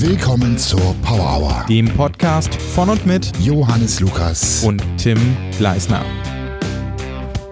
Willkommen 0.00 0.56
zur 0.58 0.94
Power 1.02 1.40
Hour. 1.40 1.66
dem 1.68 1.88
Podcast 1.88 2.54
von 2.54 2.88
und 2.88 3.04
mit 3.04 3.32
Johannes 3.40 3.98
Lukas. 3.98 4.62
und 4.62 4.80
Tim 4.96 5.18
Gleisner. 5.58 6.04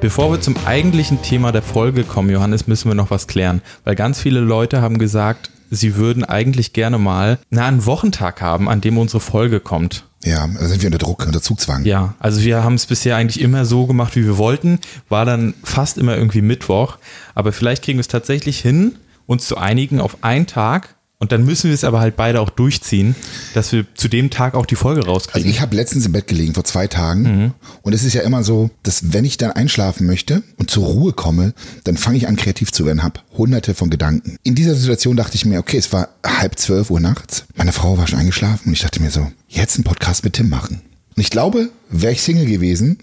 Bevor 0.01 0.31
wir 0.31 0.41
zum 0.41 0.55
eigentlichen 0.65 1.21
Thema 1.23 1.51
der 1.51 1.63
Folge 1.63 2.05
kommen, 2.05 2.31
Johannes, 2.31 2.69
müssen 2.69 2.89
wir 2.89 2.95
noch 2.95 3.11
was 3.11 3.27
klären, 3.27 3.63
weil 3.83 3.97
ganz 3.97 4.21
viele 4.21 4.39
Leute 4.39 4.81
haben 4.81 4.99
gesagt, 4.99 5.51
sie 5.73 5.97
würden 5.97 6.23
eigentlich 6.23 6.73
gerne 6.73 6.99
mal 6.99 7.41
na, 7.51 7.67
einen 7.67 7.85
Wochentag 7.85 8.41
haben, 8.41 8.69
an 8.69 8.81
dem 8.81 8.97
unsere 8.97 9.19
Folge 9.19 9.59
kommt. 9.59 10.05
ja, 10.23 10.47
da 10.47 10.69
sind 10.69 10.83
wir 10.83 10.87
unter 10.87 10.99
Druck, 10.99 11.27
unter 11.27 11.43
Zugzwang. 11.43 11.85
Ja, 11.85 12.15
also 12.21 12.43
wir 12.43 12.63
haben 12.63 12.77
es 12.77 12.87
bisher 12.87 13.17
eigentlich 13.17 13.41
immer 13.41 13.65
so 13.65 13.87
gemacht, 13.87 14.15
wie 14.15 14.25
wir 14.25 14.39
wollten, 14.39 14.79
war 15.09 15.25
dann 15.25 15.55
fast 15.65 15.99
immer 15.99 16.17
irgendwie 16.17 16.43
Mittwoch, 16.43 16.99
aber 17.35 17.53
vielleicht 17.53 17.83
kriegen 17.83 17.99
wir 17.99 18.03
es 18.03 18.09
tatsächlich 18.09 18.61
hin, 18.61 18.95
uns 19.27 19.49
zu 19.49 19.57
einigen 19.57 19.99
auf 20.01 20.19
einen 20.23 20.47
Tag 20.47 20.96
und 21.19 21.33
dann 21.33 21.45
müssen 21.45 21.69
wir 21.69 21.75
es 21.75 21.85
aber 21.85 22.01
halt 22.01 22.17
beide 22.17 22.41
auch 22.41 22.51
durchziehen, 22.51 23.15
dass 23.55 23.73
wir 23.73 23.87
zu 23.95 24.09
dem 24.09 24.29
Tag 24.31 24.55
auch 24.55 24.67
die 24.67 24.77
Folge 24.77 25.01
Also 25.01 25.13
rauskriegen. 25.13 25.51
ich 25.51 25.61
habe 25.61 25.75
letztens 25.75 26.05
im 26.07 26.13
Bett 26.13 26.27
gelegen 26.27 26.55
vor 26.55 26.65
zwei 26.65 26.87
Tagen 26.87 27.55
und 27.83 27.93
es 27.95 28.05
ist 28.05 28.13
ja 28.15 28.23
immer 28.23 28.45
so, 28.45 28.71
dass 28.83 29.13
wenn 29.13 29.25
ich 29.25 29.37
dann 29.39 29.53
einschlafen 29.53 30.07
möchte 30.07 30.43
und 30.59 30.71
zur 30.71 30.85
Ruhe 30.85 31.13
komme, 31.13 31.55
dann 31.85 31.97
fange 31.97 32.19
ich 32.19 32.29
an 32.29 32.37
kreativ 32.37 32.71
zu 32.73 32.85
werden, 32.87 33.03
habe 33.03 33.21
hunderte 33.37 33.75
von 33.75 33.89
Gedanken. 33.91 34.37
In 34.43 34.55
dieser 34.55 34.75
Situation 34.75 35.17
dachte 35.17 35.37
ich 35.37 35.45
mir, 35.47 35.59
okay, 35.59 35.79
es 35.79 35.93
war 35.93 36.09
halb 36.25 36.59
zwölf 36.59 36.91
Uhr 36.91 37.01
nachts, 37.01 37.45
meine 37.55 37.73
Frau 37.73 37.97
war 37.99 38.07
schon 38.07 38.19
eingeschlafen 38.19 38.69
und 38.69 38.73
ich 38.75 38.81
dachte 38.81 39.01
mir 39.03 39.11
so, 39.11 39.27
jetzt 39.49 39.77
einen 39.77 39.85
Podcast 39.85 40.25
mit 40.25 40.35
Tim 40.35 40.49
machen. 40.49 40.83
Und 41.17 41.23
ich 41.23 41.31
glaube, 41.31 41.71
wäre 41.89 42.13
ich 42.13 42.21
Single 42.21 42.45
gewesen, 42.47 42.99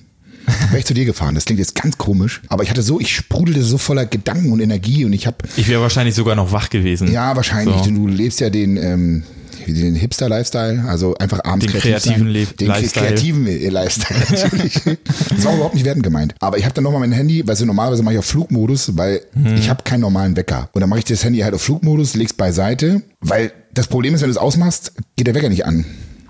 wäre 0.70 0.80
ich 0.80 0.86
zu 0.86 0.94
dir 0.94 1.06
gefahren. 1.06 1.36
Das 1.36 1.46
klingt 1.46 1.60
jetzt 1.60 1.76
ganz 1.76 1.98
komisch, 1.98 2.42
aber 2.50 2.64
ich 2.64 2.70
hatte 2.70 2.82
so, 2.82 3.00
ich 3.00 3.16
sprudelte 3.16 3.64
so 3.64 3.78
voller 3.78 4.06
Gedanken 4.06 4.52
und 4.52 4.60
Energie 4.60 5.06
und 5.06 5.14
ich 5.14 5.28
habe 5.28 5.38
Ich 5.58 5.68
wäre 5.68 5.82
wahrscheinlich 5.82 6.16
sogar 6.16 6.36
noch 6.36 6.52
wach 6.52 6.70
gewesen. 6.70 7.12
Ja, 7.12 7.36
wahrscheinlich. 7.36 7.76
So. 7.78 7.84
denn 7.86 7.96
Du 7.96 8.08
lebst 8.08 8.40
ja 8.40 8.50
den, 8.50 8.78
ähm, 8.78 9.24
den 9.66 9.96
Hipster-Lifestyle, 9.96 10.84
also 10.88 11.16
einfach 11.16 11.40
abends 11.46 11.66
Den 11.68 11.80
kreativ 11.80 12.04
kreativen. 12.14 12.28
Le- 12.28 12.46
Den 12.48 12.68
Lifestyle. 12.68 13.08
kreativen 13.08 13.48
äh, 13.48 13.70
Lifestyle 13.70 14.20
natürlich. 14.42 14.74
das 14.84 15.46
war 15.46 15.54
überhaupt 15.56 15.76
nicht 15.76 15.86
wertend 15.86 16.04
gemeint. 16.04 16.36
Aber 16.42 16.58
ich 16.58 16.66
habe 16.66 16.74
dann 16.74 16.84
nochmal 16.84 17.00
mein 17.00 17.14
Handy, 17.14 17.48
weil 17.48 17.56
so 17.56 17.64
normalerweise 17.66 18.04
mache 18.04 18.16
ich 18.16 18.20
auf 18.20 18.26
Flugmodus, 18.26 18.98
weil 18.98 19.22
Mhm. 19.36 19.56
ich 19.56 19.70
habe 19.70 19.84
keinen 19.84 20.02
normalen 20.02 20.36
Wecker. 20.36 20.70
Und 20.74 20.82
dann 20.82 20.90
mache 20.90 21.00
ich 21.00 21.06
das 21.06 21.24
Handy 21.24 21.40
halt 21.40 21.54
auf 21.54 21.62
Flugmodus, 21.62 22.16
leg's 22.16 22.34
beiseite, 22.34 23.02
weil 23.22 23.54
das 23.74 23.88
Problem 23.88 24.14
ist, 24.14 24.22
wenn 24.22 24.28
du 24.28 24.32
es 24.32 24.38
ausmachst, 24.38 24.92
geht 25.16 25.28
der 25.28 25.34
Wecker 25.36 25.50
nicht 25.50 25.66
an. 25.66 25.86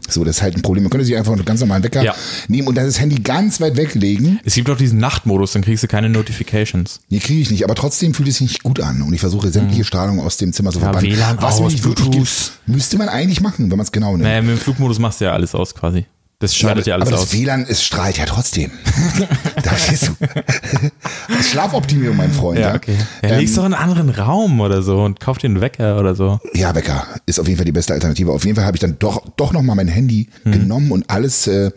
So, 0.10 0.24
das 0.24 0.38
ist 0.38 0.42
halt 0.42 0.56
ein 0.56 0.62
Problem. 0.62 0.84
Man 0.84 0.90
könnte 0.92 1.06
sich 1.06 1.16
einfach 1.16 1.32
einen 1.34 1.46
ganz 1.46 1.60
normalen 1.62 1.84
Wecker 1.84 2.04
Ja. 2.04 2.14
nehmen 2.48 2.68
und 2.68 2.76
dann 2.76 2.86
das 2.86 3.00
Handy 3.00 3.16
ganz 3.16 3.62
weit 3.62 3.78
weglegen. 3.78 4.40
Es 4.44 4.56
gibt 4.56 4.70
auch 4.70 4.78
diesen 4.78 5.00
Nachtmodus, 5.00 5.54
dann 5.54 5.62
kriegst 5.64 5.84
du 5.84 5.88
keine 5.88 6.10
Notifications. 6.10 7.00
Nee, 7.10 7.20
kriege 7.20 7.42
ich 7.42 7.52
nicht, 7.52 7.64
aber 7.64 7.76
trotzdem 7.76 8.14
fühlt 8.14 8.28
es 8.30 8.36
sich 8.38 8.50
nicht 8.50 8.64
gut 8.64 8.80
an 8.82 9.02
und 9.02 9.14
ich 9.14 9.20
versuche 9.22 9.50
sämtliche 9.50 9.84
Strahlung 9.86 10.20
aus 10.20 10.38
dem 10.38 10.52
Zimmer 10.54 10.72
zu 10.72 10.80
Mhm. 10.80 10.84
Ja, 10.84 10.92
verbannen. 10.92 11.12
WLAN 11.18 11.38
was 11.42 11.60
aus, 11.60 11.84
wirklich 11.84 12.12
gibt. 12.12 12.52
Müsste 12.68 12.98
man 12.98 13.10
eigentlich 13.10 13.42
machen, 13.42 13.70
wenn 13.72 13.78
man 13.78 13.86
es 13.86 13.92
genau 13.92 14.12
nimmt. 14.12 14.24
Naja, 14.24 14.42
mit 14.42 14.52
dem 14.52 14.58
Flugmodus 14.60 15.00
machst 15.00 15.22
du 15.22 15.26
ja 15.26 15.32
alles 15.34 15.56
aus 15.56 15.74
quasi. 15.74 16.06
Das 16.44 16.56
schaltet 16.58 16.88
ja, 16.88 16.96
aber 16.96 17.06
alles 17.06 17.12
das 17.22 17.22
aus. 17.30 17.34
WLAN, 17.34 17.66
es 17.70 17.82
strahlt 17.84 18.18
ja 18.18 18.26
trotzdem. 18.26 18.70
da 19.64 19.70
verstehst 19.72 20.10
du. 20.10 21.42
Schlafoptimierung, 21.42 22.18
mein 22.18 22.32
Freund. 22.32 22.60
Ja, 22.60 22.76
okay. 22.76 22.96
Ja, 23.22 23.30
Ähm, 23.30 23.40
legst 23.40 23.58
doch 23.58 23.66
in 23.66 23.74
einen 23.74 23.82
anderen 23.92 24.10
Raum 24.10 24.60
oder 24.60 24.82
so 24.82 24.98
und 25.04 25.20
kauf 25.20 25.38
dir 25.38 25.48
einen 25.48 25.62
Wecker 25.62 25.98
oder 26.00 26.16
so. 26.16 26.40
ja, 26.54 26.76
Wecker 26.76 27.08
ist 27.26 27.40
auf 27.40 27.48
jeden 27.48 27.58
Fall 27.58 27.66
die 27.66 27.72
beste 27.72 27.94
Alternative. 27.94 28.32
Auf 28.32 28.44
jeden 28.44 28.56
Fall 28.56 28.66
habe 28.66 28.76
ich 28.76 28.82
dann 28.82 28.98
doch, 29.00 29.24
doch 29.38 29.54
nochmal 29.54 29.76
mein 29.76 29.88
Handy 29.88 30.28
Hm. 30.44 30.52
genommen 30.52 30.92
und 30.92 31.10
alles 31.10 31.48
äh, 31.48 31.72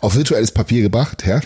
auf 0.00 0.14
virtuelles 0.16 0.50
Papier 0.52 0.82
gebracht, 0.82 1.24
ja. 1.26 1.40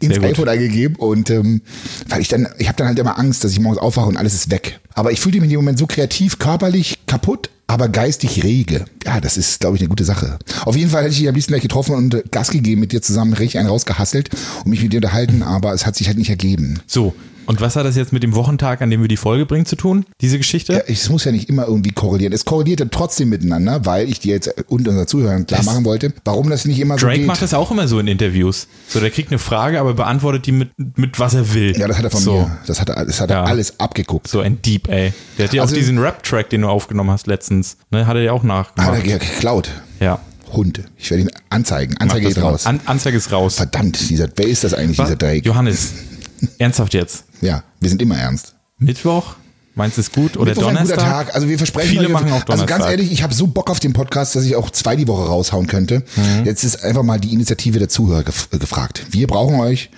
Ins 0.00 0.18
iPhone 0.18 0.48
eingegeben 0.48 0.96
und 0.96 1.30
ähm, 1.30 1.62
weil 2.08 2.20
ich 2.20 2.28
dann, 2.28 2.46
ich 2.58 2.68
habe 2.68 2.76
dann 2.76 2.86
halt 2.88 2.98
immer 2.98 3.18
Angst, 3.18 3.42
dass 3.42 3.52
ich 3.52 3.58
morgens 3.60 3.80
aufwache 3.80 4.06
und 4.06 4.16
alles 4.16 4.34
ist 4.34 4.50
weg. 4.50 4.80
Aber 4.94 5.10
ich 5.12 5.20
fühlte 5.20 5.38
mich 5.38 5.44
in 5.44 5.50
dem 5.50 5.56
Moment 5.60 5.78
so 5.78 5.86
kreativ, 5.86 6.38
körperlich 6.38 6.98
kaputt, 7.06 7.48
aber 7.72 7.88
geistig 7.88 8.44
rege. 8.44 8.84
Ja, 9.04 9.20
das 9.20 9.36
ist, 9.36 9.60
glaube 9.60 9.76
ich, 9.76 9.82
eine 9.82 9.88
gute 9.88 10.04
Sache. 10.04 10.38
Auf 10.64 10.76
jeden 10.76 10.90
Fall 10.90 11.02
hätte 11.02 11.12
ich 11.12 11.18
dich 11.18 11.28
am 11.28 11.34
liebsten 11.34 11.52
gleich 11.52 11.62
getroffen 11.62 11.94
und 11.94 12.14
äh, 12.14 12.22
Gas 12.30 12.50
gegeben 12.50 12.80
mit 12.80 12.92
dir 12.92 13.02
zusammen, 13.02 13.32
richtig 13.32 13.58
einen 13.58 13.68
rausgehasselt 13.68 14.30
und 14.64 14.70
mich 14.70 14.82
mit 14.82 14.92
dir 14.92 14.98
unterhalten, 14.98 15.42
aber 15.42 15.72
es 15.72 15.86
hat 15.86 15.96
sich 15.96 16.06
halt 16.06 16.18
nicht 16.18 16.30
ergeben. 16.30 16.80
So, 16.86 17.14
und 17.46 17.60
was 17.60 17.76
hat 17.76 17.84
das 17.86 17.96
jetzt 17.96 18.12
mit 18.12 18.22
dem 18.22 18.34
Wochentag, 18.34 18.82
an 18.82 18.90
dem 18.90 19.00
wir 19.00 19.08
die 19.08 19.16
Folge 19.16 19.46
bringen, 19.46 19.66
zu 19.66 19.76
tun? 19.76 20.04
Diese 20.20 20.38
Geschichte? 20.38 20.72
Ja, 20.74 20.80
es 20.86 21.08
muss 21.08 21.24
ja 21.24 21.32
nicht 21.32 21.48
immer 21.48 21.66
irgendwie 21.66 21.92
korrelieren. 21.92 22.32
Es 22.32 22.44
korreliert 22.44 22.80
ja 22.80 22.86
trotzdem 22.90 23.28
miteinander, 23.28 23.84
weil 23.86 24.08
ich 24.08 24.20
dir 24.20 24.34
jetzt 24.34 24.48
und 24.68 24.86
unseren 24.88 25.06
Zuhörern 25.06 25.46
klar 25.46 25.58
Das- 25.58 25.66
machen 25.66 25.84
wollte, 25.84 26.12
warum 26.24 26.50
das 26.50 26.64
nicht 26.64 26.78
immer 26.80 26.98
so 26.98 27.06
Drake 27.06 27.18
geht. 27.20 27.26
macht 27.26 27.42
das 27.42 27.54
auch 27.54 27.70
immer 27.70 27.88
so 27.88 27.98
in 27.98 28.06
Interviews. 28.06 28.66
So, 28.88 29.00
der 29.00 29.10
kriegt 29.10 29.30
eine 29.30 29.38
Frage, 29.38 29.80
aber 29.80 29.94
beantwortet 29.94 30.46
die 30.46 30.52
mit, 30.52 30.70
mit 30.96 31.18
was 31.18 31.34
er 31.34 31.52
will. 31.54 31.76
ja, 31.78 31.88
das 31.88 31.98
hat 31.98 32.04
er 32.04 32.10
von 32.10 32.20
so, 32.20 32.40
mir. 32.42 32.58
Das 32.66 32.80
hat 32.80 32.88
er, 32.88 33.04
das 33.06 33.20
hat 33.20 33.30
er 33.30 33.36
Ja. 33.38 33.44
alles 33.44 33.78
abgeguckt. 33.80 34.28
So 34.28 34.40
ein 34.40 34.60
Deep, 34.62 34.88
ey. 34.88 35.12
Der 35.38 35.46
hat 35.46 35.54
ja 35.54 35.62
Also- 35.62 35.74
auch 35.74 35.78
diesen 35.78 35.98
Rap-Track, 35.98 36.50
den 36.50 36.62
du 36.62 36.68
aufgenommen 36.68 37.10
hast 37.10 37.26
letztens, 37.26 37.76
ne, 37.90 38.06
hat 38.06 38.16
er 38.16 38.22
ja 38.22 38.32
auch 38.32 38.42
Hat 38.44 38.50
er 38.50 38.84
nachgemacht. 38.84 39.04
ge- 39.04 39.18
geklaut. 39.18 39.70
Ja. 40.00 40.18
Hund. 40.52 40.82
Ich 40.98 41.10
werde 41.10 41.22
ihn 41.22 41.30
anzeigen. 41.48 41.96
Anzeige 41.96 42.28
geht 42.28 42.42
raus. 42.42 42.66
An 42.66 42.80
Anzeige 42.84 43.16
ist 43.16 43.32
raus. 43.32 43.54
Verdammt, 43.56 44.10
dieser, 44.10 44.28
wer 44.36 44.46
ist 44.46 44.64
das 44.64 44.74
eigentlich, 44.74 44.98
dieser 44.98 45.16
Drake? 45.16 45.46
Johannes, 45.46 45.92
ernsthaft 46.58 46.92
jetzt. 46.92 47.24
Ja, 47.42 47.62
wir 47.80 47.90
sind 47.90 48.00
immer 48.00 48.16
ernst. 48.16 48.54
Mittwoch? 48.78 49.34
Meinst 49.74 49.96
du 49.96 50.02
es 50.02 50.12
gut? 50.12 50.36
Oder 50.36 50.50
Mittwoch 50.50 50.68
ein 50.68 50.74
Donnerstag? 50.74 50.98
guter 50.98 51.10
Tag. 51.10 51.34
Also 51.34 51.48
wir 51.48 51.56
versprechen 51.56 51.88
Viele 51.90 52.06
euch- 52.06 52.12
machen 52.12 52.28
auch 52.28 52.34
Also 52.40 52.44
Donnerstag. 52.46 52.68
ganz 52.68 52.84
ehrlich, 52.90 53.10
ich 53.10 53.22
habe 53.22 53.32
so 53.32 53.46
Bock 53.46 53.70
auf 53.70 53.80
den 53.80 53.94
Podcast, 53.94 54.36
dass 54.36 54.44
ich 54.44 54.54
auch 54.54 54.70
zwei 54.70 54.96
die 54.96 55.08
Woche 55.08 55.26
raushauen 55.26 55.66
könnte. 55.66 56.04
Mhm. 56.16 56.44
Jetzt 56.44 56.62
ist 56.62 56.84
einfach 56.84 57.02
mal 57.02 57.18
die 57.18 57.32
Initiative 57.32 57.78
der 57.78 57.88
Zuhörer 57.88 58.22
gef 58.22 58.48
äh, 58.52 58.58
gefragt. 58.58 59.06
Wir 59.10 59.26
brauchen 59.26 59.58
euch. 59.60 59.90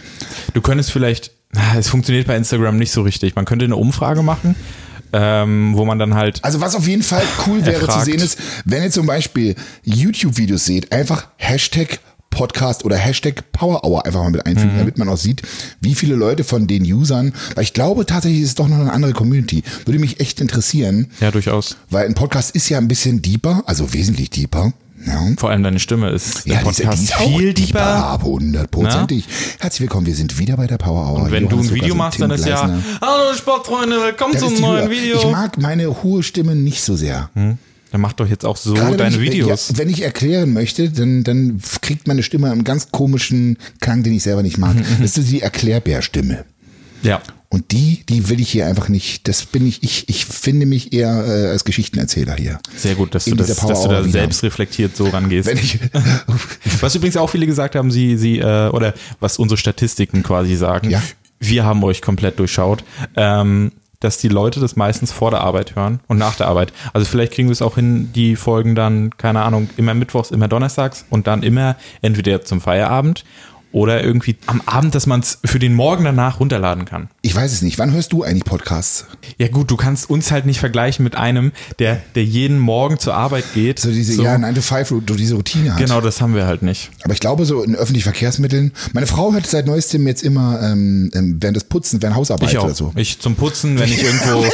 Du 0.53 0.61
könntest 0.61 0.93
vielleicht, 0.93 1.33
es 1.77 1.89
funktioniert 1.89 2.27
bei 2.29 2.37
Instagram 2.37 2.77
nicht 2.77 2.93
so 2.93 3.03
richtig. 3.03 3.35
Man 3.35 3.47
könnte 3.47 3.65
eine 3.65 3.75
Umfrage 3.77 4.23
machen, 4.23 4.55
ähm, 5.13 5.73
wo 5.75 5.85
man 5.85 5.99
dann 5.99 6.15
halt, 6.15 6.43
Also 6.45 6.61
was 6.61 6.77
auf 6.77 6.87
jeden 6.87 7.03
Fall 7.03 7.23
cool 7.49 7.67
wäre 7.67 7.81
zu 7.81 7.87
fragt. 7.87 8.05
sehen 8.05 8.21
ist, 8.21 8.39
wenn 8.65 8.85
ihr 8.85 8.91
zum 8.93 9.07
Beispiel 9.07 9.57
YouTube-Videos 9.83 10.65
seht, 10.65 10.93
einfach 10.93 11.27
Hashtag 11.37 11.99
Podcast 12.35 12.85
oder 12.85 12.97
Hashtag 12.97 13.53
Power 13.53 13.85
Hour 13.85 14.05
einfach 14.05 14.23
mal 14.23 14.31
mit 14.31 14.45
einfügen, 14.45 14.77
damit 14.77 14.99
man 14.99 15.09
auch 15.09 15.17
sieht, 15.17 15.43
wie 15.81 15.95
viele 15.95 16.17
Leute 16.17 16.45
von 16.45 16.67
den 16.67 16.83
Usern, 16.85 17.33
weil 17.55 17.65
ich 17.65 17.73
glaube 17.73 18.05
tatsächlich 18.07 18.43
ist 18.43 18.49
es 18.51 18.55
doch 18.57 18.69
noch 18.69 18.79
eine 18.79 18.93
andere 18.93 19.13
Community. 19.13 19.63
Würde 19.85 19.99
mich 20.01 20.21
echt 20.21 20.41
interessieren, 20.41 21.09
ja 21.21 21.31
durchaus, 21.31 21.77
weil 21.91 22.07
ein 22.07 22.15
Podcast 22.15 22.55
ist 22.55 22.69
ja 22.69 22.79
ein 22.79 22.89
bisschen 22.89 23.23
deeper, 23.23 23.63
also 23.67 23.93
wesentlich 23.95 24.31
deeper. 24.31 24.73
Ja. 25.07 25.21
vor 25.37 25.51
allem 25.51 25.63
deine 25.63 25.81
Stimme 25.81 26.09
ist 26.11 26.47
Ja, 26.47 26.61
diese, 26.63 26.83
die 26.83 26.83
Podcast 26.87 27.03
ist 27.03 27.15
viel 27.15 27.53
deeper, 27.53 27.83
aber 27.85 28.25
hundertprozentig. 28.25 29.27
Herzlich 29.61 29.83
willkommen, 29.83 30.07
wir 30.07 30.15
sind 30.15 30.39
wieder 30.39 30.57
bei 30.57 30.67
der 30.67 30.79
Power 30.79 31.07
Hour. 31.11 31.23
Und 31.25 31.31
wenn 31.31 31.45
Johannes 31.45 31.67
du 31.69 31.75
ein 31.75 31.81
Video 31.83 31.95
machst, 31.95 32.19
Tim 32.19 32.29
dann 32.31 32.39
ist 32.39 32.47
ja, 32.47 32.65
Gleisner. 32.65 32.83
hallo 33.03 33.35
Sportfreunde, 33.37 33.97
willkommen 34.03 34.33
Das 34.33 34.43
zum 34.43 34.61
neuen. 34.61 34.89
Video. 34.91 35.19
Ich 35.19 35.27
mag 35.31 35.59
meine 35.59 36.03
hohe 36.03 36.23
Stimme 36.23 36.55
nicht 36.55 36.83
so 36.83 36.97
sehr. 36.97 37.29
Dann 37.95 38.01
mach 38.01 38.13
doch 38.13 38.29
jetzt 38.29 38.45
auch 38.45 38.57
so 38.57 38.75
Gerade 38.75 38.97
deine 38.97 39.15
wenn 39.15 39.23
ich, 39.23 39.31
Videos. 39.31 39.69
Ja, 39.69 39.79
wenn 39.79 39.89
ich 39.89 40.03
erklären 40.03 40.53
möchte, 40.53 40.91
dann, 40.91 41.23
dann 41.23 41.61
kriegt 41.81 42.09
meine 42.09 42.25
Stimme 42.25 42.51
einen 42.51 42.65
ganz 42.65 42.91
komischen 42.91 43.57
Klang, 43.81 44.03
den 44.03 44.13
ich 44.15 44.25
selber 44.25 44.43
nicht 44.43 44.59
mag. 44.59 44.75
Das 45.01 45.17
ist 45.17 45.31
die 45.31 45.43
Erklärbärstimme. 45.43 46.45
Ja. 47.05 47.23
Und 47.51 47.71
die, 47.71 48.03
die 48.09 48.29
will 48.29 48.41
ich 48.41 48.51
hier 48.51 48.67
einfach 48.67 48.89
nicht. 48.89 49.29
Das 49.29 49.45
bin 49.47 49.65
ich, 49.65 49.85
ich, 49.85 50.09
ich 50.09 50.25
finde 50.27 50.67
mich 50.67 50.93
eher 50.93 51.25
äh, 51.25 51.51
als 51.51 51.65
Geschichtenerzähler 51.65 52.35
hier. 52.35 52.59
Sehr 52.77 52.97
gut, 52.97 53.15
dass 53.15 53.29
In 53.29 53.37
du, 53.37 53.45
das, 53.45 53.59
dass 53.59 53.83
du 53.85 53.89
da 53.89 54.03
selbst 54.03 54.43
reflektiert 54.43 54.97
so 54.97 55.07
rangehst. 55.07 55.47
Wenn 55.47 55.59
ich, 55.59 55.79
Was 56.81 56.97
übrigens 56.97 57.17
auch 57.17 57.31
viele 57.31 57.47
gesagt 57.47 57.77
haben, 57.77 57.93
sie, 57.93 58.17
sie, 58.17 58.41
äh, 58.41 58.71
oder 58.71 58.93
was 59.21 59.39
unsere 59.39 59.57
Statistiken 59.57 60.25
quasi 60.25 60.57
sagen, 60.57 60.91
Ja. 60.91 61.01
wir 61.39 61.65
haben 61.65 61.85
euch 61.85 62.03
komplett 62.03 62.41
durchschaut, 62.41 62.83
ähm, 63.15 63.71
dass 64.01 64.19
die 64.19 64.29
Leute 64.29 64.61
das 64.61 64.77
meistens 64.77 65.13
vor 65.13 65.31
der 65.31 65.41
Arbeit 65.41 65.77
hören 65.77 66.01
und 66.09 66.19
nach 66.19 66.37
der 66.37 66.49
Arbeit. 66.49 66.73
Also 66.93 67.07
vielleicht 67.07 67.33
kriegen 67.33 67.49
wir 67.49 67.53
es 67.53 67.63
auch 67.63 67.77
hin, 67.77 68.11
die 68.15 68.37
Folgen 68.37 68.75
dann, 68.75 69.11
keine 69.17 69.43
Ahnung, 69.43 69.71
immer 69.77 69.95
mittwochs, 69.95 70.31
immer 70.31 70.49
donnerstags 70.49 71.05
und 71.11 71.27
dann 71.27 71.43
immer 71.43 71.77
entweder 72.03 72.43
zum 72.43 72.61
Feierabend 72.61 73.25
oder 73.75 74.05
irgendwie 74.05 74.37
am 74.47 74.63
Abend, 74.67 74.95
dass 74.95 75.07
man 75.07 75.21
es 75.21 75.41
für 75.45 75.59
den 75.59 75.75
Morgen 75.75 76.05
danach 76.05 76.39
runterladen 76.39 76.85
kann. 76.85 77.09
Ich 77.35 77.41
weiß 77.41 77.53
es 77.53 77.63
nicht. 77.63 77.81
Wann 77.81 77.93
hörst 77.93 78.13
du 78.13 78.23
eigentlich 78.23 78.45
Podcasts? 78.45 79.07
Ja 79.39 79.49
gut, 79.49 79.69
du 79.69 79.77
kannst 79.77 80.09
uns 80.09 80.31
halt 80.31 80.47
nicht 80.47 80.61
vergleichen 80.61 81.03
mit 81.03 81.17
einem, 81.17 81.51
der, 81.81 82.01
der 82.15 82.23
jeden 82.25 82.61
Morgen 82.61 83.01
zur 83.01 83.15
Arbeit 83.15 83.45
geht. 83.55 83.81
So 83.81 83.91
diese, 83.91 84.23
ja, 84.23 84.39
9 84.39 84.55
to 84.55 84.61
5, 84.61 85.03
du 85.05 85.15
diese 85.17 85.35
Routine 85.35 85.75
hat. 85.75 85.81
Genau, 85.81 86.01
das 86.01 86.21
haben 86.21 86.37
wir 86.37 86.47
halt 86.47 86.63
nicht. 86.63 86.93
Aber 87.03 87.13
ich 87.13 87.19
glaube, 87.19 87.45
so 87.45 87.65
in 87.65 87.75
öffentlichen 87.75 88.05
Verkehrsmitteln, 88.05 88.71
meine 88.93 89.09
Frau 89.09 89.33
hört 89.33 89.49
seit 89.49 89.67
neuestem 89.67 90.07
jetzt 90.07 90.23
immer 90.23 90.63
ähm, 90.63 91.11
ähm, 91.13 91.39
während 91.41 91.57
des 91.57 91.65
Putzens, 91.65 92.03
während 92.03 92.15
Hausarbeit 92.15 92.53
Ich 92.53 92.59
auch. 92.59 92.67
oder 92.67 92.75
so. 92.77 92.93
Ich 92.95 93.19
zum 93.19 93.35
Putzen, 93.35 93.81
wenn 93.81 93.91
ich 93.91 94.05
irgendwo, 94.05 94.45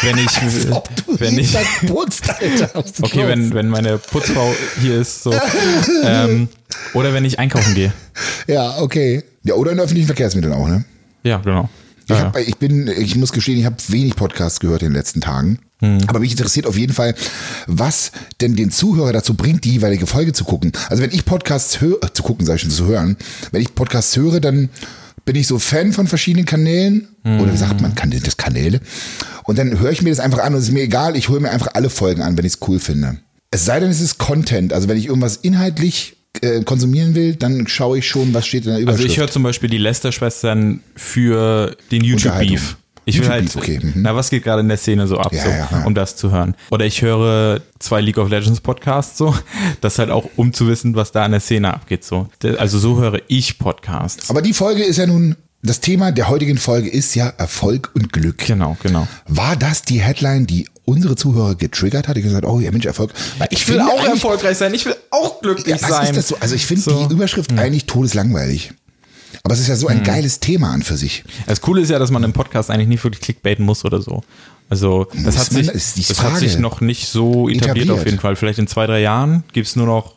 wenn 0.00 0.16
ich, 0.16 0.70
Ob 0.70 0.88
du 0.96 1.20
wenn 1.20 1.38
ich, 1.38 1.52
jeden 1.52 1.62
Tag 1.62 1.86
putzt, 1.88 2.30
Alter. 2.30 2.70
okay, 3.02 3.28
wenn, 3.28 3.52
wenn 3.52 3.68
meine 3.68 3.98
Putzfrau 3.98 4.54
hier 4.80 4.98
ist, 4.98 5.24
so, 5.24 5.34
ähm, 6.04 6.48
oder 6.94 7.12
wenn 7.12 7.26
ich 7.26 7.38
einkaufen 7.38 7.74
gehe. 7.74 7.92
Ja, 8.46 8.78
okay. 8.78 9.24
Ja, 9.42 9.56
oder 9.56 9.72
in 9.72 9.80
öffentlichen 9.80 10.06
Verkehrsmitteln 10.06 10.54
auch, 10.54 10.68
ne? 10.68 10.86
Ja, 11.22 11.36
genau. 11.38 11.68
Ich, 12.08 12.16
Ja, 12.16 12.24
hab, 12.24 12.38
ich 12.38 12.56
bin, 12.56 12.88
ich 12.88 13.16
muss 13.16 13.32
gestehen, 13.32 13.58
ich 13.58 13.66
habe 13.66 13.76
wenig 13.88 14.16
Podcasts 14.16 14.60
gehört 14.60 14.82
in 14.82 14.88
den 14.88 14.94
letzten 14.94 15.20
Tagen. 15.20 15.58
Hm. 15.80 15.98
Aber 16.06 16.20
mich 16.20 16.32
interessiert 16.32 16.66
auf 16.66 16.76
jeden 16.76 16.92
Fall, 16.92 17.14
was 17.66 18.12
denn 18.40 18.56
den 18.56 18.70
Zuhörer 18.70 19.12
dazu 19.12 19.34
bringt, 19.34 19.64
die 19.64 19.72
jeweilige 19.72 20.06
Folge 20.06 20.32
zu 20.32 20.44
gucken. 20.44 20.72
Also 20.88 21.02
wenn 21.02 21.12
ich 21.12 21.24
Podcasts 21.24 21.80
höre, 21.80 22.02
äh, 22.02 22.12
zu 22.12 22.22
gucken, 22.22 22.46
sage 22.46 22.56
ich 22.56 22.62
schon, 22.62 22.70
zu 22.70 22.86
hören, 22.86 23.16
wenn 23.52 23.62
ich 23.62 23.74
Podcasts 23.74 24.16
höre, 24.16 24.40
dann 24.40 24.70
bin 25.24 25.36
ich 25.36 25.46
so 25.46 25.58
Fan 25.58 25.92
von 25.92 26.06
verschiedenen 26.06 26.46
Kanälen. 26.46 27.08
Oder 27.24 27.52
wie 27.52 27.58
sagt 27.58 27.82
man, 27.82 27.94
kann 27.94 28.10
das 28.10 28.38
Kanäle? 28.38 28.80
Und 29.44 29.58
dann 29.58 29.78
höre 29.78 29.90
ich 29.90 30.00
mir 30.00 30.08
das 30.08 30.20
einfach 30.20 30.38
an 30.38 30.54
und 30.54 30.60
es 30.60 30.68
ist 30.68 30.72
mir 30.72 30.82
egal, 30.82 31.16
ich 31.16 31.28
höre 31.28 31.40
mir 31.40 31.50
einfach 31.50 31.68
alle 31.74 31.90
Folgen 31.90 32.22
an, 32.22 32.38
wenn 32.38 32.46
ich 32.46 32.54
es 32.54 32.68
cool 32.68 32.78
finde. 32.78 33.18
Es 33.50 33.66
sei 33.66 33.80
denn, 33.80 33.90
es 33.90 34.00
ist 34.00 34.16
Content. 34.18 34.72
Also 34.72 34.88
wenn 34.88 34.96
ich 34.96 35.06
irgendwas 35.06 35.36
inhaltlich 35.36 36.17
äh, 36.42 36.62
konsumieren 36.64 37.14
will, 37.14 37.34
dann 37.36 37.66
schaue 37.66 37.98
ich 37.98 38.08
schon, 38.08 38.32
was 38.34 38.46
steht 38.46 38.64
in 38.64 38.68
der 38.68 38.74
Also 38.76 38.82
Überschrift. 38.90 39.10
ich 39.10 39.18
höre 39.18 39.28
zum 39.30 39.42
Beispiel 39.42 39.70
die 39.70 39.78
Lester-Schwestern 39.78 40.80
für 40.94 41.76
den 41.90 42.04
YouTube-Beef. 42.04 42.76
Ich 43.04 43.18
will 43.18 43.28
halt, 43.28 43.56
okay, 43.56 43.80
mhm. 43.82 43.94
na, 43.96 44.14
was 44.14 44.28
geht 44.28 44.44
gerade 44.44 44.60
in 44.60 44.68
der 44.68 44.76
Szene 44.76 45.06
so 45.06 45.16
ab, 45.18 45.32
Ja, 45.32 45.42
so, 45.42 45.48
ja, 45.48 45.68
ja. 45.70 45.84
um 45.86 45.94
das 45.94 46.16
zu 46.16 46.30
hören. 46.30 46.54
Oder 46.70 46.84
ich 46.84 47.00
höre 47.00 47.62
zwei 47.78 48.02
League 48.02 48.18
of 48.18 48.28
Legends 48.28 48.60
Podcasts 48.60 49.16
so, 49.16 49.34
das 49.80 49.98
halt 49.98 50.10
auch, 50.10 50.28
um 50.36 50.52
zu 50.52 50.68
wissen, 50.68 50.94
was 50.94 51.10
da 51.10 51.24
in 51.24 51.32
der 51.32 51.40
Szene 51.40 51.72
abgeht, 51.72 52.04
so. 52.04 52.28
Also 52.58 52.78
so 52.78 52.98
höre 53.00 53.20
ich 53.28 53.58
Podcasts. 53.58 54.28
Aber 54.28 54.42
die 54.42 54.52
Folge 54.52 54.84
ist 54.84 54.98
ja 54.98 55.06
nun, 55.06 55.36
das 55.62 55.80
Thema 55.80 56.12
der 56.12 56.28
heutigen 56.28 56.58
Folge 56.58 56.90
ist 56.90 57.14
ja 57.14 57.28
Erfolg 57.28 57.90
und 57.94 58.12
Glück. 58.12 58.46
Genau, 58.46 58.76
genau. 58.82 59.08
War 59.26 59.56
das 59.56 59.82
die 59.82 60.00
Headline, 60.02 60.46
die 60.46 60.68
unsere 60.88 61.14
Zuhörer 61.16 61.54
getriggert 61.54 62.08
hat? 62.08 62.16
Die 62.16 62.22
gesagt, 62.22 62.44
oh 62.46 62.58
ja 62.60 62.70
Mensch, 62.70 62.86
Erfolg. 62.86 63.12
Weil 63.38 63.48
Ich 63.50 63.66
will 63.68 63.76
finde 63.78 63.92
auch 63.92 64.04
erfolgreich 64.04 64.56
sein, 64.58 64.74
ich 64.74 64.84
will 64.86 64.96
auch 65.10 65.40
glücklich 65.40 65.66
Ja, 65.66 65.80
was 65.82 65.88
sein. 65.90 66.06
ist 66.08 66.16
das 66.16 66.28
so? 66.28 66.36
Also 66.40 66.54
ich 66.54 66.66
finde 66.66 66.82
So. 66.82 67.00
Hm. 67.02 67.08
die 67.08 67.14
Überschrift 67.14 67.52
eigentlich 67.58 67.86
todeslangweilig. 67.86 68.72
Aber 69.44 69.54
es 69.54 69.60
ist 69.60 69.68
ja 69.68 69.76
so 69.76 69.86
ein 69.88 70.02
geiles 70.02 70.40
Thema 70.40 70.70
an 70.72 70.82
für 70.82 70.96
sich. 70.96 71.22
Das 71.46 71.60
Coole 71.60 71.82
ist 71.82 71.90
ja, 71.90 71.98
dass 71.98 72.10
man 72.10 72.24
im 72.24 72.32
Podcast 72.32 72.70
eigentlich 72.70 72.88
nicht 72.88 73.04
wirklich 73.04 73.20
clickbaiten 73.22 73.64
muss 73.64 73.84
oder 73.84 74.00
so. 74.02 74.22
Also 74.70 75.04
das 75.14 75.22
Muss 75.24 75.38
hat 75.38 75.52
man? 75.52 75.64
sich, 75.78 76.06
das 76.08 76.22
hat 76.22 76.36
sich 76.38 76.58
noch 76.58 76.80
nicht 76.80 77.08
so 77.08 77.48
etabliert, 77.48 77.62
Etabliert. 77.86 77.90
auf 77.90 78.04
jeden 78.06 78.18
Fall. 78.20 78.36
Vielleicht 78.36 78.58
in 78.58 78.66
zwei, 78.66 78.86
drei 78.86 79.00
Jahren 79.00 79.44
gibt 79.52 79.66
es 79.68 79.76
nur 79.76 79.86
noch 79.86 80.16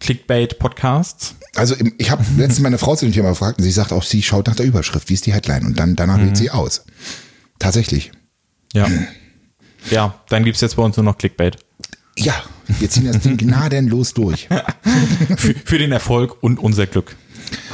Clickbait-Podcasts. 0.00 1.34
Also 1.54 1.74
ich 1.98 2.10
habe 2.10 2.24
letztens 2.36 2.60
meine 2.60 2.78
Frau 2.78 2.94
zu 2.96 3.04
dem 3.06 3.12
Thema 3.12 3.30
gefragt 3.30 3.58
und 3.58 3.64
sie 3.64 3.70
sagt 3.70 3.92
auch, 3.92 4.02
sie 4.02 4.22
schaut 4.22 4.46
nach 4.46 4.56
der 4.56 4.66
Überschrift, 4.66 5.08
wie 5.08 5.14
ist 5.14 5.26
die 5.26 5.32
Headline 5.32 5.64
und 5.66 5.78
dann 5.78 5.96
danach 5.96 6.18
Mhm. 6.18 6.26
wählt 6.26 6.36
sie 6.36 6.50
aus. 6.50 6.84
Tatsächlich. 7.58 8.10
Ja. 8.74 8.86
Ja, 9.90 10.14
dann 10.28 10.44
gibt 10.44 10.56
es 10.56 10.60
jetzt 10.60 10.76
bei 10.76 10.82
uns 10.82 10.96
nur 10.96 11.04
noch 11.04 11.18
Clickbait. 11.18 11.56
Ja, 12.16 12.34
wir 12.80 12.90
ziehen 12.90 13.04
das 13.06 13.20
Ding 13.20 13.36
gnadenlos 13.38 14.12
durch. 14.14 14.48
Für, 15.36 15.54
für 15.64 15.78
den 15.78 15.92
Erfolg 15.92 16.36
und 16.42 16.58
unser 16.58 16.86
Glück. 16.86 17.16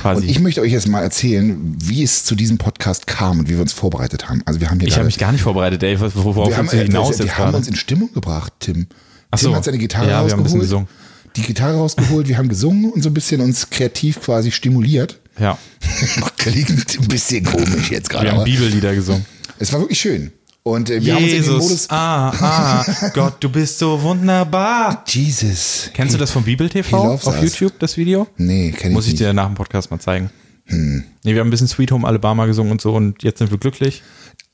Quasi. 0.01 0.23
Und 0.23 0.29
ich 0.29 0.39
möchte 0.39 0.61
euch 0.61 0.71
jetzt 0.73 0.87
mal 0.87 1.01
erzählen, 1.03 1.59
wie 1.79 2.03
es 2.03 2.25
zu 2.25 2.35
diesem 2.37 2.59
Podcast 2.59 3.07
kam 3.07 3.41
und 3.41 3.49
wie 3.49 3.55
wir 3.55 3.63
uns 3.63 3.73
vorbereitet 3.73 4.29
haben. 4.29 4.43
Also 4.45 4.61
wir 4.61 4.71
haben 4.71 4.79
hier 4.79 4.89
Ich 4.89 4.95
habe 4.97 5.07
mich 5.07 5.19
gar 5.19 5.33
nicht 5.33 5.41
vorbereitet, 5.43 5.83
ey. 5.83 5.99
Was- 6.01 6.15
Worauf 6.15 6.49
wir 6.49 6.57
haben, 6.57 6.69
du 6.69 6.77
hinaus 6.77 7.19
wir 7.19 7.25
jetzt 7.27 7.39
haben 7.39 7.55
uns 7.55 7.67
in 7.67 7.75
Stimmung 7.75 8.13
gebracht, 8.13 8.53
Tim. 8.61 8.87
Ach 9.31 9.39
Tim 9.39 9.49
so. 9.51 9.57
hat 9.57 9.65
seine 9.65 9.79
Gitarre 9.79 10.11
Ja, 10.11 10.25
wir 10.27 10.33
rausgeholt. 10.35 10.61
gesungen. 10.63 10.89
Die 11.37 11.43
Gitarre 11.43 11.75
rausgeholt, 11.79 12.29
wir 12.29 12.39
haben 12.39 12.49
gesungen 12.49 12.93
und 12.93 13.03
so 13.03 13.11
ein 13.11 13.15
bisschen 13.15 13.41
uns 13.41 13.69
kreativ 13.71 14.21
quasi 14.21 14.53
stimuliert. 14.53 15.19
Ja, 15.41 15.59
Klingt 16.37 16.71
ein 17.01 17.09
bisschen 17.09 17.45
komisch 17.45 17.91
jetzt 17.91 18.09
gerade. 18.11 18.27
wir 18.27 18.33
haben 18.33 18.45
Bibellieder 18.45 18.95
gesungen. 18.95 19.27
Es 19.59 19.73
war 19.73 19.81
wirklich 19.81 19.99
schön. 19.99 20.31
Und 20.67 20.89
äh, 20.89 21.05
wir 21.05 21.15
haben 21.15 21.23
uns 21.25 21.33
in 21.33 21.43
den 21.43 21.45
Jesus, 21.45 21.63
Modus. 21.63 21.91
ah, 21.91 22.31
ah, 22.31 23.11
Gott, 23.15 23.35
du 23.41 23.51
bist 23.51 23.79
so 23.79 24.01
wunderbar. 24.01 25.05
Jesus. 25.07 25.91
Kennst 25.93 26.15
du 26.15 26.19
das 26.19 26.31
vom 26.31 26.43
Bibel 26.43 26.71
TV 26.71 26.97
auf 26.97 27.27
us. 27.27 27.43
YouTube, 27.43 27.79
das 27.79 27.99
Video? 27.99 28.27
Nee, 28.39 28.73
kenn 28.73 28.91
ich 28.91 28.95
Muss 28.95 29.05
ich 29.05 29.13
nicht. 29.13 29.21
dir 29.21 29.35
nach 29.35 29.45
dem 29.47 29.57
Podcast 29.57 29.91
mal 29.91 30.01
zeigen. 30.01 30.31
Hm. 30.65 31.05
Nee, 31.23 31.35
wir 31.35 31.41
haben 31.41 31.49
ein 31.49 31.51
bisschen 31.51 31.69
Sweet 31.69 31.93
Home 31.93 32.09
Alabama 32.09 32.47
gesungen 32.47 32.73
und 32.73 32.81
so 32.81 32.95
und 32.95 33.23
jetzt 33.23 33.41
sind 33.41 33.51
wir 33.51 33.59
glücklich. 33.59 34.03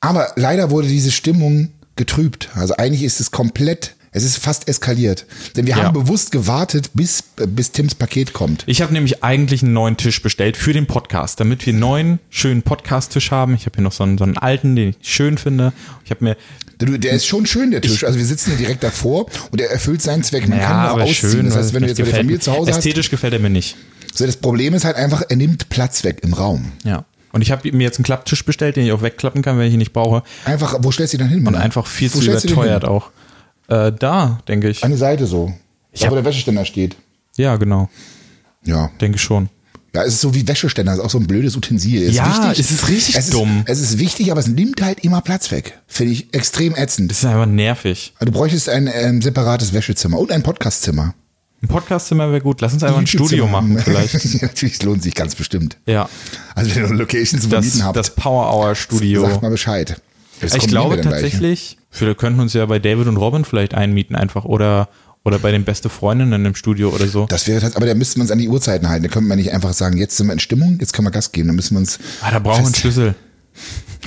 Aber 0.01 0.33
leider 0.35 0.69
wurde 0.69 0.89
diese 0.89 1.11
Stimmung 1.11 1.69
getrübt. 1.95 2.49
Also 2.55 2.75
eigentlich 2.75 3.03
ist 3.03 3.21
es 3.21 3.31
komplett, 3.31 3.95
es 4.13 4.23
ist 4.23 4.37
fast 4.37 4.67
eskaliert. 4.67 5.25
Denn 5.55 5.65
wir 5.67 5.77
Ja. 5.77 5.83
haben 5.83 5.93
bewusst 5.93 6.31
gewartet, 6.31 6.89
bis, 6.93 7.23
äh, 7.39 7.47
bis 7.47 7.71
Tims 7.71 7.95
Paket 7.95 8.33
kommt. 8.33 8.63
Ich 8.67 8.81
habe 8.81 8.91
nämlich 8.93 9.23
eigentlich 9.23 9.63
einen 9.63 9.73
neuen 9.73 9.95
Tisch 9.97 10.21
bestellt 10.21 10.57
für 10.57 10.73
den 10.73 10.85
Podcast, 10.85 11.39
damit 11.39 11.65
wir 11.65 11.71
einen 11.71 11.79
neuen, 11.79 12.19
schönen 12.29 12.61
Podcast-Tisch 12.61 13.31
haben. 13.31 13.55
Ich 13.55 13.65
habe 13.65 13.75
hier 13.75 13.83
noch 13.83 13.91
so 13.93 14.03
einen, 14.03 14.17
so 14.17 14.23
einen 14.25 14.37
alten, 14.37 14.75
den 14.75 14.89
ich 14.89 14.97
schön 15.09 15.37
finde. 15.37 15.71
Ich 16.03 16.11
habe 16.11 16.23
mir, 16.23 16.37
Du, 16.77 16.97
der 16.97 17.11
ist 17.13 17.27
schon 17.27 17.45
schön, 17.45 17.69
der 17.71 17.81
Tisch. 17.81 18.03
Also 18.03 18.17
wir 18.17 18.25
sitzen 18.25 18.49
hier 18.49 18.57
direkt 18.57 18.83
davor 18.83 19.27
und 19.51 19.61
er 19.61 19.69
erfüllt 19.69 20.01
seinen 20.01 20.23
Zweck. 20.23 20.47
Man 20.47 20.57
ja, 20.57 20.65
kann 20.65 20.75
aber 20.79 21.03
auch 21.03 21.07
ausziehen. 21.07 21.31
schön. 21.31 21.45
das 21.45 21.55
heißt, 21.55 21.73
wenn 21.75 21.83
du 21.83 21.89
jetzt 21.89 21.97
bei 21.99 22.05
der 22.05 22.15
Familie 22.15 22.39
zu 22.39 22.51
Hause 22.51 22.71
Ästhetisch 22.71 23.11
gefällt 23.11 23.33
er 23.33 23.39
mir 23.39 23.51
nicht. 23.51 23.75
hast, 24.09 24.17
so 24.17 24.25
das 24.25 24.35
Problem 24.35 24.73
ist 24.73 24.83
halt 24.83 24.95
einfach, 24.95 25.21
er 25.29 25.35
nimmt 25.35 25.69
Platz 25.69 26.03
weg 26.03 26.17
im 26.23 26.33
Raum. 26.33 26.71
Ja. 26.83 27.05
Und 27.33 27.41
ich 27.43 27.51
habe 27.51 27.71
mir 27.71 27.83
jetzt 27.83 27.97
einen 27.99 28.03
Klapptisch 28.03 28.43
bestellt, 28.43 28.75
den 28.75 28.85
ich 28.85 28.91
auch 28.91 29.03
wegklappen 29.03 29.41
kann, 29.43 29.57
wenn 29.59 29.67
ich 29.67 29.73
ihn 29.73 29.79
nicht 29.79 29.93
brauche. 29.93 30.23
Einfach, 30.43 30.75
wo 30.81 30.91
stellst 30.91 31.13
du 31.13 31.17
ihn 31.17 31.19
dann 31.19 31.29
hin? 31.29 31.37
Und 31.39 31.53
Mann? 31.53 31.55
einfach 31.55 31.85
viel 31.85 32.11
Wo 32.13 32.19
zu 32.19 32.25
überteuert 32.25 32.83
auch. 32.83 33.11
Äh, 33.71 33.91
da, 33.97 34.39
denke 34.47 34.69
ich. 34.69 34.83
Eine 34.83 34.97
Seite 34.97 35.25
so. 35.25 35.53
Ich 35.91 36.01
da, 36.01 36.11
wo 36.11 36.15
der 36.15 36.25
Wäscheständer 36.25 36.65
steht. 36.65 36.95
Ja, 37.37 37.55
genau. 37.55 37.89
Ja. 38.65 38.91
Denke 38.99 39.15
ich 39.15 39.21
schon. 39.21 39.49
Ja, 39.93 40.03
es 40.03 40.13
ist 40.15 40.21
so 40.21 40.33
wie 40.33 40.47
Wäscheständer, 40.47 40.93
ist 40.93 40.99
auch 40.99 41.09
so 41.09 41.17
ein 41.17 41.27
blödes 41.27 41.55
Utensil. 41.57 42.01
Ist 42.03 42.15
Ja, 42.15 42.27
wichtig. 42.45 42.59
es 42.65 42.71
ist 42.71 42.87
richtig 42.87 43.15
es 43.17 43.29
dumm. 43.29 43.63
Ist, 43.65 43.79
es 43.79 43.91
ist 43.91 43.99
wichtig, 43.99 44.31
aber 44.31 44.39
es 44.39 44.47
nimmt 44.47 44.81
halt 44.81 45.01
immer 45.03 45.19
Platz 45.21 45.51
weg. 45.51 45.79
Finde 45.87 46.13
ich 46.13 46.33
extrem 46.33 46.75
ätzend. 46.75 47.11
Das 47.11 47.19
ist 47.19 47.25
einfach 47.25 47.45
nervig. 47.45 48.13
Du 48.21 48.31
bräuchtest 48.31 48.69
ein 48.69 48.89
ähm, 48.93 49.21
separates 49.21 49.73
Wäschezimmer 49.73 50.17
und 50.19 50.31
ein 50.31 50.43
Podcastzimmer. 50.43 51.13
Ein 51.61 51.67
Podcastzimmer 51.67 52.29
wäre 52.29 52.41
gut. 52.41 52.61
Lass 52.61 52.73
uns 52.73 52.83
einfach 52.83 52.99
ein 52.99 53.07
Studio 53.07 53.47
machen, 53.47 53.77
vielleicht. 53.79 54.13
Natürlich, 54.41 54.75
es 54.75 54.83
lohnt 54.83 55.03
sich 55.03 55.13
ganz 55.13 55.35
bestimmt. 55.35 55.77
Ja. 55.85 56.09
Also 56.55 56.73
wenn 56.75 56.83
ihr 56.83 56.89
Locations 56.93 57.43
zu 57.43 57.49
Das, 57.49 57.65
vermieten 57.65 57.83
habt, 57.83 57.95
das 57.97 58.15
Power 58.15 58.51
Hour 58.53 58.75
Studio. 58.75 59.21
sagt 59.27 59.41
mal 59.41 59.51
Bescheid. 59.51 60.01
Das 60.39 60.55
Ich 60.55 60.67
glaube 60.67 60.97
gleich. 60.97 61.11
tatsächlich, 61.13 61.77
wir 61.99 62.15
könnten 62.15 62.39
uns 62.39 62.53
ja 62.53 62.65
bei 62.65 62.79
David 62.79 63.07
und 63.07 63.17
Robin 63.17 63.45
vielleicht 63.45 63.73
einmieten 63.73 64.15
einfach 64.15 64.45
oder, 64.45 64.89
oder 65.23 65.39
bei 65.39 65.51
den 65.51 65.63
beste 65.63 65.89
Freundinnen 65.89 66.45
im 66.45 66.55
Studio 66.55 66.89
oder 66.89 67.07
so. 67.07 67.25
Das 67.27 67.47
wäre 67.47 67.71
aber 67.75 67.85
da 67.85 67.93
müssten 67.93 68.17
wir 68.17 68.23
uns 68.23 68.31
an 68.31 68.39
die 68.39 68.49
Uhrzeiten 68.49 68.89
halten. 68.89 69.03
Da 69.03 69.09
können 69.09 69.27
wir 69.27 69.35
nicht 69.35 69.51
einfach 69.51 69.73
sagen, 69.73 69.97
jetzt 69.97 70.17
sind 70.17 70.27
wir 70.27 70.33
in 70.33 70.39
Stimmung, 70.39 70.77
jetzt 70.79 70.93
können 70.93 71.07
wir 71.07 71.11
Gas 71.11 71.31
geben. 71.31 71.47
Da 71.47 71.53
müssen 71.53 71.75
wir 71.75 71.79
uns. 71.79 71.99
Ah, 72.21 72.31
da 72.31 72.39
brauchen 72.39 72.61
wir 72.61 72.65
einen 72.67 72.75
Schlüssel. 72.75 73.15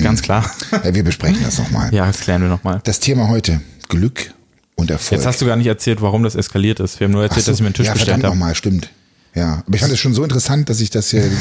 Ganz 0.03 0.23
klar. 0.23 0.51
Ja, 0.73 0.95
wir 0.95 1.05
besprechen 1.05 1.43
das 1.45 1.59
nochmal. 1.59 1.93
Ja, 1.95 2.07
das 2.07 2.21
klären 2.21 2.43
wir 2.43 2.49
nochmal. 2.49 2.81
Das 2.85 3.01
Thema 3.01 3.29
heute: 3.29 3.61
Glück 3.89 4.33
und 4.75 4.91
Erfolg. 4.91 5.13
Jetzt 5.13 5.27
hast 5.27 5.41
du 5.41 5.47
gar 5.47 5.57
nicht 5.57 5.67
erzählt, 5.67 6.03
warum 6.03 6.23
das 6.23 6.35
eskaliert 6.35 6.81
ist. 6.81 6.99
Wir 6.99 7.07
haben 7.07 7.13
nur 7.13 7.23
erzählt, 7.23 7.45
so, 7.45 7.53
dass 7.53 7.59
ich 7.59 7.63
mir 7.63 7.69
einen 7.69 7.75
Tisch 7.75 7.87
ja, 7.87 7.93
bestellt 7.93 8.25
habe. 8.25 8.35
nochmal, 8.35 8.55
stimmt. 8.55 8.91
Ja, 9.35 9.63
aber 9.67 9.75
ich 9.75 9.81
fand 9.81 9.93
es 9.93 9.99
schon 9.99 10.15
so 10.15 10.23
interessant, 10.23 10.69
dass 10.69 10.81
ich 10.81 10.91
das 10.91 11.11
hier. 11.11 11.31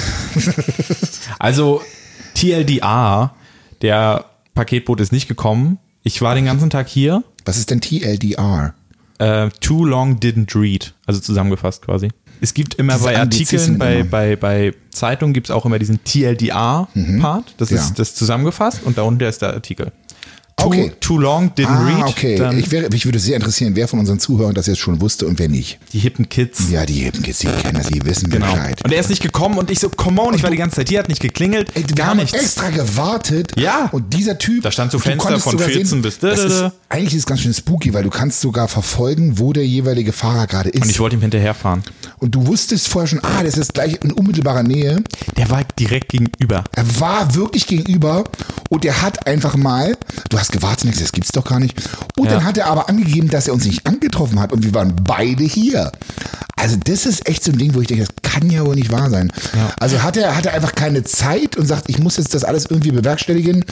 Also 1.39 1.81
TLDR, 2.35 3.33
der 3.81 4.25
Paketboot 4.53 5.01
ist 5.01 5.11
nicht 5.11 5.27
gekommen. 5.27 5.79
Ich 6.03 6.21
war 6.21 6.35
den 6.35 6.45
ganzen 6.45 6.69
Tag 6.69 6.87
hier. 6.87 7.23
Was 7.45 7.57
ist 7.57 7.69
denn 7.69 7.81
TLDR? 7.81 8.73
Äh, 9.19 9.49
too 9.61 9.85
long 9.85 10.17
didn't 10.19 10.53
read. 10.59 10.93
Also 11.05 11.19
zusammengefasst 11.21 11.83
quasi. 11.85 12.09
Es 12.41 12.53
gibt 12.53 12.73
immer 12.75 12.93
Diese 12.93 13.05
bei 13.05 13.17
Artikeln, 13.19 13.77
bei, 13.77 13.95
immer. 13.99 14.09
bei, 14.09 14.35
bei 14.35 14.73
Zeitungen 14.91 15.33
gibt 15.33 15.47
es 15.47 15.51
auch 15.51 15.65
immer 15.65 15.79
diesen 15.79 16.03
TLDR-Part. 16.03 17.55
Das 17.57 17.69
Ja. 17.69 17.77
ist 17.77 17.99
das 17.99 18.15
zusammengefasst 18.15 18.81
und 18.83 18.97
darunter 18.97 19.29
ist 19.29 19.41
der 19.41 19.53
Artikel. 19.53 19.91
Too, 20.55 20.67
Okay. 20.67 20.91
too 21.01 21.17
long 21.17 21.49
didn't 21.55 21.67
Ah, 21.67 21.85
read. 21.85 22.03
okay. 22.05 22.57
Ich, 22.59 22.71
wäre, 22.71 22.87
mich 22.89 23.05
würde 23.05 23.17
sehr 23.19 23.35
interessieren, 23.35 23.75
wer 23.75 23.87
von 23.87 23.99
unseren 23.99 24.19
Zuhörern 24.19 24.53
das 24.53 24.67
jetzt 24.67 24.79
schon 24.79 25.01
wusste 25.01 25.25
und 25.25 25.39
wer 25.39 25.49
nicht. 25.49 25.79
die 25.93 25.99
hippen 25.99 26.29
Kids. 26.29 26.69
Ja, 26.69 26.85
die 26.85 26.93
Hippen 27.03 27.23
Kids, 27.23 27.39
die 27.39 27.47
kennen 27.47 27.79
das, 27.79 27.87
die 27.87 28.05
wissen 28.05 28.29
Genau. 28.29 28.45
Bescheid. 28.45 28.79
Und 28.83 28.91
er 28.93 28.99
ist 28.99 29.09
nicht 29.09 29.21
gekommen 29.21 29.57
und 29.57 29.71
ich 29.71 29.79
so, 29.79 29.89
come 29.89 30.21
on, 30.21 30.33
ich 30.35 30.43
war 30.43 30.51
die 30.51 30.57
ganze 30.57 30.77
Zeit 30.77 30.89
hier, 30.89 30.99
hat 30.99 31.09
nicht 31.09 31.21
geklingelt, 31.21 31.71
Ey, 31.75 31.83
wir 31.87 31.95
gar 31.95 32.07
haben 32.07 32.17
nichts. 32.17 32.33
extra 32.33 32.69
gewartet. 32.69 33.53
Ja. 33.57 33.89
Und 33.91 34.13
dieser 34.13 34.37
Typ. 34.37 34.63
Da 34.63 34.71
stand 34.71 34.91
so 34.91 34.99
du 34.99 35.03
Fenster 35.03 35.39
von 35.39 35.51
sogar 35.53 35.67
14 35.69 36.01
bis 36.01 36.19
das 36.19 36.39
ist. 36.43 36.63
Eigentlich 36.89 37.13
ist 37.15 37.19
es 37.21 37.25
ganz 37.25 37.41
schön 37.41 37.53
spooky, 37.53 37.93
weil 37.93 38.03
du 38.03 38.09
kannst 38.11 38.39
sogar 38.39 38.67
verfolgen, 38.67 39.39
wo 39.39 39.53
der 39.53 39.65
jeweilige 39.65 40.13
Fahrer 40.13 40.45
gerade 40.47 40.69
ist. 40.69 40.83
Und 40.83 40.89
ich 40.89 40.99
wollte 40.99 41.15
ihm 41.15 41.21
hinterherfahren. 41.21 41.83
Und 42.19 42.35
du 42.35 42.45
wusstest 42.47 42.87
vorher 42.87 43.07
schon, 43.07 43.19
ah, 43.23 43.43
das 43.43 43.57
ist 43.57 43.73
gleich 43.73 43.99
in 44.03 44.11
unmittelbarer 44.13 44.63
Nähe. 44.63 45.03
Der 45.35 45.49
war 45.49 45.63
direkt 45.79 46.09
gegenüber. 46.09 46.63
Er 46.73 46.99
war 46.99 47.33
wirklich 47.35 47.65
gegenüber 47.67 48.23
und 48.69 48.85
er 48.85 49.01
hat 49.01 49.25
einfach 49.27 49.55
mal, 49.57 49.97
du 50.29 50.37
hast 50.43 50.51
gewartet 50.51 50.83
gesagt, 50.89 51.01
das 51.01 51.11
gibt's 51.11 51.31
doch 51.31 51.45
gar 51.45 51.59
nicht. 51.59 51.75
Und 52.17 52.25
Ja. 52.27 52.33
dann 52.35 52.43
hat 52.45 52.57
er 52.57 52.67
aber 52.67 52.89
angegeben, 52.89 53.29
dass 53.29 53.47
er 53.47 53.53
uns 53.53 53.65
nicht 53.65 53.85
angetroffen 53.87 54.39
hat 54.39 54.51
und 54.51 54.63
wir 54.63 54.73
waren 54.73 54.95
beide 55.03 55.43
hier. 55.43 55.91
Also 56.55 56.77
das 56.83 57.05
ist 57.05 57.27
echt 57.27 57.43
so 57.43 57.51
ein 57.51 57.57
Ding, 57.57 57.73
wo 57.73 57.81
ich 57.81 57.87
denke, 57.87 58.05
das 58.05 58.13
kann 58.21 58.49
ja 58.49 58.65
wohl 58.65 58.75
nicht 58.75 58.91
wahr 58.91 59.09
sein. 59.09 59.31
Ja. 59.55 59.73
Also 59.79 60.01
hat 60.03 60.15
er, 60.17 60.35
hat 60.37 60.45
er 60.45 60.53
einfach 60.53 60.75
keine 60.75 61.03
Zeit 61.03 61.57
und 61.57 61.65
sagt, 61.67 61.89
ich 61.89 61.99
muss 61.99 62.17
jetzt 62.17 62.33
das 62.33 62.43
alles 62.43 62.65
irgendwie 62.69 62.91
bewerkstelligen. 62.91 63.65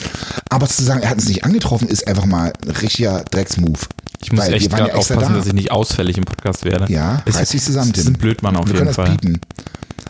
Aber 0.50 0.66
zu 0.68 0.82
sagen, 0.82 1.02
er 1.02 1.10
hat 1.10 1.16
uns 1.18 1.28
nicht 1.28 1.44
angetroffen, 1.44 1.88
ist 1.88 2.06
einfach 2.08 2.26
mal 2.26 2.52
ein 2.66 2.70
richtiger 2.72 3.24
Drecksmove. 3.30 3.88
Ich 4.22 4.32
muss 4.32 4.44
Weil 4.46 4.54
echt 4.54 4.70
ja 4.70 4.76
gerade 4.78 4.92
extra 4.92 5.14
aufpassen, 5.14 5.32
da. 5.34 5.38
dass 5.38 5.46
ich 5.46 5.52
nicht 5.54 5.70
ausfällig 5.70 6.18
im 6.18 6.24
Podcast 6.24 6.64
werde. 6.64 6.92
Ja, 6.92 7.22
es 7.26 7.36
reiß 7.36 7.48
dich 7.50 7.62
zusammen, 7.62 7.90
Es 7.92 7.98
ist 8.00 8.04
Tim. 8.04 8.14
ein 8.14 8.18
Blödmann 8.18 8.56
auf 8.56 8.66
Wir 8.66 8.74
jeden 8.74 8.86
das 8.86 8.96
Fall. 8.96 9.10
bieten. 9.10 9.40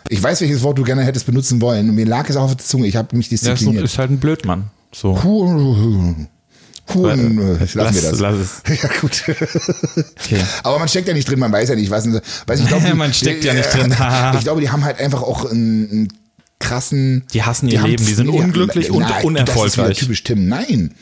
Ich 0.09 0.21
weiß, 0.21 0.41
welches 0.41 0.61
Wort 0.63 0.77
du 0.77 0.83
gerne 0.83 1.03
hättest 1.03 1.25
benutzen 1.25 1.61
wollen. 1.61 1.95
Mir 1.95 2.05
lag 2.05 2.29
es 2.29 2.35
auch 2.35 2.43
auf 2.43 2.55
der 2.55 2.65
Zunge. 2.65 2.87
Ich 2.87 2.95
habe 2.95 3.15
mich 3.15 3.31
ist, 3.31 3.43
diszipliniert. 3.45 3.83
ist 3.85 3.97
halt 3.97 4.11
ein 4.11 4.19
Blödmann. 4.19 4.65
So. 4.93 5.17
Huhn, 6.93 7.09
äh, 7.39 7.59
lassen 7.59 7.77
lass, 7.77 7.93
wir 7.95 8.01
das. 8.11 8.19
lass 8.19 8.35
es. 8.35 8.61
Ja, 8.83 8.89
gut. 8.99 9.23
Okay. 9.27 10.39
Aber 10.63 10.79
man 10.79 10.87
steckt 10.87 11.07
ja 11.07 11.13
nicht 11.13 11.29
drin, 11.29 11.39
man 11.39 11.51
weiß 11.51 11.69
ja 11.69 11.75
nicht, 11.75 11.89
was. 11.89 12.05
Weiß 12.45 12.59
ich, 12.59 12.67
glaub, 12.67 12.83
die- 12.85 12.93
Man 12.93 13.13
steckt 13.13 13.43
ja 13.45 13.53
nicht 13.53 13.73
drin. 13.73 13.91
ich 14.37 14.41
glaube, 14.43 14.59
die 14.61 14.69
haben 14.69 14.83
halt 14.83 14.99
einfach 14.99 15.21
auch 15.21 15.49
einen, 15.49 16.09
krassen. 16.59 17.23
Die 17.33 17.43
hassen 17.43 17.67
ihr 17.69 17.81
haben- 17.81 17.89
Leben, 17.91 18.05
die 18.05 18.13
sind 18.13 18.29
nee, 18.29 18.39
unglücklich 18.39 18.89
und 18.91 18.99
nein, 19.01 19.09
Das 19.09 19.19
ist 19.19 19.25
unerfolgreich. 19.25 19.97
typisch 19.97 20.23
Tim. 20.23 20.47
Nein. 20.47 20.93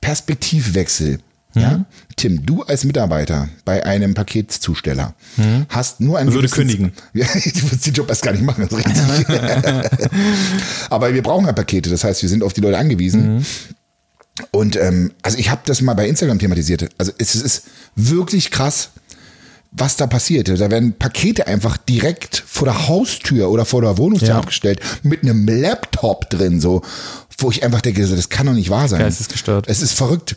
Perspektivwechsel. 0.00 1.18
Mhm. 1.54 1.60
Ja? 1.62 1.84
Tim, 2.16 2.46
du 2.46 2.62
als 2.62 2.84
Mitarbeiter 2.84 3.48
bei 3.64 3.84
einem 3.84 4.14
Paketzusteller 4.14 5.14
hast 5.68 6.00
nur 6.00 6.18
ein 6.18 6.26
Mhm. 6.28 6.34
Würde 6.34 6.48
kündigen. 6.48 6.92
Ja, 7.12 7.26
du 7.26 7.70
wirst 7.72 7.86
den 7.86 7.94
Job 7.94 8.08
erst 8.08 8.22
gar 8.22 8.32
nicht 8.32 8.44
machen, 8.44 8.68
das 8.68 8.78
ist 8.78 8.86
richtig. 8.86 9.90
Aber 10.90 11.12
wir 11.14 11.22
brauchen 11.22 11.46
ja 11.46 11.52
Pakete, 11.52 11.90
das 11.90 12.04
heißt, 12.04 12.22
wir 12.22 12.28
sind 12.28 12.42
auf 12.42 12.52
die 12.52 12.60
Leute 12.60 12.78
angewiesen. 12.78 13.36
Mhm. 13.38 13.46
Und 14.52 14.76
ähm, 14.76 15.12
also 15.22 15.38
ich 15.38 15.50
habe 15.50 15.60
das 15.66 15.80
mal 15.82 15.94
bei 15.94 16.08
Instagram 16.08 16.38
thematisiert. 16.38 16.88
Also 16.98 17.12
es 17.18 17.34
ist 17.34 17.64
wirklich 17.94 18.50
krass, 18.50 18.90
was 19.72 19.96
da 19.96 20.06
passiert. 20.06 20.48
Da 20.48 20.70
werden 20.70 20.94
Pakete 20.98 21.46
einfach 21.46 21.76
direkt 21.76 22.42
vor 22.46 22.66
der 22.66 22.88
Haustür 22.88 23.50
oder 23.50 23.64
vor 23.64 23.82
der 23.82 23.98
Wohnungstür 23.98 24.30
Ja. 24.30 24.38
abgestellt 24.38 24.80
mit 25.02 25.22
einem 25.22 25.46
Laptop 25.46 26.28
drin, 26.30 26.60
so, 26.60 26.82
wo 27.38 27.50
ich 27.50 27.62
einfach 27.62 27.80
denke, 27.80 28.06
das 28.06 28.28
kann 28.28 28.46
doch 28.46 28.52
nicht 28.54 28.70
wahr 28.70 28.88
sein. 28.88 29.00
Geistesgestört. 29.00 29.66
Es 29.68 29.82
ist 29.82 29.92
verrückt. 29.92 30.36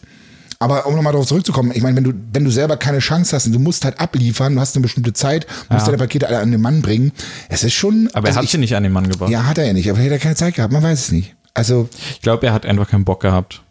Aber 0.59 0.85
um 0.85 0.95
nochmal 0.95 1.11
darauf 1.11 1.27
zurückzukommen, 1.27 1.71
ich 1.73 1.81
meine, 1.81 1.97
wenn 1.97 2.03
du, 2.05 2.13
wenn 2.31 2.45
du 2.45 2.51
selber 2.51 2.77
keine 2.77 2.99
Chance 2.99 3.35
hast 3.35 3.47
und 3.47 3.53
du 3.53 3.59
musst 3.59 3.83
halt 3.83 3.99
abliefern, 3.99 4.55
du 4.55 4.61
hast 4.61 4.75
eine 4.75 4.83
bestimmte 4.83 5.11
Zeit, 5.11 5.45
musst 5.69 5.81
Ja. 5.81 5.85
deine 5.87 5.97
Pakete 5.97 6.27
alle 6.27 6.39
an 6.39 6.51
den 6.51 6.61
Mann 6.61 6.81
bringen, 6.81 7.11
es 7.49 7.63
ist 7.63 7.73
schon. 7.73 8.09
Aber 8.13 8.27
er 8.27 8.29
also 8.29 8.37
hat 8.37 8.45
ich, 8.45 8.51
sie 8.51 8.57
nicht 8.59 8.75
an 8.75 8.83
den 8.83 8.93
Mann 8.93 9.09
gebracht. 9.09 9.29
Ja, 9.29 9.45
hat 9.45 9.57
er 9.57 9.65
ja 9.65 9.73
nicht, 9.73 9.89
aber 9.89 9.99
er 9.99 10.19
keine 10.19 10.35
Zeit 10.35 10.55
gehabt, 10.55 10.71
man 10.71 10.83
weiß 10.83 10.99
es 10.99 11.11
nicht. 11.11 11.35
Also, 11.53 11.89
Ich 12.11 12.21
glaube, 12.21 12.47
er 12.47 12.53
hat 12.53 12.65
einfach 12.65 12.89
keinen 12.89 13.03
Bock 13.03 13.21
gehabt. 13.21 13.61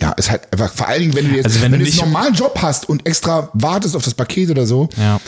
Ja, 0.00 0.12
ist 0.12 0.30
halt 0.30 0.50
einfach, 0.52 0.72
vor 0.72 0.88
allen 0.88 1.00
Dingen, 1.00 1.14
wenn 1.14 1.28
du 1.28 1.36
jetzt, 1.36 1.46
Also 1.46 1.60
wenn 1.62 1.72
wenn, 1.72 1.80
du 1.80 1.86
jetzt 1.86 2.00
einen 2.00 2.12
normalen 2.12 2.34
Job 2.34 2.58
hast 2.60 2.88
und 2.88 3.06
extra 3.06 3.50
wartest 3.52 3.94
auf 3.96 4.02
das 4.04 4.14
Paket 4.14 4.50
oder 4.50 4.66
so, 4.66 4.88
Ja. 4.96 5.20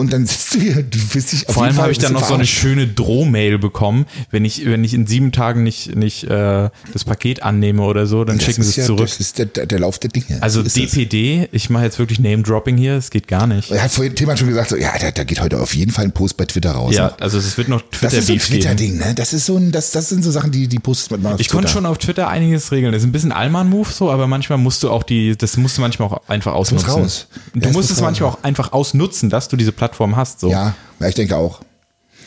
Und 0.00 0.12
dann 0.12 0.26
sitzt 0.26 0.54
du 0.54 0.60
hier, 0.60 0.82
du 0.82 0.98
willst 1.12 1.32
dich 1.32 1.48
auf 1.48 1.54
Vor 1.54 1.64
allem 1.64 1.76
habe 1.76 1.92
ich 1.92 1.98
dann 1.98 2.12
noch 2.12 2.20
bisschen 2.20 2.28
so 2.28 2.34
eine 2.34 2.44
verarscht. 2.44 2.60
schöne 2.62 2.86
Drohmail 2.88 3.58
bekommen, 3.58 4.06
wenn 4.30 4.44
ich, 4.44 4.64
wenn 4.66 4.82
ich 4.82 4.94
in 4.94 5.06
sieben 5.06 5.30
Tagen 5.32 5.62
nicht, 5.62 5.94
nicht 5.94 6.24
äh, 6.24 6.70
das 6.92 7.04
Paket 7.04 7.42
annehme 7.42 7.82
oder 7.82 8.06
so, 8.06 8.24
dann 8.24 8.38
Das 8.38 8.46
schicken 8.46 8.62
sie 8.62 8.70
es 8.70 8.76
ja, 8.76 8.84
zurück. 8.84 9.06
Das 9.06 9.20
ist 9.20 9.38
der, 9.38 9.46
der, 9.46 9.78
Lauf 9.78 9.98
der 9.98 10.10
Dinge. 10.10 10.42
Also 10.42 10.60
So 10.60 10.66
ist 10.66 10.76
das. 10.76 10.90
DPD, 10.92 11.48
ich 11.52 11.70
mache 11.70 11.84
jetzt 11.84 11.98
wirklich 11.98 12.18
Name-Dropping 12.18 12.76
hier, 12.76 12.94
es 12.94 13.10
geht 13.10 13.28
gar 13.28 13.46
nicht. 13.46 13.70
Er 13.70 13.82
hat 13.82 13.90
vorhin 13.92 14.14
Thema 14.14 14.36
schon 14.36 14.48
gesagt, 14.48 14.70
so, 14.70 14.76
ja, 14.76 14.92
da, 14.98 15.10
da 15.10 15.24
geht 15.24 15.40
heute 15.40 15.60
auf 15.60 15.74
jeden 15.74 15.92
Fall 15.92 16.04
ein 16.06 16.12
Post 16.12 16.36
bei 16.36 16.44
Twitter 16.46 16.72
raus. 16.72 16.94
Ja, 16.94 17.06
ne? 17.08 17.14
also 17.20 17.38
es 17.38 17.56
wird 17.58 17.68
noch 17.68 17.82
Das 18.00 18.12
ist 18.14 18.26
so 18.26 18.32
ein. 18.32 18.38
Twitter-Ding, 18.38 18.98
ne? 18.98 19.14
Das 19.14 19.32
ist 19.32 19.46
so 19.46 19.56
ein, 19.56 19.70
das, 19.72 19.90
das 19.92 20.08
sind 20.08 20.22
so 20.24 20.30
Sachen, 20.30 20.50
die, 20.50 20.66
die 20.68 20.78
postest 20.78 21.10
man 21.10 21.24
auf 21.34 21.40
Ich 21.40 21.48
konnte 21.48 21.66
Twitter. 21.66 21.72
schon 21.74 21.86
auf 21.86 21.98
Twitter 21.98 22.28
einiges 22.28 22.72
regeln. 22.72 22.92
Das 22.92 23.02
ist 23.02 23.08
ein 23.08 23.12
bisschen 23.12 23.32
Allmann-Move 23.32 23.88
so, 23.90 24.10
aber 24.10 24.26
manchmal 24.26 24.58
musst 24.58 24.82
du 24.82 24.90
auch 24.90 25.02
die, 25.02 25.36
das 25.36 25.56
musst 25.56 25.76
du 25.76 25.82
manchmal 25.82 26.08
auch 26.08 26.20
einfach 26.28 26.52
ausnutzen. 26.54 26.88
raus. 26.90 27.26
Du 27.52 27.60
Ja, 27.60 27.66
musst 27.66 27.74
muss 27.76 27.90
es 27.90 28.00
manchmal 28.00 28.30
raus. 28.30 28.38
auch 28.40 28.44
einfach 28.44 28.72
ausnutzen, 28.72 29.30
dass 29.30 29.48
du 29.48 29.56
diese 29.56 29.72
Plattform 29.72 29.89
hast. 30.16 30.40
So. 30.40 30.50
Ja, 30.50 30.74
ich 31.06 31.14
denke 31.14 31.36
auch. 31.36 31.60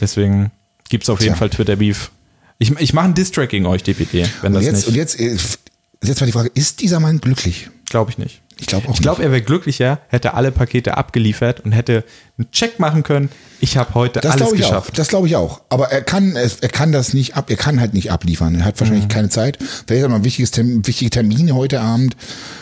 Deswegen 0.01 0.51
gibt's 0.89 1.09
auf 1.09 1.19
jeden 1.19 1.33
Tja. 1.33 1.39
Fall 1.39 1.49
Twitter-Beef. 1.49 2.11
Ich, 2.59 2.71
ich 2.79 2.93
mache 2.93 3.05
einen 3.05 3.13
Distrack 3.13 3.49
gegen 3.49 3.65
euch, 3.65 3.83
DPD, 3.83 4.25
wenn 4.41 4.55
Und 4.55 4.63
das 4.63 4.65
jetzt, 4.65 4.87
und 4.87 4.93
nicht. 4.93 4.97
jetzt, 4.97 5.19
äh, 5.19 5.25
ist 5.33 5.59
jetzt 6.03 6.19
mal 6.19 6.25
die 6.25 6.31
Frage, 6.33 6.51
ist 6.53 6.81
dieser 6.81 6.99
Mann 6.99 7.19
glücklich? 7.19 7.69
Glaube 7.89 8.11
ich 8.11 8.17
nicht. 8.17 8.41
Ich 8.63 8.67
glaube 8.67 8.87
auch 8.89 8.93
Ich 8.93 9.01
glaube, 9.01 9.21
er 9.23 9.31
wäre 9.31 9.41
glücklicher, 9.41 9.99
hätte 10.07 10.33
alle 10.33 10.51
Pakete 10.51 10.95
abgeliefert 10.97 11.59
und 11.61 11.71
hätte 11.73 12.03
einen 12.37 12.49
Check 12.51 12.79
machen 12.79 13.03
können. 13.03 13.29
Ich 13.59 13.77
habe 13.77 13.93
heute 13.93 14.21
Das 14.21 14.33
alles 14.33 14.51
geschafft. 14.53 14.91
auch. 14.91 14.95
Das 14.95 15.07
glaube 15.09 15.27
ich 15.27 15.35
auch. 15.35 15.61
Aber 15.69 15.91
er 15.91 16.01
kann, 16.01 16.35
es- 16.35 16.59
er 16.61 16.69
kann 16.69 16.91
das 16.91 17.13
nicht 17.13 17.35
ab, 17.35 17.49
er 17.49 17.57
kann 17.57 17.79
halt 17.79 17.93
nicht 17.93 18.11
abliefern. 18.11 18.55
Er 18.55 18.65
hat 18.65 18.75
Mhm. 18.75 18.79
wahrscheinlich 18.79 19.07
keine 19.09 19.29
Zeit. 19.29 19.57
Vielleicht 19.59 19.87
hat 19.89 20.07
er 20.07 20.09
noch 20.09 20.15
ein 20.15 20.23
wichtiges 20.23 20.51
Termin, 20.51 20.85
wichtige 20.87 21.09
Termine 21.11 21.53
heute 21.55 21.81
Abend. 21.81 22.15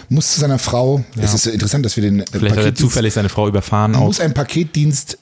Muss 0.10 0.34
zu 0.34 0.40
seiner 0.42 0.60
Frau. 0.60 1.04
Es 1.18 1.34
ist 1.34 1.46
interessant, 1.48 1.86
dass 1.86 1.96
wir 1.96 2.02
den 2.04 2.22
äh, 2.22 2.26
Vielleicht 2.32 2.58
hat 2.58 2.66
er 2.66 2.76
zufällig 2.76 3.14
seine 3.14 3.30
Frau 3.30 3.48
überfahren. 3.48 3.92
Muss 3.94 4.20
ein 4.20 4.34
Paketdienst, 4.34 5.18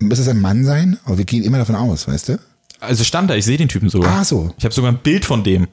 muss 0.00 0.18
es 0.18 0.28
ein 0.28 0.40
Mann 0.40 0.64
sein? 0.64 0.98
Aber 1.04 1.16
wir 1.18 1.24
gehen 1.24 1.44
immer 1.44 1.58
davon 1.58 1.76
aus, 1.76 2.06
weißt 2.08 2.28
du? 2.30 2.38
Also 2.80 3.04
stand 3.04 3.30
da, 3.30 3.34
ich 3.34 3.44
sehe 3.46 3.56
den 3.56 3.68
Typen 3.68 3.88
sogar. 3.88 4.18
Ah, 4.18 4.24
so. 4.24 4.52
Ich 4.58 4.64
habe 4.64 4.74
sogar 4.74 4.90
ein 4.92 4.98
Bild 4.98 5.24
von 5.24 5.42
dem. 5.44 5.68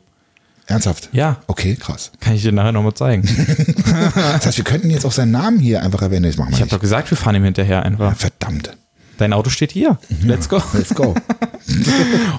Ernsthaft? 0.72 1.10
Ja. 1.12 1.38
Okay, 1.48 1.75
krass. 1.75 2.12
Kann 2.20 2.34
ich 2.36 2.42
dir 2.42 2.51
nachher 2.51 2.72
nochmal 2.72 2.94
zeigen. 2.94 3.24
Das 4.13 4.46
heißt, 4.46 4.58
wir 4.58 4.63
könnten 4.63 4.90
jetzt 4.90 5.06
auch 5.06 5.12
seinen 5.12 5.32
Namen 5.32 5.60
hier 5.60 5.82
einfach 5.84 6.01
erwähnen. 6.01 6.24
Das 6.24 6.38
machen 6.38 6.50
wir 6.51 6.56
Ich 6.56 6.62
habe 6.62 6.72
doch 6.72 6.80
gesagt, 6.80 7.10
wir 7.12 7.18
fahren 7.18 7.36
ihm 7.36 7.44
hinterher 7.44 7.84
einfach. 7.84 8.16
Verdammt. 8.16 8.75
Dein 9.18 9.34
Auto 9.34 9.50
steht 9.51 9.72
hier. 9.72 10.00
Let's 10.24 10.50
go. 10.50 10.62
Let's 10.74 10.94
go. 10.96 11.13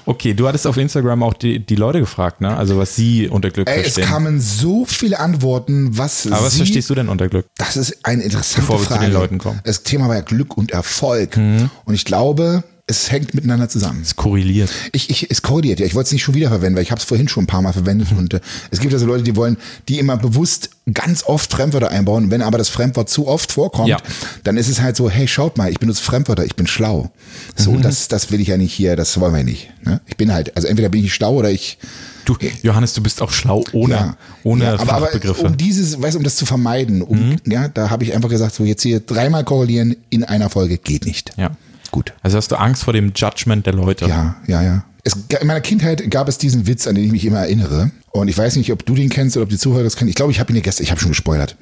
Okay, 0.05 0.33
du 0.33 0.47
hattest 0.47 0.67
auf 0.67 0.77
Instagram 0.77 1.23
auch 1.23 1.33
die, 1.33 1.65
die 1.65 1.75
Leute 1.75 1.99
gefragt, 1.99 2.41
ne? 2.41 2.55
Also 2.55 2.77
was 2.77 2.95
sie 2.95 3.29
unter 3.29 3.49
Glück 3.49 3.67
Ey, 3.69 3.77
es 3.77 3.93
verstehen. 3.93 4.05
kamen 4.05 4.39
so 4.41 4.85
viele 4.85 5.19
Antworten, 5.19 5.97
was 5.97 6.27
Aber 6.27 6.43
was 6.45 6.51
sie, 6.53 6.57
verstehst 6.57 6.89
du 6.89 6.95
denn 6.95 7.09
unter 7.09 7.29
Glück? 7.29 7.47
Das 7.57 7.77
ist 7.77 8.05
eine 8.05 8.21
interessante 8.21 8.61
Bevor 8.61 8.79
wir 8.79 8.83
zu 8.83 8.93
Frage. 8.93 9.05
den 9.05 9.13
Leuten 9.13 9.37
kommen. 9.37 9.57
Mhm. 9.57 9.61
Das 9.63 9.83
Thema 9.83 10.07
war 10.09 10.15
ja 10.15 10.21
Glück 10.21 10.57
und 10.57 10.71
Erfolg. 10.71 11.37
Und 11.37 11.93
ich 11.93 12.05
glaube, 12.05 12.63
es 12.85 13.11
hängt 13.11 13.33
miteinander 13.33 13.69
zusammen. 13.69 14.01
Es 14.01 14.17
korreliert. 14.17 14.69
Ich, 14.91 15.09
ich, 15.09 15.31
es 15.31 15.41
korreliert, 15.41 15.79
ja. 15.79 15.85
Ich 15.85 15.95
wollte 15.95 16.07
es 16.07 16.11
nicht 16.11 16.23
schon 16.23 16.35
wieder 16.35 16.49
verwenden, 16.49 16.75
weil 16.75 16.83
ich 16.83 16.91
habe 16.91 16.99
es 16.99 17.05
vorhin 17.05 17.29
schon 17.29 17.45
ein 17.45 17.47
paar 17.47 17.61
Mal 17.61 17.71
verwendet. 17.71 18.09
Und 18.11 18.33
äh, 18.33 18.41
es 18.71 18.79
gibt 18.81 18.93
also 18.93 19.05
Leute, 19.05 19.23
die 19.23 19.37
wollen, 19.37 19.55
die 19.87 19.99
immer 19.99 20.17
bewusst 20.17 20.69
ganz 20.93 21.23
oft 21.23 21.49
Fremdwörter 21.51 21.91
einbauen. 21.91 22.29
Wenn 22.29 22.41
aber 22.41 22.57
das 22.57 22.67
Fremdwort 22.67 23.09
zu 23.09 23.25
oft 23.27 23.53
vorkommt, 23.53 23.87
Ja. 23.87 23.97
dann 24.43 24.57
ist 24.57 24.67
es 24.67 24.81
halt 24.81 24.97
so, 24.97 25.09
hey, 25.09 25.29
schaut 25.29 25.57
mal, 25.57 25.71
ich 25.71 25.79
benutze 25.79 26.03
Fremdwörter, 26.03 26.43
ich 26.45 26.57
bin 26.57 26.67
schlau. 26.67 27.09
So, 27.55 27.71
Mhm. 27.71 27.83
das, 27.83 28.09
das 28.09 28.31
will 28.31 28.41
ich 28.41 28.49
ja 28.49 28.57
nicht 28.57 28.73
hier, 28.73 28.97
das 28.97 29.17
wollen 29.17 29.33
wir 29.33 29.43
nicht. 29.45 29.69
Ne? 29.85 30.01
Ich 30.07 30.17
bin 30.17 30.33
halt, 30.33 30.53
also 30.57 30.67
entweder 30.67 30.89
bin 30.89 31.05
ich 31.05 31.13
schlau 31.13 31.35
oder 31.35 31.51
ich, 31.51 31.77
Du, 32.25 32.37
Johannes, 32.63 32.93
du 32.93 33.01
bist 33.03 33.21
auch 33.21 33.31
schlau 33.31 33.65
ohne, 33.73 33.93
ja, 33.95 34.17
ohne 34.43 34.63
ja, 34.63 34.73
aber, 34.79 34.93
aber 34.93 35.05
Fachbegriffe. 35.07 35.45
um 35.45 35.57
dieses, 35.57 36.01
weißt 36.01 36.13
du, 36.15 36.19
um 36.19 36.23
das 36.23 36.37
zu 36.37 36.45
vermeiden, 36.45 37.01
um, 37.01 37.29
Mhm. 37.31 37.35
ja, 37.45 37.67
da 37.67 37.89
habe 37.89 38.03
ich 38.05 38.13
einfach 38.13 38.29
gesagt, 38.29 38.55
so 38.55 38.63
jetzt 38.63 38.81
hier 38.83 38.99
dreimal 39.01 39.43
korrelieren 39.43 39.95
in 40.09 40.23
einer 40.25 40.49
Folge 40.49 40.77
geht 40.77 41.05
nicht. 41.05 41.31
ja. 41.37 41.51
Gut. 41.93 42.11
Also 42.23 42.37
hast 42.37 42.51
du 42.51 42.55
Angst 42.55 42.83
vor 42.85 42.93
dem 42.93 43.13
Judgment 43.15 43.67
der 43.67 43.73
Leute. 43.73 44.07
Ja, 44.07 44.35
ja, 44.47 44.63
ja. 44.63 44.83
Es, 45.03 45.13
in 45.39 45.45
meiner 45.45 45.61
Kindheit 45.61 46.09
gab 46.09 46.27
es 46.27 46.39
diesen 46.39 46.65
Witz, 46.65 46.87
an 46.87 46.95
den 46.95 47.05
ich 47.05 47.11
mich 47.11 47.23
immer 47.23 47.41
erinnere. 47.41 47.91
Und 48.09 48.29
ich 48.29 48.37
weiß 48.37 48.55
nicht, 48.55 48.71
ob 48.71 48.83
du 48.83 48.95
den 48.95 49.09
kennst 49.09 49.37
oder 49.37 49.43
ob 49.43 49.49
die 49.49 49.59
Zuhörer 49.59 49.83
das 49.83 49.95
kennen. 49.95 50.09
Ich 50.09 50.15
glaube, 50.15 50.31
ich 50.31 50.39
habe 50.39 50.51
ihn 50.51 50.55
dir 50.55 50.63
gestern, 50.63 50.85
ich 50.85 50.89
habe 50.89 50.99
schon 50.99 51.11
gespoilert. 51.11 51.55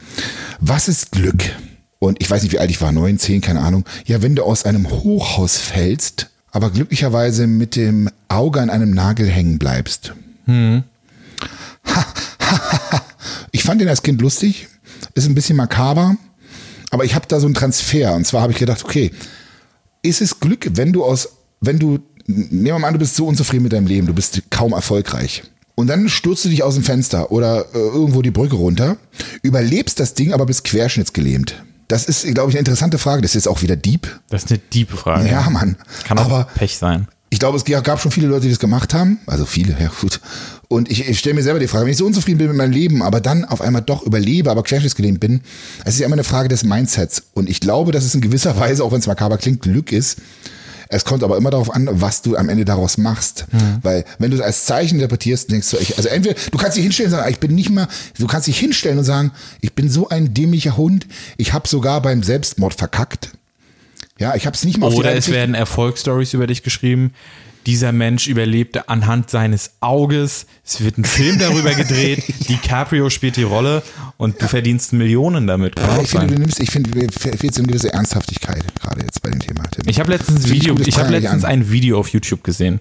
Was 0.62 0.88
ist 0.88 1.12
Glück? 1.12 1.44
Und 2.00 2.22
ich 2.22 2.32
weiß 2.32 2.44
nicht, 2.44 2.54
wie 2.54 2.60
alt 2.60 2.70
ich 2.70 2.80
war, 2.80 2.94
neun, 2.94 3.20
zehn, 3.20 3.42
keine 3.42 3.60
Ahnung. 3.60 3.84
Ja, 4.06 4.22
wenn 4.22 4.38
du 4.38 4.44
aus 4.44 4.64
einem 4.64 4.90
Hochhaus 4.90 5.58
fällst, 5.58 6.30
aber 6.52 6.70
glücklicherweise 6.70 7.46
mit 7.46 7.76
dem 7.76 8.10
Auge 8.30 8.62
an 8.62 8.70
einem 8.70 8.92
Nagel 8.92 9.28
hängen 9.28 9.60
bleibst. 9.60 10.14
ich 13.52 13.64
fand 13.64 13.82
den 13.82 13.90
als 13.90 14.02
Kind 14.02 14.22
lustig, 14.22 14.70
ist 15.14 15.28
ein 15.28 15.36
bisschen 15.36 15.58
makaber, 15.58 16.16
aber 16.90 17.04
ich 17.04 17.16
habe 17.16 17.28
da 17.28 17.42
so 17.42 17.48
einen 17.48 17.54
Transfer. 17.54 18.14
Und 18.16 18.26
zwar 18.26 18.44
habe 18.44 18.54
ich 18.54 18.60
gedacht, 18.60 18.86
okay, 18.86 19.12
ist 20.02 20.22
es 20.22 20.40
Glück, 20.40 20.70
wenn 20.74 20.94
du 20.94 21.04
aus, 21.04 21.30
wenn 21.60 21.80
du, 21.80 22.00
nehmen 22.26 22.66
wir 22.66 22.80
mal 22.80 22.88
an, 22.88 22.94
du 22.94 23.00
bist 23.00 23.16
so 23.16 23.28
unzufrieden 23.28 23.64
mit 23.64 23.74
deinem 23.74 23.88
Leben, 23.88 24.08
du 24.08 24.14
bist 24.14 24.42
kaum 24.50 24.74
erfolgreich. 24.74 25.44
Und 25.76 25.88
dann 25.88 26.10
stürzt 26.10 26.46
du 26.46 26.50
dich 26.50 26.64
aus 26.64 26.76
dem 26.76 26.84
Fenster 26.84 27.32
oder 27.32 27.66
äh, 27.74 27.78
irgendwo 27.78 28.22
die 28.22 28.32
Brücke 28.32 28.56
runter, 28.56 28.98
überlebst 29.42 30.00
das 30.00 30.14
Ding, 30.14 30.34
aber 30.34 30.46
bist 30.46 30.64
querschnittsgelähmt. 30.64 31.64
Das 31.88 32.06
ist, 32.06 32.24
glaube 32.34 32.50
ich, 32.50 32.56
eine 32.56 32.60
interessante 32.60 32.98
Frage. 32.98 33.22
Das 33.22 33.32
ist 33.32 33.46
jetzt 33.46 33.48
auch 33.48 33.62
wieder 33.62 33.76
Dieb. 33.76 34.22
Das 34.30 34.44
ist 34.44 34.52
eine 34.52 34.60
tiefe 34.70 34.96
Frage. 34.96 35.30
Ja, 35.30 35.50
Mann. 35.50 35.76
Kann 36.06 36.18
auch 36.20 36.26
aber 36.26 36.44
Pech 36.56 36.78
sein. 36.78 37.08
Ich 37.32 37.40
glaube, 37.40 37.58
es 37.58 37.64
gab 37.64 38.02
schon 38.02 38.12
viele 38.12 38.28
Leute, 38.28 38.44
die 38.44 38.50
das 38.50 38.60
gemacht 38.60 38.94
haben. 38.94 39.20
Also 39.26 39.46
viele, 39.46 39.76
ja 39.80 39.90
gut. 40.02 40.20
Und 40.68 40.92
ich, 40.92 41.08
ich 41.08 41.18
stelle 41.18 41.34
mir 41.34 41.44
selber 41.44 41.60
die 41.60 41.68
Frage, 41.68 41.86
wenn 41.86 41.92
ich 41.92 41.98
so 41.98 42.06
unzufrieden 42.06 42.38
bin 42.38 42.48
mit 42.50 42.58
meinem 42.58 42.74
Leben, 42.74 43.02
aber 43.02 43.22
dann 43.22 43.46
auf 43.46 43.62
einmal 43.62 43.82
doch 43.82 44.04
überlebe, 44.04 44.52
aber 44.52 44.64
querschnittsgelähmt 44.64 45.22
bin, 45.22 45.40
es 45.86 45.94
ist 45.94 46.02
ja 46.02 46.06
immer 46.06 46.16
eine 46.16 46.26
Frage 46.26 46.50
des 46.50 46.66
Mindsets. 46.66 47.24
Und 47.34 47.50
ich 47.50 47.62
glaube, 47.62 47.94
dass 47.94 48.04
es 48.04 48.14
in 48.14 48.22
gewisser 48.22 48.60
Weise, 48.60 48.84
auch 48.84 48.92
wenn 48.92 49.00
es 49.00 49.08
makaber 49.08 49.38
klingt, 49.38 49.62
Glück 49.62 49.94
ist. 49.94 50.18
Es 50.90 51.06
kommt 51.06 51.24
aber 51.24 51.38
immer 51.38 51.52
darauf 51.52 51.74
an, 51.74 51.88
was 51.90 52.22
du 52.22 52.36
am 52.36 52.50
Ende 52.50 52.66
daraus 52.66 52.98
machst. 52.98 53.46
Weil 53.82 54.04
wenn 54.20 54.30
du 54.30 54.36
es 54.36 54.44
als 54.44 54.66
Zeichen 54.66 54.96
interpretierst, 54.96 55.50
denkst 55.50 55.70
du, 55.72 55.78
ich, 55.78 55.96
also 55.96 56.10
entweder, 56.10 56.36
du 56.52 56.58
kannst 56.58 56.76
dich 56.76 56.84
hinstellen 56.84 57.12
und 57.12 57.18
sagen, 57.18 57.32
ich 57.32 57.40
bin 57.40 57.56
nicht 57.56 57.70
mal, 57.70 57.88
du 58.20 58.28
kannst 58.28 58.48
dich 58.48 58.60
hinstellen 58.60 58.98
und 58.98 59.06
sagen, 59.06 59.32
ich 59.62 59.74
bin 59.74 59.90
so 59.90 60.10
ein 60.10 60.34
dämlicher 60.34 60.76
Hund, 60.76 61.08
ich 61.38 61.54
habe 61.54 61.66
sogar 61.66 62.02
beim 62.02 62.24
Selbstmord 62.24 62.74
verkackt. 62.74 63.30
Ja, 64.20 64.36
ich 64.36 64.46
habe 64.46 64.56
es 64.56 64.64
nicht 64.66 64.78
mal 64.78 64.94
Oder 64.94 65.16
es 65.16 65.30
werden 65.30 65.56
Erfolgsstories 65.56 66.34
über 66.34 66.48
dich 66.48 66.64
geschrieben. 66.64 67.14
Dieser 67.68 67.92
Mensch 67.92 68.28
überlebte 68.28 68.90
anhand 68.90 69.30
seines 69.30 69.74
Auges. 69.82 70.48
Es 70.66 70.84
wird 70.84 70.98
ein 70.98 71.06
Film 71.06 71.38
darüber 71.38 71.76
gedreht. 71.76 72.24
DiCaprio 72.50 73.12
spielt 73.12 73.36
die 73.36 73.44
Rolle 73.44 73.84
und 74.18 74.42
du 74.42 74.48
verdienst 74.48 74.94
Millionen 74.94 75.46
damit. 75.46 75.76
Kann 75.76 75.96
Ja, 75.98 76.02
ich 76.02 76.10
finde, 76.10 76.28
du 76.28 76.40
nimmst, 76.40 76.60
ich 76.60 76.72
finde, 76.72 76.90
mir 76.98 77.10
fehlt 77.12 77.54
so 77.54 77.62
eine 77.62 77.68
gewisse 77.68 77.94
Ernsthaftigkeit 77.94 78.64
gerade 78.82 79.02
jetzt 79.02 79.22
bei 79.22 79.30
dem 79.30 79.40
Thema. 79.40 79.64
Tim. 79.70 79.84
Ich 79.88 80.00
habe 80.00 80.12
letztens, 80.12 80.50
Video, 80.50 80.76
ich 80.80 80.88
ich 80.88 80.98
letztens 80.98 81.44
ein 81.46 81.70
Video 81.72 82.00
auf 82.00 82.08
YouTube 82.10 82.44
gesehen. 82.44 82.80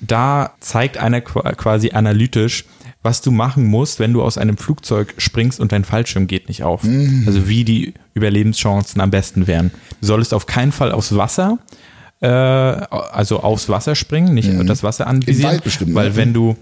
Da 0.00 0.54
zeigt 0.60 0.96
einer 0.96 1.20
qua- 1.20 1.52
quasi 1.52 1.90
analytisch, 1.90 2.64
was 3.02 3.20
du 3.20 3.30
machen 3.30 3.66
musst, 3.66 3.98
wenn 4.00 4.14
du 4.14 4.22
aus 4.22 4.38
einem 4.38 4.56
Flugzeug 4.56 5.14
springst 5.18 5.60
und 5.60 5.72
dein 5.72 5.84
Fallschirm 5.84 6.26
geht 6.26 6.48
nicht 6.48 6.62
auf. 6.62 6.82
Mhm. 6.82 7.24
Also 7.26 7.46
wie 7.46 7.64
die 7.64 7.92
Überlebenschancen 8.14 9.00
am 9.00 9.10
besten 9.10 9.46
wären. 9.46 9.70
Du 10.00 10.06
solltest 10.06 10.32
auf 10.34 10.46
keinen 10.46 10.72
Fall 10.72 10.92
aufs 10.92 11.14
Wasser, 11.16 11.58
äh, 12.20 12.26
also 12.28 13.40
aufs 13.40 13.68
Wasser 13.68 13.94
springen, 13.94 14.34
nicht 14.34 14.50
das 14.68 14.82
Wasser 14.82 15.06
anvisieren, 15.06 15.60
Mhm. 15.80 15.94
Weil 15.94 16.10
ne? 16.10 16.16
wenn 16.16 16.32
du 16.34 16.56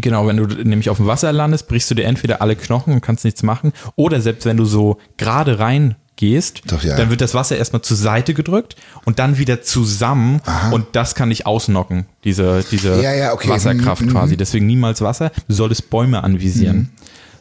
Genau, 0.00 0.26
wenn 0.26 0.38
du 0.38 0.46
nämlich 0.46 0.88
auf 0.88 0.96
dem 0.96 1.06
Wasser 1.06 1.30
landest, 1.32 1.68
brichst 1.68 1.90
du 1.90 1.94
dir 1.94 2.04
entweder 2.04 2.40
alle 2.40 2.56
Knochen 2.56 2.94
und 2.94 3.02
kannst 3.02 3.26
nichts 3.26 3.42
machen, 3.42 3.72
oder 3.94 4.22
selbst 4.22 4.46
wenn 4.46 4.56
du 4.56 4.64
so 4.64 4.96
gerade 5.18 5.58
reingehst, 5.58 6.62
Doch, 6.72 6.82
ja. 6.82 6.96
dann 6.96 7.10
wird 7.10 7.20
das 7.20 7.34
Wasser 7.34 7.58
erstmal 7.58 7.82
zur 7.82 7.98
Seite 7.98 8.32
gedrückt 8.32 8.74
und 9.04 9.18
dann 9.18 9.36
wieder 9.36 9.60
zusammen 9.60 10.40
und 10.70 10.86
das 10.92 11.14
kann 11.14 11.28
dich 11.28 11.44
ausnocken, 11.46 12.06
diese, 12.24 12.64
diese 12.70 13.02
Ja, 13.02 13.12
ja, 13.12 13.34
okay. 13.34 13.50
Wasserkraft 13.50 14.00
Mhm, 14.00 14.08
quasi. 14.12 14.38
Deswegen 14.38 14.66
niemals 14.66 15.02
Wasser, 15.02 15.30
du 15.46 15.52
solltest 15.52 15.90
Bäume 15.90 16.24
anvisieren. 16.24 16.88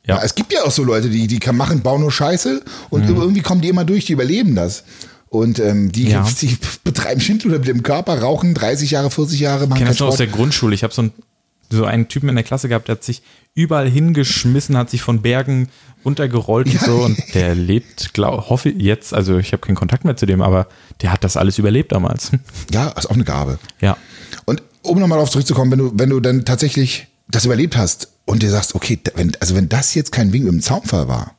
Ja. 0.06 0.16
Ja. 0.16 0.22
es 0.22 0.34
gibt 0.34 0.52
ja 0.52 0.62
auch 0.64 0.70
so 0.70 0.84
Leute, 0.84 1.08
die, 1.10 1.26
die 1.26 1.38
kann 1.38 1.56
machen, 1.56 1.80
bauen 1.80 2.00
nur 2.02 2.12
Scheiße 2.12 2.62
und 2.90 3.08
irgendwie 3.08 3.40
kommen 3.42 3.60
die 3.60 3.68
immer 3.68 3.84
durch, 3.84 4.04
die 4.04 4.12
überleben 4.12 4.54
das. 4.54 4.84
Und 5.30 5.58
ähm, 5.58 5.90
die, 5.90 6.10
Ja. 6.10 6.26
die 6.40 6.56
betreiben 6.84 7.20
Schindluder 7.20 7.58
mit 7.58 7.68
dem 7.68 7.82
Körper, 7.82 8.20
rauchen 8.20 8.54
30 8.54 8.90
Jahre, 8.92 9.10
40 9.10 9.40
Jahre, 9.40 9.66
machen 9.66 9.72
Ich 9.72 9.78
kenne 9.78 9.90
das 9.90 9.98
nur 10.00 10.08
aus 10.10 10.16
der 10.18 10.26
Grundschule. 10.28 10.74
Ich 10.74 10.84
habe 10.84 10.94
so, 10.94 11.02
ein, 11.02 11.12
so 11.70 11.84
einen 11.86 12.06
Typen 12.08 12.28
in 12.28 12.34
der 12.36 12.44
Klasse 12.44 12.68
gehabt, 12.68 12.86
der 12.88 12.96
hat 12.96 13.02
sich 13.04 13.22
überall 13.54 13.88
hingeschmissen, 13.88 14.76
hat 14.76 14.90
sich 14.90 15.02
von 15.02 15.22
Bergen 15.22 15.68
runtergerollt 16.04 16.66
und 16.66 16.74
Ja. 16.74 16.80
so. 16.84 16.96
Und 16.98 17.18
der 17.34 17.54
lebt, 17.54 18.12
glaub, 18.14 18.48
hoffe 18.50 18.68
jetzt, 18.68 19.14
also 19.14 19.38
ich 19.38 19.52
habe 19.52 19.66
keinen 19.66 19.74
Kontakt 19.76 20.04
mehr 20.04 20.16
zu 20.16 20.26
dem, 20.26 20.42
aber 20.42 20.68
der 21.02 21.10
hat 21.12 21.24
das 21.24 21.36
alles 21.36 21.58
überlebt 21.58 21.92
damals. 21.92 22.30
Ja, 22.72 22.88
ist 22.90 23.06
auch 23.06 23.14
eine 23.14 23.24
Gabe. 23.24 23.58
Ja. 23.80 23.96
Und 24.44 24.62
um 24.82 25.00
nochmal 25.00 25.16
darauf 25.16 25.30
zurückzukommen, 25.30 25.70
wenn 25.72 25.78
du, 25.78 25.92
wenn 25.94 26.10
du 26.10 26.20
dann 26.20 26.44
tatsächlich 26.44 27.06
das 27.28 27.44
überlebt 27.46 27.76
hast 27.76 28.08
und 28.26 28.42
dir 28.42 28.50
sagst, 28.50 28.74
okay, 28.74 28.98
wenn, 29.14 29.32
also 29.40 29.54
wenn 29.54 29.68
das 29.68 29.94
jetzt 29.94 30.12
kein 30.12 30.32
Wink 30.32 30.44
mit 30.44 30.52
dem 30.52 30.62
Zaunfall 30.62 31.08
war 31.08 31.34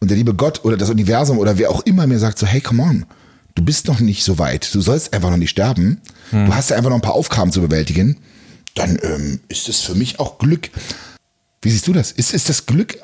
und 0.00 0.10
der 0.10 0.16
liebe 0.16 0.34
Gott 0.34 0.64
oder 0.64 0.76
das 0.76 0.90
Universum 0.90 1.38
oder 1.38 1.58
wer 1.58 1.70
auch 1.70 1.80
immer 1.86 2.06
mir 2.06 2.18
sagt 2.18 2.38
so, 2.38 2.46
hey, 2.46 2.60
come 2.60 2.82
on, 2.82 3.06
du 3.54 3.64
bist 3.64 3.88
noch 3.88 4.00
nicht 4.00 4.22
so 4.22 4.38
weit, 4.38 4.72
du 4.74 4.80
sollst 4.80 5.12
einfach 5.12 5.30
noch 5.30 5.36
nicht 5.38 5.50
sterben, 5.50 6.00
du 6.46 6.54
hast 6.54 6.70
ja 6.70 6.76
einfach 6.76 6.90
noch 6.90 6.98
ein 6.98 7.02
paar 7.02 7.14
Aufgaben 7.14 7.50
zu 7.52 7.60
bewältigen, 7.60 8.16
dann 8.74 8.98
ähm, 9.02 9.40
ist 9.48 9.68
es 9.68 9.80
für 9.80 9.94
mich 9.94 10.20
auch 10.20 10.38
Glück. 10.38 10.70
Wie 11.62 11.70
siehst 11.70 11.88
du 11.88 11.92
das? 11.92 12.12
Ist, 12.12 12.32
ist 12.32 12.48
das 12.48 12.66
Glück? 12.66 12.98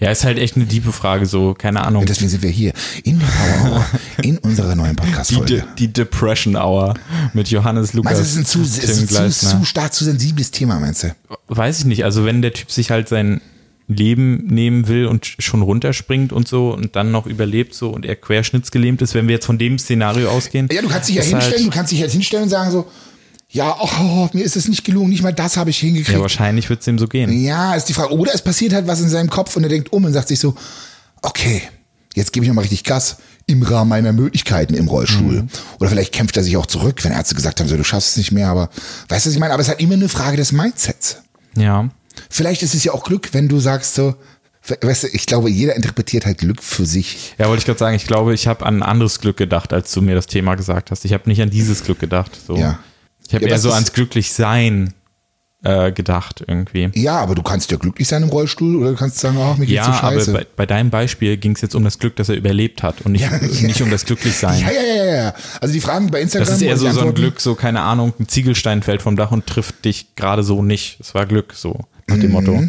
Ja, 0.00 0.12
ist 0.12 0.24
halt 0.24 0.38
echt 0.38 0.54
eine 0.54 0.66
tiefe 0.66 0.92
Frage, 0.92 1.26
so, 1.26 1.54
keine 1.54 1.84
Ahnung. 1.84 2.06
Deswegen 2.06 2.30
sind 2.30 2.42
wir 2.42 2.50
hier 2.50 2.72
in 3.02 3.18
der 3.18 3.26
Power 3.26 3.70
Hour, 3.72 3.86
in 4.22 4.38
unserer 4.38 4.76
neuen 4.76 4.94
Die, 4.94 5.02
Podcast-Folge. 5.02 5.54
De 5.54 5.62
die 5.76 5.92
Depression 5.92 6.56
Hour 6.56 6.94
mit 7.32 7.48
Johannes 7.48 7.94
Lukas. 7.94 8.12
Du, 8.12 8.18
das 8.18 8.30
ist 8.30 8.36
ein 8.36 8.46
zu, 8.46 8.62
ist 8.62 9.12
ein 9.12 9.30
zu, 9.30 9.48
zu 9.48 9.64
stark, 9.64 9.92
zu 9.92 10.04
sensibles 10.04 10.52
Thema, 10.52 10.78
meinst 10.78 11.02
du? 11.02 11.14
Weiß 11.48 11.80
ich 11.80 11.84
nicht. 11.84 12.04
Also 12.04 12.24
wenn 12.24 12.42
der 12.42 12.52
Typ 12.52 12.70
sich 12.70 12.92
halt 12.92 13.08
sein 13.08 13.40
Leben 13.88 14.46
nehmen 14.46 14.86
will 14.86 15.06
und 15.06 15.26
schon 15.38 15.62
runterspringt 15.62 16.32
und 16.32 16.46
so 16.46 16.72
und 16.74 16.94
dann 16.94 17.10
noch 17.10 17.26
überlebt 17.26 17.74
so 17.74 17.88
und 17.88 18.04
er 18.04 18.16
querschnittsgelähmt 18.16 19.02
ist, 19.02 19.14
wenn 19.14 19.26
wir 19.26 19.36
jetzt 19.36 19.46
von 19.46 19.58
dem 19.58 19.78
Szenario 19.78 20.28
ausgehen. 20.28 20.68
Ja, 20.70 20.82
du 20.82 20.88
kannst 20.88 21.08
dich 21.08 21.16
ja 21.16 21.22
hinstellen, 21.22 21.56
du 21.56 21.62
Halt, 21.64 21.72
kannst 21.72 21.92
dich 21.92 21.98
jetzt 21.98 22.12
hinstellen 22.12 22.44
und 22.44 22.50
sagen 22.50 22.70
so, 22.70 22.86
ja, 23.50 23.76
oh, 23.80 24.28
mir 24.32 24.44
ist 24.44 24.56
es 24.56 24.68
nicht 24.68 24.84
gelungen, 24.84 25.08
nicht 25.08 25.22
mal 25.22 25.32
das 25.32 25.56
habe 25.56 25.70
ich 25.70 25.80
ja, 25.80 25.86
hingekriegt. 25.86 26.20
wahrscheinlich 26.20 26.68
wird 26.68 26.82
es 26.82 26.86
ihm 26.86 26.98
so 26.98 27.08
gehen. 27.08 27.32
Ja, 27.32 27.74
ist 27.74 27.86
die 27.86 27.94
Frage. 27.94 28.12
Oder 28.14 28.34
es 28.34 28.42
passiert 28.42 28.74
halt 28.74 28.86
was 28.86 29.00
in 29.00 29.08
seinem 29.08 29.30
Kopf 29.30 29.56
und 29.56 29.62
er 29.62 29.70
denkt 29.70 29.92
um 29.92 30.04
und 30.04 30.12
sagt 30.12 30.28
sich 30.28 30.38
so, 30.38 30.54
okay, 31.22 31.62
jetzt 32.14 32.32
gebe 32.32 32.44
ich 32.44 32.48
nochmal 32.48 32.62
richtig 32.62 32.84
Gas 32.84 33.16
im 33.46 33.62
Rahmen 33.62 33.88
meiner 33.88 34.12
Möglichkeiten 34.12 34.74
im 34.74 34.88
Rollstuhl. 34.88 35.42
Mhm. 35.42 35.48
Oder 35.80 35.88
vielleicht 35.88 36.12
kämpft 36.12 36.36
er 36.36 36.42
sich 36.42 36.58
auch 36.58 36.66
zurück, 36.66 37.02
wenn 37.04 37.12
Ärzte 37.12 37.34
gesagt 37.34 37.60
haben, 37.60 37.68
so, 37.68 37.76
du 37.78 37.84
schaffst 37.84 38.10
es 38.10 38.16
nicht 38.18 38.32
mehr, 38.32 38.48
aber 38.48 38.68
weißt 39.08 39.24
du, 39.24 39.30
was 39.30 39.34
ich 39.34 39.40
meine? 39.40 39.54
Aber 39.54 39.62
es 39.62 39.68
ist 39.68 39.70
halt 39.70 39.80
immer 39.80 39.94
eine 39.94 40.10
Frage 40.10 40.36
des 40.36 40.52
Mindsets. 40.52 41.22
Ja. 41.56 41.88
Vielleicht 42.28 42.62
ist 42.62 42.74
es 42.74 42.84
ja 42.84 42.92
auch 42.92 43.04
Glück, 43.04 43.30
wenn 43.32 43.48
du 43.48 43.60
sagst 43.60 43.94
so, 43.94 44.14
weißt 44.82 45.04
du, 45.04 45.06
ich 45.08 45.24
glaube, 45.24 45.48
jeder 45.48 45.74
interpretiert 45.74 46.26
halt 46.26 46.38
Glück 46.38 46.62
für 46.62 46.84
sich. 46.84 47.34
Ja, 47.38 47.48
wollte 47.48 47.60
ich 47.60 47.64
gerade 47.64 47.78
sagen, 47.78 47.96
ich 47.96 48.06
glaube, 48.06 48.34
ich 48.34 48.46
habe 48.46 48.66
an 48.66 48.78
ein 48.78 48.82
anderes 48.82 49.20
Glück 49.20 49.38
gedacht, 49.38 49.72
als 49.72 49.92
du 49.92 50.02
mir 50.02 50.14
das 50.14 50.26
Thema 50.26 50.54
gesagt 50.54 50.90
hast. 50.90 51.06
Ich 51.06 51.14
habe 51.14 51.26
nicht 51.30 51.40
an 51.40 51.48
dieses 51.48 51.84
Glück 51.84 51.98
gedacht. 51.98 52.32
So. 52.46 52.56
Ja. 52.56 52.78
Ich 53.28 53.34
habe 53.34 53.44
Ja, 53.44 53.50
eher 53.52 53.58
so 53.58 53.70
ans 53.72 53.92
Glücklichsein 53.92 54.94
äh, 55.64 55.90
gedacht 55.92 56.44
irgendwie. 56.46 56.90
Ja, 56.94 57.16
aber 57.18 57.34
du 57.34 57.42
kannst 57.42 57.70
ja 57.72 57.76
glücklich 57.78 58.06
sein 58.06 58.22
im 58.22 58.28
Rollstuhl 58.28 58.76
oder 58.76 58.90
du 58.92 58.96
kannst 58.96 59.18
sagen, 59.18 59.36
ach, 59.40 59.56
mir 59.56 59.66
geht's 59.66 59.72
Ja, 59.76 59.84
so 59.84 59.90
aber 59.90 60.16
scheiße. 60.18 60.32
bei, 60.32 60.46
bei 60.56 60.66
deinem 60.66 60.90
Beispiel 60.90 61.36
ging 61.36 61.52
es 61.56 61.60
jetzt 61.60 61.74
um 61.74 61.82
das 61.84 61.98
Glück, 61.98 62.14
dass 62.16 62.28
er 62.28 62.36
überlebt 62.36 62.82
hat 62.84 63.00
und 63.02 63.12
nicht, 63.12 63.22
Ja, 63.22 63.36
ja. 63.36 63.66
nicht 63.66 63.82
um 63.82 63.90
das 63.90 64.04
Glücklichsein. 64.04 64.60
Ja, 64.60 64.70
ja, 64.70 64.94
ja, 65.04 65.14
ja. 65.24 65.34
Also 65.60 65.74
die 65.74 65.80
Fragen 65.80 66.10
bei 66.10 66.20
Instagram. 66.20 66.46
Das 66.46 66.56
ist 66.56 66.62
eher 66.62 66.76
so, 66.76 66.88
so 66.92 67.00
ein 67.00 67.12
Glück, 67.14 67.40
so 67.40 67.54
keine 67.56 67.80
Ahnung, 67.80 68.12
ein 68.20 68.28
Ziegelstein 68.28 68.82
fällt 68.82 69.02
vom 69.02 69.16
Dach 69.16 69.32
und 69.32 69.46
trifft 69.46 69.84
dich 69.84 70.14
gerade 70.14 70.42
so 70.44 70.62
nicht. 70.62 71.00
Das 71.00 71.14
war 71.14 71.26
Glück, 71.26 71.52
so 71.54 71.80
nach 72.06 72.16
Mhm. 72.16 72.20
dem 72.20 72.30
Motto. 72.30 72.64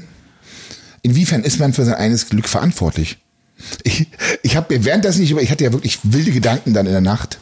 Inwiefern 1.04 1.44
ist 1.44 1.60
man 1.60 1.74
für 1.74 1.86
sein 1.86 1.94
eigenes 1.96 2.28
Glück 2.28 2.50
verantwortlich? 2.50 3.18
Ich, 3.84 4.08
ich 4.42 4.56
habe 4.56 4.74
mir 4.74 4.84
währenddessen 4.84 5.22
nicht, 5.22 5.32
aber 5.32 5.42
ich 5.42 5.52
hatte 5.52 5.64
ja 5.64 5.72
wirklich 5.74 6.00
wilde 6.04 6.32
Gedanken 6.32 6.74
dann 6.74 6.86
in 6.88 6.92
der 6.92 7.02
Nacht. 7.02 7.38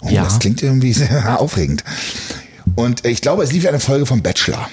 Oh, 0.00 0.08
Ja. 0.08 0.22
Das 0.24 0.38
klingt 0.38 0.62
irgendwie 0.62 0.92
sehr 0.92 1.40
aufregend. 1.40 1.82
Und 2.76 3.04
ich 3.06 3.20
glaube, 3.20 3.42
es 3.42 3.52
lief 3.52 3.66
eine 3.66 3.80
Folge 3.80 4.06
vom 4.06 4.22
Bachelor. 4.22 4.68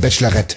Bachelorette. 0.00 0.56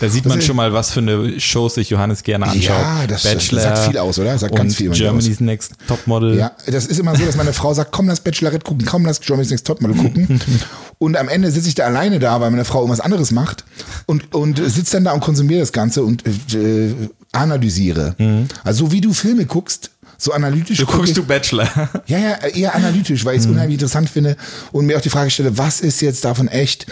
Da 0.00 0.08
sieht 0.08 0.24
man 0.26 0.40
schon 0.40 0.54
mal, 0.54 0.72
was 0.72 0.92
für 0.92 1.00
eine 1.00 1.40
Shows 1.40 1.74
sich 1.74 1.90
Johannes 1.90 2.22
gerne 2.22 2.46
anschaut. 2.46 2.62
Ja, 2.70 3.06
das- 3.08 3.22
das 3.22 3.46
sagt 3.48 3.78
viel 3.78 3.98
aus, 3.98 4.16
oder? 4.18 4.38
Sagt 4.38 4.54
ganz 4.54 4.76
viel 4.76 4.90
Germany's 4.90 5.40
Next 5.40 5.72
Topmodel. 5.88 6.38
Ja, 6.38 6.52
das 6.66 6.86
ist 6.86 7.00
immer 7.00 7.16
so, 7.16 7.24
dass 7.26 7.36
meine 7.36 7.52
Frau 7.52 7.74
sagt, 7.74 7.90
komm, 7.90 8.06
lass 8.06 8.20
Bachelorette 8.20 8.64
gucken, 8.64 8.86
komm, 8.86 9.04
lass 9.04 9.20
Germany's 9.20 9.50
Next 9.50 9.66
Topmodel 9.66 9.96
gucken. 9.96 10.40
und 10.98 11.16
am 11.16 11.28
Ende 11.28 11.50
sitze 11.50 11.68
ich 11.68 11.74
da 11.74 11.84
alleine 11.86 12.20
da, 12.20 12.40
weil 12.40 12.50
meine 12.52 12.64
Frau 12.64 12.78
irgendwas 12.80 13.00
anderes 13.00 13.32
macht 13.32 13.64
und, 14.06 14.32
und 14.34 14.58
sitze 14.64 14.92
dann 14.92 15.04
da 15.04 15.12
und 15.12 15.20
konsumiere 15.20 15.60
das 15.60 15.72
Ganze 15.72 16.04
und 16.04 16.24
äh, 16.54 16.94
analysiere. 17.32 18.14
Also 18.62 18.86
so 18.86 18.92
wie 18.92 19.00
du 19.00 19.12
Filme 19.12 19.46
guckst, 19.46 19.90
so 20.22 20.32
analytisch. 20.32 20.78
Du 20.78 20.86
guckst 20.86 21.16
du 21.16 21.24
Bachelor. 21.24 21.68
Ja, 22.06 22.18
ja, 22.18 22.46
eher 22.46 22.74
analytisch, 22.74 23.24
weil 23.24 23.36
ich 23.36 23.42
es 23.42 23.46
unheimlich 23.46 23.74
interessant 23.74 24.08
finde 24.10 24.36
und 24.72 24.86
mir 24.86 24.96
auch 24.96 25.00
die 25.02 25.10
Frage 25.10 25.30
stelle, 25.30 25.56
was 25.58 25.80
ist 25.80 26.00
jetzt 26.00 26.24
davon 26.24 26.48
echt? 26.48 26.86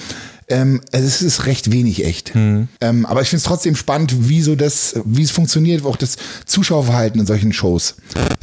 Ähm, 0.49 0.81
es 0.91 1.23
ist 1.23 1.47
recht 1.47 1.71
wenig 1.71 2.05
echt. 2.05 2.33
Ähm, 2.35 2.67
aber 3.07 3.23
ich 3.23 3.29
finde 3.29 3.39
es 3.39 3.45
trotzdem 3.45 3.77
spannend, 3.77 4.29
wie 4.29 4.43
so 4.43 4.57
das, 4.57 4.95
wie 5.05 5.23
es 5.23 5.31
funktioniert, 5.31 5.85
auch 5.85 5.95
das 5.97 6.17
Zuschauerverhalten 6.45 7.21
in 7.21 7.27
solchen 7.27 7.53
Shows. 7.53 7.95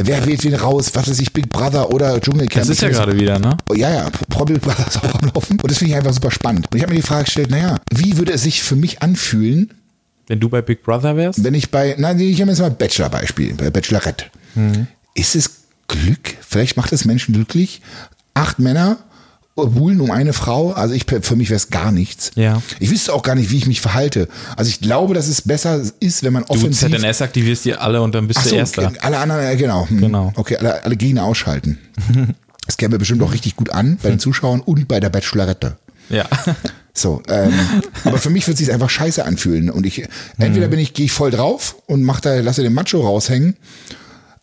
Wer 0.01 0.25
wählt 0.25 0.41
wen 0.45 0.53
raus? 0.55 0.91
Was 0.93 1.09
weiß 1.09 1.19
ich, 1.19 1.33
Big 1.33 1.51
Brother 1.51 1.89
oder 1.89 2.21
Dschungelcamp? 2.21 2.61
Das 2.65 2.69
ist 2.69 2.81
ja 2.81 2.87
gerade 2.89 3.13
wieder, 3.19 3.39
ne? 3.39 3.57
Oh, 3.69 3.73
Ja, 3.73 3.93
ja, 3.93 4.09
Promi 4.29 4.53
Big 4.53 4.61
Brother 4.61 4.87
ist 4.87 4.97
auch 5.03 5.21
am 5.21 5.31
Laufen. 5.33 5.59
Und 5.59 5.69
das 5.69 5.79
finde 5.79 5.91
ich 5.91 5.97
einfach 5.97 6.13
super 6.13 6.31
spannend. 6.31 6.67
Und 6.71 6.77
ich 6.77 6.83
habe 6.83 6.93
mir 6.93 7.01
die 7.01 7.05
Frage 7.05 7.25
gestellt, 7.25 7.49
naja, 7.51 7.77
wie 7.93 8.17
würde 8.17 8.31
es 8.31 8.43
sich 8.43 8.63
für 8.63 8.77
mich 8.77 9.01
anfühlen, 9.01 9.71
Wenn 10.27 10.39
du 10.39 10.47
bei 10.47 10.61
Big 10.61 10.83
Brother 10.83 11.17
wärst? 11.17 11.43
wenn 11.43 11.55
ich 11.55 11.71
bei, 11.71 11.95
nein, 11.97 12.17
ich 12.21 12.39
habe 12.39 12.51
jetzt 12.51 12.59
mal 12.61 12.71
Bachelor-Beispiel, 12.71 13.53
bei 13.55 13.69
Bachelorette. 13.69 14.25
Ist 15.13 15.35
es 15.35 15.51
Glück? 15.87 16.35
Vielleicht 16.41 16.77
macht 16.77 16.91
es 16.93 17.05
Menschen 17.05 17.33
glücklich. 17.33 17.81
Acht 18.33 18.59
Männer 18.59 18.97
buhlen 19.55 19.99
um 20.01 20.11
eine 20.11 20.33
Frau. 20.33 20.71
Also 20.71 20.93
ich, 20.93 21.05
für 21.21 21.35
mich 21.35 21.49
wäre 21.49 21.57
es 21.57 21.69
gar 21.69 21.91
nichts. 21.91 22.31
Ja. 22.35 22.61
Ich 22.79 22.91
wüsste 22.91 23.13
auch 23.13 23.23
gar 23.23 23.35
nicht, 23.35 23.49
wie 23.49 23.57
ich 23.57 23.65
mich 23.65 23.81
verhalte. 23.81 24.27
Also 24.55 24.69
ich 24.69 24.79
glaube, 24.79 25.13
dass 25.15 25.27
es 25.27 25.41
besser 25.41 25.81
ist, 25.99 26.23
wenn 26.23 26.33
man 26.33 26.43
Du 26.43 26.49
offensiv. 26.53 26.91
ZNS 26.91 27.21
aktivierst 27.21 27.65
die 27.65 27.73
alle 27.73 28.01
und 28.01 28.13
dann 28.13 28.27
bist 28.27 28.39
Ach 28.39 28.43
du 28.43 28.49
so, 28.49 28.55
Erster. 28.55 28.93
alle 28.99 29.17
anderen, 29.17 29.43
äh, 29.45 29.55
genau. 29.55 29.89
Hm. 29.89 29.99
Genau. 29.99 30.33
Okay, 30.35 30.57
alle, 30.57 30.83
alle 30.83 30.95
Gegner 30.95 31.23
ausschalten. 31.23 31.79
Das 32.67 32.75
käme 32.75 32.99
bestimmt 32.99 33.23
auch 33.23 33.31
richtig 33.31 33.55
gut 33.55 33.69
an 33.69 33.97
bei 34.03 34.09
den 34.09 34.19
Zuschauern 34.19 34.59
und 34.59 34.89
bei 34.89 34.99
der 34.99 35.09
Bachelorette. 35.09 35.77
Ja. 36.09 36.25
So, 36.93 37.21
ähm, 37.29 37.53
aber 38.05 38.17
für 38.17 38.31
mich 38.31 38.47
wird 38.47 38.55
es 38.59 38.65
sich 38.65 38.73
einfach 38.73 38.89
scheiße 38.89 39.23
anfühlen. 39.23 39.69
Und 39.69 39.85
ich, 39.85 40.03
entweder 40.39 40.67
bin 40.67 40.79
ich, 40.79 40.95
gehe 40.95 41.05
ich 41.05 41.11
voll 41.11 41.29
drauf 41.29 41.75
und 41.85 42.01
mach 42.01 42.21
da, 42.21 42.39
lasse 42.39 42.63
den 42.63 42.73
Macho 42.73 42.99
raushängen. 43.01 43.55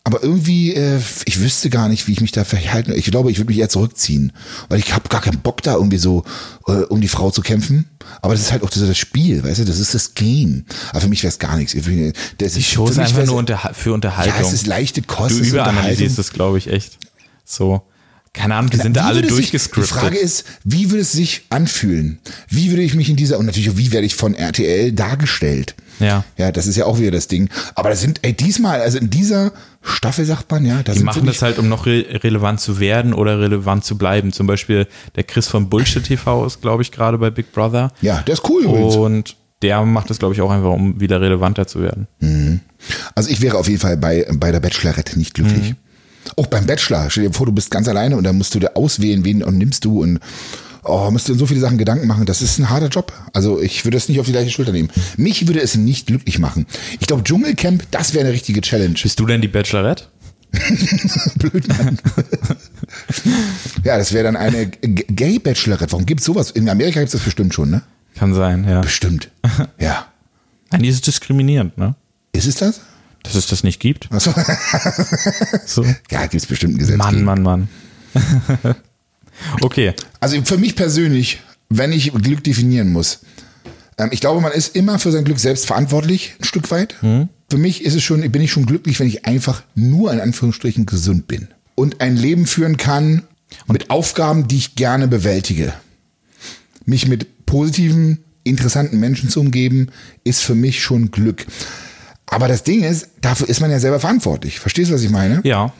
Aber 0.07 0.21
irgendwie, 0.21 0.71
äh, 0.75 0.99
ich 1.25 1.39
wüsste 1.41 1.71
gar 1.71 1.89
nicht, 1.89 2.07
wie 2.07 2.11
ich 2.11 2.21
mich 2.21 2.31
da 2.31 2.43
verhalten. 2.43 2.93
Ich 2.95 3.05
glaube, 3.05 3.31
ich 3.31 3.37
würde 3.39 3.49
mich 3.49 3.57
eher 3.57 3.69
zurückziehen, 3.69 4.31
weil 4.69 4.77
ich 4.77 4.93
habe 4.93 5.09
gar 5.09 5.19
keinen 5.19 5.39
Bock 5.39 5.63
da 5.63 5.73
irgendwie 5.73 5.97
so, 5.97 6.23
äh, 6.67 6.73
um 6.83 7.01
die 7.01 7.07
Frau 7.07 7.31
zu 7.31 7.41
kämpfen. 7.41 7.89
Aber 8.21 8.35
das 8.35 8.43
ist 8.43 8.51
halt 8.51 8.61
auch 8.61 8.69
das, 8.69 8.85
das 8.85 8.97
Spiel, 8.99 9.43
weißt 9.43 9.61
du, 9.61 9.65
das 9.65 9.79
ist 9.79 9.95
das 9.95 10.13
Game. 10.13 10.65
Aber 10.91 11.01
für 11.01 11.09
mich 11.09 11.23
wäre 11.23 11.29
es 11.31 11.39
gar 11.39 11.57
nichts. 11.57 11.73
Ich 11.73 11.83
finde, 11.85 12.13
Das 12.37 12.53
Die 12.53 12.61
Show 12.63 12.87
ist 12.87 12.99
einfach 12.99 13.25
nur 13.25 13.35
unter, 13.37 13.57
für 13.73 13.89
Ja, 13.89 13.95
Unterhaltung. 13.95 14.41
es 14.47 14.53
ist 14.53 14.67
leichte 14.67 15.01
Kost, 15.01 15.39
du 15.39 15.41
es 15.41 15.47
überanalysierst 15.49 16.19
das, 16.19 16.31
glaube 16.31 16.59
ich, 16.59 16.67
echt. 16.67 16.99
So. 17.43 17.81
Keine 18.31 18.53
Ahnung, 18.55 18.69
die 18.69 18.77
sind 18.77 18.95
da 18.97 19.05
Wie 19.05 19.07
alle 19.07 19.19
es 19.21 19.27
sich- 19.27 19.35
durchgescriptet. 19.37 19.89
Die 19.95 19.99
Frage 19.99 20.17
ist, 20.19 20.43
wie 20.65 20.91
würde 20.91 21.01
es 21.01 21.13
sich 21.13 21.43
anfühlen? 21.49 22.19
Wie 22.49 22.69
würde 22.69 22.83
ich 22.83 22.93
mich 22.93 23.09
in 23.09 23.15
dieser, 23.15 23.39
und 23.39 23.45
natürlich 23.47 23.69
auch, 23.71 23.77
wie 23.77 23.91
werde 23.91 24.05
ich 24.05 24.13
von 24.15 24.35
RTL 24.35 24.91
dargestellt? 24.91 25.73
Ja. 25.99 26.23
Ja, 26.37 26.51
das 26.51 26.67
ist 26.67 26.75
ja 26.75 26.85
auch 26.85 26.99
wieder 26.99 27.11
das 27.11 27.27
Ding. 27.27 27.49
Aber 27.75 27.89
das 27.89 28.01
sind, 28.01 28.19
ey, 28.23 28.33
diesmal, 28.33 28.81
also 28.81 28.97
in 28.97 29.09
dieser 29.09 29.51
Staffel 29.81 30.25
sagt 30.25 30.51
man, 30.51 30.65
ja, 30.65 30.81
da 30.83 30.91
Die 30.91 30.99
sind 30.99 31.05
machen 31.05 31.25
das 31.25 31.41
halt, 31.41 31.59
um 31.59 31.69
noch 31.69 31.85
re 31.85 32.05
relevant 32.23 32.59
zu 32.59 32.79
werden 32.79 33.13
oder 33.13 33.39
relevant 33.39 33.85
zu 33.85 33.97
bleiben. 33.97 34.31
Zum 34.33 34.47
Beispiel 34.47 34.87
der 35.15 35.23
Chris 35.23 35.47
von 35.47 35.69
Bullshit 35.69 36.03
TV 36.05 36.45
ist, 36.45 36.61
glaube 36.61 36.81
ich, 36.81 36.91
gerade 36.91 37.17
bei 37.17 37.29
Big 37.29 37.51
Brother. 37.51 37.91
Ja, 38.01 38.21
der 38.21 38.33
ist 38.33 38.49
cool 38.49 38.63
übrigens. 38.63 38.95
Und 38.95 39.35
der 39.61 39.83
macht 39.83 40.09
das, 40.09 40.19
glaube 40.19 40.33
ich, 40.33 40.41
auch 40.41 40.51
einfach, 40.51 40.71
um 40.71 40.99
wieder 40.99 41.21
relevanter 41.21 41.65
zu 41.65 41.81
werden. 41.81 42.07
Also 43.15 43.29
ich 43.29 43.41
wäre 43.41 43.57
auf 43.57 43.67
jeden 43.67 43.79
Fall 43.79 43.97
bei, 43.97 44.27
bei 44.33 44.51
der 44.51 44.59
Bachelorette 44.59 45.17
nicht 45.17 45.33
glücklich. 45.33 45.71
Mhm. 45.71 45.75
Auch 46.35 46.47
beim 46.47 46.65
Bachelor. 46.65 47.09
Stell 47.09 47.27
dir 47.27 47.33
vor, 47.33 47.45
du 47.45 47.51
bist 47.51 47.71
ganz 47.71 47.87
alleine 47.87 48.17
und 48.17 48.23
dann 48.23 48.37
musst 48.37 48.53
du 48.55 48.59
da 48.59 48.69
auswählen, 48.75 49.23
wen 49.23 49.43
und 49.43 49.57
nimmst 49.57 49.85
du 49.85 50.01
und 50.01 50.19
oh, 50.85 51.11
musst 51.11 51.27
du 51.27 51.33
in 51.33 51.39
so 51.39 51.45
viele 51.45 51.59
Sachen 51.59 51.77
Gedanken 51.77 52.07
machen. 52.07 52.25
Das 52.25 52.41
ist 52.41 52.57
ein 52.59 52.69
harter 52.69 52.87
Job. 52.87 53.11
Also 53.33 53.59
ich 53.61 53.83
würde 53.85 53.97
es 53.97 54.07
nicht 54.07 54.19
auf 54.19 54.25
die 54.25 54.31
gleiche 54.31 54.51
Schulter 54.51 54.71
nehmen. 54.71 54.89
Mich 55.17 55.47
würde 55.47 55.61
es 55.61 55.75
nicht 55.75 56.07
glücklich 56.07 56.39
machen. 56.39 56.65
Ich 56.99 57.07
glaube, 57.07 57.23
Dschungelcamp, 57.23 57.83
das 57.91 58.13
wäre 58.13 58.25
eine 58.25 58.33
richtige 58.33 58.61
Challenge. 58.61 58.95
Bist 59.01 59.19
du 59.19 59.25
denn 59.25 59.41
die 59.41 59.47
Bachelorette? 59.47 60.05
Blöd, 61.35 61.67
Mann. 61.67 61.99
ja, 63.83 63.97
das 63.97 64.13
wäre 64.13 64.23
dann 64.23 64.37
eine 64.37 64.67
Gay-Bachelorette. 64.67 65.91
Warum 65.91 66.05
gibt's 66.05 66.25
sowas? 66.25 66.51
In 66.51 66.69
Amerika 66.69 66.99
gibt's 66.99 67.11
das 67.11 67.21
bestimmt 67.21 67.53
schon, 67.53 67.69
ne? 67.69 67.81
Kann 68.15 68.33
sein, 68.33 68.65
ja. 68.67 68.81
Bestimmt. 68.81 69.29
Ja. 69.79 70.07
Eigentlich 70.71 70.89
ist 70.89 70.95
es 70.95 71.01
diskriminierend, 71.01 71.77
ne? 71.77 71.95
Ist 72.31 72.47
es 72.47 72.55
das? 72.55 72.81
Dass 73.23 73.35
es 73.35 73.47
das 73.47 73.63
nicht 73.63 73.79
gibt. 73.79 74.11
Achso. 74.11 74.33
So. 75.65 75.85
Ja, 76.09 76.25
gibt's 76.27 76.47
bestimmt 76.47 76.75
ein 76.75 76.77
Gesetz. 76.77 76.97
Mann, 76.97 77.13
gegen. 77.13 77.25
Mann, 77.25 77.43
Mann. 77.43 77.67
Okay. 79.61 79.93
Also 80.19 80.41
für 80.43 80.57
mich 80.57 80.75
persönlich, 80.75 81.41
wenn 81.69 81.91
ich 81.91 82.11
Glück 82.13 82.43
definieren 82.43 82.91
muss, 82.91 83.19
ähm, 83.97 84.09
ich 84.11 84.21
glaube, 84.21 84.41
man 84.41 84.51
ist 84.51 84.75
immer 84.75 84.99
für 84.99 85.11
sein 85.11 85.23
Glück 85.23 85.39
selbst 85.39 85.65
verantwortlich, 85.65 86.35
ein 86.39 86.45
Stück 86.45 86.71
weit. 86.71 86.95
Mhm. 87.01 87.29
Für 87.49 87.57
mich 87.57 87.85
ist 87.85 87.95
es 87.95 88.03
schon, 88.03 88.29
bin 88.31 88.41
ich 88.41 88.51
schon 88.51 88.65
glücklich, 88.65 88.99
wenn 88.99 89.07
ich 89.07 89.25
einfach 89.25 89.63
nur 89.75 90.11
in 90.11 90.19
Anführungsstrichen 90.19 90.85
gesund 90.85 91.27
bin 91.27 91.47
und 91.75 92.01
ein 92.01 92.17
Leben 92.17 92.47
führen 92.47 92.77
kann 92.77 93.23
mit 93.67 93.89
Aufgaben, 93.89 94.47
die 94.47 94.57
ich 94.57 94.75
gerne 94.75 95.07
bewältige. 95.07 95.73
Mich 96.85 97.07
mit 97.07 97.45
positiven, 97.45 98.23
interessanten 98.43 98.99
Menschen 98.99 99.29
zu 99.29 99.39
umgeben, 99.39 99.89
ist 100.23 100.41
für 100.41 100.55
mich 100.55 100.81
schon 100.81 101.11
Glück. 101.11 101.45
Aber 102.27 102.47
das 102.47 102.63
Ding 102.63 102.83
ist, 102.83 103.09
dafür 103.21 103.47
ist 103.47 103.61
man 103.61 103.71
ja 103.71 103.79
selber 103.79 103.99
verantwortlich. 103.99 104.59
Verstehst 104.59 104.89
du, 104.89 104.95
was 104.95 105.03
ich 105.03 105.09
meine? 105.09 105.41
Ja. 105.43 105.73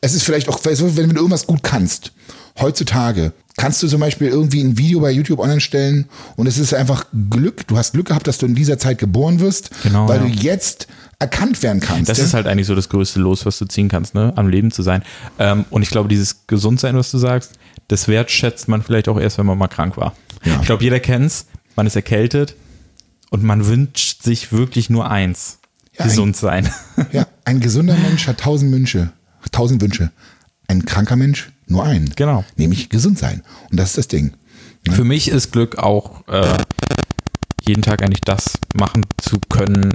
es 0.00 0.14
ist 0.14 0.22
vielleicht 0.22 0.48
auch, 0.48 0.60
wenn 0.64 1.08
du 1.10 1.16
irgendwas 1.16 1.46
gut 1.46 1.62
kannst, 1.62 2.12
heutzutage, 2.60 3.32
kannst 3.56 3.82
du 3.82 3.88
zum 3.88 4.00
Beispiel 4.00 4.28
irgendwie 4.28 4.62
ein 4.62 4.78
Video 4.78 5.00
bei 5.00 5.10
YouTube 5.10 5.38
online 5.38 5.60
stellen 5.60 6.06
und 6.36 6.46
es 6.46 6.58
ist 6.58 6.74
einfach 6.74 7.06
Glück, 7.30 7.66
du 7.66 7.76
hast 7.76 7.92
Glück 7.92 8.06
gehabt, 8.08 8.26
dass 8.26 8.38
du 8.38 8.46
in 8.46 8.54
dieser 8.54 8.78
Zeit 8.78 8.98
geboren 8.98 9.40
wirst, 9.40 9.70
Genau, 9.82 10.08
weil 10.08 10.20
ja. 10.20 10.26
du 10.26 10.32
jetzt 10.32 10.86
erkannt 11.18 11.62
werden 11.62 11.80
kannst. 11.80 12.08
Das 12.10 12.18
ist 12.18 12.34
halt 12.34 12.46
eigentlich 12.46 12.66
so 12.66 12.74
das 12.74 12.88
größte 12.88 13.18
Los, 13.20 13.46
was 13.46 13.58
du 13.58 13.64
ziehen 13.64 13.88
kannst, 13.88 14.14
ne? 14.14 14.32
Am 14.36 14.48
Leben 14.48 14.70
zu 14.70 14.82
sein. 14.82 15.02
Ähm, 15.38 15.64
und 15.70 15.82
ich 15.82 15.88
glaube, 15.88 16.08
dieses 16.08 16.46
Gesundsein, 16.46 16.96
was 16.96 17.10
du 17.10 17.18
sagst, 17.18 17.52
das 17.88 18.08
wertschätzt 18.08 18.68
man 18.68 18.82
vielleicht 18.82 19.08
auch 19.08 19.18
erst, 19.18 19.38
wenn 19.38 19.46
man 19.46 19.56
mal 19.56 19.68
krank 19.68 19.96
war. 19.96 20.14
Ja. 20.44 20.58
Ich 20.60 20.66
glaube, 20.66 20.84
jeder 20.84 21.00
kennt's. 21.00 21.46
Man 21.74 21.86
ist 21.86 21.96
erkältet 21.96 22.54
und 23.30 23.42
man 23.42 23.66
wünscht 23.66 24.22
sich 24.22 24.52
wirklich 24.52 24.90
nur 24.90 25.10
eins. 25.10 25.58
Ja, 25.98 26.04
gesund 26.04 26.36
sein. 26.36 26.70
ja, 27.12 27.26
ein 27.44 27.60
gesunder 27.60 27.96
Mensch 27.96 28.26
hat 28.26 28.40
tausend 28.40 28.70
Wünsche, 28.72 29.12
tausend 29.50 29.80
Wünsche. 29.80 30.10
Ein 30.68 30.84
kranker 30.84 31.16
Mensch 31.16 31.50
nur 31.66 31.84
einen. 31.84 32.10
Genau. 32.16 32.44
Nämlich 32.56 32.88
gesund 32.88 33.18
sein. 33.18 33.42
Und 33.70 33.78
das 33.78 33.90
ist 33.90 33.98
das 33.98 34.08
Ding. 34.08 34.32
Für 34.90 35.04
mich 35.04 35.28
ist 35.28 35.52
Glück 35.52 35.78
auch, 35.78 36.26
äh, 36.28 36.58
jeden 37.60 37.82
Tag 37.82 38.02
eigentlich 38.02 38.20
das 38.20 38.58
machen 38.74 39.06
zu 39.18 39.38
können, 39.48 39.94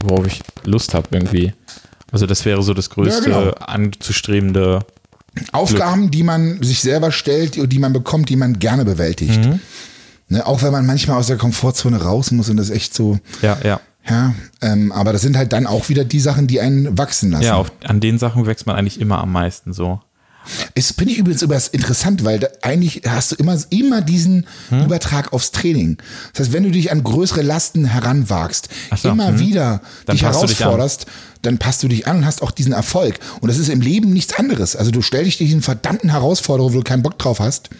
worauf 0.00 0.26
ich 0.26 0.40
Lust 0.64 0.94
habe 0.94 1.08
irgendwie. 1.12 1.52
Also 2.10 2.26
das 2.26 2.44
wäre 2.44 2.62
so 2.62 2.74
das 2.74 2.90
größte 2.90 3.30
Ja, 3.30 3.40
genau. 3.40 3.54
anzustrebende. 3.54 4.80
Aufgaben, 5.52 6.10
die 6.10 6.22
man 6.22 6.62
sich 6.62 6.80
selber 6.82 7.10
stellt, 7.10 7.56
die 7.56 7.66
die 7.66 7.78
man 7.78 7.92
bekommt, 7.92 8.28
die 8.28 8.36
man 8.36 8.58
gerne 8.58 8.84
bewältigt. 8.84 9.44
Mhm. 9.44 9.60
Ne, 10.28 10.46
auch 10.46 10.62
wenn 10.62 10.72
man 10.72 10.86
manchmal 10.86 11.18
aus 11.18 11.26
der 11.26 11.36
Komfortzone 11.36 12.02
raus 12.02 12.30
muss 12.30 12.48
und 12.48 12.56
das 12.56 12.70
echt 12.70 12.94
so, 12.94 13.18
Ja, 13.42 13.58
ja. 13.64 13.80
Ja, 14.08 14.34
ähm, 14.60 14.90
aber 14.92 15.12
das 15.12 15.22
sind 15.22 15.36
halt 15.36 15.52
dann 15.52 15.66
auch 15.66 15.88
wieder 15.88 16.04
die 16.04 16.20
Sachen, 16.20 16.46
die 16.46 16.60
einen 16.60 16.98
wachsen 16.98 17.30
lassen. 17.30 17.44
Ja, 17.44 17.56
auf, 17.56 17.72
an 17.84 18.00
den 18.00 18.18
Sachen 18.18 18.46
wächst 18.46 18.66
man 18.66 18.76
eigentlich 18.76 19.00
immer 19.00 19.18
am 19.18 19.32
meisten 19.32 19.72
so. 19.72 20.00
Es 20.74 20.92
finde 20.92 21.12
ich 21.12 21.18
übrigens 21.18 21.42
übrigens 21.42 21.68
interessant, 21.68 22.24
weil 22.24 22.40
da 22.40 22.48
eigentlich 22.62 23.02
hast 23.06 23.30
du 23.30 23.36
immer, 23.36 23.56
immer 23.70 24.00
diesen 24.00 24.46
Hm? 24.70 24.84
Übertrag 24.84 25.32
aufs 25.32 25.52
Training. 25.52 25.98
Das 26.32 26.40
heißt, 26.40 26.52
wenn 26.52 26.64
du 26.64 26.70
dich 26.70 26.90
an 26.90 27.04
größere 27.04 27.42
Lasten 27.42 27.84
heranwagst, 27.84 28.68
so, 28.96 29.10
immer 29.10 29.28
hm. 29.28 29.38
wieder 29.38 29.82
Dann 30.06 30.16
dich 30.16 30.22
du 30.22 30.46
dich 30.46 30.60
an. 30.60 30.70
herausforderst, 30.70 31.06
dann 31.42 31.58
passt 31.58 31.82
du 31.82 31.88
dich 31.88 32.06
an 32.06 32.18
und 32.18 32.26
hast 32.26 32.42
auch 32.42 32.50
diesen 32.50 32.72
Erfolg. 32.72 33.18
Und 33.40 33.48
das 33.48 33.58
ist 33.58 33.68
im 33.68 33.80
Leben 33.80 34.12
nichts 34.12 34.34
anderes. 34.36 34.74
Also 34.74 34.90
du 34.90 35.02
stellst 35.02 35.26
dich 35.26 35.38
diesen 35.38 35.62
verdammten 35.62 36.10
Herausforderungen, 36.10 36.74
wo 36.74 36.78
du 36.78 36.84
keinen 36.84 37.02
Bock 37.02 37.18
drauf 37.18 37.38
hast. 37.38 37.70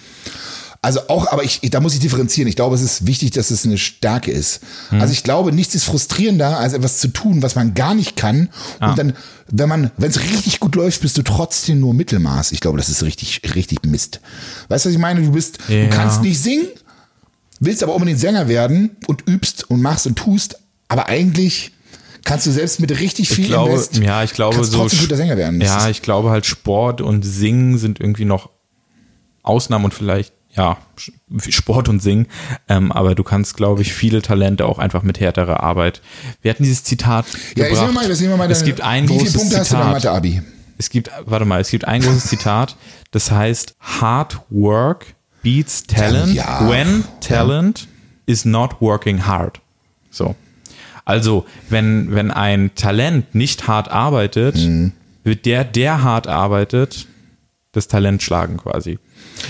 Also 0.85 1.09
auch, 1.09 1.29
aber 1.31 1.45
ich, 1.45 1.61
da 1.71 1.79
muss 1.79 1.95
ich 1.95 2.01
differenzieren. 2.01 2.49
Ich 2.49 2.57
glaube, 2.57 2.75
es 2.75 2.83
ist 2.83 3.07
wichtig, 3.07 3.31
dass 3.31 3.53
es 3.53 3.65
eine 3.65 3.79
Stärke 3.79 4.33
ist. 4.33 4.61
Hm. 4.89 5.01
Also 5.01 5.13
ich 5.13 5.23
glaube, 5.23 5.53
nichts 5.53 5.77
ist 5.77 5.85
frustrierender, 5.85 6.59
als 6.59 6.73
etwas 6.73 6.99
zu 6.99 7.07
tun, 7.09 7.41
was 7.41 7.55
man 7.55 7.75
gar 7.75 7.95
nicht 7.95 8.17
kann. 8.17 8.49
Ah. 8.81 8.91
Und 8.91 8.99
dann, 8.99 9.13
wenn 9.49 9.69
man, 9.69 9.91
wenn 9.97 10.11
es 10.11 10.19
richtig 10.21 10.59
gut 10.59 10.75
läuft, 10.75 11.03
bist 11.03 11.17
du 11.17 11.23
trotzdem 11.23 11.79
nur 11.79 11.95
Mittelmaß. 11.95 12.51
Ich 12.51 12.59
glaube, 12.61 12.79
das 12.79 12.89
ist 12.89 13.05
richtig, 13.05 13.43
richtig 13.55 13.85
Mist. 13.87 14.21
Weißt 14.69 14.85
du, 14.85 14.89
was 14.89 14.95
ich 14.95 15.01
meine? 15.01 15.23
Du 15.23 15.31
bist, 15.31 15.59
Ja. 15.69 15.85
du 15.85 15.91
kannst 15.91 16.21
nicht 16.23 16.41
singen, 16.43 16.67
willst 17.61 17.85
aber 17.85 17.95
unbedingt 17.95 18.19
Sänger 18.19 18.49
werden 18.49 18.97
und 19.07 19.23
übst 19.29 19.71
und 19.71 19.81
machst 19.83 20.09
und 20.09 20.17
tust, 20.17 20.57
aber 20.89 21.07
eigentlich 21.09 21.71
kannst 22.25 22.47
du 22.47 22.51
selbst 22.51 22.81
mit 22.81 22.91
richtig 22.99 23.29
viel 23.29 23.45
Ich 23.45 23.51
glaube, 23.51 23.71
Invest, 23.71 23.97
ja, 23.99 24.25
ich 24.25 24.33
glaube 24.33 24.57
kannst 24.57 24.73
so. 24.73 24.79
trotzdem 24.79 24.99
guter 25.01 25.17
Sänger 25.17 25.37
werden. 25.37 25.61
Das 25.61 25.69
Ja, 25.69 25.89
ich 25.89 26.03
glaube 26.03 26.31
halt 26.31 26.45
Sport 26.45 27.01
und 27.01 27.23
Singen 27.25 27.79
sind 27.79 28.01
irgendwie 28.01 28.25
noch 28.25 28.51
Ausnahmen 29.45 29.85
und 29.87 29.95
vielleicht, 29.95 30.33
ja, 30.55 30.77
Sport 31.49 31.89
und 31.89 32.03
Singen. 32.03 32.27
Ähm, 32.69 32.93
aber 32.93 33.15
du 33.15 33.23
kannst, 33.25 33.57
glaube 33.57 33.83
ich, 33.83 33.93
viele 33.93 34.21
Talente 34.23 34.67
auch 34.67 34.79
einfach 34.79 35.03
mit 35.03 35.19
härterer 35.21 35.63
Arbeit. 35.63 36.03
Wir 36.43 36.51
hatten 36.51 36.63
dieses 36.65 36.85
Zitat 36.85 37.27
ja, 37.57 37.69
gebracht. 37.69 37.93
mal, 37.95 38.05
mal 38.37 38.51
es 38.51 38.59
deine- 38.59 38.65
gibt 38.71 38.81
ein 38.83 39.09
Wie 39.09 39.17
großes 39.17 39.33
Punkte 39.35 39.59
hast 39.59 39.73
du 39.73 39.77
beim 39.77 39.85
Zitat. 39.87 39.93
Mathe-Abi? 40.05 40.43
Es 40.79 40.91
gibt, 40.91 41.11
warte 41.27 41.45
mal, 41.45 41.61
es 41.61 41.71
gibt 41.71 41.87
ein 41.87 42.03
großes 42.03 42.25
Zitat, 42.27 42.77
das 43.13 43.31
heißt, 43.31 43.77
Hard 43.81 44.41
work 44.51 45.07
beats 45.43 45.85
talent 45.85 46.35
Ja. 46.35 46.69
when 46.69 47.05
talent 47.21 47.89
is 48.27 48.45
not 48.45 48.81
working 48.81 49.27
hard. 49.27 49.61
So. 50.11 50.35
Also, 51.05 51.47
wenn, 51.69 52.15
wenn 52.15 52.31
ein 52.31 52.75
Talent 52.77 53.35
nicht 53.35 53.67
hart 53.67 53.91
arbeitet, 53.91 54.57
Mhm. 54.57 54.93
wird 55.25 55.47
der, 55.47 55.65
der 55.65 56.03
hart 56.03 56.27
arbeitet, 56.29 57.07
das 57.73 57.89
Talent 57.89 58.23
schlagen 58.23 58.59
quasi. 58.59 58.99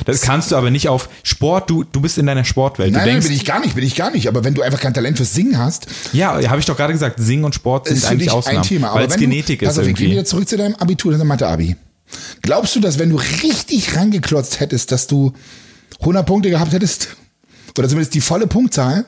Das 0.04 0.22
kannst 0.22 0.52
du 0.52 0.56
aber 0.56 0.70
nicht 0.70 0.88
auf 0.88 1.08
Sport, 1.22 1.70
du, 1.70 1.84
du 1.84 2.00
bist 2.00 2.18
in 2.18 2.26
deiner 2.26 2.44
Sportwelt. 2.44 2.92
Nein, 2.92 3.00
du 3.00 3.06
nein, 3.06 3.14
denkst, 3.16 3.28
bin 3.28 3.36
ich 3.36 3.44
gar 3.44 3.60
nicht, 3.60 3.74
bin 3.74 3.84
ich 3.84 3.94
gar 3.94 4.10
nicht. 4.10 4.28
Aber 4.28 4.44
wenn 4.44 4.54
du 4.54 4.62
einfach 4.62 4.80
kein 4.80 4.94
Talent 4.94 5.16
fürs 5.16 5.34
Singen 5.34 5.58
hast, 5.58 5.86
ja, 6.12 6.32
habe 6.48 6.60
ich 6.60 6.66
doch 6.66 6.76
gerade 6.76 6.92
gesagt, 6.92 7.16
Singen 7.18 7.44
und 7.44 7.54
Sport 7.54 7.88
sind 7.88 8.04
eigentlich 8.04 8.28
dich 8.28 8.32
Ausnahmen, 8.32 8.58
ein 8.58 8.64
Thema. 8.64 8.94
weil 8.94 9.06
es 9.06 9.16
Genetik 9.16 9.60
du, 9.60 9.66
ist 9.66 9.78
auf, 9.78 9.86
wir 9.86 9.92
gehen 9.92 10.10
wieder 10.10 10.24
zurück 10.24 10.48
zu 10.48 10.56
deinem 10.56 10.74
Abitur, 10.76 11.12
deinem 11.12 11.28
Mathe-Abi. 11.28 11.76
Glaubst 12.42 12.76
du, 12.76 12.80
dass 12.80 12.98
wenn 12.98 13.10
du 13.10 13.16
richtig 13.16 13.96
rangeklotzt 13.96 14.60
hättest, 14.60 14.92
dass 14.92 15.06
du 15.06 15.32
100 16.00 16.26
Punkte 16.26 16.50
gehabt 16.50 16.72
hättest? 16.72 17.16
Oder 17.78 17.88
zumindest 17.88 18.14
die 18.14 18.20
volle 18.20 18.46
Punktzahl? 18.46 19.06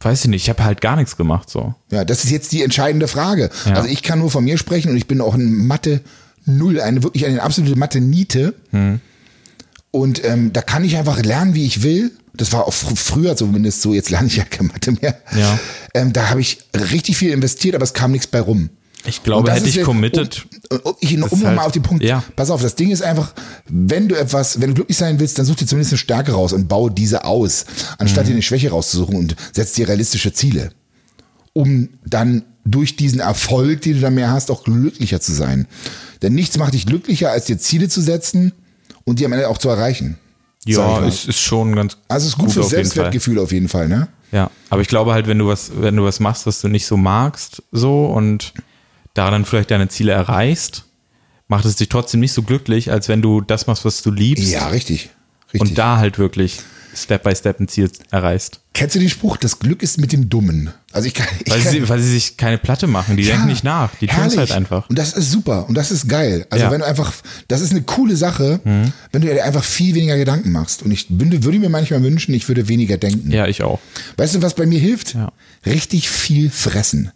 Weiß 0.00 0.24
ich 0.24 0.30
nicht, 0.30 0.42
ich 0.42 0.48
habe 0.50 0.64
halt 0.64 0.80
gar 0.80 0.96
nichts 0.96 1.16
gemacht 1.16 1.48
so. 1.48 1.74
Ja, 1.90 2.04
das 2.04 2.24
ist 2.24 2.30
jetzt 2.30 2.52
die 2.52 2.62
entscheidende 2.62 3.08
Frage. 3.08 3.50
Ja. 3.64 3.74
Also 3.74 3.88
ich 3.88 4.02
kann 4.02 4.18
nur 4.18 4.30
von 4.30 4.44
mir 4.44 4.58
sprechen 4.58 4.90
und 4.90 4.96
ich 4.96 5.06
bin 5.06 5.20
auch 5.20 5.34
ein 5.34 5.66
Mathe 5.66 6.00
Null, 6.44 6.80
eine 6.80 7.02
wirklich 7.02 7.26
eine 7.26 7.42
absolute 7.42 7.76
Mathe 7.76 8.00
Niete. 8.00 8.54
Hm. 8.70 9.00
Und 9.96 10.24
ähm, 10.24 10.52
da 10.52 10.62
kann 10.62 10.84
ich 10.84 10.96
einfach 10.96 11.22
lernen, 11.22 11.54
wie 11.54 11.64
ich 11.66 11.82
will. 11.82 12.12
Das 12.34 12.52
war 12.52 12.66
auch 12.66 12.72
fr 12.74 12.94
früher 12.96 13.34
zumindest 13.36 13.80
so. 13.82 13.94
Jetzt 13.94 14.10
lerne 14.10 14.26
ich 14.28 14.36
ja 14.36 14.44
keine 14.50 14.68
Mathe 14.68 14.92
mehr. 14.92 15.18
Ja. 15.36 15.58
Ähm, 15.94 16.12
da 16.12 16.30
habe 16.30 16.40
ich 16.40 16.58
richtig 16.92 17.16
viel 17.16 17.30
investiert, 17.30 17.74
aber 17.74 17.84
es 17.84 17.94
kam 17.94 18.12
nichts 18.12 18.26
bei 18.26 18.40
rum. 18.40 18.70
Ich 19.08 19.22
glaube, 19.22 19.52
hätte 19.52 19.68
ich 19.68 19.82
committed. 19.82 20.46
Um, 20.68 20.78
um, 20.82 20.94
ich, 20.98 21.16
um 21.22 21.46
halt- 21.46 21.58
auf 21.60 21.70
den 21.72 21.82
Punkt. 21.82 22.02
ja. 22.02 22.24
Pass 22.34 22.50
auf, 22.50 22.60
das 22.60 22.74
Ding 22.74 22.90
ist 22.90 23.02
einfach, 23.02 23.34
wenn 23.68 24.08
du 24.08 24.16
etwas, 24.16 24.60
wenn 24.60 24.70
du 24.70 24.74
glücklich 24.74 24.98
sein 24.98 25.20
willst, 25.20 25.38
dann 25.38 25.46
such 25.46 25.54
dir 25.56 25.66
zumindest 25.66 25.92
eine 25.92 25.98
Stärke 25.98 26.32
raus 26.32 26.52
und 26.52 26.66
baue 26.66 26.90
diese 26.90 27.24
aus, 27.24 27.66
anstatt 27.98 28.24
Mhm. 28.24 28.28
dir 28.28 28.32
eine 28.34 28.42
Schwäche 28.42 28.70
rauszusuchen 28.70 29.14
und 29.16 29.36
setz 29.52 29.72
dir 29.74 29.86
realistische 29.88 30.32
Ziele, 30.32 30.70
um 31.52 31.88
dann 32.04 32.42
durch 32.64 32.96
diesen 32.96 33.20
Erfolg, 33.20 33.82
den 33.82 33.94
du 33.94 34.00
dann 34.00 34.14
mehr 34.16 34.30
hast, 34.30 34.50
auch 34.50 34.64
glücklicher 34.64 35.20
zu 35.20 35.32
sein. 35.32 35.66
Denn 36.22 36.34
nichts 36.34 36.58
macht 36.58 36.74
dich 36.74 36.84
glücklicher, 36.86 37.30
als 37.30 37.44
dir 37.44 37.58
Ziele 37.58 37.88
zu 37.88 38.00
setzen 38.00 38.52
und 39.06 39.18
die 39.18 39.24
am 39.24 39.32
Ende 39.32 39.48
auch 39.48 39.58
zu 39.58 39.70
erreichen. 39.70 40.18
Ja, 40.66 41.06
es 41.06 41.26
ist 41.26 41.40
schon 41.40 41.74
ganz 41.76 41.96
also 42.08 42.26
es 42.26 42.32
ist 42.32 42.38
gut, 42.38 42.52
fürs 42.52 42.56
jeden 42.56 42.70
Fall. 42.70 42.84
Selbstwertgefühl 42.84 43.38
auf 43.38 43.52
jeden 43.52 43.68
Fall, 43.68 43.88
ne? 43.88 44.08
Ja, 44.32 44.50
aber 44.68 44.82
ich 44.82 44.88
glaube 44.88 45.12
halt, 45.12 45.28
wenn 45.28 45.38
du 45.38 45.46
was, 45.46 45.70
wenn 45.80 45.94
du 45.96 46.04
was 46.04 46.18
machst, 46.18 46.46
was 46.46 46.60
du 46.60 46.68
nicht 46.68 46.86
so 46.86 46.96
magst, 46.96 47.62
so 47.70 48.06
und 48.06 48.52
da 49.14 49.30
dann 49.30 49.44
vielleicht 49.44 49.70
deine 49.70 49.88
Ziele 49.88 50.12
erreichst, 50.12 50.84
macht 51.46 51.64
es 51.64 51.76
dich 51.76 51.88
trotzdem 51.88 52.18
nicht 52.20 52.32
so 52.32 52.42
glücklich, 52.42 52.90
als 52.90 53.08
wenn 53.08 53.22
du 53.22 53.40
das 53.40 53.68
machst, 53.68 53.84
was 53.84 54.02
du 54.02 54.10
liebst 54.10 54.50
Ja, 54.50 54.66
richtig. 54.68 55.10
Richtig. 55.52 55.60
und 55.60 55.78
da 55.78 55.98
halt 55.98 56.18
wirklich 56.18 56.58
Step 56.94 57.22
by 57.22 57.34
Step 57.36 57.60
ein 57.60 57.68
Ziel 57.68 57.88
erreichst. 58.10 58.60
Kennst 58.76 58.94
du 58.94 58.98
den 59.00 59.08
Spruch, 59.08 59.38
das 59.38 59.58
Glück 59.58 59.82
ist 59.82 59.98
mit 59.98 60.12
dem 60.12 60.28
Dummen? 60.28 60.70
Also 60.92 61.08
ich 61.08 61.14
kann, 61.14 61.26
ich 61.44 61.50
Weil 61.50 61.62
kann, 61.62 61.72
sie, 61.72 61.88
weil 61.88 61.98
sie 61.98 62.10
sich 62.10 62.36
keine 62.36 62.58
Platte 62.58 62.86
machen, 62.86 63.16
die 63.16 63.22
Ja, 63.22 63.32
denken 63.32 63.48
nicht 63.48 63.64
nach, 63.64 63.94
die 63.96 64.06
tun 64.06 64.24
es 64.26 64.36
halt 64.36 64.52
einfach. 64.52 64.88
Und 64.90 64.98
das 64.98 65.14
ist 65.14 65.30
super 65.30 65.66
und 65.66 65.74
das 65.74 65.90
ist 65.90 66.08
geil. 66.08 66.46
Also 66.50 66.64
Ja. 66.64 66.68
Mhm. 66.68 66.74
wenn 66.74 66.80
du 66.80 66.86
einfach, 66.86 67.12
das 67.48 67.62
ist 67.62 67.70
eine 67.70 67.82
coole 67.82 68.16
Sache, 68.16 68.60
wenn 68.64 69.22
du 69.22 69.28
dir 69.32 69.42
einfach 69.44 69.64
viel 69.64 69.94
weniger 69.94 70.18
Gedanken 70.18 70.52
machst. 70.52 70.82
Und 70.82 70.90
ich 70.90 71.06
würde, 71.08 71.42
würde 71.42 71.58
mir 71.58 71.70
manchmal 71.70 72.02
wünschen, 72.02 72.34
ich 72.34 72.48
würde 72.48 72.68
weniger 72.68 72.98
denken. 72.98 73.30
Ja, 73.32 73.46
ich 73.46 73.62
auch. 73.62 73.80
Weißt 74.18 74.34
du, 74.34 74.42
was 74.42 74.54
bei 74.54 74.66
mir 74.66 74.78
hilft? 74.78 75.14
Ja. 75.14 75.32
Richtig 75.64 76.10
viel 76.10 76.50
fressen. 76.50 77.12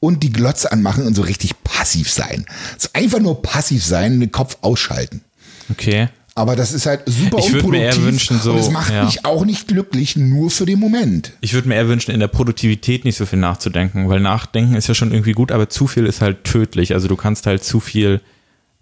Und 0.00 0.24
die 0.24 0.32
Glotze 0.32 0.72
anmachen 0.72 1.06
und 1.06 1.14
so 1.14 1.22
richtig 1.22 1.62
passiv 1.62 2.10
sein. 2.10 2.44
So 2.76 2.88
einfach 2.92 3.20
nur 3.20 3.40
passiv 3.42 3.84
sein, 3.84 4.18
den 4.18 4.32
Kopf 4.32 4.58
ausschalten. 4.62 5.22
Okay. 5.70 6.08
Aber 6.38 6.54
das 6.54 6.72
ist 6.72 6.86
halt 6.86 7.00
super 7.06 7.38
Ich 7.40 7.52
würd 7.52 7.66
mir 7.66 7.78
eher 7.78 7.86
unproduktiv 7.88 8.04
wünschen, 8.04 8.38
so, 8.40 8.52
und 8.52 8.58
es 8.60 8.70
macht 8.70 8.92
ja. 8.92 9.04
mich 9.04 9.24
auch 9.24 9.44
nicht 9.44 9.66
glücklich, 9.66 10.14
nur 10.14 10.52
für 10.52 10.66
den 10.66 10.78
Moment. 10.78 11.32
Ich 11.40 11.52
würde 11.52 11.66
mir 11.66 11.74
eher 11.74 11.88
wünschen, 11.88 12.12
in 12.12 12.20
der 12.20 12.28
Produktivität 12.28 13.04
nicht 13.04 13.16
so 13.16 13.26
viel 13.26 13.40
nachzudenken, 13.40 14.08
weil 14.08 14.20
Nachdenken 14.20 14.76
ist 14.76 14.86
ja 14.86 14.94
schon 14.94 15.10
irgendwie 15.10 15.32
gut, 15.32 15.50
aber 15.50 15.68
zu 15.68 15.88
viel 15.88 16.06
ist 16.06 16.20
halt 16.20 16.44
tödlich. 16.44 16.94
Also 16.94 17.08
du 17.08 17.16
kannst 17.16 17.46
halt 17.46 17.64
zu 17.64 17.80
viel 17.80 18.20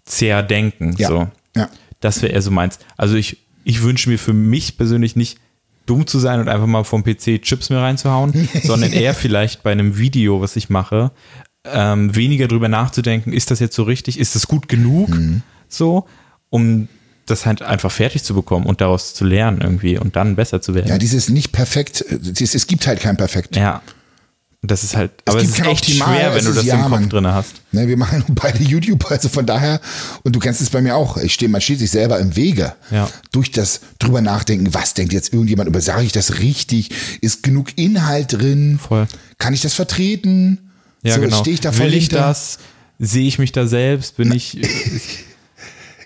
zerdenken. 0.05 0.93
Ja. 0.99 1.07
So. 1.07 1.27
Ja. 1.55 1.67
Das 1.99 2.21
wäre 2.21 2.31
eher 2.31 2.43
so 2.43 2.51
meins. 2.51 2.77
Also 2.95 3.15
ich, 3.15 3.37
ich 3.63 3.81
wünsche 3.81 4.07
mir 4.07 4.19
für 4.19 4.33
mich 4.33 4.77
persönlich 4.77 5.15
nicht 5.15 5.39
dumm 5.87 6.05
zu 6.05 6.19
sein 6.19 6.39
und 6.39 6.49
einfach 6.49 6.67
mal 6.67 6.83
vom 6.83 7.03
PC 7.03 7.41
Chips 7.41 7.71
mir 7.71 7.79
reinzuhauen, 7.79 8.47
sondern 8.63 8.93
eher 8.93 9.15
vielleicht 9.15 9.63
bei 9.63 9.71
einem 9.71 9.97
Video, 9.97 10.41
was 10.41 10.55
ich 10.57 10.69
mache, 10.69 11.09
ähm, 11.65 12.15
weniger 12.15 12.47
drüber 12.47 12.67
nachzudenken, 12.69 13.33
ist 13.33 13.49
das 13.49 13.59
jetzt 13.59 13.75
so 13.75 13.81
richtig, 13.81 14.19
ist 14.19 14.35
das 14.35 14.47
gut 14.47 14.67
genug, 14.67 15.09
Mhm. 15.09 15.41
so, 15.67 16.05
um 16.51 16.87
das 17.27 17.45
halt 17.45 17.61
einfach 17.61 17.91
fertig 17.91 18.23
zu 18.23 18.33
bekommen 18.33 18.65
und 18.65 18.81
daraus 18.81 19.13
zu 19.13 19.25
lernen 19.25 19.61
irgendwie 19.61 19.97
und 19.97 20.15
dann 20.15 20.35
besser 20.35 20.61
zu 20.61 20.73
werden. 20.73 20.87
Ja, 20.87 20.97
dieses 20.97 21.29
nicht 21.29 21.51
perfekt, 21.51 22.03
es, 22.41 22.55
es 22.55 22.67
gibt 22.67 22.87
halt 22.87 22.99
kein 22.99 23.17
Perfekt. 23.17 23.55
Ja. 23.55 23.81
Das 24.63 24.83
ist 24.83 24.97
halt, 24.97 25.11
aber 25.25 25.37
es 25.37 25.49
ist 25.49 25.59
echt 25.59 25.83
Optimal, 25.83 26.17
schwer, 26.17 26.31
wenn 26.31 26.39
es 26.39 26.45
du 26.45 26.53
das 26.53 26.65
ja, 26.65 26.75
im 26.75 26.81
Kopf 26.81 26.91
Mann. 26.91 27.09
drin 27.09 27.27
hast. 27.27 27.61
Ne, 27.71 27.87
wir 27.87 27.95
machen 27.95 28.23
beide 28.29 28.63
YouTube, 28.63 29.09
also 29.09 29.29
von 29.29 29.45
daher, 29.45 29.79
und 30.23 30.35
du 30.35 30.39
kennst 30.39 30.61
es 30.61 30.71
bei 30.71 30.81
mir 30.81 30.95
auch, 30.95 31.17
ich 31.17 31.33
stehe, 31.35 31.47
man 31.47 31.61
steht 31.61 31.79
sich 31.79 31.91
selber 31.91 32.19
im 32.19 32.35
Wege. 32.35 32.73
Ja. 32.89 33.07
Durch 33.31 33.51
das 33.51 33.81
drüber 33.99 34.21
nachdenken, 34.21 34.73
was 34.73 34.95
denkt 34.95 35.13
jetzt 35.13 35.31
irgendjemand 35.31 35.69
über, 35.69 35.79
sage 35.79 36.03
ich 36.05 36.11
das 36.11 36.39
richtig? 36.39 36.89
Ist 37.21 37.43
genug 37.43 37.77
Inhalt 37.77 38.33
drin? 38.33 38.79
Voll. 38.79 39.07
Kann 39.37 39.53
ich 39.53 39.61
das 39.61 39.75
vertreten? 39.75 40.71
Ja, 41.03 41.15
so, 41.15 41.21
genau. 41.21 41.39
Stehe 41.39 41.53
ich 41.53 41.61
da 41.61 41.77
Will 41.77 41.93
ich 41.93 42.05
hinter? 42.05 42.19
das? 42.19 42.57
Sehe 42.99 43.27
ich 43.27 43.37
mich 43.37 43.51
da 43.51 43.67
selbst? 43.67 44.17
Bin 44.17 44.31
ich 44.31 44.57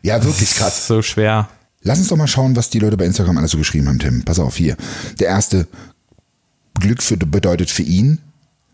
Ja, 0.01 0.23
wirklich 0.23 0.55
krass. 0.55 0.87
so 0.87 1.01
schwer? 1.01 1.49
Lass 1.83 1.99
uns 1.99 2.09
doch 2.09 2.17
mal 2.17 2.27
schauen, 2.27 2.55
was 2.55 2.69
die 2.69 2.79
Leute 2.79 2.97
bei 2.97 3.05
Instagram 3.05 3.37
alles 3.37 3.51
so 3.51 3.57
geschrieben 3.57 3.87
haben, 3.87 3.99
Tim. 3.99 4.23
Pass 4.23 4.39
auf, 4.39 4.55
hier. 4.55 4.77
Der 5.19 5.27
erste, 5.27 5.67
Glück 6.79 7.01
für, 7.01 7.17
bedeutet 7.17 7.69
für 7.69 7.83
ihn, 7.83 8.19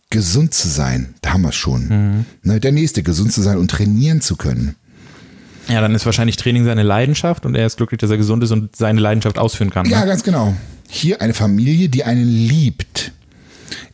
gesund 0.09 0.53
zu 0.53 0.67
sein. 0.67 1.13
Da 1.21 1.33
haben 1.33 1.41
wir 1.41 1.49
es 1.49 1.55
schon. 1.55 1.87
Mhm. 1.87 2.25
Ne, 2.43 2.59
der 2.59 2.71
nächste, 2.71 3.03
gesund 3.03 3.31
zu 3.33 3.41
sein 3.41 3.57
und 3.57 3.69
trainieren 3.71 4.21
zu 4.21 4.35
können. 4.35 4.75
Ja, 5.67 5.81
dann 5.81 5.93
ist 5.95 6.05
wahrscheinlich 6.05 6.37
Training 6.37 6.63
seine 6.63 6.83
Leidenschaft 6.83 7.45
und 7.45 7.55
er 7.55 7.65
ist 7.65 7.75
glücklich, 7.77 7.99
dass 7.99 8.09
er 8.09 8.17
gesund 8.17 8.41
ist 8.43 8.51
und 8.51 8.75
seine 8.75 9.01
Leidenschaft 9.01 9.37
ausführen 9.37 9.69
kann. 9.69 9.85
Ja, 9.89 10.01
Ne? 10.01 10.05
ganz 10.07 10.23
genau. 10.23 10.55
Hier 10.89 11.21
eine 11.21 11.33
Familie, 11.33 11.89
die 11.89 12.05
einen 12.05 12.25
liebt, 12.25 13.11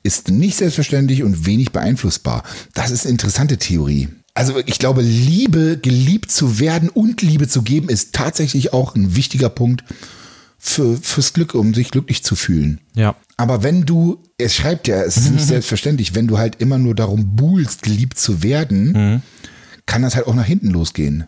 ist 0.04 0.30
nicht 0.30 0.58
selbstverständlich 0.58 1.24
und 1.24 1.48
wenig 1.48 1.72
beeinflussbar. 1.72 2.44
Das 2.76 2.92
ist 2.92 3.06
eine 3.06 3.12
interessante 3.14 3.58
Theorie. 3.58 4.10
Also 4.34 4.60
ich 4.66 4.80
glaube, 4.80 5.02
Liebe, 5.02 5.78
geliebt 5.78 6.32
zu 6.32 6.60
werden 6.60 6.90
und 6.90 7.22
Liebe 7.22 7.48
zu 7.48 7.62
geben, 7.62 7.90
ist 7.90 8.16
tatsächlich 8.16 8.74
auch 8.74 8.96
ein 8.96 9.16
wichtiger 9.16 9.50
Punkt 9.50 9.84
für, 10.58 10.98
fürs 10.98 11.34
Glück, 11.34 11.54
um 11.54 11.74
sich 11.74 11.92
glücklich 11.92 12.24
zu 12.24 12.36
fühlen. 12.36 12.80
Ja. 12.96 13.16
Aber 13.38 13.62
wenn 13.64 13.86
du, 13.86 14.24
es 14.38 14.56
schreibt 14.56 14.88
ja, 14.88 15.04
es 15.04 15.18
ist 15.18 15.32
nicht 15.32 15.46
selbstverständlich, 15.48 16.16
wenn 16.16 16.28
du 16.28 16.38
halt 16.38 16.56
immer 16.62 16.78
nur 16.78 16.96
darum 16.96 17.36
buhlst, 17.36 17.84
geliebt 17.84 18.18
zu 18.18 18.42
werden, 18.42 19.22
kann 19.86 20.02
das 20.02 20.16
halt 20.16 20.28
auch 20.28 20.36
nach 20.36 20.46
hinten 20.46 20.70
losgehen. 20.70 21.26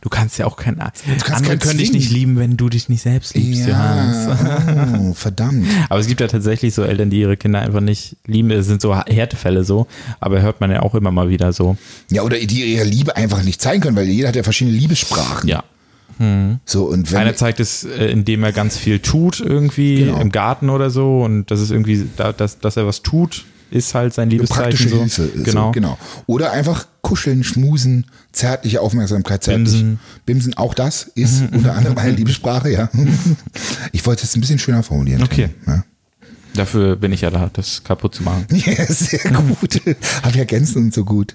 Du 0.00 0.08
kannst 0.08 0.38
ja 0.38 0.46
auch 0.46 0.56
kein. 0.56 0.76
kannst 0.78 1.06
Andere 1.06 1.42
keinen 1.42 1.58
können 1.58 1.78
dich 1.78 1.92
nicht 1.92 2.10
lieben, 2.10 2.38
wenn 2.38 2.56
du 2.56 2.68
dich 2.68 2.88
nicht 2.88 3.02
selbst 3.02 3.34
liebst, 3.34 3.66
Johannes. 3.66 4.26
Ja, 4.26 4.98
oh, 5.00 5.12
verdammt. 5.14 5.66
Aber 5.88 6.00
es 6.00 6.06
gibt 6.06 6.20
ja 6.20 6.28
tatsächlich 6.28 6.72
so 6.74 6.82
Eltern, 6.82 7.10
die 7.10 7.20
ihre 7.20 7.36
Kinder 7.36 7.60
einfach 7.60 7.80
nicht 7.80 8.16
lieben. 8.26 8.50
Es 8.52 8.66
sind 8.66 8.80
so 8.80 8.96
Härtefälle 8.96 9.64
so, 9.64 9.86
aber 10.20 10.40
hört 10.40 10.60
man 10.60 10.70
ja 10.70 10.80
auch 10.82 10.94
immer 10.94 11.10
mal 11.10 11.28
wieder 11.28 11.52
so. 11.52 11.76
Ja, 12.10 12.22
oder 12.22 12.38
die 12.38 12.74
ihre 12.74 12.84
Liebe 12.84 13.16
einfach 13.16 13.42
nicht 13.42 13.60
zeigen 13.60 13.82
können, 13.82 13.96
weil 13.96 14.06
jeder 14.08 14.28
hat 14.28 14.36
ja 14.36 14.42
verschiedene 14.42 14.76
Liebessprachen. 14.76 15.48
Ja. 15.48 15.64
So, 16.66 16.84
und 16.84 17.10
wenn, 17.10 17.18
Einer 17.18 17.34
zeigt 17.34 17.58
es, 17.58 17.82
äh, 17.84 18.06
indem 18.06 18.44
er 18.44 18.52
ganz 18.52 18.76
viel 18.78 19.00
tut, 19.00 19.40
irgendwie 19.40 19.96
Genau. 20.04 20.20
im 20.20 20.30
Garten 20.30 20.70
oder 20.70 20.88
so. 20.90 21.20
Und 21.22 21.50
das 21.50 21.58
ist 21.60 21.70
irgendwie, 21.72 22.06
da- 22.16 22.32
dass, 22.32 22.60
dass 22.60 22.76
er 22.76 22.86
was 22.86 23.02
tut, 23.02 23.44
ist 23.72 23.94
halt 23.94 24.14
sein 24.14 24.30
Liebeszeichen. 24.30 24.88
so. 24.88 25.00
Hilfe. 25.00 25.28
Genau. 25.42 25.66
So, 25.66 25.72
genau. 25.72 25.98
Oder 26.26 26.52
einfach 26.52 26.86
kuscheln, 27.02 27.44
schmusen, 27.44 28.06
zärtliche 28.32 28.80
Aufmerksamkeit, 28.80 29.44
zärtlich. 29.44 29.72
Bimsen. 29.72 30.00
Bimsen, 30.24 30.54
auch 30.56 30.74
das 30.74 31.04
ist 31.14 31.42
unter 31.52 31.74
anderem 31.74 31.98
eine 31.98 32.12
Liebessprache, 32.12 32.70
ja. 32.70 32.88
Ich 33.92 34.06
wollte 34.06 34.24
es 34.24 34.34
ein 34.36 34.40
bisschen 34.40 34.58
schöner 34.58 34.82
formulieren. 34.82 35.22
Okay. 35.22 35.50
Ja. 35.66 35.84
Dafür 36.54 36.96
bin 36.96 37.12
ich 37.12 37.22
ja 37.22 37.30
da, 37.30 37.50
das 37.52 37.82
kaputt 37.82 38.14
zu 38.14 38.22
machen. 38.22 38.46
Ja, 38.52 38.86
sehr 38.86 39.30
gut. 39.32 39.80
Hab 40.22 40.34
ja 40.34 40.40
ergänzt 40.40 40.76
und 40.76 40.92
so 40.92 41.04
gut. 41.04 41.34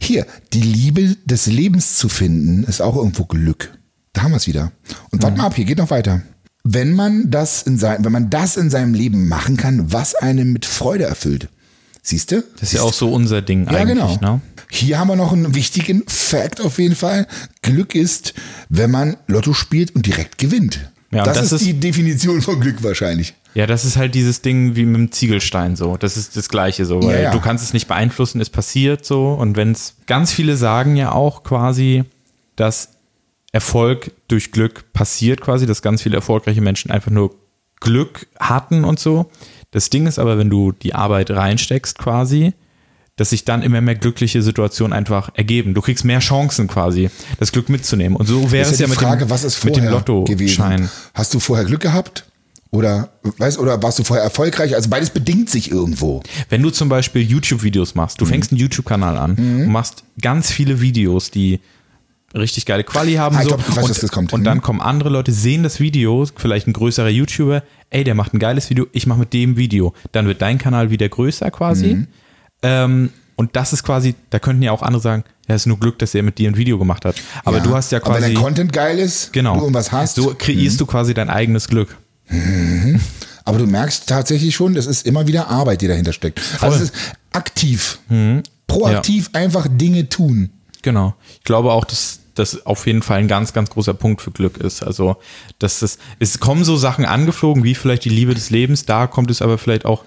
Hier, 0.00 0.26
die 0.52 0.62
Liebe 0.62 1.16
des 1.24 1.46
Lebens 1.46 1.96
zu 1.96 2.08
finden, 2.08 2.64
ist 2.64 2.82
auch 2.82 2.96
irgendwo 2.96 3.24
Glück. 3.24 3.72
Da 4.12 4.22
haben 4.22 4.32
wir 4.32 4.36
es 4.36 4.46
wieder. 4.46 4.72
Und 5.10 5.22
warte 5.22 5.36
mal 5.36 5.46
ab, 5.46 5.54
hier 5.54 5.64
geht 5.64 5.78
noch 5.78 5.90
weiter. 5.90 6.22
Wenn 6.64 6.92
man 6.92 7.30
das 7.30 7.62
in 7.62 7.78
sein, 7.78 8.04
wenn 8.04 8.12
man 8.12 8.30
das 8.30 8.56
in 8.56 8.68
seinem 8.68 8.94
Leben 8.94 9.28
machen 9.28 9.56
kann, 9.56 9.92
was 9.92 10.14
einen 10.14 10.52
mit 10.52 10.66
Freude 10.66 11.04
erfüllt. 11.04 11.48
Siehst 12.08 12.30
du? 12.32 12.42
Das 12.58 12.72
ist 12.72 12.72
ja 12.72 12.82
auch 12.82 12.92
so 12.94 13.12
unser 13.12 13.42
Ding 13.42 13.66
Ja, 13.70 13.78
eigentlich. 13.80 13.98
genau. 13.98 14.16
Ne? 14.34 14.40
Hier 14.70 14.98
haben 14.98 15.08
wir 15.08 15.16
noch 15.16 15.32
einen 15.32 15.54
wichtigen 15.54 16.04
Fact 16.06 16.60
auf 16.62 16.78
jeden 16.78 16.94
Fall. 16.94 17.26
Glück 17.60 17.94
ist, 17.94 18.32
wenn 18.70 18.90
man 18.90 19.16
Lotto 19.26 19.52
spielt 19.52 19.94
und 19.94 20.06
direkt 20.06 20.38
gewinnt. 20.38 20.90
Ja, 21.10 21.22
das, 21.24 21.36
das 21.36 21.46
ist, 21.46 21.52
ist- 21.60 21.66
die 21.66 21.74
Definition 21.74 22.40
von 22.40 22.60
Glück 22.60 22.82
wahrscheinlich. 22.82 23.34
Ja, 23.54 23.66
das 23.66 23.84
ist 23.84 23.96
halt 23.98 24.14
dieses 24.14 24.40
Ding 24.40 24.74
wie 24.76 24.86
mit 24.86 24.96
dem 24.96 25.12
Ziegelstein 25.12 25.76
so. 25.76 25.96
Das 25.98 26.16
ist 26.16 26.36
das 26.36 26.48
Gleiche 26.48 26.86
so, 26.86 27.02
weil 27.02 27.16
Ja, 27.16 27.22
ja. 27.24 27.30
du 27.32 27.40
kannst 27.40 27.62
es 27.64 27.72
nicht 27.74 27.88
beeinflussen, 27.88 28.40
es 28.40 28.48
passiert 28.50 29.04
so. 29.04 29.32
Und 29.32 29.56
wenn 29.56 29.72
es 29.72 29.94
ganz 30.06 30.32
viele 30.32 30.56
sagen 30.56 30.96
ja 30.96 31.12
auch 31.12 31.42
quasi, 31.44 32.04
dass 32.56 32.90
Erfolg 33.52 34.12
durch 34.28 34.50
Glück 34.52 34.92
passiert 34.94 35.40
quasi, 35.42 35.66
dass 35.66 35.82
ganz 35.82 36.02
viele 36.02 36.16
erfolgreiche 36.16 36.60
Menschen 36.60 36.90
einfach 36.90 37.10
nur 37.10 37.34
Glück 37.80 38.26
hatten 38.40 38.84
und 38.84 38.98
so. 38.98 39.30
Das 39.70 39.90
Ding 39.90 40.06
ist 40.06 40.18
aber, 40.18 40.38
wenn 40.38 40.50
du 40.50 40.72
die 40.72 40.94
Arbeit 40.94 41.30
reinsteckst 41.30 41.98
quasi, 41.98 42.54
dass 43.16 43.30
sich 43.30 43.44
dann 43.44 43.62
immer 43.62 43.80
mehr 43.80 43.96
glückliche 43.96 44.42
Situationen 44.42 44.92
einfach 44.92 45.30
ergeben. 45.34 45.74
Du 45.74 45.80
kriegst 45.82 46.04
mehr 46.04 46.20
Chancen 46.20 46.68
quasi, 46.68 47.10
das 47.40 47.50
Glück 47.52 47.68
mitzunehmen. 47.68 48.16
Und 48.16 48.26
so 48.26 48.52
wäre 48.52 48.70
es 48.70 48.78
ja 48.78 48.86
ja 48.86 48.88
mit 48.90 48.98
Frage, 48.98 49.24
dem, 49.26 49.30
was 49.30 49.44
ist 49.44 49.62
mit 49.64 49.76
dem 49.76 49.86
Lottoschein. 49.86 50.26
gewesen? 50.26 50.90
Hast 51.14 51.34
du 51.34 51.40
vorher 51.40 51.64
Glück 51.66 51.80
gehabt? 51.80 52.24
Oder, 52.70 53.08
weißt, 53.38 53.58
oder 53.58 53.82
warst 53.82 53.98
du 53.98 54.04
vorher 54.04 54.22
erfolgreich? 54.24 54.74
Also 54.74 54.90
beides 54.90 55.10
bedingt 55.10 55.48
sich 55.50 55.70
irgendwo. 55.70 56.22
Wenn 56.50 56.62
du 56.62 56.70
zum 56.70 56.88
Beispiel 56.90 57.22
YouTube-Videos 57.22 57.94
machst, 57.94 58.20
du 58.20 58.24
Mhm. 58.26 58.28
fängst 58.28 58.52
einen 58.52 58.60
YouTube-Kanal 58.60 59.16
an 59.16 59.34
und 59.36 59.68
machst 59.68 60.04
ganz 60.20 60.50
viele 60.50 60.80
Videos, 60.80 61.30
die 61.30 61.60
richtig 62.34 62.66
geile 62.66 62.84
Quali 62.84 63.14
haben. 63.14 63.36
Ah, 63.36 63.40
ich 63.40 63.48
so, 63.48 63.56
glaub, 63.56 63.68
ich 63.68 63.76
weiß, 63.76 63.84
und, 63.84 63.90
dass 63.90 64.00
das 64.00 64.10
kommt. 64.10 64.32
und 64.32 64.40
Mhm. 64.40 64.44
dann 64.44 64.62
kommen 64.62 64.80
andere 64.80 65.08
Leute, 65.08 65.32
sehen 65.32 65.62
das 65.62 65.80
Video, 65.80 66.26
vielleicht 66.36 66.66
ein 66.66 66.72
größerer 66.72 67.08
YouTuber, 67.08 67.62
ey, 67.90 68.04
der 68.04 68.14
macht 68.14 68.34
ein 68.34 68.38
geiles 68.38 68.68
Video, 68.70 68.86
ich 68.92 69.06
mache 69.06 69.20
mit 69.20 69.32
dem 69.32 69.56
Video. 69.56 69.94
Dann 70.12 70.26
wird 70.26 70.42
dein 70.42 70.58
Kanal 70.58 70.90
wieder 70.90 71.08
größer 71.08 71.50
quasi. 71.50 71.94
Mhm. 71.94 72.06
Ähm, 72.62 73.10
und 73.36 73.54
das 73.56 73.72
ist 73.72 73.84
quasi, 73.84 74.14
da 74.30 74.38
könnten 74.40 74.62
ja 74.62 74.72
auch 74.72 74.82
andere 74.82 75.00
sagen, 75.00 75.24
ja, 75.48 75.54
ist 75.54 75.66
nur 75.66 75.78
Glück, 75.78 75.98
dass 76.00 76.14
er 76.14 76.22
mit 76.22 76.38
dir 76.38 76.50
ein 76.50 76.56
Video 76.56 76.76
gemacht 76.78 77.04
hat. 77.04 77.14
Aber 77.44 77.58
Ja. 77.58 77.62
du 77.62 77.74
hast 77.74 77.92
ja 77.92 77.98
Aber 78.02 78.14
wenn 78.14 78.20
quasi. 78.22 78.34
dein 78.34 78.42
Content 78.42 78.72
geil 78.72 78.98
ist, 78.98 79.32
genau. 79.32 79.54
du 79.54 79.60
irgendwas 79.60 79.92
hast, 79.92 80.18
Mhm. 80.18 80.22
So 80.24 80.34
kreierst 80.36 80.80
du 80.80 80.86
quasi 80.86 81.14
dein 81.14 81.30
eigenes 81.30 81.68
Glück. 81.68 81.96
aber 83.44 83.58
du 83.58 83.66
merkst 83.66 84.06
tatsächlich 84.08 84.54
schon, 84.54 84.74
das 84.74 84.86
ist 84.86 85.06
immer 85.06 85.26
wieder 85.26 85.48
Arbeit, 85.48 85.80
die 85.80 85.88
dahinter 85.88 86.12
steckt. 86.12 86.40
Also 86.60 86.76
es 86.76 86.82
ist 86.90 86.94
aktiv. 87.32 87.98
Proaktiv 88.66 89.30
einfach 89.32 89.66
Dinge 89.70 90.08
tun. 90.10 90.50
Genau. 90.82 91.14
Ich 91.38 91.44
glaube 91.44 91.72
auch, 91.72 91.84
dass 91.84 92.20
das 92.34 92.64
auf 92.66 92.86
jeden 92.86 93.02
Fall 93.02 93.18
ein 93.18 93.28
ganz, 93.28 93.52
ganz 93.52 93.68
großer 93.70 93.94
Punkt 93.94 94.22
für 94.22 94.30
Glück 94.30 94.58
ist. 94.58 94.82
Also, 94.82 95.16
dass 95.58 95.80
das, 95.80 95.98
es 96.20 96.38
kommen 96.38 96.62
so 96.64 96.76
Sachen 96.76 97.04
angeflogen, 97.04 97.64
wie 97.64 97.74
vielleicht 97.74 98.04
die 98.04 98.10
Liebe 98.10 98.34
des 98.34 98.50
Lebens. 98.50 98.84
Da 98.84 99.06
kommt 99.08 99.30
es 99.30 99.42
aber 99.42 99.58
vielleicht 99.58 99.84
auch 99.84 100.04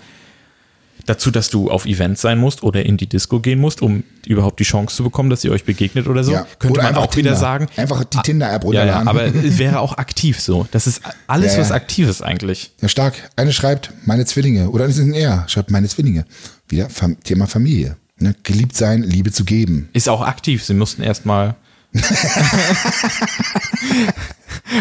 dazu, 1.07 1.31
dass 1.31 1.49
du 1.49 1.69
auf 1.71 1.85
Events 1.85 2.21
sein 2.21 2.37
musst 2.37 2.63
oder 2.63 2.85
in 2.85 2.95
die 2.95 3.07
Disco 3.07 3.39
gehen 3.39 3.59
musst, 3.59 3.81
um 3.81 4.03
überhaupt 4.25 4.59
die 4.59 4.63
Chance 4.63 4.95
zu 4.95 5.03
bekommen, 5.03 5.29
dass 5.29 5.43
ihr 5.43 5.51
euch 5.51 5.65
begegnet 5.65 6.07
oder 6.07 6.23
so. 6.23 6.31
Ja. 6.31 6.45
Könnte 6.59 6.73
Oder 6.75 6.83
man 6.83 6.89
einfach 6.95 7.01
auch 7.09 7.15
wieder 7.17 7.31
Tinder. 7.31 7.35
sagen. 7.39 7.67
Einfach 7.75 8.03
die 8.05 8.17
Tinder-App 8.19 8.63
Ja, 8.65 8.85
ja, 8.85 8.99
runterladen. 8.99 9.07
aber 9.07 9.45
es 9.45 9.57
wäre 9.57 9.79
auch 9.79 9.97
aktiv 9.97 10.39
so. 10.39 10.67
Das 10.71 10.87
ist 10.87 11.01
alles 11.27 11.53
Ja, 11.53 11.57
ja. 11.57 11.63
was 11.65 11.71
aktiv 11.71 12.07
ist 12.07 12.21
eigentlich. 12.21 12.71
Ja, 12.81 12.87
stark. 12.87 13.29
Eine 13.35 13.51
schreibt, 13.51 13.91
meine 14.05 14.25
Zwillinge. 14.25 14.69
Oder 14.69 14.85
es 14.85 14.97
ist 14.97 15.03
ein 15.03 15.13
Er, 15.13 15.43
schreibt 15.47 15.71
meine 15.71 15.87
Zwillinge. 15.89 16.25
Wieder 16.69 16.87
Thema 17.23 17.47
Familie. 17.47 17.97
Ne? 18.21 18.35
Geliebt 18.43 18.75
sein, 18.75 19.03
Liebe 19.03 19.31
zu 19.31 19.43
geben. 19.45 19.89
Ist 19.93 20.07
auch 20.09 20.21
aktiv. 20.21 20.63
Sie 20.63 20.73
mussten 20.73 21.01
erstmal. 21.03 21.55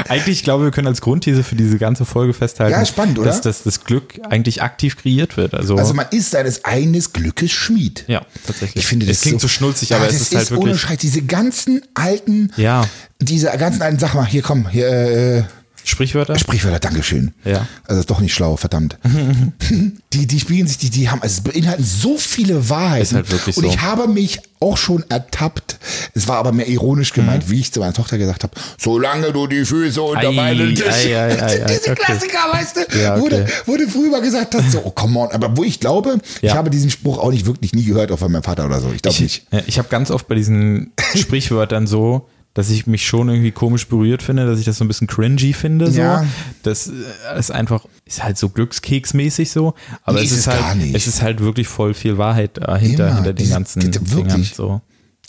eigentlich, 0.08 0.38
ich 0.38 0.44
glaube, 0.44 0.64
wir 0.64 0.70
können 0.70 0.86
als 0.86 1.00
Grundthese 1.00 1.42
für 1.42 1.56
diese 1.56 1.78
ganze 1.78 2.04
Folge 2.04 2.32
festhalten, 2.32 2.72
Ja, 2.78 2.84
spannend, 2.86 3.18
oder? 3.18 3.28
dass 3.28 3.40
das, 3.40 3.62
das 3.62 3.84
Glück 3.84 4.20
eigentlich 4.28 4.62
aktiv 4.62 4.96
kreiert 4.96 5.36
wird. 5.36 5.54
Also, 5.54 5.76
Also 5.76 5.94
man 5.94 6.06
ist 6.10 6.30
seines 6.30 6.64
eigenen 6.64 7.02
Glückes 7.12 7.50
Schmied. 7.52 8.04
ja, 8.06 8.22
tatsächlich. 8.46 8.76
Ich 8.84 8.86
finde 8.86 9.06
das 9.06 9.16
es 9.16 9.22
klingt 9.22 9.40
so, 9.40 9.48
schnulzig, 9.48 9.94
aber 9.94 10.04
Ja, 10.04 10.10
es 10.10 10.18
das 10.18 10.28
ist 10.28 10.36
halt 10.36 10.52
ohne 10.52 10.66
wirklich. 10.66 10.80
Scheiß. 10.82 10.98
Diese 10.98 11.22
ganzen 11.22 11.82
alten, 11.94 12.52
Ja. 12.56 12.86
diese 13.20 13.46
ganzen 13.58 13.82
alten, 13.82 13.98
sag 13.98 14.14
mal, 14.14 14.26
hier 14.26 14.42
komm, 14.42 14.68
hier, 14.68 14.88
äh, 14.88 15.42
Sprichwörter? 15.84 16.38
Sprichwörter, 16.38 16.78
Dankeschön. 16.78 17.32
Ja. 17.44 17.66
Also 17.86 18.00
ist 18.00 18.10
doch 18.10 18.20
nicht 18.20 18.34
schlau, 18.34 18.56
verdammt. 18.56 18.98
die, 20.12 20.26
die 20.26 20.40
spiegeln 20.40 20.66
sich, 20.68 20.78
die, 20.78 20.90
die 20.90 21.08
haben, 21.10 21.22
also 21.22 21.40
es 21.44 21.52
beinhalten 21.52 21.84
so 21.84 22.16
viele 22.18 22.68
Wahrheiten. 22.68 23.02
Ist 23.02 23.12
halt 23.14 23.30
wirklich 23.30 23.56
Und 23.56 23.64
so. 23.64 23.70
ich 23.70 23.80
habe 23.80 24.08
mich 24.08 24.40
auch 24.60 24.76
schon 24.76 25.04
ertappt. 25.08 25.78
Es 26.14 26.28
war 26.28 26.36
aber 26.36 26.52
mehr 26.52 26.68
ironisch 26.68 27.12
gemeint, 27.12 27.46
Mhm. 27.46 27.50
wie 27.50 27.60
ich 27.60 27.72
zu 27.72 27.80
meiner 27.80 27.94
Tochter 27.94 28.18
gesagt 28.18 28.42
habe, 28.42 28.52
solange 28.78 29.32
du 29.32 29.46
die 29.46 29.64
Füße 29.64 30.02
unter 30.02 30.28
Ei, 30.28 30.32
meinen 30.32 30.74
Tisch. 30.74 30.84
ei, 30.86 31.16
ei, 31.16 31.42
ei, 31.42 31.64
Diese 31.68 31.92
okay. 31.92 31.94
Klassiker, 31.94 32.38
weißt 32.52 32.76
du, 32.76 32.98
Ja, 32.98 33.14
okay. 33.14 33.22
wurde, 33.22 33.46
wurde 33.66 33.88
früher 33.88 34.10
mal 34.10 34.20
gesagt, 34.20 34.52
dass 34.54 34.72
so, 34.72 34.82
oh 34.84 34.90
come 34.90 35.18
on. 35.18 35.30
Aber 35.30 35.56
wo 35.56 35.64
ich 35.64 35.80
glaube, 35.80 36.18
ich 36.36 36.42
Ja. 36.50 36.54
habe 36.56 36.68
diesen 36.70 36.90
Spruch 36.90 37.18
auch 37.18 37.30
nicht 37.30 37.46
wirklich 37.46 37.72
nie 37.72 37.84
gehört, 37.84 38.12
auch 38.12 38.18
von 38.18 38.30
meinem 38.30 38.42
Vater 38.42 38.66
oder 38.66 38.80
so. 38.80 38.92
Ich 38.94 39.00
glaube 39.02 39.20
nicht. 39.22 39.46
Ich, 39.50 39.68
ich 39.68 39.78
habe 39.78 39.88
ganz 39.88 40.10
oft 40.10 40.28
bei 40.28 40.34
diesen 40.34 40.92
Sprichwörtern 41.16 41.86
so, 41.86 42.28
dass 42.60 42.70
ich 42.70 42.86
mich 42.86 43.06
schon 43.06 43.28
irgendwie 43.30 43.50
komisch 43.52 43.86
berührt 43.88 44.22
finde, 44.22 44.44
dass 44.46 44.58
ich 44.58 44.66
das 44.66 44.76
so 44.78 44.84
ein 44.84 44.88
bisschen 44.88 45.06
cringy 45.06 45.52
finde. 45.54 45.90
So. 45.90 45.98
Ja. 46.00 46.26
Das 46.62 46.88
äh, 46.88 47.38
ist 47.38 47.50
einfach, 47.50 47.86
ist 48.04 48.22
halt 48.22 48.36
so 48.36 48.50
glückskeksmäßig 48.50 49.50
so. 49.50 49.74
Aber 50.04 50.18
Nee, 50.20 50.26
es 50.26 50.32
ist 50.32 50.46
halt, 50.46 50.62
es 50.94 51.06
ist 51.06 51.22
halt 51.22 51.40
wirklich 51.40 51.68
voll 51.68 51.94
viel 51.94 52.18
Wahrheit 52.18 52.58
dahinter, 52.58 53.06
Immer. 53.06 53.14
hinter 53.16 53.32
den 53.32 53.36
Diese- 53.36 53.52
ganzen 53.52 53.80
die- 53.80 53.98
Dingern. 53.98 54.44
So. 54.44 54.80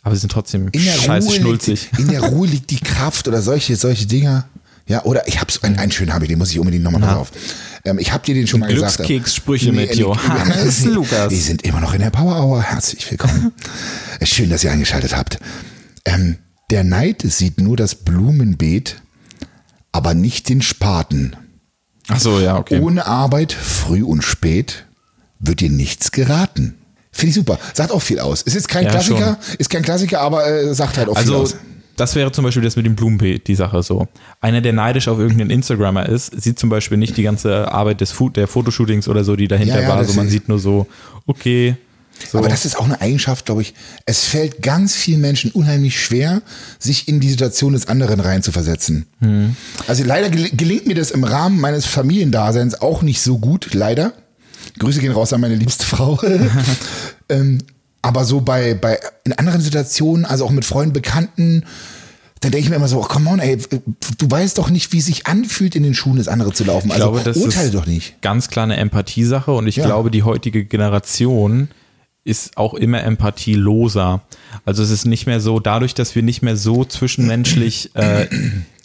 Aber 0.03 0.15
sie 0.15 0.21
sind 0.21 0.31
trotzdem 0.31 0.67
in 0.71 0.83
der 0.83 0.91
scheiße 0.93 1.27
Ruhe 1.27 1.35
schnulzig. 1.37 1.89
Liegt, 1.91 1.99
in 1.99 2.07
der 2.09 2.21
Ruhe 2.23 2.47
liegt 2.47 2.69
die 2.69 2.79
Kraft 2.79 3.27
oder 3.27 3.41
solche, 3.41 3.75
solche 3.75 4.07
Dinger. 4.07 4.45
Ja, 4.87 5.03
oder 5.05 5.27
ich 5.27 5.39
hab's, 5.39 5.63
einen, 5.63 5.77
einen 5.77 5.91
schönen 5.91 6.11
habe 6.13 6.25
ich, 6.25 6.29
den 6.29 6.37
muss 6.39 6.51
ich 6.51 6.59
unbedingt 6.59 6.83
nochmal 6.83 7.01
drauf. 7.01 7.31
Ähm, 7.85 7.97
ich 7.99 8.11
hab 8.11 8.23
dir 8.23 8.35
den 8.35 8.47
schon 8.47 8.59
mal 8.59 8.73
gesagt. 8.73 8.97
Glückskeks-Sprüche 8.97 9.71
mit 9.71 9.95
Johannes 9.95 10.83
Lukas. 10.85 11.29
Die 11.29 11.37
sind 11.37 11.61
immer 11.61 11.79
noch 11.79 11.93
in 11.93 12.01
der 12.01 12.09
Power 12.09 12.43
Hour. 12.43 12.61
Herzlich 12.61 13.09
willkommen. 13.09 13.53
Schön, 14.23 14.49
dass 14.49 14.63
ihr 14.63 14.71
eingeschaltet 14.71 15.15
habt. 15.15 15.37
Ähm, 16.03 16.37
der 16.71 16.83
Neid 16.83 17.21
sieht 17.21 17.59
nur 17.61 17.77
das 17.77 17.95
Blumenbeet, 17.95 19.01
aber 19.91 20.13
nicht 20.13 20.49
den 20.49 20.61
Spaten. 20.61 21.35
Ach 22.07 22.19
so, 22.19 22.39
ja, 22.39 22.57
okay. 22.57 22.79
Ohne 22.79 23.05
Arbeit, 23.05 23.53
früh 23.53 24.03
und 24.03 24.23
spät, 24.23 24.85
wird 25.39 25.59
dir 25.59 25.69
nichts 25.69 26.11
geraten. 26.11 26.75
Finde 27.11 27.29
ich 27.29 27.35
super. 27.35 27.59
Sagt 27.73 27.91
auch 27.91 28.01
viel 28.01 28.19
aus. 28.19 28.41
Ist 28.41 28.53
jetzt 28.53 28.69
kein 28.69 28.85
Ja, 28.85 28.91
Klassiker, 28.91 29.37
ist 29.57 29.69
kein 29.69 29.81
Klassiker, 29.83 30.21
aber 30.21 30.47
äh, 30.47 30.73
sagt 30.73 30.97
halt 30.97 31.09
auch 31.09 31.17
viel 31.17 31.31
Also, 31.33 31.41
aus. 31.41 31.55
das 31.97 32.15
wäre 32.15 32.31
zum 32.31 32.45
Beispiel 32.45 32.63
das 32.63 32.75
mit 32.77 32.85
dem 32.85 32.95
Blumenbeet, 32.95 33.47
die 33.47 33.55
Sache 33.55 33.83
so. 33.83 34.07
Einer, 34.39 34.61
der 34.61 34.71
neidisch 34.73 35.07
auf 35.09 35.19
irgendeinen 35.19 35.49
Instagrammer 35.49 36.07
ist, 36.07 36.41
sieht 36.41 36.57
zum 36.57 36.69
Beispiel 36.69 36.97
nicht 36.97 37.17
die 37.17 37.23
ganze 37.23 37.69
Arbeit 37.71 37.99
des 38.01 38.11
Food, 38.11 38.37
der 38.37 38.47
Fotoshootings 38.47 39.07
oder 39.09 39.23
so, 39.25 39.35
die 39.35 39.47
dahinter 39.49 39.75
Ja, 39.75 39.81
ja, 39.81 39.89
war. 39.89 39.97
das 39.97 40.07
So, 40.07 40.13
man 40.13 40.27
ist- 40.27 40.31
sieht 40.31 40.47
nur 40.47 40.59
so, 40.59 40.87
okay. 41.25 41.75
So. 42.29 42.37
Aber 42.39 42.49
das 42.49 42.65
ist 42.65 42.77
auch 42.77 42.85
eine 42.85 42.99
Eigenschaft, 43.01 43.45
glaube 43.45 43.61
ich. 43.61 43.73
Es 44.05 44.25
fällt 44.25 44.61
ganz 44.61 44.93
vielen 44.95 45.21
Menschen 45.21 45.51
unheimlich 45.51 45.99
schwer, 45.99 46.41
sich 46.79 47.07
in 47.07 47.19
die 47.19 47.29
Situation 47.29 47.73
des 47.73 47.87
anderen 47.87 48.19
reinzuversetzen. 48.19 49.05
Hm. 49.19 49.55
Also 49.87 50.03
leider 50.03 50.29
gel 50.29 50.49
gelingt 50.51 50.87
mir 50.87 50.95
das 50.95 51.11
im 51.11 51.23
Rahmen 51.23 51.59
meines 51.59 51.85
Familiendaseins 51.85 52.81
auch 52.81 53.01
nicht 53.01 53.21
so 53.21 53.37
gut, 53.37 53.73
leider. 53.73 54.13
Grüße 54.79 54.99
gehen 54.99 55.11
raus 55.11 55.33
an 55.33 55.41
meine 55.41 55.55
liebste 55.55 55.85
Frau. 55.85 56.19
ähm, 57.29 57.59
aber 58.01 58.25
so 58.25 58.41
bei, 58.41 58.73
bei 58.73 58.99
in 59.23 59.33
anderen 59.33 59.61
Situationen, 59.61 60.25
also 60.25 60.45
auch 60.45 60.51
mit 60.51 60.65
Freunden, 60.65 60.93
Bekannten, 60.93 61.65
da 62.39 62.49
denke 62.49 62.63
ich 62.65 62.69
mir 62.69 62.77
immer 62.77 62.87
so, 62.87 62.99
oh, 62.99 63.03
come 63.03 63.29
on, 63.29 63.39
ey, 63.39 63.57
du 64.17 64.31
weißt 64.31 64.57
doch 64.57 64.71
nicht, 64.71 64.91
wie 64.93 64.97
es 64.97 65.05
sich 65.05 65.27
anfühlt, 65.27 65.75
in 65.75 65.83
den 65.83 65.93
Schuhen 65.93 66.15
des 66.15 66.27
anderen 66.27 66.55
zu 66.55 66.63
laufen. 66.63 66.87
ich 66.87 66.93
Also 66.93 67.11
glaube, 67.11 67.23
das 67.23 67.37
urteile 67.37 67.69
doch 67.69 67.85
nicht. 67.85 68.19
ganz 68.23 68.47
klar 68.49 68.63
eine 68.63 68.77
Empathiesache 68.77 69.51
und 69.51 69.67
ich 69.67 69.75
Ja. 69.75 69.85
glaube, 69.85 70.09
die 70.09 70.23
heutige 70.23 70.65
Generation 70.65 71.69
ist 72.23 72.57
auch 72.57 72.73
immer 72.73 73.03
empathieloser. 73.03 74.21
Also 74.65 74.83
es 74.83 74.91
ist 74.91 75.05
nicht 75.05 75.25
mehr 75.25 75.39
so, 75.39 75.59
dadurch, 75.59 75.93
dass 75.93 76.15
wir 76.15 76.23
nicht 76.23 76.41
mehr 76.41 76.55
so 76.55 76.85
zwischenmenschlich 76.85 77.91
äh, 77.95 78.27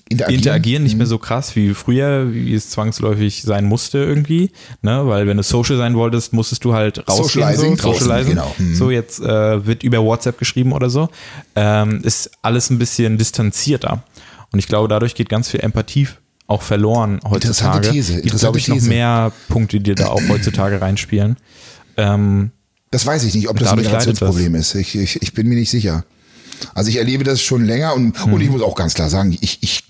Interagieren. 0.09 0.38
interagieren, 0.38 0.83
nicht 0.85 0.96
mehr 0.96 1.07
so 1.09 1.18
krass 1.18 1.57
wie 1.57 1.75
früher, 1.75 2.33
wie 2.33 2.55
es 2.55 2.70
zwangsläufig 2.70 3.42
sein 3.42 3.64
musste 3.64 3.99
irgendwie, 3.99 4.53
ne? 4.81 5.03
Weil 5.05 5.27
wenn 5.27 5.37
du 5.37 5.42
social 5.42 5.77
sein 5.77 5.96
wolltest, 5.96 6.33
musstest 6.33 6.64
du 6.64 6.75
halt 6.75 6.99
rausgehen, 7.09 7.25
Socializing 7.25 7.77
so, 7.77 7.92
socializen. 7.92 8.35
genau. 8.35 8.55
Mhm. 8.57 8.75
So 8.77 8.92
jetzt 8.92 9.18
äh, 9.18 9.66
wird 9.66 9.83
über 9.83 9.99
WhatsApp 10.05 10.38
geschrieben 10.38 10.72
oder 10.72 10.90
so, 10.90 11.09
ähm, 11.57 12.03
ist 12.05 12.31
alles 12.42 12.70
ein 12.70 12.79
bisschen 12.79 13.18
distanzierter. 13.18 14.05
Und 14.53 14.61
ich 14.61 14.68
glaube, 14.68 14.87
dadurch 14.87 15.16
geht 15.16 15.29
ganz 15.29 15.51
viel 15.51 15.59
Empathie 15.59 16.07
auch 16.46 16.62
verloren 16.62 17.18
heutzutage. 17.25 17.88
Interessante 17.88 17.90
These, 17.90 18.22
Gibt, 18.22 18.38
glaube 18.38 18.59
ich, 18.59 18.68
noch 18.68 18.77
interessante 18.77 18.96
mehr 18.96 19.33
Punkte, 19.49 19.81
die 19.81 19.96
da 19.96 20.07
auch 20.07 20.22
heutzutage 20.29 20.81
reinspielen. 20.81 21.37
Ähm, 21.96 22.53
Das 22.90 23.05
weiß 23.05 23.25
ich 23.25 23.35
nicht, 23.35 23.49
ob 23.49 23.59
das 23.59 23.70
ein 23.72 23.79
Generationsproblem 23.79 24.55
ist. 24.55 24.75
Ich, 24.75 24.94
ich, 24.94 25.20
ich 25.22 25.33
bin 25.35 25.49
mir 25.49 25.57
nicht 25.57 25.70
sicher. 25.70 26.05
Also 26.75 26.88
ich 26.88 26.96
erlebe 26.96 27.25
das 27.25 27.42
schon 27.42 27.64
länger 27.64 27.94
und, 27.94 28.25
Hm. 28.25 28.33
und 28.33 28.40
ich 28.40 28.49
muss 28.49 28.62
auch 28.62 28.75
ganz 28.75 28.94
klar 28.94 29.11
sagen, 29.11 29.37
ich, 29.40 29.59
ich 29.62 29.85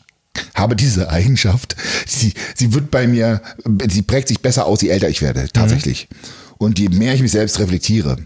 habe 0.54 0.76
diese 0.76 1.10
Eigenschaft. 1.10 1.76
Sie, 2.06 2.32
sie 2.54 2.72
wird 2.74 2.90
bei 2.90 3.06
mir, 3.06 3.40
sie 3.90 4.02
prägt 4.02 4.28
sich 4.28 4.40
besser 4.40 4.66
aus, 4.66 4.80
je 4.82 4.88
älter 4.88 5.08
ich 5.08 5.22
werde, 5.22 5.48
tatsächlich. 5.52 6.08
Und 6.58 6.78
je 6.78 6.88
mehr 6.88 7.14
ich 7.14 7.20
mich 7.22 7.32
selbst 7.32 7.58
reflektiere. 7.58 8.16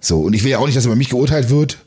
So, 0.00 0.20
und 0.22 0.32
ich 0.34 0.42
will 0.44 0.50
ja 0.50 0.58
auch 0.58 0.66
nicht, 0.66 0.76
dass 0.76 0.84
über 0.86 0.96
mich 0.96 1.10
geurteilt 1.10 1.50
wird 1.50 1.78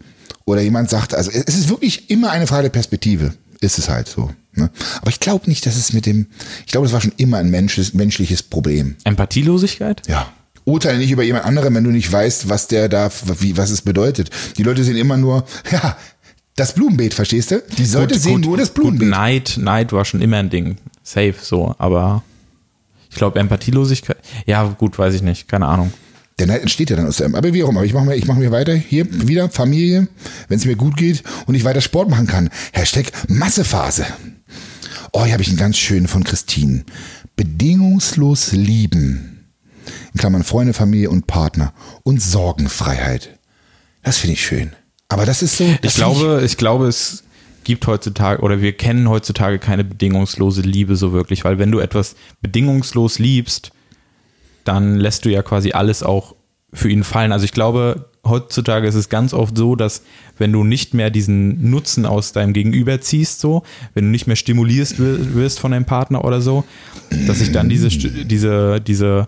oder 0.45 0.61
jemand 0.61 0.89
sagt, 0.89 1.13
also 1.13 1.29
es 1.31 1.55
ist 1.55 1.69
wirklich 1.69 2.09
immer 2.09 2.31
eine 2.31 2.47
Frage 2.47 2.63
der 2.63 2.69
Perspektive. 2.69 3.33
Ist 3.59 3.77
es 3.77 3.89
halt 3.89 4.07
so. 4.09 4.29
Ne? 4.55 4.69
Aber 5.01 5.09
ich 5.09 5.19
glaube 5.19 5.49
nicht, 5.49 5.65
dass 5.65 5.75
es 5.77 5.93
mit 5.93 6.05
dem, 6.05 6.27
ich 6.65 6.71
glaube, 6.71 6.85
das 6.85 6.93
war 6.93 7.01
schon 7.01 7.13
immer 7.17 7.37
ein 7.37 7.49
menschliches, 7.49 7.93
menschliches 7.93 8.43
Problem. 8.43 8.95
Empathielosigkeit? 9.05 10.01
Ja. 10.07 10.31
Urteile 10.65 10.97
nicht 10.97 11.11
über 11.11 11.23
jemand 11.23 11.45
anderen, 11.45 11.73
wenn 11.75 11.83
du 11.83 11.91
nicht 11.91 12.11
weißt, 12.11 12.49
was 12.49 12.67
der 12.67 12.89
da, 12.89 13.11
wie, 13.39 13.57
was 13.57 13.69
es 13.69 13.81
bedeutet. 13.81 14.29
Die 14.57 14.63
Leute 14.63 14.83
sehen 14.83 14.95
immer 14.95 15.17
nur, 15.17 15.45
ja, 15.71 15.97
das 16.55 16.73
Blumenbeet, 16.73 17.13
verstehst 17.13 17.51
du? 17.51 17.63
Die 17.77 17.85
Leute 17.85 18.17
sehen 18.17 18.41
nur 18.41 18.57
das 18.57 18.73
Gut, 18.73 18.83
Blumenbeet. 18.83 19.09
Neid, 19.09 19.57
Neid 19.57 19.93
war 19.93 20.05
schon 20.05 20.21
immer 20.21 20.37
ein 20.37 20.49
Ding. 20.49 20.77
Safe 21.01 21.35
so, 21.41 21.75
aber 21.77 22.23
ich 23.09 23.15
glaube 23.15 23.39
Empathielosigkeit, 23.39 24.17
ja 24.45 24.63
gut, 24.63 24.97
weiß 24.97 25.15
ich 25.15 25.21
nicht, 25.21 25.47
keine 25.47 25.67
Ahnung. 25.67 25.91
Der 26.39 26.47
Neid 26.47 26.61
entsteht 26.61 26.89
ja 26.89 26.95
dann 26.95 27.07
aus 27.07 27.17
dem. 27.17 27.35
Aber 27.35 27.53
wie 27.53 27.63
auch 27.63 27.69
immer, 27.69 27.83
ich 27.83 27.93
mache 27.93 28.05
mir, 28.05 28.15
ich 28.15 28.25
mach 28.25 28.35
mir 28.35 28.51
weiter. 28.51 28.73
Hier 28.73 29.05
wieder 29.27 29.49
Familie, 29.49 30.07
wenn 30.47 30.57
es 30.57 30.65
mir 30.65 30.75
gut 30.75 30.97
geht 30.97 31.23
und 31.45 31.53
ich 31.53 31.63
weiter 31.63 31.81
Sport 31.81 32.09
machen 32.09 32.25
kann. 32.25 32.49
Hashtag 32.71 33.11
Massephase. 33.27 34.05
Oh, 35.11 35.23
hier 35.25 35.33
habe 35.33 35.43
ich 35.43 35.49
einen 35.49 35.57
ganz 35.57 35.77
schönen 35.77 36.07
von 36.07 36.23
Christine. 36.23 36.85
Bedingungslos 37.35 38.51
lieben. 38.51 39.32
In 40.13 40.19
Klammern 40.19 40.43
Freunde, 40.43 40.73
Familie 40.73 41.09
und 41.09 41.27
Partner. 41.27 41.73
Und 42.03 42.21
Sorgenfreiheit. 42.21 43.37
Das 44.03 44.17
finde 44.17 44.33
ich 44.33 44.45
schön. 44.45 44.71
Aber 45.09 45.25
das 45.25 45.41
ist 45.41 45.57
so. 45.57 45.65
das 45.81 45.93
Ich 45.93 45.95
glaube, 45.95 46.41
ich 46.45 46.57
glaube, 46.57 46.87
es 46.87 47.23
gibt 47.63 47.87
heutzutage 47.87 48.41
oder 48.41 48.61
wir 48.61 48.73
kennen 48.73 49.07
heutzutage 49.09 49.57
keine 49.59 49.83
bedingungslose 49.83 50.61
Liebe 50.61 50.95
so 50.95 51.13
wirklich, 51.13 51.45
weil 51.45 51.59
wenn 51.59 51.71
du 51.71 51.79
etwas 51.79 52.15
bedingungslos 52.41 53.19
liebst, 53.19 53.71
dann 54.65 54.97
lässt 54.97 55.23
du 55.25 55.29
ja 55.29 55.43
quasi 55.43 55.71
alles 55.71 56.03
auch 56.03 56.35
für 56.73 56.89
ihn 56.89 57.03
fallen. 57.03 57.31
Also 57.31 57.45
ich 57.45 57.51
glaube, 57.53 58.09
heutzutage 58.25 58.87
ist 58.87 58.95
es 58.95 59.07
ganz 59.09 59.33
oft 59.33 59.57
so, 59.57 59.75
dass 59.75 60.01
wenn 60.37 60.51
du 60.51 60.63
nicht 60.63 60.93
mehr 60.93 61.09
diesen 61.09 61.69
Nutzen 61.69 62.05
aus 62.05 62.31
deinem 62.33 62.53
Gegenüber 62.53 62.99
ziehst, 62.99 63.39
so, 63.39 63.63
wenn 63.93 64.05
du 64.05 64.11
nicht 64.11 64.27
mehr 64.27 64.35
stimulierst 64.35 64.99
wi- 64.99 65.35
wirst 65.35 65.59
von 65.59 65.71
deinem 65.71 65.85
Partner 65.85 66.25
oder 66.25 66.41
so, 66.41 66.63
dass 67.27 67.39
sich 67.39 67.51
dann 67.51 67.69
diese, 67.69 67.89
diese, 67.89 68.81
diese, 68.81 69.27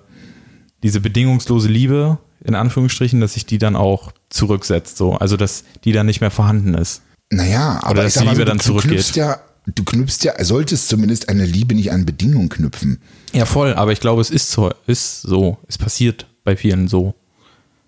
diese 0.86 1.00
bedingungslose 1.02 1.68
Liebe, 1.68 2.20
in 2.44 2.54
Anführungsstrichen, 2.54 3.20
dass 3.20 3.34
sich 3.34 3.48
die 3.48 3.58
dann 3.58 3.76
auch 3.76 4.12
zurücksetzt, 4.30 4.98
so. 4.98 5.14
Also, 5.14 5.36
dass 5.36 5.64
die 5.84 5.92
dann 5.92 6.06
nicht 6.06 6.22
mehr 6.22 6.30
vorhanden 6.30 6.76
ist. 6.76 7.02
Naja, 7.32 7.80
aber 7.82 8.04
dass 8.04 8.10
ich 8.10 8.14
sag 8.14 8.22
die 8.22 8.28
so, 8.28 8.32
Liebe 8.34 8.46
du, 8.46 8.50
dann 8.52 8.58
du 8.60 8.64
zurückgeht. 8.64 8.92
knüpfst 8.92 9.16
ja, 9.16 9.40
du 9.66 9.84
knüpfst 9.84 10.20
ja, 10.24 10.44
solltest 10.46 10.88
zumindest 10.88 11.28
eine 11.28 11.44
Liebe 11.44 11.74
nicht 11.74 11.92
an 11.92 12.06
Bedingungen 12.06 12.50
knüpfen. 12.50 13.02
Ja, 13.34 13.46
voll, 13.48 13.74
aber 13.74 13.94
ich 13.94 14.00
glaube, 14.00 14.22
es 14.22 14.30
ist 14.30 14.52
so, 14.52 14.72
ist 14.86 15.24
so. 15.24 15.58
Es 15.68 15.80
passiert 15.80 16.28
bei 16.44 16.56
vielen 16.56 16.88
so. 16.88 17.16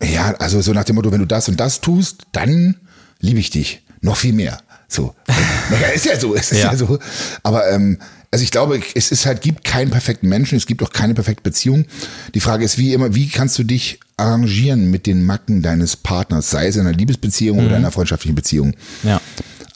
Ja, 0.02 0.34
also 0.40 0.60
so 0.62 0.74
nach 0.74 0.86
dem 0.86 0.96
Motto, 0.96 1.12
wenn 1.12 1.20
du 1.20 1.28
das 1.28 1.50
und 1.50 1.60
das 1.60 1.80
tust, 1.82 2.24
dann 2.32 2.78
liebe 3.20 3.40
ich 3.40 3.52
dich. 3.52 3.84
Noch 4.02 4.16
viel 4.16 4.34
mehr. 4.34 4.60
So. 4.88 5.14
naja, 5.70 5.88
ist 5.94 6.06
ja 6.06 6.20
so, 6.20 6.34
ist 6.34 6.52
ja, 6.52 6.72
Ja. 6.72 6.76
so. 6.76 6.98
Aber 7.44 7.70
ähm, 7.70 8.00
also 8.32 8.44
ich 8.44 8.52
glaube, 8.52 8.82
es 8.94 9.12
ist 9.12 9.26
halt, 9.26 9.42
gibt 9.42 9.64
keinen 9.64 9.90
perfekten 9.90 10.28
Menschen, 10.28 10.58
es 10.58 10.66
gibt 10.66 10.84
auch 10.84 10.92
keine 10.92 11.14
perfekte 11.14 11.44
Beziehung. 11.44 11.86
Die 12.34 12.40
Frage 12.40 12.66
ist 12.66 12.78
wie 12.78 12.94
immer, 12.94 13.16
wie 13.16 13.30
kannst 13.30 13.58
du 13.58 13.64
dich 13.64 14.00
arrangieren 14.18 14.90
mit 14.90 15.06
den 15.06 15.26
Macken 15.26 15.62
deines 15.62 15.96
Partners, 15.96 16.50
sei 16.50 16.68
es 16.68 16.76
in 16.76 16.82
einer 16.82 16.98
Liebesbeziehung 16.98 17.66
oder 17.66 17.76
einer 17.76 17.92
freundschaftlichen 17.92 18.36
Beziehung. 18.36 18.74
Ja. 19.04 19.22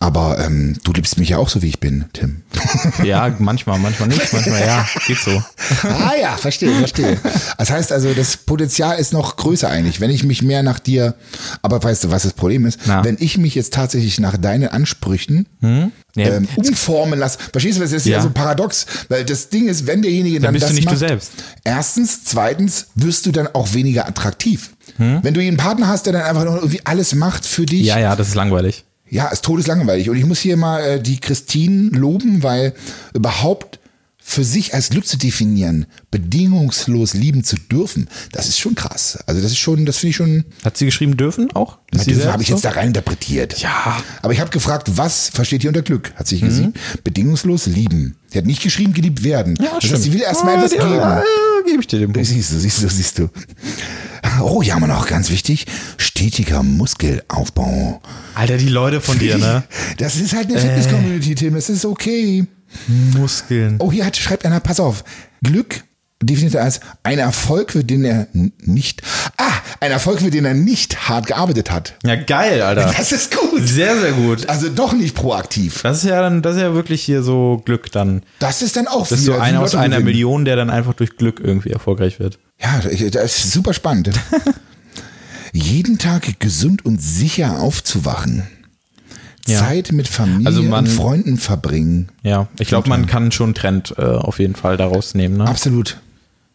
Aber 0.01 0.39
ähm, 0.43 0.77
du 0.83 0.93
liebst 0.93 1.19
mich 1.19 1.29
ja 1.29 1.37
auch 1.37 1.47
so, 1.47 1.61
wie 1.61 1.67
ich 1.67 1.79
bin, 1.79 2.05
Tim. 2.11 2.41
Ja, 3.03 3.35
manchmal, 3.37 3.77
manchmal 3.77 4.09
nicht, 4.09 4.33
manchmal 4.33 4.59
ja, 4.61 4.87
geht 5.05 5.19
so. 5.19 5.29
Ah 5.83 6.13
ja, 6.19 6.37
verstehe, 6.37 6.73
verstehe. 6.79 7.19
Das 7.59 7.69
heißt 7.69 7.91
also, 7.91 8.11
das 8.15 8.35
Potenzial 8.35 8.97
ist 8.97 9.13
noch 9.13 9.35
größer 9.37 9.69
eigentlich, 9.69 10.01
wenn 10.01 10.09
ich 10.09 10.23
mich 10.23 10.41
mehr 10.41 10.63
nach 10.63 10.79
dir, 10.79 11.13
aber 11.61 11.83
weißt 11.83 12.05
du, 12.05 12.09
was 12.09 12.23
das 12.23 12.33
Problem 12.33 12.65
ist? 12.65 12.79
Na. 12.87 13.03
Wenn 13.03 13.17
ich 13.19 13.37
mich 13.37 13.53
jetzt 13.53 13.75
tatsächlich 13.75 14.19
nach 14.19 14.37
deinen 14.37 14.69
Ansprüchen 14.69 15.45
Ja, 15.61 15.91
ähm, 16.15 16.47
umformen 16.55 17.19
lasse, 17.19 17.37
verstehst 17.51 17.77
du, 17.77 17.83
das 17.83 17.91
ist 17.91 18.07
ja. 18.07 18.17
Ja. 18.17 18.23
so 18.23 18.31
paradox, 18.31 18.87
weil 19.07 19.23
das 19.23 19.49
Ding 19.49 19.67
ist, 19.67 19.85
wenn 19.85 20.01
derjenige 20.01 20.37
dann, 20.37 20.45
Dann 20.45 20.53
bist 20.53 20.63
das 20.63 20.69
du 20.71 20.75
nicht 20.77 20.87
du 20.87 20.93
macht, 20.93 20.99
selbst. 20.99 21.31
erstens, 21.63 22.23
zweitens 22.25 22.87
wirst 22.95 23.27
du 23.27 23.31
dann 23.31 23.47
auch 23.53 23.73
weniger 23.75 24.07
attraktiv. 24.07 24.71
Hm? 24.97 25.19
Wenn 25.21 25.35
du 25.35 25.41
einen 25.41 25.57
Partner 25.57 25.87
hast, 25.89 26.07
der 26.07 26.13
dann 26.13 26.23
einfach 26.23 26.43
nur 26.43 26.55
irgendwie 26.55 26.81
alles 26.85 27.13
macht 27.13 27.45
für 27.45 27.67
dich, 27.67 27.83
ja, 27.85 27.99
ja, 27.99 28.15
das 28.15 28.29
ist 28.29 28.35
langweilig. 28.35 28.83
Ja, 29.11 29.27
ist 29.27 29.43
todeslangweilig. 29.43 30.09
Und 30.09 30.15
ich 30.15 30.25
muss 30.25 30.39
hier 30.39 30.55
mal 30.55 30.81
äh, 30.81 31.01
die 31.01 31.19
Christine 31.19 31.89
loben, 31.89 32.43
weil 32.43 32.73
überhaupt 33.13 33.80
für 34.31 34.43
sich 34.45 34.73
als 34.73 34.89
Glück 34.89 35.05
zu 35.05 35.17
definieren, 35.17 35.85
bedingungslos 36.09 37.13
lieben 37.13 37.43
zu 37.43 37.55
dürfen, 37.57 38.07
das 38.31 38.47
ist 38.47 38.59
schon 38.59 38.75
krass. 38.75 39.19
Also 39.27 39.41
das 39.41 39.51
ist 39.51 39.57
schon, 39.57 39.85
das 39.85 39.97
finde 39.97 40.09
ich 40.11 40.15
schon, 40.15 40.45
Hat 40.63 40.77
sie 40.77 40.85
geschrieben 40.85 41.17
dürfen 41.17 41.51
auch? 41.53 41.79
Sie 41.91 41.97
das 41.97 42.05
selbst 42.05 42.27
habe 42.27 42.41
ich 42.43 42.47
so? 42.49 42.55
jetzt 42.55 42.63
da 42.65 42.71
rein 42.71 42.87
interpretiert. 42.87 43.59
Ja. 43.59 44.01
Aber 44.21 44.31
ich 44.33 44.39
habe 44.39 44.49
gefragt, 44.49 44.89
was 44.95 45.29
versteht 45.29 45.63
ihr 45.63 45.69
unter 45.69 45.81
Glück? 45.81 46.13
Hat 46.15 46.27
sich 46.27 46.39
gesehen. 46.41 46.67
Mhm. 46.67 46.99
Bedingungslos 47.03 47.65
lieben. 47.65 48.15
Sie 48.27 48.37
hat 48.37 48.45
nicht 48.45 48.61
geschrieben, 48.63 48.93
geliebt 48.93 49.23
werden. 49.23 49.55
das 49.55 49.91
heißt, 49.91 50.03
sie 50.03 50.13
will 50.13 50.21
erstmal 50.21 50.55
Ah, 50.55 50.57
etwas 50.59 50.71
ja, 50.73 50.83
geben. 50.87 50.95
Ja, 50.95 51.23
gebe 51.67 51.81
ich 51.81 51.87
dir 51.87 51.99
den 51.99 52.13
Punkt. 52.13 52.27
Siehst 52.29 52.51
du, 52.53 52.57
siehst 52.59 52.81
du, 52.83 52.87
siehst 52.89 53.19
du. 53.19 53.29
Oh, 54.41 54.61
ja, 54.61 54.79
mal 54.79 54.87
noch 54.87 55.07
ganz 55.07 55.29
wichtig. 55.29 55.65
Stetiger 55.97 56.63
Muskelaufbau. 56.63 58.01
Alter, 58.35 58.57
die 58.57 58.69
Leute 58.69 59.01
von 59.01 59.19
dir, 59.19 59.37
ne? 59.37 59.63
Das 59.97 60.15
ist 60.15 60.33
halt 60.33 60.47
eine 60.47 60.57
Äh. 60.57 60.61
Fitness-Community, 60.61 61.35
Tim. 61.35 61.55
Es 61.55 61.69
ist 61.69 61.83
okay. 61.85 62.45
Muskeln. 62.87 63.77
Oh, 63.79 63.91
hier 63.91 64.05
hat, 64.05 64.17
schreibt 64.17 64.45
einer, 64.45 64.59
pass 64.59 64.79
auf. 64.79 65.03
Glück 65.43 65.83
definiert 66.23 66.55
er 66.55 66.63
als 66.63 66.79
ein 67.03 67.19
Erfolg, 67.19 67.71
für 67.71 67.83
den 67.83 68.05
er 68.05 68.27
nicht, 68.33 69.01
ah, 69.37 69.51
ein 69.79 69.91
Erfolg, 69.91 70.19
für 70.19 70.29
den 70.29 70.45
er 70.45 70.53
nicht 70.53 71.09
hart 71.09 71.27
gearbeitet 71.27 71.71
hat. 71.71 71.95
Ja, 72.03 72.15
geil, 72.15 72.61
Alter. 72.61 72.93
Das 72.95 73.11
ist 73.11 73.35
gut. 73.35 73.67
Sehr, 73.67 73.99
sehr 73.99 74.11
gut. 74.11 74.47
Also 74.47 74.69
doch 74.69 74.93
nicht 74.93 75.15
proaktiv. 75.15 75.81
Das 75.81 75.97
ist 75.97 76.09
ja 76.09 76.21
dann, 76.21 76.41
das 76.41 76.55
ist 76.55 76.61
ja 76.61 76.73
wirklich 76.73 77.01
hier 77.01 77.23
so 77.23 77.61
Glück 77.65 77.91
dann. 77.91 78.21
Das 78.39 78.61
ist 78.61 78.75
dann 78.77 78.87
auch 78.87 79.07
Das 79.07 79.19
ist 79.19 79.25
so 79.25 79.33
einer 79.37 79.61
aus 79.61 79.75
einer. 79.75 79.99
Million, 79.99 80.45
der 80.45 80.55
dann 80.55 80.69
einfach 80.69 80.93
durch 80.93 81.17
Glück 81.17 81.41
irgendwie 81.43 81.71
erfolgreich 81.71 82.19
wird. 82.19 82.39
Ja, 82.61 82.79
das 82.79 83.37
ist 83.39 83.51
super 83.51 83.73
spannend. 83.73 84.11
Jeden 85.53 85.97
Tag 85.97 86.39
gesund 86.39 86.85
und 86.85 87.01
sicher 87.01 87.59
aufzuwachen. 87.59 88.47
Ja. 89.47 89.59
Zeit 89.59 89.91
mit 89.91 90.07
Familie 90.07 90.45
Also 90.47 90.61
man- 90.63 90.85
und 90.85 90.91
Freunden 90.91 91.37
verbringen. 91.37 92.09
Ja, 92.23 92.47
ich 92.59 92.67
glaube, 92.67 92.89
man 92.89 93.07
kann 93.07 93.31
schon 93.31 93.47
einen 93.47 93.53
Trend 93.55 93.95
äh, 93.97 94.01
auf 94.03 94.39
jeden 94.39 94.55
Fall 94.55 94.77
daraus 94.77 95.13
nehmen. 95.15 95.37
Ne? 95.37 95.47
Absolut. 95.47 95.99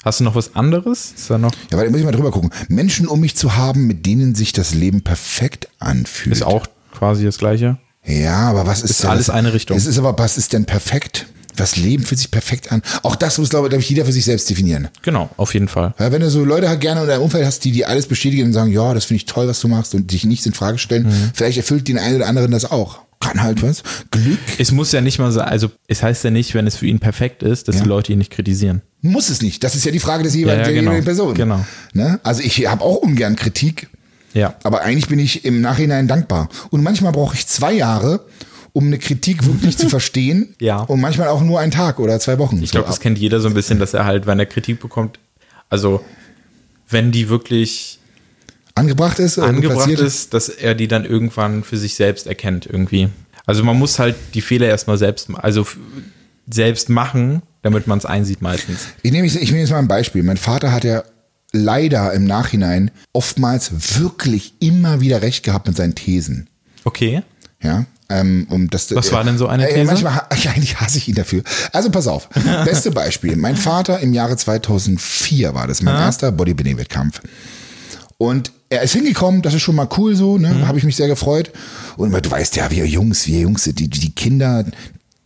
Hast 0.05 0.21
du 0.21 0.25
noch 0.25 0.37
was 0.37 0.55
anderes? 0.55 1.13
Ist 1.17 1.31
da 1.31 1.37
noch? 1.39 1.51
Ja, 1.73 1.79
warte, 1.79 1.91
muss 1.91 1.99
ich 1.99 2.05
mal 2.07 2.13
drüber 2.13 2.31
gucken. 2.31 2.51
Menschen 2.69 3.09
um 3.09 3.19
mich 3.21 3.35
zu 3.37 3.57
haben, 3.57 3.89
mit 3.89 4.07
denen 4.07 4.37
sich 4.37 4.53
das 4.53 4.73
Leben 4.73 5.03
perfekt 5.03 5.69
anfühlt. 5.81 6.37
Ist 6.37 6.43
auch 6.45 6.67
quasi 6.93 7.25
das 7.25 7.39
Gleiche. 7.39 7.79
Ja, 8.05 8.49
aber 8.49 8.67
was 8.67 8.83
ist, 8.83 8.91
Ist 8.91 9.05
alles 9.05 9.31
eine 9.31 9.53
Richtung. 9.53 9.77
Es 9.77 9.85
ist 9.87 9.99
aber, 9.99 10.17
was 10.17 10.39
ist 10.39 10.53
denn 10.53 10.65
perfekt? 10.65 11.27
Das 11.57 11.77
Leben 11.77 12.05
fühlt 12.05 12.19
sich 12.19 12.31
perfekt 12.31 12.71
an. 12.73 12.83
Auch 13.03 13.17
das 13.17 13.39
muss, 13.39 13.49
glaube 13.51 13.75
ich, 13.75 13.89
jeder 13.91 14.05
für 14.05 14.13
sich 14.13 14.25
selbst 14.25 14.49
definieren. 14.49 14.89
Genau, 15.03 15.31
auf 15.37 15.55
jeden 15.55 15.69
Fall. 15.69 15.95
Ja, 15.99 16.13
wenn 16.13 16.21
du 16.21 16.31
so 16.31 16.45
Leute 16.45 16.69
halt 16.69 16.81
gerne 16.81 17.01
in 17.03 17.07
deinem 17.09 17.23
Umfeld 17.23 17.45
hast, 17.47 17.65
die 17.65 17.73
dir 17.73 17.89
alles 17.89 18.07
bestätigen 18.07 18.45
und 18.45 18.53
sagen, 18.53 18.71
ja, 18.71 18.95
das 18.95 19.07
finde 19.07 19.19
ich 19.19 19.25
toll, 19.27 19.49
was 19.49 19.61
du 19.61 19.69
machst 19.69 19.95
und 19.95 20.11
dich 20.13 20.25
nichts 20.25 20.47
in 20.47 20.53
Frage 20.53 20.79
stellen, 20.79 21.07
Mhm. 21.07 21.31
vielleicht 21.35 21.57
erfüllt 21.59 21.89
den 21.89 21.99
einen 21.99 22.17
oder 22.17 22.27
anderen 22.29 22.51
das 22.51 22.65
auch. 22.71 23.01
Kann 23.19 23.43
halt 23.43 23.63
was. 23.63 23.83
Glück 24.11 24.39
Es 24.59 24.73
muss 24.73 24.93
ja 24.93 25.01
nicht 25.01 25.19
mal 25.19 25.33
so, 25.33 25.41
also 25.41 25.71
es 25.89 26.03
heißt 26.03 26.23
ja 26.25 26.31
nicht, 26.31 26.53
wenn 26.55 26.67
es 26.67 26.77
für 26.77 26.87
ihn 26.87 26.99
perfekt 27.01 27.43
ist, 27.43 27.67
dass 27.67 27.77
Ja. 27.77 27.83
die 27.83 27.89
Leute 27.89 28.13
ihn 28.13 28.19
nicht 28.19 28.31
kritisieren. 28.31 28.83
muss 29.01 29.31
es 29.31 29.41
nicht. 29.41 29.63
Das 29.65 29.75
ist 29.77 29.85
ja 29.87 29.93
die 29.93 30.01
Frage 30.01 30.23
des 30.25 30.35
jeweiligen, 30.35 30.63
Ja, 30.65 30.67
ja, 30.69 30.73
der 30.73 30.75
genau. 30.75 30.91
jeweiligen 30.91 31.05
Person. 31.05 31.35
Genau. 31.35 31.65
Ne? 31.93 32.19
Also 32.25 32.43
ich 32.43 32.67
habe 32.67 32.83
auch 32.83 32.97
ungern 32.97 33.37
Kritik, 33.37 33.89
Ja. 34.35 34.55
aber 34.65 34.83
eigentlich 34.83 35.07
bin 35.09 35.19
ich 35.21 35.45
im 35.45 35.61
Nachhinein 35.61 36.09
dankbar. 36.09 36.49
Und 36.71 36.83
manchmal 36.83 37.13
brauche 37.13 37.35
ich 37.37 37.47
zwei 37.47 37.73
Jahre, 37.73 38.27
um 38.77 38.89
eine 38.89 38.99
Kritik 38.99 39.47
wirklich 39.47 39.79
zu 39.79 39.89
verstehen. 39.97 40.55
Ja. 40.61 40.81
Und 40.81 41.01
manchmal 41.01 41.29
auch 41.29 41.41
nur 41.41 41.61
einen 41.61 41.73
Tag 41.73 41.99
oder 41.99 42.21
zwei 42.21 42.39
Wochen. 42.39 42.63
Ich 42.63 42.73
glaube, 42.73 42.87
das 42.87 43.01
kennt 43.01 43.17
jeder 43.17 43.41
so 43.41 43.49
ein 43.49 43.55
bisschen, 43.55 43.79
dass 43.79 43.95
er 43.95 44.05
halt, 44.05 44.27
wenn 44.27 44.39
er 44.39 44.45
Kritik 44.45 44.81
bekommt, 44.81 45.19
also 45.71 46.05
wenn 46.91 47.11
die 47.11 47.31
wirklich 47.31 47.99
angebracht 48.75 49.19
ist. 49.19 49.39
angebracht 49.39 49.89
ist, 49.89 50.35
dass 50.35 50.51
er 50.51 50.75
die 50.75 50.89
dann 50.89 51.07
irgendwann 51.07 51.65
für 51.65 51.79
sich 51.79 51.95
selbst 51.95 52.27
erkennt 52.27 52.67
irgendwie. 52.67 53.09
Also 53.47 53.65
man 53.65 53.79
muss 53.79 53.99
halt 53.99 54.15
die 54.35 54.43
Fehler 54.43 54.69
erstmal 54.69 54.99
selbst, 54.99 55.31
also 55.37 55.67
selbst 56.51 56.91
machen, 56.91 57.41
damit 57.63 57.87
man 57.87 57.97
es 57.97 58.05
einsieht 58.05 58.43
meistens. 58.43 58.89
Ich 59.03 59.11
nehme, 59.11 59.27
ich 59.27 59.35
nehme 59.35 59.61
jetzt 59.61 59.71
mal 59.71 59.79
ein 59.79 59.89
Beispiel. 59.89 60.23
Mein 60.23 60.37
Vater 60.37 60.71
hat 60.71 60.85
ja 60.85 61.03
leider 61.51 62.13
im 62.13 62.25
Nachhinein 62.25 62.91
oftmals 63.15 63.99
wirklich 63.99 64.53
immer 64.61 65.01
wieder 65.01 65.23
recht 65.23 65.45
gehabt 65.45 65.67
mit 65.67 65.79
seinen 65.79 65.95
Thesen. 65.95 66.51
Okay. 66.85 67.23
Ja. 67.63 67.87
Ähm, 68.09 68.47
um 68.51 68.71
das, 68.71 68.95
Was 68.95 69.11
war 69.13 69.25
denn 69.25 69.37
so 69.37 69.49
eine 69.49 69.69
Äh, 69.69 69.75
These? 69.75 69.85
manchmal, 69.87 70.15
ha- 70.15 70.29
ja, 70.43 70.53
eigentlich 70.53 70.79
hasse 70.81 70.99
ich 70.99 71.09
ihn 71.09 71.15
dafür. 71.17 71.43
Also 71.73 71.91
pass 71.91 72.07
auf. 72.07 72.29
Beste 72.65 72.91
Beispiel. 72.93 73.35
Mein 73.37 73.57
Vater 73.57 73.99
im 74.01 74.13
Jahre 74.15 74.37
2004 74.37 75.55
war 75.55 75.67
das, 75.67 75.83
mein 75.83 75.97
erster 75.97 76.31
Bodybuilding-Wettkampf. 76.31 77.21
Und 78.19 78.53
er 78.69 78.83
ist 78.83 78.93
hingekommen, 78.93 79.43
das 79.43 79.55
ist 79.55 79.63
schon 79.63 79.75
mal 79.77 79.89
cool 79.99 80.17
so, 80.17 80.39
ne? 80.39 80.49
Mhm. 80.51 80.69
Habe 80.69 80.79
ich 80.79 80.85
mich 80.85 80.97
sehr 80.97 81.09
gefreut. 81.09 81.51
Und 81.97 82.13
du 82.13 82.31
weißt 82.31 82.57
ja, 82.57 82.71
wir 82.71 82.87
Jungs, 82.87 83.27
wir 83.27 83.41
Jungs, 83.41 83.65
die, 83.65 83.73
die 83.89 84.13
Kinder, 84.13 84.65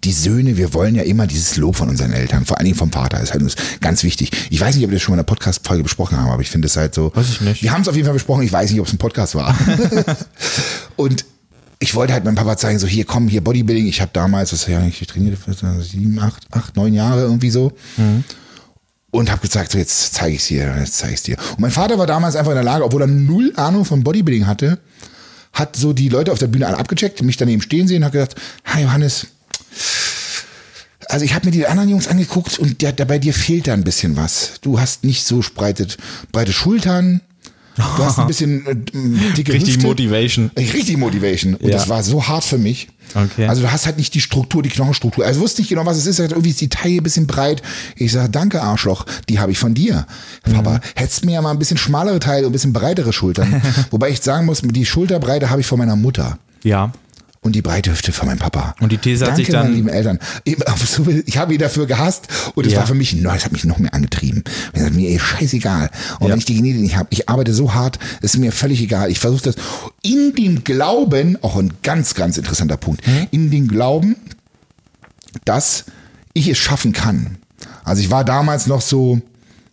die 0.03 0.13
Söhne, 0.13 0.57
wir 0.57 0.73
wollen 0.75 0.95
ja 0.95 1.03
immer 1.03 1.27
dieses 1.27 1.57
Lob 1.57 1.77
von 1.77 1.89
unseren 1.91 2.13
Eltern, 2.13 2.47
vor 2.47 2.57
allen 2.59 2.65
Dingen 2.65 2.77
vom 2.77 2.91
Vater, 2.91 3.21
ist 3.21 3.33
halt 3.33 3.43
uns 3.43 3.55
ganz 3.81 4.03
wichtig. 4.03 4.31
Ich 4.51 4.61
weiß 4.61 4.75
nicht, 4.75 4.85
ob 4.85 4.91
wir 4.91 4.97
das 4.97 5.03
schon 5.03 5.13
mal 5.13 5.21
in 5.21 5.27
der 5.27 5.33
Podcast-Folge 5.33 5.83
besprochen 5.83 6.17
haben, 6.19 6.31
aber 6.31 6.43
ich 6.43 6.51
finde 6.51 6.67
es 6.67 6.77
halt 6.77 6.95
so. 6.95 7.13
Weiß 7.15 7.29
ich 7.29 7.41
nicht. 7.43 7.63
Wir 7.63 7.73
haben 7.73 7.83
es 7.83 7.89
auf 7.89 7.95
jeden 7.95 8.07
Fall 8.07 8.15
besprochen, 8.15 8.43
ich 8.43 8.53
weiß 8.53 8.71
nicht, 8.71 8.81
ob 8.81 8.87
es 8.87 8.93
ein 8.95 8.99
Podcast 8.99 9.35
war. 9.35 9.55
Und 10.97 11.25
ich 11.83 11.95
wollte 11.95 12.13
halt 12.13 12.25
meinem 12.25 12.35
Papa 12.35 12.57
zeigen, 12.57 12.79
so 12.79 12.87
hier, 12.87 13.05
komm, 13.07 13.27
hier 13.27 13.43
Bodybuilding. 13.43 13.87
Ich 13.87 14.01
habe 14.03 14.11
damals, 14.13 14.53
was 14.53 14.67
ja 14.67 14.85
ich 14.87 15.05
trainiert, 15.07 15.39
sieben, 15.81 16.19
acht, 16.21 16.47
acht, 16.51 16.77
neun 16.77 16.93
Jahre 16.93 17.23
irgendwie 17.23 17.51
so. 17.51 17.73
Und 19.11 19.31
habe 19.31 19.41
gesagt, 19.41 19.73
so 19.73 19.79
jetzt 19.79 20.15
zeige 20.15 20.37
ich 20.37 20.43
es 20.43 20.49
dir, 20.49 20.77
jetzt 20.79 20.99
zeige 20.99 21.15
ich 21.15 21.23
dir. 21.23 21.37
Und 21.53 21.61
mein 21.61 21.71
Vater 21.71 21.99
war 21.99 22.07
damals 22.07 22.37
einfach 22.37 22.53
in 22.53 22.57
der 22.57 22.65
Lage, 22.65 22.85
obwohl 22.85 23.01
er 23.01 23.09
null 23.09 23.53
Ahnung 23.57 23.85
von 23.85 24.05
Bodybuilding 24.05 24.47
hatte, 24.47 24.79
hat 25.53 25.75
so 25.75 25.93
die 25.93 26.11
Leute 26.11 26.31
auf 26.31 26.39
der 26.39 26.47
Bühne 26.47 26.67
alle 26.67 26.79
abgecheckt, 26.79 27.23
mich 27.23 27.39
daneben 27.39 27.63
stehen 27.63 27.89
sehen, 27.89 28.05
hat 28.05 28.13
gesagt, 28.13 28.37
hi 28.65 28.83
Johannes, 28.83 29.27
also 31.09 31.25
ich 31.25 31.35
habe 31.35 31.47
mir 31.47 31.53
die 31.53 31.67
anderen 31.67 31.89
Jungs 31.89 32.07
angeguckt 32.07 32.59
und 32.59 32.83
der, 32.83 32.93
der, 32.93 33.07
bei 33.07 33.19
dir 33.19 33.35
fehlt 33.35 33.67
da 33.67 33.73
ein 33.73 33.85
bisschen 33.85 34.17
was. 34.17 34.61
Du 34.61 34.79
hast 34.79 35.03
nicht 35.03 35.25
so 35.25 35.43
breite, 35.55 35.89
breite 36.31 36.53
Schultern, 36.53 37.21
du 37.77 37.83
hast 38.05 38.19
ein 38.19 38.27
bisschen 38.27 38.67
äh, 38.67 38.75
dicke 39.37 39.53
Richtig 39.53 39.75
Hüfte. 39.77 39.87
Motivation. 39.87 40.51
Richtig 40.57 40.97
Motivation. 40.97 41.55
Und 41.55 41.69
Ja. 41.69 41.77
das 41.77 41.89
war 41.89 42.03
so 42.03 42.27
hart 42.27 42.45
für 42.45 42.59
mich. 42.59 42.89
Okay. 43.15 43.47
Also 43.49 43.63
du 43.63 43.73
hast 43.73 43.87
halt 43.87 43.97
nicht 43.97 44.15
die 44.15 44.21
Struktur, 44.21 44.63
die 44.63 44.69
Knochenstruktur. 44.69 45.25
Also 45.27 45.41
wusste 45.41 45.63
nicht 45.63 45.69
genau, 45.69 45.85
was 45.85 45.97
es 45.97 46.07
ist. 46.07 46.19
Er 46.21 46.27
hat 46.27 46.33
Irgendwie 46.33 46.51
ist 46.51 46.61
die 46.61 46.69
Taille 46.69 46.99
ein 47.01 47.03
bisschen 47.03 47.27
breit. 47.27 47.63
Ich 47.97 48.13
sage, 48.13 48.29
danke 48.31 48.63
Arschloch, 48.63 49.05
die 49.29 49.39
habe 49.41 49.51
ich 49.53 49.59
von 49.59 49.75
dir. 49.75 50.07
Papa, 50.45 50.75
Mhm. 50.75 50.81
hättest 50.95 51.25
mir 51.25 51.33
ja 51.33 51.43
mal 51.43 51.51
ein 51.51 51.59
bisschen 51.59 51.77
schmalere 51.79 52.21
Teile 52.21 52.47
und 52.47 52.51
ein 52.51 52.53
bisschen 52.53 52.73
breitere 52.73 53.13
Schultern. 53.13 53.61
Wobei 53.91 54.11
ich 54.11 54.21
sagen 54.21 54.47
muss, 54.47 54.61
die 54.63 54.87
Schulterbreite 54.87 55.51
habe 55.51 55.61
ich 55.61 55.67
von 55.67 55.79
meiner 55.79 55.97
Mutter. 55.97 56.39
Ja. 56.63 56.93
Und 57.43 57.53
die 57.57 57.63
breite 57.63 57.91
Hüfte 57.91 58.13
von 58.13 58.29
meinem 58.29 58.39
Papa. 58.39 58.75
Und 58.81 58.93
die 58.93 58.99
These 58.99 59.25
hat 59.25 59.31
Danke, 59.31 59.45
sich 59.45 59.53
dann- 59.53 59.63
meine 59.65 59.75
lieben 59.77 59.89
Eltern. 59.89 60.19
Ich 61.25 61.39
habe 61.39 61.55
ihn 61.55 61.59
dafür 61.59 61.87
gehasst 61.87 62.29
und 62.55 62.67
es 62.67 62.73
Ja. 62.75 62.81
war 62.81 62.87
für 62.87 62.95
mich, 62.95 63.15
es 63.15 63.45
hat 63.47 63.53
mich 63.53 63.65
noch 63.65 63.79
mehr 63.79 63.95
angetrieben. 63.95 64.45
Ich 64.67 64.73
gesagt, 64.75 64.95
mir 64.95 65.09
ist 65.09 65.23
scheißegal. 65.23 65.91
Und 66.19 66.27
Ja. 66.27 66.33
wenn 66.33 66.39
ich 66.39 66.45
die 66.45 66.55
Genetik 66.57 66.83
nicht 66.83 66.97
habe, 66.97 67.09
ich 67.11 67.31
arbeite 67.31 67.55
so 67.55 67.73
hart, 67.73 67.99
ist 68.21 68.37
mir 68.37 68.53
völlig 68.53 68.83
egal. 68.83 69.11
Ich 69.11 69.21
versuche 69.21 69.43
das 69.45 69.55
in 70.03 70.35
dem 70.35 70.65
Glauben, 70.65 71.39
auch 71.43 71.57
ein 71.57 71.73
ganz, 71.83 72.13
ganz 72.15 72.37
interessanter 72.37 72.77
Punkt, 72.77 73.07
Mhm. 73.07 73.27
in 73.31 73.51
dem 73.51 73.69
Glauben, 73.69 74.17
dass 75.47 75.85
ich 76.35 76.47
es 76.49 76.59
schaffen 76.59 76.93
kann. 76.93 77.39
Also 77.85 78.03
ich 78.03 78.11
war 78.11 78.25
damals 78.25 78.67
noch 78.67 78.83
so, 78.83 79.21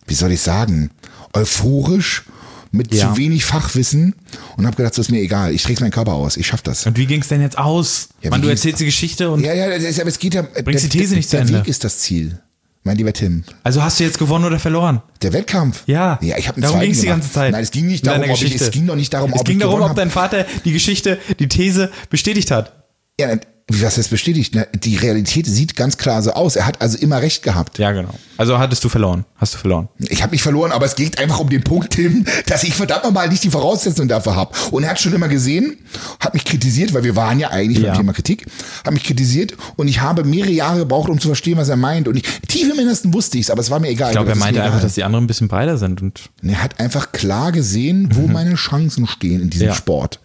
wie 0.06 0.14
soll 0.14 0.32
ich 0.32 0.40
sagen, 0.40 0.90
euphorisch 1.34 2.24
mit 2.70 2.94
Ja. 2.94 3.10
zu 3.12 3.16
wenig 3.18 3.44
Fachwissen 3.44 4.14
und 4.56 4.66
habe 4.66 4.76
gedacht, 4.76 4.94
so 4.94 5.00
ist 5.00 5.10
mir 5.10 5.20
egal. 5.20 5.52
Ich 5.54 5.62
träge 5.62 5.80
meinen 5.80 5.90
Körper 5.90 6.12
aus. 6.14 6.36
Ich 6.36 6.46
schaff 6.46 6.62
das. 6.62 6.86
Und 6.86 6.96
wie 6.98 7.06
ging 7.06 7.20
es 7.22 7.28
denn 7.28 7.40
jetzt 7.40 7.58
aus? 7.58 8.08
Ja, 8.22 8.30
Mann, 8.30 8.42
du 8.42 8.48
ging's- 8.48 8.60
erzählst 8.60 8.80
die 8.80 8.84
Geschichte 8.86 9.30
und 9.30 9.40
Ja, 9.44 9.54
ja, 9.54 9.78
das 9.78 9.98
aber 9.98 10.08
es 10.08 10.18
geht 10.18 10.34
ja. 10.34 10.42
Bringst 10.42 10.84
der, 10.84 10.90
die 10.90 10.98
These 10.98 11.14
nicht 11.14 11.28
zu 11.30 11.36
der 11.36 11.40
Ende. 11.46 11.54
Weg 11.60 11.68
ist 11.68 11.84
das 11.84 11.98
Ziel. 11.98 12.38
Mein 12.84 12.96
lieber 12.96 13.12
Tim. 13.12 13.44
also 13.64 13.82
hast 13.82 14.00
du 14.00 14.04
jetzt 14.04 14.18
gewonnen 14.18 14.44
oder 14.46 14.58
verloren? 14.58 15.02
Der 15.20 15.32
Wettkampf. 15.34 15.82
Ja. 15.86 16.18
Ja, 16.22 16.38
ich 16.38 16.48
habe 16.48 16.58
Darum 16.60 16.80
ging 16.80 16.92
es 16.92 17.00
die 17.00 17.06
ganze 17.08 17.30
Zeit. 17.30 17.52
Nein, 17.52 17.62
es 17.62 17.70
ging 17.70 17.86
nicht 17.86 18.06
darum, 18.06 18.22
ob 18.30 18.40
ich, 18.40 18.54
es 18.54 18.70
ging 18.70 18.86
doch 18.86 18.94
nicht 18.96 19.12
darum, 19.12 19.32
Es 19.34 19.40
ob 19.40 19.46
ging 19.46 19.56
ich 19.56 19.62
darum, 19.62 19.82
ob 19.82 19.94
dein 19.94 20.10
Vater 20.10 20.46
die 20.64 20.72
Geschichte, 20.72 21.18
die 21.38 21.48
These 21.48 21.90
bestätigt 22.08 22.50
hat. 22.50 22.84
Ja, 23.20 23.36
wie 23.70 23.82
was 23.82 23.96
jetzt 23.96 24.08
bestätigt? 24.10 24.54
Ne? 24.54 24.66
Die 24.74 24.96
Realität 24.96 25.46
sieht 25.46 25.76
ganz 25.76 25.98
klar 25.98 26.22
so 26.22 26.30
aus. 26.32 26.56
Er 26.56 26.64
hat 26.66 26.80
also 26.80 26.96
immer 26.96 27.20
recht 27.20 27.42
gehabt. 27.42 27.78
Ja, 27.78 27.92
genau. 27.92 28.14
Also 28.38 28.58
hattest 28.58 28.82
du 28.82 28.88
verloren. 28.88 29.26
Hast 29.36 29.52
du 29.54 29.58
verloren. 29.58 29.88
Ich 30.08 30.22
habe 30.22 30.32
nicht 30.32 30.42
verloren, 30.42 30.72
aber 30.72 30.86
es 30.86 30.94
geht 30.96 31.18
einfach 31.18 31.38
um 31.38 31.50
den 31.50 31.62
Punkt, 31.62 31.90
Tim, 31.90 32.24
dass 32.46 32.64
ich 32.64 32.72
verdammt 32.74 33.04
nochmal 33.04 33.28
nicht 33.28 33.44
die 33.44 33.50
Voraussetzungen 33.50 34.08
dafür 34.08 34.36
habe. 34.36 34.54
Und 34.70 34.84
er 34.84 34.90
hat 34.90 35.00
schon 35.00 35.12
immer 35.12 35.28
gesehen, 35.28 35.76
hat 36.18 36.32
mich 36.32 36.44
kritisiert, 36.46 36.94
weil 36.94 37.04
wir 37.04 37.14
waren 37.14 37.38
ja 37.38 37.50
eigentlich 37.50 37.78
Ja. 37.82 37.90
beim 37.90 37.98
Thema 38.00 38.12
Kritik, 38.14 38.46
hat 38.86 38.92
mich 38.94 39.04
kritisiert 39.04 39.54
und 39.76 39.86
ich 39.88 40.00
habe 40.00 40.24
mehrere 40.24 40.50
Jahre 40.52 40.78
gebraucht, 40.78 41.10
um 41.10 41.20
zu 41.20 41.28
verstehen, 41.28 41.58
was 41.58 41.68
er 41.68 41.76
meint. 41.76 42.08
Und 42.08 42.16
ich, 42.16 42.22
tief 42.48 42.70
im 42.72 42.78
Innersten 42.78 43.12
wusste 43.12 43.36
ich 43.36 43.44
es, 43.44 43.50
aber 43.50 43.60
es 43.60 43.70
war 43.70 43.80
mir 43.80 43.88
egal. 43.88 44.08
Ich 44.10 44.16
glaube, 44.16 44.30
er 44.30 44.36
meinte 44.36 44.62
einfach, 44.62 44.80
dass 44.80 44.94
die 44.94 45.04
anderen 45.04 45.24
ein 45.24 45.28
bisschen 45.28 45.48
breiter 45.48 45.76
sind 45.76 46.00
und 46.00 46.30
Und 46.42 46.48
Er 46.48 46.62
hat 46.62 46.80
einfach 46.80 47.12
klar 47.12 47.52
gesehen, 47.52 48.08
wo 48.14 48.26
meine 48.28 48.54
Chancen 48.54 49.06
stehen 49.06 49.42
in 49.42 49.50
diesem 49.50 49.66
Mhm. 49.66 49.68
Ja. 49.68 49.74
Mhm. 49.74 49.78
Sport. 49.78 50.20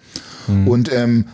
Und 0.48 0.92
ähm, 0.94 1.26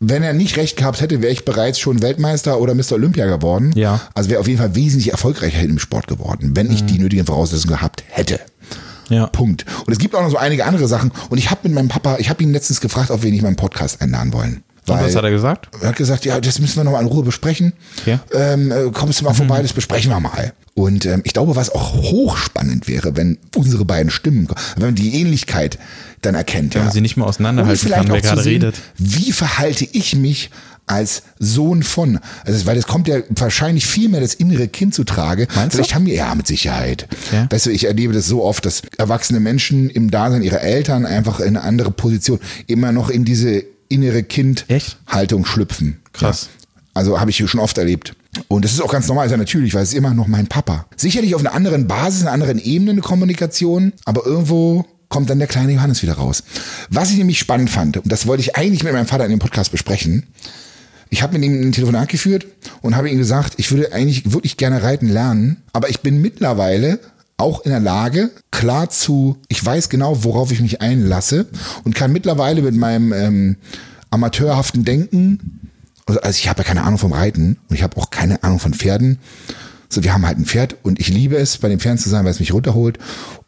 wenn 0.00 0.22
er 0.22 0.32
nicht 0.32 0.56
recht 0.56 0.76
gehabt 0.76 1.00
hätte, 1.00 1.22
wäre 1.22 1.32
ich 1.32 1.44
bereits 1.44 1.78
schon 1.80 2.02
Weltmeister 2.02 2.60
oder 2.60 2.74
Mr. 2.74 2.92
Olympia 2.92 3.26
geworden. 3.26 3.72
Ja. 3.74 3.94
Mhm. 3.94 4.00
Also 4.14 4.30
wäre 4.30 4.40
auf 4.40 4.46
jeden 4.46 4.58
Fall 4.58 4.74
wesentlich 4.74 5.10
erfolgreicher 5.10 5.62
im 5.62 5.78
Sport 5.78 6.06
geworden, 6.06 6.52
wenn 6.54 6.70
ich 6.70 6.84
die 6.84 6.98
nötigen 6.98 7.26
Voraussetzungen 7.26 7.74
gehabt 7.76 8.04
hätte. 8.08 8.40
ja. 9.08 9.26
Punkt. 9.26 9.64
Und 9.86 9.92
es 9.92 9.98
gibt 9.98 10.14
auch 10.14 10.22
noch 10.22 10.30
so 10.30 10.36
einige 10.36 10.64
andere 10.66 10.86
Sachen. 10.86 11.10
Und 11.30 11.38
ich 11.38 11.50
habe 11.50 11.60
mit 11.64 11.72
meinem 11.72 11.88
Papa, 11.88 12.16
ich 12.18 12.30
habe 12.30 12.42
ihn 12.42 12.52
letztens 12.52 12.80
gefragt, 12.80 13.10
ob 13.10 13.22
wir 13.22 13.30
nicht 13.30 13.42
meinen 13.42 13.56
Podcast 13.56 14.00
einladen 14.00 14.32
wollen. 14.32 14.62
Und 14.94 15.04
was 15.04 15.14
hat 15.16 15.24
er 15.24 15.30
gesagt? 15.30 15.68
Er 15.80 15.88
hat 15.88 15.96
gesagt, 15.96 16.24
ja, 16.24 16.40
das 16.40 16.58
müssen 16.58 16.76
wir 16.76 16.84
noch 16.84 16.92
mal 16.92 17.00
in 17.00 17.06
Ruhe 17.06 17.22
besprechen. 17.24 17.72
Okay. 18.00 18.18
Ähm, 18.32 18.70
äh, 18.70 18.90
kommst 18.92 19.20
du 19.20 19.24
mal 19.24 19.32
Mhm. 19.32 19.36
vorbei, 19.36 19.62
das 19.62 19.72
besprechen 19.72 20.10
wir 20.10 20.20
mal. 20.20 20.52
Und 20.74 21.06
ähm, 21.06 21.22
ich 21.24 21.32
glaube, 21.32 21.56
was 21.56 21.70
auch 21.70 21.94
hochspannend 21.94 22.86
wäre, 22.88 23.16
wenn 23.16 23.38
unsere 23.56 23.84
beiden 23.84 24.10
Stimmen, 24.10 24.48
wenn 24.76 24.86
man 24.86 24.94
die 24.94 25.20
Ähnlichkeit 25.20 25.78
dann 26.22 26.34
erkennt. 26.34 26.74
Wenn 26.74 26.82
ja. 26.82 26.84
man 26.84 26.92
sie 26.92 27.00
nicht 27.00 27.16
mehr 27.16 27.26
auseinanderhalten 27.26 27.90
kann, 27.90 28.08
wer 28.10 28.20
gerade 28.20 28.42
sehen, 28.42 28.62
redet. 28.62 28.76
Wie 28.96 29.32
verhalte 29.32 29.84
ich 29.90 30.14
mich 30.16 30.50
als 30.86 31.22
Sohn 31.38 31.82
von? 31.82 32.18
Also, 32.44 32.64
weil 32.66 32.76
es 32.76 32.86
kommt 32.86 33.08
ja 33.08 33.18
wahrscheinlich 33.28 33.86
viel 33.86 34.08
mehr 34.08 34.20
das 34.20 34.34
innere 34.34 34.68
Kind 34.68 34.94
zu 34.94 35.04
Trage. 35.04 35.46
Meinst 35.54 35.74
du? 35.74 35.78
Vielleicht 35.78 35.94
haben 35.94 36.06
wir, 36.06 36.14
ja, 36.14 36.34
mit 36.34 36.46
Sicherheit. 36.46 37.08
Okay. 37.28 37.46
Weißt 37.50 37.66
du, 37.66 37.70
ich 37.70 37.84
erlebe 37.84 38.12
das 38.14 38.26
so 38.26 38.44
oft, 38.44 38.64
dass 38.64 38.82
erwachsene 38.96 39.40
Menschen 39.40 39.90
im 39.90 40.10
Dasein 40.10 40.42
ihrer 40.42 40.60
Eltern 40.62 41.06
einfach 41.06 41.40
in 41.40 41.48
eine 41.56 41.62
andere 41.62 41.90
Position 41.90 42.38
immer 42.68 42.92
noch 42.92 43.10
in 43.10 43.24
diese 43.24 43.64
innere? 43.88 44.22
Kindhaltung 44.22 45.44
schlüpfen. 45.44 46.00
Krass. 46.12 46.48
Ja. 46.52 46.58
Also 46.94 47.20
habe 47.20 47.30
ich 47.30 47.36
schon 47.36 47.60
oft 47.60 47.78
erlebt. 47.78 48.14
Und 48.48 48.64
das 48.64 48.72
ist 48.72 48.80
auch 48.80 48.90
ganz 48.90 49.08
normal, 49.08 49.26
ist 49.26 49.32
ja 49.32 49.36
natürlich, 49.36 49.74
weil 49.74 49.82
es 49.82 49.90
ist 49.90 49.94
immer 49.94 50.14
noch 50.14 50.26
mein 50.26 50.46
Papa. 50.46 50.86
Sicherlich 50.96 51.34
auf 51.34 51.40
einer 51.40 51.54
anderen 51.54 51.86
Basis, 51.86 52.22
einer 52.22 52.32
anderen 52.32 52.58
Ebene 52.58 52.92
eine 52.92 53.00
Kommunikation, 53.00 53.92
aber 54.04 54.26
irgendwo 54.26 54.84
kommt 55.08 55.30
dann 55.30 55.38
der 55.38 55.48
kleine 55.48 55.72
Johannes 55.72 56.02
wieder 56.02 56.14
raus. 56.14 56.44
Was 56.90 57.10
ich 57.10 57.16
nämlich 57.16 57.38
spannend 57.38 57.70
fand, 57.70 57.96
und 57.96 58.10
das 58.12 58.26
wollte 58.26 58.42
ich 58.42 58.56
eigentlich 58.56 58.84
mit 58.84 58.92
meinem 58.92 59.06
Vater 59.06 59.24
in 59.24 59.30
dem 59.30 59.38
Podcast 59.38 59.72
besprechen, 59.72 60.26
ich 61.10 61.22
habe 61.22 61.38
mit 61.38 61.44
ihm 61.44 61.68
ein 61.68 61.72
Telefonat 61.72 62.08
geführt 62.08 62.46
und 62.82 62.94
habe 62.94 63.08
ihm 63.08 63.16
gesagt, 63.16 63.54
ich 63.56 63.70
würde 63.70 63.92
eigentlich 63.92 64.32
wirklich 64.32 64.56
gerne 64.56 64.82
reiten 64.82 65.08
lernen, 65.08 65.62
aber 65.72 65.88
ich 65.88 66.00
bin 66.00 66.20
mittlerweile 66.20 67.00
auch 67.38 67.64
in 67.64 67.70
der 67.70 67.80
Lage, 67.80 68.30
klar 68.50 68.90
zu, 68.90 69.36
ich 69.48 69.64
weiß 69.64 69.88
genau, 69.88 70.24
worauf 70.24 70.52
ich 70.52 70.60
mich 70.60 70.82
einlasse 70.82 71.46
und 71.84 71.94
kann 71.94 72.12
mittlerweile 72.12 72.62
mit 72.62 72.74
meinem 72.74 73.12
ähm, 73.12 73.56
amateurhaften 74.10 74.84
Denken, 74.84 75.70
also, 76.06 76.20
also 76.20 76.36
ich 76.36 76.48
habe 76.48 76.60
ja 76.60 76.64
keine 76.64 76.82
Ahnung 76.82 76.98
vom 76.98 77.12
Reiten 77.12 77.58
und 77.68 77.76
ich 77.76 77.82
habe 77.82 77.96
auch 77.96 78.10
keine 78.10 78.42
Ahnung 78.42 78.58
von 78.58 78.74
Pferden. 78.74 79.18
So, 79.88 80.02
wir 80.04 80.12
haben 80.12 80.26
halt 80.26 80.38
ein 80.38 80.44
Pferd 80.44 80.76
und 80.82 80.98
ich 80.98 81.08
liebe 81.08 81.36
es, 81.36 81.58
bei 81.58 81.68
dem 81.68 81.80
Pferden 81.80 81.98
zu 81.98 82.10
sein, 82.10 82.24
weil 82.24 82.32
es 82.32 82.40
mich 82.40 82.52
runterholt 82.52 82.98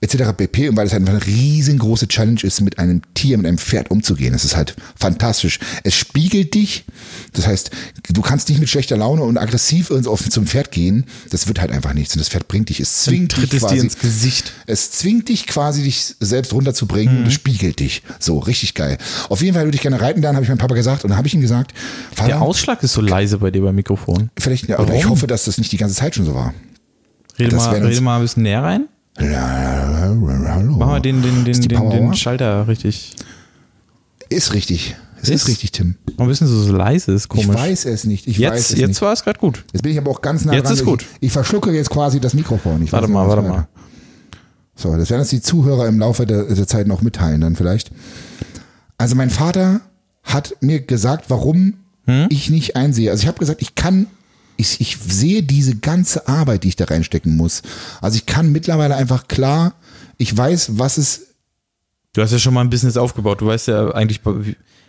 etc. 0.00 0.32
pp. 0.36 0.68
Und 0.70 0.76
weil 0.76 0.86
es 0.86 0.92
halt 0.92 1.02
einfach 1.02 1.14
eine 1.14 1.26
riesengroße 1.26 2.08
Challenge 2.08 2.40
ist, 2.42 2.60
mit 2.62 2.78
einem 2.78 3.02
Tier, 3.14 3.36
mit 3.36 3.46
einem 3.46 3.58
Pferd 3.58 3.90
umzugehen. 3.90 4.32
Das 4.32 4.44
ist 4.44 4.56
halt 4.56 4.74
fantastisch. 4.96 5.58
Es 5.84 5.94
spiegelt 5.94 6.54
dich. 6.54 6.84
Das 7.32 7.46
heißt, 7.46 7.70
du 8.08 8.22
kannst 8.22 8.48
nicht 8.48 8.60
mit 8.60 8.68
schlechter 8.68 8.96
Laune 8.96 9.22
und 9.22 9.36
aggressiv 9.36 9.90
offen 9.90 10.30
zum 10.30 10.46
Pferd 10.46 10.70
gehen. 10.70 11.04
Das 11.30 11.48
wird 11.48 11.60
halt 11.60 11.70
einfach 11.70 11.92
nichts. 11.92 12.14
Und 12.14 12.20
das 12.20 12.30
Pferd 12.30 12.48
bringt 12.48 12.70
dich. 12.70 12.80
Es 12.80 13.02
zwingt 13.02 13.36
dich 13.36 13.60
quasi. 13.60 13.74
dir 13.74 13.82
ins 13.82 13.98
Gesicht. 13.98 14.52
Es 14.66 14.90
zwingt 14.92 15.28
dich 15.28 15.46
quasi, 15.46 15.82
dich 15.82 16.14
selbst 16.18 16.52
runterzubringen 16.52 17.18
und 17.18 17.26
es 17.26 17.34
spiegelt 17.34 17.80
dich. 17.80 18.02
So, 18.18 18.38
richtig 18.38 18.74
geil. 18.74 18.96
Auf 19.28 19.42
jeden 19.42 19.54
Fall 19.54 19.64
würde 19.64 19.76
ich 19.76 19.82
gerne 19.82 20.00
reiten 20.00 20.22
lernen, 20.22 20.36
habe 20.36 20.44
ich 20.44 20.48
meinem 20.48 20.58
Papa 20.58 20.74
gesagt. 20.74 21.04
Und 21.04 21.10
dann 21.10 21.18
habe 21.18 21.28
ich 21.28 21.34
ihm 21.34 21.40
gesagt, 21.42 21.74
Vater, 22.14 22.28
Der 22.28 22.42
Ausschlag 22.42 22.82
ist 22.82 22.94
so 22.94 23.02
leise 23.02 23.38
bei 23.38 23.50
dir 23.50 23.62
beim 23.62 23.74
Mikrofon. 23.74 24.30
vielleicht, 24.38 24.68
ja, 24.68 24.78
oder 24.78 24.94
ich 24.94 25.08
hoffe, 25.08 25.26
dass 25.26 25.44
das 25.44 25.58
nicht 25.58 25.72
die 25.72 25.76
ganze 25.76 25.94
Zeit 25.94 26.14
schon 26.14 26.24
so 26.24 26.34
war. 26.34 26.54
Rede, 27.38 27.56
mal, 27.56 27.74
rede 27.74 28.00
mal 28.00 28.16
ein 28.16 28.22
bisschen 28.22 28.42
näher 28.42 28.62
rein. 28.62 28.88
Hallo. 29.20 30.76
Mach 30.78 30.86
mal 30.86 31.00
den, 31.00 31.22
den, 31.22 31.44
den, 31.44 31.60
den, 31.60 31.90
den? 31.90 32.14
Schalter 32.14 32.66
richtig. 32.68 33.14
Ist 34.28 34.54
richtig. 34.54 34.96
Es 35.22 35.28
ist, 35.28 35.42
Ist- 35.42 35.48
richtig, 35.48 35.72
Tim. 35.72 35.96
Ein 36.16 36.26
bisschen 36.28 36.46
so, 36.46 36.62
so 36.62 36.72
leise, 36.74 37.12
ist 37.12 37.28
komisch. 37.28 37.46
Ich 37.46 37.52
weiß 37.54 37.84
es 37.86 38.04
nicht. 38.04 38.26
Ich 38.26 38.38
weiß 38.40 38.52
jetzt 38.54 38.72
es 38.72 38.78
jetzt 38.78 38.88
nicht. 38.88 39.02
war 39.02 39.12
es 39.12 39.22
gerade 39.24 39.38
gut. 39.38 39.64
Jetzt 39.72 39.82
bin 39.82 39.92
ich 39.92 39.98
aber 39.98 40.10
auch 40.10 40.20
ganz 40.22 40.44
nah 40.44 40.52
Jetzt 40.52 40.66
dran. 40.68 40.74
ist 40.74 40.84
gut. 40.84 41.02
Ich, 41.20 41.26
ich 41.28 41.32
verschlucke 41.32 41.70
jetzt 41.72 41.90
quasi 41.90 42.20
das 42.20 42.32
Mikrofon. 42.34 42.82
Ich 42.82 42.92
Warte 42.92 43.06
weiß 43.06 43.12
mal, 43.12 43.28
warte 43.28 43.42
mal. 43.42 43.68
So, 44.76 44.96
das 44.96 45.10
werden 45.10 45.20
uns 45.22 45.30
die 45.30 45.42
Zuhörer 45.42 45.86
im 45.88 45.98
Laufe 45.98 46.24
der, 46.26 46.44
der 46.44 46.66
Zeit 46.66 46.86
noch 46.86 47.02
mitteilen 47.02 47.40
dann 47.42 47.56
vielleicht. 47.56 47.90
Also 48.96 49.14
mein 49.14 49.28
Vater 49.30 49.80
hat 50.22 50.54
mir 50.60 50.80
gesagt, 50.80 51.26
warum 51.28 51.74
Hm? 52.06 52.26
ich 52.30 52.48
nicht 52.48 52.76
einsehe. 52.76 53.10
Also 53.10 53.22
ich 53.22 53.28
habe 53.28 53.38
gesagt, 53.38 53.60
ich 53.60 53.74
kann, 53.74 54.06
ich, 54.60 54.80
ich 54.80 54.96
sehe 54.98 55.42
diese 55.42 55.76
ganze 55.76 56.28
Arbeit, 56.28 56.64
die 56.64 56.68
ich 56.68 56.76
da 56.76 56.84
reinstecken 56.84 57.36
muss. 57.36 57.62
Also 58.00 58.16
ich 58.16 58.26
kann 58.26 58.52
mittlerweile 58.52 58.94
einfach 58.96 59.26
klar, 59.28 59.74
ich 60.18 60.36
weiß, 60.36 60.78
was 60.78 60.98
es 60.98 61.22
Du 62.12 62.22
hast 62.22 62.32
ja 62.32 62.38
schon 62.38 62.54
mal 62.54 62.62
ein 62.62 62.70
Business 62.70 62.96
aufgebaut. 62.96 63.40
Du 63.40 63.46
weißt 63.46 63.68
ja 63.68 63.90
eigentlich, 63.92 64.20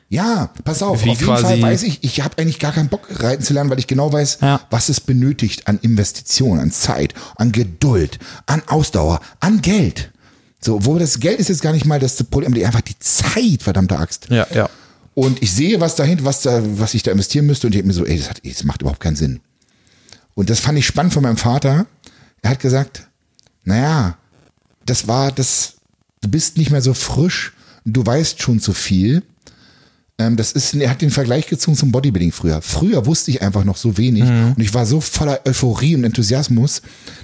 Ja, 0.10 0.50
pass 0.64 0.82
auf. 0.82 1.06
Wie 1.06 1.12
auf 1.12 1.22
jeden 1.22 1.38
Fall 1.38 1.62
weiß 1.62 1.84
ich, 1.84 2.04
ich 2.04 2.22
habe 2.22 2.38
eigentlich 2.40 2.58
gar 2.60 2.72
keinen 2.74 2.90
Bock 2.90 3.08
reiten 3.22 3.44
zu 3.44 3.54
lernen, 3.54 3.70
weil 3.70 3.80
ich 3.80 3.88
genau 3.88 4.12
weiß, 4.12 4.40
Ja. 4.42 4.60
was 4.72 4.90
es 4.90 5.00
benötigt 5.00 5.68
an 5.68 5.78
Investition, 5.84 6.60
an 6.60 6.72
Zeit, 6.72 7.14
an 7.38 7.52
Geduld, 7.52 8.18
an 8.48 8.64
Ausdauer, 8.68 9.22
an 9.40 9.62
Geld. 9.62 10.12
So, 10.60 10.86
wo 10.86 10.98
das 11.00 11.20
Geld 11.20 11.40
ist 11.40 11.50
jetzt 11.50 11.62
gar 11.62 11.74
nicht 11.74 11.86
mal 11.86 12.00
das 12.00 12.22
Problem, 12.24 12.54
einfach 12.66 12.82
die 12.82 12.98
Zeit, 13.00 13.62
verdammte 13.64 13.98
Axt. 13.98 14.28
ja, 14.30 14.46
ja. 14.54 14.70
Und 15.14 15.44
ich 15.44 15.52
sehe, 15.52 15.80
was 15.82 15.96
dahinter, 15.96 16.24
was 16.24 16.42
da, 16.42 16.62
was 16.80 16.94
ich 16.94 17.04
da 17.04 17.12
investieren 17.12 17.46
müsste 17.46 17.68
und 17.68 17.74
ich 17.76 17.78
denke 17.82 17.88
mir 17.90 17.94
so, 17.94 18.06
ey, 18.06 18.18
das, 18.18 18.30
hat, 18.30 18.40
ey, 18.44 18.52
das 18.52 18.64
macht 18.64 18.82
überhaupt 18.82 19.02
keinen 19.02 19.18
Sinn. 19.18 19.42
Und 20.34 20.50
das 20.50 20.60
fand 20.60 20.78
ich 20.78 20.86
spannend 20.86 21.14
von 21.14 21.24
meinem 21.24 21.38
Vater. 21.38 21.86
Er 22.42 22.52
hat 22.52 22.60
gesagt, 22.60 23.08
naja, 23.64 24.18
das 24.86 25.08
war 25.08 25.32
das, 25.32 25.76
du 26.22 26.30
bist 26.30 26.58
nicht 26.58 26.72
mehr 26.72 26.82
so 26.82 26.94
frisch, 26.94 27.54
du 27.86 28.06
weißt 28.06 28.42
schon 28.42 28.60
zu 28.60 28.74
viel. 28.74 29.24
Ähm, 30.18 30.38
das 30.38 30.52
ist, 30.52 30.74
er 30.74 30.90
hat 30.90 31.02
den 31.02 31.12
Vergleich 31.12 31.48
gezogen 31.48 31.78
zum 31.78 31.92
Bodybuilding 31.92 32.32
früher. 32.32 32.62
Früher 32.62 33.06
wusste 33.06 33.32
ich 33.32 33.42
einfach 33.42 33.64
noch 33.64 33.78
so 33.78 33.98
wenig 33.98 34.24
und 34.56 34.62
ich 34.62 34.74
war 34.74 34.86
so 34.86 35.02
voller 35.02 35.42
Euphorie 35.46 35.96
und 35.96 36.04
Enthusiasmus, 36.04 36.82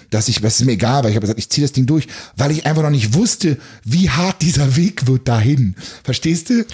dass 0.09 0.27
ich, 0.27 0.43
was 0.43 0.59
ist 0.59 0.65
mir 0.65 0.73
egal, 0.73 1.03
weil 1.03 1.11
ich 1.11 1.15
habe 1.15 1.25
gesagt, 1.25 1.39
ich 1.39 1.49
ziehe 1.49 1.65
das 1.65 1.73
Ding 1.73 1.85
durch, 1.85 2.07
weil 2.35 2.51
ich 2.51 2.65
einfach 2.65 2.83
noch 2.83 2.89
nicht 2.89 3.13
wusste, 3.13 3.57
wie 3.83 4.09
hart 4.09 4.41
dieser 4.41 4.75
Weg 4.75 5.07
wird 5.07 5.27
dahin. 5.27 5.75
Verstehst 6.03 6.49
du? 6.49 6.65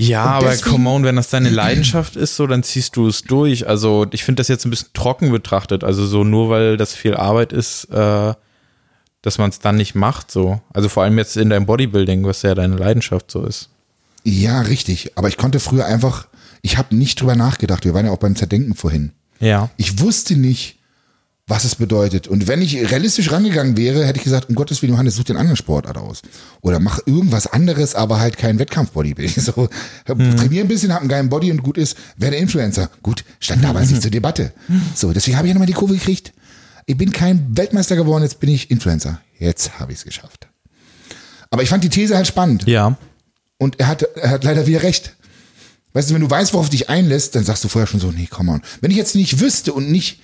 Ja, 0.00 0.22
Und 0.24 0.30
aber 0.30 0.50
deswegen- 0.50 0.70
come 0.70 0.90
on, 0.90 1.02
wenn 1.04 1.16
das 1.16 1.28
deine 1.30 1.50
Leidenschaft 1.50 2.14
ist, 2.14 2.36
so, 2.36 2.46
dann 2.46 2.62
ziehst 2.62 2.94
du 2.96 3.08
es 3.08 3.22
durch. 3.22 3.66
Also 3.66 4.06
ich 4.12 4.22
finde 4.24 4.40
das 4.40 4.46
jetzt 4.48 4.64
ein 4.64 4.70
bisschen 4.70 4.90
trocken 4.94 5.32
betrachtet. 5.32 5.82
Also 5.82 6.06
so 6.06 6.22
nur 6.22 6.48
weil 6.50 6.76
das 6.76 6.94
viel 6.94 7.14
Arbeit 7.14 7.52
ist, 7.52 7.84
äh, 7.90 8.32
dass 9.22 9.38
man 9.38 9.50
es 9.50 9.58
dann 9.58 9.76
nicht 9.76 9.96
macht. 9.96 10.30
So. 10.30 10.60
Also 10.72 10.88
vor 10.88 11.02
allem 11.02 11.18
jetzt 11.18 11.36
in 11.36 11.50
deinem 11.50 11.66
Bodybuilding, 11.66 12.24
was 12.24 12.42
ja 12.42 12.54
deine 12.54 12.76
Leidenschaft 12.76 13.30
so 13.30 13.44
ist. 13.44 13.70
Ja, 14.22 14.60
richtig. 14.60 15.12
Aber 15.16 15.26
ich 15.28 15.36
konnte 15.36 15.58
früher 15.58 15.86
einfach, 15.86 16.28
ich 16.62 16.78
habe 16.78 16.94
nicht 16.94 17.20
drüber 17.20 17.34
nachgedacht. 17.34 17.84
Wir 17.84 17.92
waren 17.94 18.06
ja 18.06 18.12
auch 18.12 18.18
beim 18.18 18.36
Zerdenken 18.36 18.74
vorhin. 18.74 19.10
Ja. 19.40 19.68
Ich 19.76 20.00
wusste 20.00 20.36
nicht, 20.36 20.77
was 21.48 21.64
es 21.64 21.74
bedeutet. 21.74 22.28
Und 22.28 22.46
wenn 22.46 22.60
ich 22.60 22.76
realistisch 22.76 23.32
rangegangen 23.32 23.76
wäre, 23.76 24.06
hätte 24.06 24.18
ich 24.18 24.24
gesagt, 24.24 24.50
um 24.50 24.54
Gottes 24.54 24.82
Willen, 24.82 24.92
Johannes, 24.92 25.16
such 25.16 25.24
den 25.24 25.38
anderen 25.38 25.56
Sportart 25.56 25.96
aus. 25.96 26.20
Oder 26.60 26.78
mach 26.78 27.00
irgendwas 27.06 27.46
anderes, 27.46 27.94
aber 27.94 28.20
halt 28.20 28.36
kein 28.36 28.58
Wettkampf-Bodybuilding. 28.58 29.42
So, 29.48 29.68
trainier 30.04 30.62
ein 30.62 30.68
bisschen, 30.68 30.92
hab 30.92 31.00
einen 31.00 31.08
geilen 31.08 31.30
Body 31.30 31.50
und 31.50 31.62
gut 31.62 31.78
ist, 31.78 31.96
werde 32.16 32.36
Influencer. 32.36 32.90
Gut, 33.02 33.24
stand 33.40 33.64
damals 33.64 33.90
nicht 33.90 34.02
zur 34.02 34.10
Debatte. 34.10 34.52
So, 34.94 35.12
deswegen 35.12 35.38
habe 35.38 35.46
ich 35.46 35.50
ja 35.50 35.54
nochmal 35.54 35.66
die 35.66 35.72
Kurve 35.72 35.94
gekriegt. 35.94 36.34
Ich 36.84 36.96
bin 36.96 37.12
kein 37.12 37.56
Weltmeister 37.56 37.96
geworden, 37.96 38.24
jetzt 38.24 38.40
bin 38.40 38.50
ich 38.50 38.70
Influencer. 38.70 39.20
Jetzt 39.38 39.78
habe 39.78 39.92
ich 39.92 39.98
es 39.98 40.04
geschafft. 40.04 40.48
Aber 41.50 41.62
ich 41.62 41.70
fand 41.70 41.82
die 41.82 41.88
These 41.88 42.14
halt 42.14 42.26
spannend. 42.26 42.66
Ja. 42.66 42.98
Und 43.56 43.80
er 43.80 43.86
hat, 43.86 44.02
er 44.02 44.30
hat 44.30 44.44
leider 44.44 44.66
wieder 44.66 44.82
recht. 44.82 45.14
Weißt 45.94 46.10
du, 46.10 46.14
wenn 46.14 46.20
du 46.20 46.30
weißt, 46.30 46.52
worauf 46.52 46.66
du 46.66 46.72
dich 46.72 46.90
einlässt, 46.90 47.34
dann 47.34 47.44
sagst 47.44 47.64
du 47.64 47.68
vorher 47.68 47.86
schon 47.86 48.00
so, 48.00 48.10
nee, 48.10 48.28
komm 48.30 48.50
on. 48.50 48.62
Wenn 48.80 48.90
ich 48.90 48.96
jetzt 48.96 49.14
nicht 49.14 49.40
wüsste 49.40 49.72
und 49.72 49.90
nicht 49.90 50.20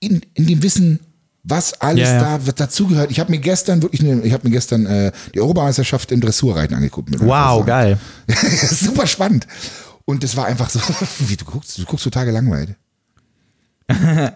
in, 0.00 0.20
in 0.34 0.46
dem 0.46 0.62
Wissen, 0.62 1.00
was 1.42 1.72
alles 1.80 2.08
Ja, 2.08 2.14
ja. 2.14 2.20
da 2.38 2.46
was 2.46 2.54
dazugehört. 2.54 3.10
Ich 3.10 3.20
habe 3.20 3.30
mir 3.30 3.38
gestern 3.38 3.80
wirklich, 3.82 4.02
ich 4.02 4.32
habe 4.32 4.46
mir 4.46 4.50
gestern 4.52 4.84
äh, 4.86 5.12
die 5.34 5.40
Europameisterschaft 5.40 6.10
im 6.12 6.20
Dressurreiten 6.20 6.74
angeguckt. 6.74 7.08
Wow, 7.20 7.64
geil. 7.64 7.98
Super 8.70 9.06
spannend. 9.06 9.46
Und 10.04 10.24
es 10.24 10.36
war 10.36 10.46
einfach 10.46 10.68
so, 10.70 10.80
wie 11.20 11.36
du 11.36 11.44
guckst, 11.44 11.78
du 11.78 11.84
guckst 11.84 12.04
total 12.04 12.26
gelangweilt. 12.26 12.74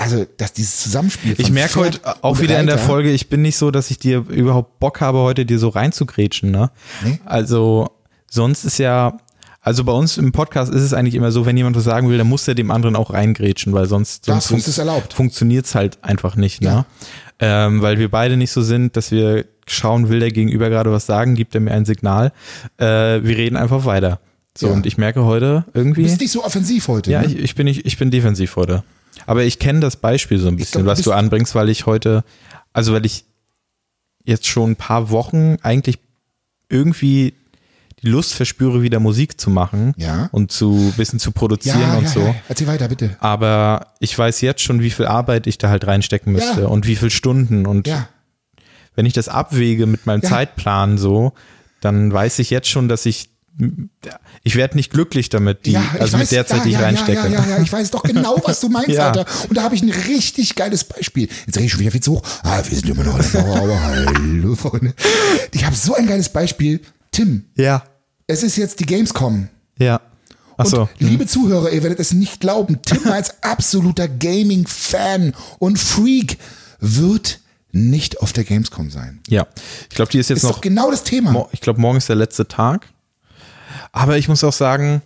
Also, 0.00 0.24
dass 0.36 0.52
dieses 0.52 0.76
Zusammenspiel. 0.80 1.34
Ich 1.38 1.50
merke 1.50 1.74
heute 1.80 2.00
auch 2.22 2.38
wieder 2.38 2.60
in 2.60 2.66
der 2.66 2.76
Reiter- 2.76 2.86
Folge, 2.86 3.10
ich 3.10 3.28
bin 3.28 3.42
nicht 3.42 3.56
so, 3.56 3.72
dass 3.72 3.90
ich 3.90 3.98
dir 3.98 4.18
überhaupt 4.28 4.78
Bock 4.78 5.00
habe, 5.00 5.18
heute 5.18 5.44
dir 5.44 5.58
so 5.58 5.70
reinzugrätschen, 5.70 6.52
ne? 6.52 6.70
Nee. 7.02 7.18
Also, 7.24 7.90
sonst 8.30 8.62
ist 8.62 8.78
ja, 8.78 9.18
also 9.60 9.84
bei 9.84 9.92
uns 9.92 10.18
im 10.18 10.32
Podcast 10.32 10.72
ist 10.72 10.82
es 10.82 10.94
eigentlich 10.94 11.14
immer 11.14 11.32
so, 11.32 11.44
wenn 11.46 11.56
jemand 11.56 11.76
was 11.76 11.84
sagen 11.84 12.08
will, 12.08 12.16
dann 12.18 12.28
muss 12.28 12.46
er 12.48 12.54
dem 12.54 12.70
anderen 12.70 12.96
auch 12.96 13.12
reingrätschen, 13.12 13.72
weil 13.72 13.86
sonst, 13.86 14.24
sonst 14.26 14.78
erlaubt. 14.78 15.12
funktioniert 15.12 15.66
es 15.66 15.74
halt 15.74 16.02
einfach 16.02 16.36
nicht, 16.36 16.62
Ja. 16.62 16.74
ne? 16.74 16.84
Ähm, 17.40 17.82
weil 17.82 17.98
wir 17.98 18.10
beide 18.10 18.36
nicht 18.36 18.50
so 18.50 18.62
sind, 18.62 18.96
dass 18.96 19.10
wir 19.12 19.44
schauen, 19.66 20.08
will 20.08 20.18
der 20.20 20.30
Gegenüber 20.32 20.70
gerade 20.70 20.90
was 20.90 21.06
sagen, 21.06 21.34
gibt 21.36 21.54
er 21.54 21.60
mir 21.60 21.70
ein 21.72 21.84
Signal. 21.84 22.32
Äh, 22.78 22.84
wir 23.22 23.36
reden 23.36 23.56
einfach 23.56 23.84
weiter. 23.84 24.18
So, 24.56 24.66
Ja. 24.68 24.72
und 24.72 24.86
ich 24.86 24.98
merke 24.98 25.24
heute 25.24 25.64
Du 25.72 25.78
irgendwie. 25.78 26.02
bist 26.02 26.20
nicht 26.20 26.32
so 26.32 26.44
offensiv 26.44 26.88
heute. 26.88 27.12
Ja, 27.12 27.20
ne? 27.20 27.26
ich, 27.28 27.38
ich 27.38 27.54
bin 27.54 27.66
nicht, 27.66 27.86
ich 27.86 27.96
bin 27.98 28.10
defensiv 28.10 28.56
heute. 28.56 28.82
Aber 29.26 29.44
ich 29.44 29.58
kenne 29.60 29.78
das 29.80 29.96
Beispiel 29.96 30.38
so 30.38 30.48
ein 30.48 30.56
bisschen, 30.56 30.82
glaub, 30.82 30.94
du 30.96 30.98
was 31.00 31.04
du 31.04 31.12
anbringst, 31.12 31.54
weil 31.54 31.68
ich 31.68 31.86
heute, 31.86 32.24
also 32.72 32.92
weil 32.92 33.06
ich 33.06 33.24
jetzt 34.24 34.46
schon 34.46 34.72
ein 34.72 34.76
paar 34.76 35.10
Wochen 35.10 35.56
eigentlich 35.62 35.98
irgendwie 36.68 37.34
die 38.02 38.08
Lust 38.08 38.34
verspüre, 38.34 38.82
wieder 38.82 39.00
Musik 39.00 39.40
zu 39.40 39.50
machen 39.50 39.92
Ja. 39.96 40.28
und 40.32 40.52
zu 40.52 40.90
ein 40.92 40.96
bisschen 40.96 41.18
zu 41.18 41.32
produzieren 41.32 41.80
ja, 41.80 41.96
und 41.96 42.04
ja, 42.04 42.10
so. 42.10 42.20
ja. 42.20 42.34
Erzähl 42.48 42.66
weiter, 42.66 42.88
bitte. 42.88 43.16
Aber 43.20 43.88
ich 44.00 44.16
weiß 44.16 44.40
jetzt 44.40 44.62
schon, 44.62 44.82
wie 44.82 44.90
viel 44.90 45.06
Arbeit 45.06 45.46
ich 45.46 45.58
da 45.58 45.68
halt 45.68 45.86
reinstecken 45.86 46.32
müsste 46.32 46.68
und 46.68 46.86
wie 46.86 46.96
viel 46.96 47.10
Stunden. 47.10 47.66
Und 47.66 47.90
wenn 48.94 49.06
ich 49.06 49.12
das 49.12 49.28
abwäge 49.28 49.86
mit 49.86 50.06
meinem. 50.06 50.22
Zeitplan 50.22 50.98
so, 50.98 51.32
dann 51.80 52.12
weiß 52.12 52.38
ich 52.40 52.50
jetzt 52.50 52.68
schon, 52.68 52.88
dass 52.88 53.06
ich 53.06 53.30
ich 54.44 54.54
werde 54.54 54.76
nicht 54.76 54.92
glücklich 54.92 55.30
damit, 55.30 55.66
die, 55.66 55.72
Ja, 55.72 55.82
also 55.98 56.16
mit 56.16 56.24
weiß, 56.26 56.30
der 56.30 56.46
Zeit, 56.46 56.58
ja, 56.58 56.64
die 56.64 56.68
ich 56.70 56.74
ja, 56.76 56.80
reinstecke. 56.82 57.28
Ja, 57.28 57.28
ja, 57.28 57.46
ja, 57.56 57.58
ich 57.60 57.72
weiß 57.72 57.90
doch 57.90 58.04
genau, 58.04 58.40
was 58.44 58.60
du 58.60 58.68
meinst, 58.68 58.88
Ja. 58.96 59.06
Alter. 59.08 59.24
Und 59.48 59.56
da 59.56 59.62
habe 59.64 59.74
ich 59.74 59.82
ein 59.82 59.90
richtig 59.90 60.54
geiles 60.54 60.84
Beispiel. 60.84 61.28
Jetzt 61.46 61.56
rede 61.56 61.66
ich 61.66 61.72
schon 61.72 61.80
wieder 61.80 61.90
viel 61.90 62.00
zu 62.02 62.12
hoch. 62.12 62.22
Ah, 62.44 62.62
wir 62.64 62.76
sind 62.78 62.88
immer 62.88 63.02
noch 63.02 63.18
in 63.18 63.32
der 63.32 63.42
Mauer, 63.44 63.80
hallo, 63.82 64.54
Freunde. 64.54 64.94
Ich 65.52 65.64
habe 65.64 65.74
so 65.74 65.94
ein 65.94 66.06
geiles 66.06 66.28
Beispiel. 66.28 66.80
Tim, 67.12 67.44
ja. 67.56 67.82
es 68.26 68.42
ist 68.42 68.56
jetzt 68.56 68.80
die 68.80 68.86
Gamescom. 68.86 69.48
Ja. 69.78 70.00
Ach 70.56 70.64
Und 70.64 70.70
so. 70.70 70.88
liebe 70.98 71.26
Zuhörer, 71.26 71.70
ihr 71.70 71.82
werdet 71.82 72.00
es 72.00 72.12
nicht 72.12 72.40
glauben, 72.40 72.80
Tim 72.82 73.06
als 73.12 73.42
absoluter 73.42 74.08
Gaming-Fan 74.08 75.34
und 75.58 75.78
Freak 75.78 76.38
wird 76.80 77.40
nicht 77.70 78.20
auf 78.20 78.32
der 78.32 78.44
Gamescom 78.44 78.90
sein. 78.90 79.20
Ja. 79.28 79.46
Ich 79.88 79.94
glaube, 79.96 80.10
die 80.10 80.18
ist 80.18 80.30
jetzt 80.30 80.38
Ist 80.38 80.44
noch. 80.44 80.52
doch 80.56 80.60
genau 80.60 80.90
das 80.90 81.04
Thema. 81.04 81.48
Ich 81.52 81.60
glaube, 81.60 81.80
morgen 81.80 81.98
ist 81.98 82.08
der 82.08 82.16
letzte 82.16 82.48
Tag. 82.48 82.86
Aber 83.92 84.16
ich 84.18 84.28
muss 84.28 84.42
auch 84.42 84.52
sagen, 84.52 85.02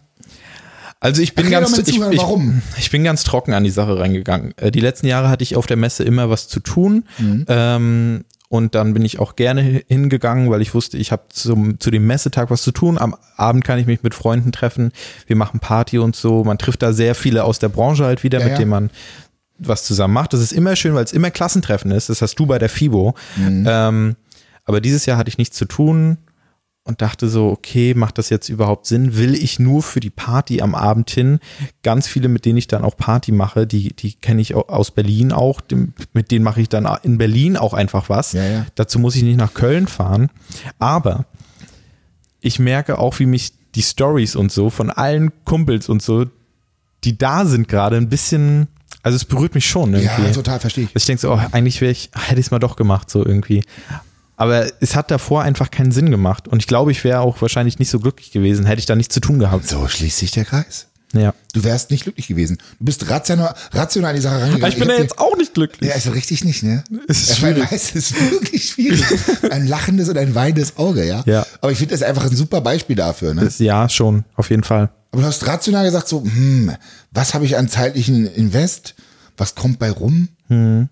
Also 1.00 1.20
ich 1.22 1.34
bin 1.34 1.44
Erklär 1.52 1.60
ganz, 1.62 1.76
ich, 1.76 1.84
Zuhörern, 1.94 2.12
ich, 2.12 2.18
warum. 2.20 2.62
ich 2.78 2.90
bin 2.90 3.02
ganz 3.04 3.24
trocken 3.24 3.52
an 3.52 3.64
die 3.64 3.70
Sache 3.70 3.98
reingegangen. 3.98 4.54
Äh, 4.56 4.70
Die 4.70 4.80
letzten 4.80 5.06
Jahre 5.08 5.28
hatte 5.28 5.42
ich 5.42 5.56
auf 5.56 5.66
der 5.66 5.76
Messe 5.76 6.04
immer 6.04 6.30
was 6.30 6.46
zu 6.48 6.60
tun. 6.60 7.04
Mhm. 7.18 7.44
Ähm, 7.48 8.24
und 8.52 8.74
dann 8.74 8.92
bin 8.92 9.02
ich 9.02 9.18
auch 9.18 9.34
gerne 9.34 9.62
hi- 9.62 9.84
hingegangen, 9.88 10.50
weil 10.50 10.60
ich 10.60 10.74
wusste, 10.74 10.98
ich 10.98 11.10
habe 11.10 11.22
zum 11.30 11.80
zu 11.80 11.90
dem 11.90 12.06
Messetag 12.06 12.50
was 12.50 12.60
zu 12.60 12.70
tun. 12.70 12.98
Am 12.98 13.16
Abend 13.38 13.64
kann 13.64 13.78
ich 13.78 13.86
mich 13.86 14.02
mit 14.02 14.12
Freunden 14.14 14.52
treffen. 14.52 14.92
Wir 15.26 15.36
machen 15.36 15.58
Party 15.58 15.98
und 15.98 16.14
so. 16.14 16.44
Man 16.44 16.58
trifft 16.58 16.82
da 16.82 16.92
sehr 16.92 17.14
viele 17.14 17.44
aus 17.44 17.58
der 17.60 17.70
Branche 17.70 18.04
halt 18.04 18.22
wieder, 18.24 18.40
Ja, 18.40 18.44
mit 18.44 18.52
ja. 18.52 18.58
denen 18.58 18.70
man 18.70 18.90
was 19.58 19.84
zusammen 19.84 20.12
macht. 20.12 20.34
Das 20.34 20.40
ist 20.40 20.52
immer 20.52 20.76
schön, 20.76 20.94
weil 20.94 21.04
es 21.04 21.14
immer 21.14 21.30
Klassentreffen 21.30 21.92
ist. 21.92 22.10
Das 22.10 22.20
hast 22.20 22.34
du 22.34 22.44
bei 22.44 22.58
der 22.58 22.68
FIBO. 22.68 23.14
Mhm. 23.36 23.64
Ähm, 23.66 24.16
aber 24.66 24.82
dieses 24.82 25.06
Jahr 25.06 25.16
hatte 25.16 25.30
ich 25.30 25.38
nichts 25.38 25.56
zu 25.56 25.64
tun 25.64 26.18
und 26.84 27.00
dachte 27.00 27.28
so, 27.28 27.48
okay, 27.48 27.94
macht 27.94 28.18
das 28.18 28.28
jetzt 28.28 28.48
überhaupt 28.48 28.86
Sinn? 28.86 29.16
Will 29.16 29.34
ich 29.34 29.58
nur 29.60 29.82
für 29.82 30.00
die 30.00 30.10
Party 30.10 30.60
am 30.62 30.74
Abend 30.74 31.10
hin? 31.10 31.38
Ganz 31.84 32.08
viele, 32.08 32.28
mit 32.28 32.44
denen 32.44 32.56
ich 32.58 32.66
dann 32.66 32.84
auch 32.84 32.96
Party 32.96 33.30
mache, 33.30 33.66
die, 33.68 33.94
die 33.94 34.14
kenne 34.14 34.40
ich 34.40 34.54
au- 34.56 34.66
aus 34.66 34.90
Berlin 34.90 35.30
auch, 35.30 35.60
dem, 35.60 35.92
mit 36.12 36.30
denen 36.32 36.44
mache 36.44 36.60
ich 36.60 36.68
dann 36.68 36.88
in 37.04 37.18
Berlin 37.18 37.56
auch 37.56 37.72
einfach 37.72 38.08
was. 38.08 38.32
Ja, 38.32 38.44
ja. 38.44 38.66
Dazu 38.74 38.98
muss 38.98 39.14
ich 39.14 39.22
nicht 39.22 39.36
nach 39.36 39.54
Köln 39.54 39.86
fahren. 39.86 40.28
Aber 40.80 41.26
ich 42.40 42.58
merke 42.58 42.98
auch, 42.98 43.18
wie 43.20 43.26
mich 43.26 43.52
die 43.76 43.82
Stories 43.82 44.34
und 44.34 44.50
so 44.50 44.68
von 44.68 44.90
allen 44.90 45.30
Kumpels 45.44 45.88
und 45.88 46.02
so, 46.02 46.26
die 47.04 47.16
da 47.16 47.46
sind 47.46 47.68
gerade 47.68 47.96
ein 47.96 48.08
bisschen, 48.08 48.66
also 49.04 49.14
es 49.14 49.24
berührt 49.24 49.54
mich 49.54 49.66
schon 49.66 49.94
irgendwie. 49.94 50.22
Ja, 50.24 50.30
total, 50.32 50.58
verstehe 50.58 50.84
ich. 50.84 50.90
Ich 50.96 51.06
denke 51.06 51.20
so, 51.20 51.32
oh, 51.32 51.40
eigentlich 51.52 51.80
wäre 51.80 51.92
ich, 51.92 52.10
hätte 52.14 52.40
ich 52.40 52.46
es 52.46 52.50
mal 52.50 52.58
doch 52.58 52.74
gemacht, 52.74 53.08
so 53.08 53.24
irgendwie. 53.24 53.62
Aber 54.42 54.66
es 54.80 54.96
hat 54.96 55.10
davor 55.12 55.42
einfach 55.42 55.70
keinen 55.70 55.92
Sinn 55.92 56.10
gemacht. 56.10 56.48
Und 56.48 56.60
ich 56.60 56.66
glaube, 56.66 56.90
ich 56.90 57.04
wäre 57.04 57.20
auch 57.20 57.40
wahrscheinlich 57.40 57.78
nicht 57.78 57.90
so 57.90 58.00
glücklich 58.00 58.32
gewesen, 58.32 58.66
hätte 58.66 58.80
ich 58.80 58.86
da 58.86 58.96
nichts 58.96 59.14
zu 59.14 59.20
tun 59.20 59.38
gehabt. 59.38 59.68
So 59.68 59.86
schließt 59.86 60.18
sich 60.18 60.32
der 60.32 60.44
Kreis. 60.44 60.88
Ja. 61.14 61.32
Du 61.52 61.62
wärst 61.62 61.90
nicht 61.90 62.04
glücklich 62.04 62.26
gewesen. 62.26 62.56
Du 62.78 62.86
bist 62.86 63.08
rational, 63.08 63.54
rational 63.72 64.10
an 64.10 64.16
die 64.16 64.22
Sache 64.22 64.40
rangegangen. 64.40 64.66
Ich 64.72 64.78
bin 64.78 64.88
ja 64.88 64.94
hab 64.94 64.96
dir- 64.98 65.02
jetzt 65.04 65.18
auch 65.18 65.36
nicht 65.36 65.54
glücklich. 65.54 65.88
Ja, 65.90 65.94
also 65.94 66.10
richtig 66.10 66.42
nicht, 66.44 66.62
ne? 66.62 66.82
Es 67.06 67.20
ist 67.20 67.28
ja, 67.28 67.34
schwierig. 67.36 67.70
Weiß, 67.70 67.94
es 67.94 68.10
ist 68.10 68.30
wirklich 68.32 68.68
schwierig. 68.70 69.04
Ein 69.50 69.66
lachendes 69.68 70.08
und 70.08 70.16
ein 70.18 70.34
weinendes 70.34 70.76
Auge, 70.78 71.06
ja? 71.06 71.22
Ja. 71.26 71.46
Aber 71.60 71.70
ich 71.70 71.78
finde 71.78 71.94
das 71.94 72.02
einfach 72.02 72.24
ein 72.24 72.34
super 72.34 72.62
Beispiel 72.62 72.96
dafür, 72.96 73.34
ne? 73.34 73.44
Das, 73.44 73.58
ja, 73.58 73.88
schon, 73.90 74.24
auf 74.36 74.48
jeden 74.50 74.64
Fall. 74.64 74.90
Aber 75.12 75.20
du 75.22 75.28
hast 75.28 75.46
rational 75.46 75.84
gesagt 75.84 76.08
so, 76.08 76.24
hm, 76.24 76.72
was 77.12 77.34
habe 77.34 77.44
ich 77.44 77.58
an 77.58 77.68
zeitlichen 77.68 78.26
Invest? 78.26 78.94
Was 79.36 79.54
kommt 79.54 79.78
bei 79.78 79.90
rum? 79.90 80.28
Hm. 80.48 80.88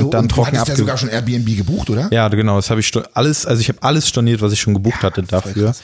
Und 0.00 0.14
dann 0.14 0.28
du 0.28 0.34
trocken 0.34 0.56
hattest 0.58 0.68
ja 0.68 0.74
abge- 0.74 0.78
sogar 0.78 0.96
schon 0.96 1.08
Airbnb 1.10 1.56
gebucht, 1.56 1.90
oder? 1.90 2.08
Ja, 2.12 2.28
genau, 2.28 2.56
das 2.56 2.70
habe 2.70 2.80
ich 2.80 2.90
alles, 3.14 3.44
also 3.46 3.60
ich 3.60 3.68
habe 3.68 3.82
alles 3.82 4.08
storniert, 4.08 4.40
was 4.40 4.52
ich 4.52 4.60
schon 4.60 4.74
gebucht 4.74 5.02
hatte 5.02 5.22
voll 5.22 5.40
dafür. 5.40 5.74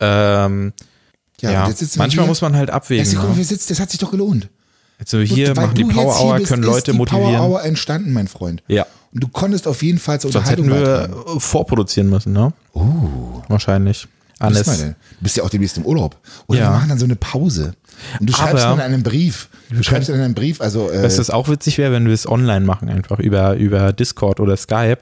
Ähm, 0.00 0.72
ja, 1.40 1.50
wir 1.68 1.74
manchmal 1.96 2.26
muss 2.26 2.40
man 2.42 2.56
halt 2.56 2.70
abwägen. 2.70 3.10
Ja, 3.10 3.20
guck 3.20 3.30
Ne? 3.30 3.36
sitzen, 3.44 3.68
das 3.70 3.80
hat 3.80 3.90
sich 3.90 4.00
doch 4.00 4.10
gelohnt. 4.10 4.48
Jetzt 4.98 5.12
wir 5.12 5.22
hier, 5.22 5.54
machen 5.54 5.74
die 5.74 5.82
du 5.82 5.88
Power 5.88 6.20
Hour, 6.20 6.36
bist, 6.36 6.48
können 6.48 6.62
Leute 6.62 6.92
die 6.92 6.96
motivieren. 6.98 7.36
Power 7.36 7.48
Hour 7.48 7.64
entstanden, 7.64 8.12
mein 8.12 8.28
Freund. 8.28 8.62
Ja. 8.68 8.86
Und 9.12 9.22
du 9.22 9.28
konntest 9.28 9.66
auf 9.66 9.82
jeden 9.82 9.98
Fall 9.98 10.20
zur 10.20 10.30
Sonst 10.32 10.48
hätten 10.50 10.62
Unterhaltung 10.64 11.08
wir 11.08 11.08
beitragen. 11.08 11.36
äh, 11.36 11.40
vorproduzieren 11.40 12.08
müssen, 12.10 12.32
ne? 12.32 12.52
Uh. 12.74 13.42
Wahrscheinlich. 13.48 14.06
Alles. 14.40 14.66
Du 14.66 14.94
bist 15.20 15.36
ja 15.36 15.42
auch 15.44 15.50
demnächst 15.50 15.76
im 15.76 15.84
Urlaub. 15.86 16.16
Oder 16.48 16.58
Ja. 16.58 16.66
wir 16.66 16.70
machen 16.76 16.88
dann 16.88 16.98
so 16.98 17.04
eine 17.04 17.16
Pause. 17.16 17.74
Und 18.20 18.28
du 18.30 18.32
schreibst 18.32 18.64
Aber- 18.64 18.76
dann 18.76 18.92
einen 18.92 19.02
Brief. 19.02 19.48
Du 19.70 19.82
schreibst 19.82 20.08
dann 20.08 20.20
einen 20.20 20.34
Brief, 20.34 20.60
also 20.60 20.90
äh, 20.90 21.02
Dass 21.02 21.16
das 21.16 21.30
auch 21.30 21.48
witzig 21.48 21.78
wäre, 21.78 21.92
wenn 21.92 22.06
wir 22.06 22.14
es 22.14 22.28
online 22.28 22.64
machen, 22.64 22.88
einfach 22.88 23.18
über, 23.18 23.54
über 23.56 23.92
Discord 23.92 24.40
oder 24.40 24.56
Skype. 24.56 24.98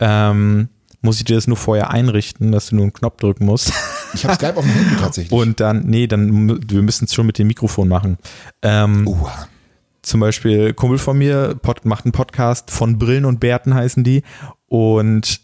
Ähm, 0.00 0.68
muss 1.00 1.18
ich 1.18 1.24
dir 1.24 1.34
das 1.36 1.46
nur 1.48 1.56
vorher 1.56 1.90
einrichten, 1.90 2.52
dass 2.52 2.68
du 2.68 2.76
nur 2.76 2.84
einen 2.84 2.92
Knopf 2.92 3.16
drücken 3.18 3.44
musst. 3.44 3.72
ich 4.14 4.24
habe 4.24 4.34
Skype 4.34 4.56
auf 4.56 4.64
dem 4.64 4.72
Handy 4.72 4.96
tatsächlich. 5.00 5.32
Und 5.32 5.58
dann, 5.60 5.84
nee, 5.86 6.06
dann, 6.06 6.60
wir 6.70 6.82
müssen 6.82 7.06
es 7.06 7.14
schon 7.14 7.26
mit 7.26 7.38
dem 7.38 7.48
Mikrofon 7.48 7.88
machen. 7.88 8.18
Ähm, 8.62 9.08
Uha. 9.08 9.48
zum 10.02 10.20
Beispiel 10.20 10.74
Kumpel 10.74 10.98
von 10.98 11.18
mir 11.18 11.56
macht 11.84 12.04
einen 12.04 12.12
Podcast 12.12 12.70
von 12.70 12.98
Brillen 12.98 13.24
und 13.24 13.40
Bärten 13.40 13.74
heißen 13.74 14.04
die 14.04 14.22
und 14.66 15.40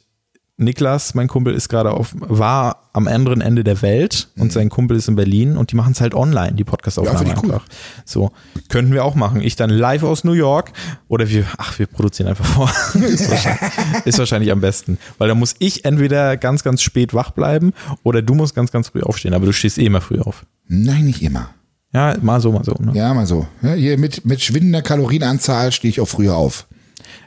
Niklas, 0.60 1.14
mein 1.14 1.28
Kumpel, 1.28 1.54
ist 1.54 1.68
gerade 1.68 1.92
auf, 1.92 2.14
war 2.18 2.88
am 2.92 3.06
anderen 3.06 3.40
Ende 3.40 3.62
der 3.62 3.80
Welt 3.80 4.28
und 4.36 4.52
sein 4.52 4.68
Kumpel 4.70 4.96
ist 4.96 5.06
in 5.08 5.14
Berlin 5.14 5.56
und 5.56 5.70
die 5.70 5.76
machen 5.76 5.92
es 5.92 6.00
halt 6.00 6.14
online, 6.14 6.54
die 6.54 6.64
Podcastaufnahme 6.64 7.20
Mhm. 7.20 7.26
Ja, 7.28 7.34
cool. 7.42 7.52
einfach. 7.52 7.66
So, 8.04 8.32
könnten 8.68 8.92
wir 8.92 9.04
auch 9.04 9.14
machen. 9.14 9.40
Ich 9.40 9.54
dann 9.54 9.70
live 9.70 10.02
aus 10.02 10.24
New 10.24 10.32
York 10.32 10.72
oder 11.06 11.28
wir, 11.28 11.44
ach, 11.58 11.78
wir 11.78 11.86
produzieren 11.86 12.28
einfach 12.28 12.44
vor. 12.44 12.68
ist, 13.00 13.30
wahrscheinlich, 13.30 14.06
ist 14.06 14.18
wahrscheinlich 14.18 14.50
am 14.50 14.60
besten. 14.60 14.98
Weil 15.18 15.28
da 15.28 15.36
muss 15.36 15.54
ich 15.60 15.84
entweder 15.84 16.36
ganz, 16.36 16.64
ganz 16.64 16.82
spät 16.82 17.14
wach 17.14 17.30
bleiben 17.30 17.72
oder 18.02 18.20
du 18.20 18.34
musst 18.34 18.56
ganz, 18.56 18.72
ganz 18.72 18.88
früh 18.88 19.02
aufstehen. 19.02 19.34
Aber 19.34 19.46
du 19.46 19.52
stehst 19.52 19.78
eh 19.78 19.86
immer 19.86 20.00
früh 20.00 20.18
auf. 20.20 20.44
Nein, 20.66 21.04
nicht 21.04 21.22
immer. 21.22 21.50
Ja, 21.92 22.16
mal 22.20 22.40
so, 22.40 22.50
mal 22.50 22.64
so. 22.64 22.74
Ne? 22.80 22.92
Ja, 22.94 23.14
mal 23.14 23.26
so. 23.26 23.46
Ja, 23.62 23.74
hier 23.74 23.96
mit, 23.96 24.24
mit 24.26 24.42
schwindender 24.42 24.82
Kalorienanzahl 24.82 25.70
stehe 25.70 25.90
ich 25.90 26.00
auch 26.00 26.08
früher 26.08 26.34
auf. 26.36 26.66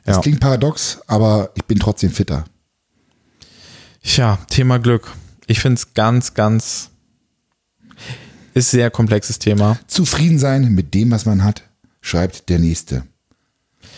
Das 0.04 0.18
Ja. 0.18 0.22
klingt 0.22 0.40
paradox, 0.42 1.00
aber 1.08 1.52
ich 1.56 1.64
bin 1.64 1.80
trotzdem 1.80 2.12
fitter. 2.12 2.44
Tja, 4.04 4.40
Thema 4.50 4.80
Glück. 4.80 5.12
Ich 5.48 5.60
finde 5.60 5.76
es 5.76 5.94
ganz, 5.94 6.34
ganz, 6.34 6.90
ist 8.54 8.72
sehr 8.72 8.90
komplexes 8.90 9.40
Thema. 9.40 9.80
Zufrieden 9.88 10.40
sein 10.40 10.74
mit 10.74 10.94
dem, 10.94 11.12
was 11.12 11.26
man 11.26 11.44
hat, 11.44 11.64
schreibt 12.02 12.50
der 12.50 12.60
Nächste. 12.60 13.04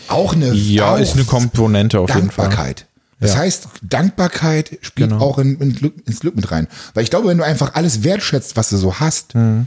Auch 0.08 0.34
eine, 0.34 0.52
Ja, 0.52 0.94
auch 0.94 0.98
ist 0.98 1.14
eine 1.14 1.24
Komponente 1.24 2.00
auf 2.00 2.14
jeden 2.14 2.30
Fall. 2.30 2.46
Dankbarkeit. 2.48 2.86
Das 3.20 3.32
Ja. 3.32 3.38
heißt, 3.38 3.68
Dankbarkeit 3.82 4.78
spielt 4.82 5.10
Genau. 5.10 5.22
auch 5.24 5.38
in, 5.38 5.56
in 5.58 5.74
Glück, 5.74 5.94
ins 6.06 6.20
Glück 6.20 6.36
mit 6.36 6.50
rein. 6.50 6.68
Weil 6.92 7.04
ich 7.04 7.10
glaube, 7.10 7.28
wenn 7.28 7.38
du 7.38 7.44
einfach 7.44 7.74
alles 7.74 8.02
wertschätzt, 8.04 8.56
was 8.56 8.68
du 8.70 8.76
so 8.76 9.00
hast, 9.00 9.34
dann 9.34 9.66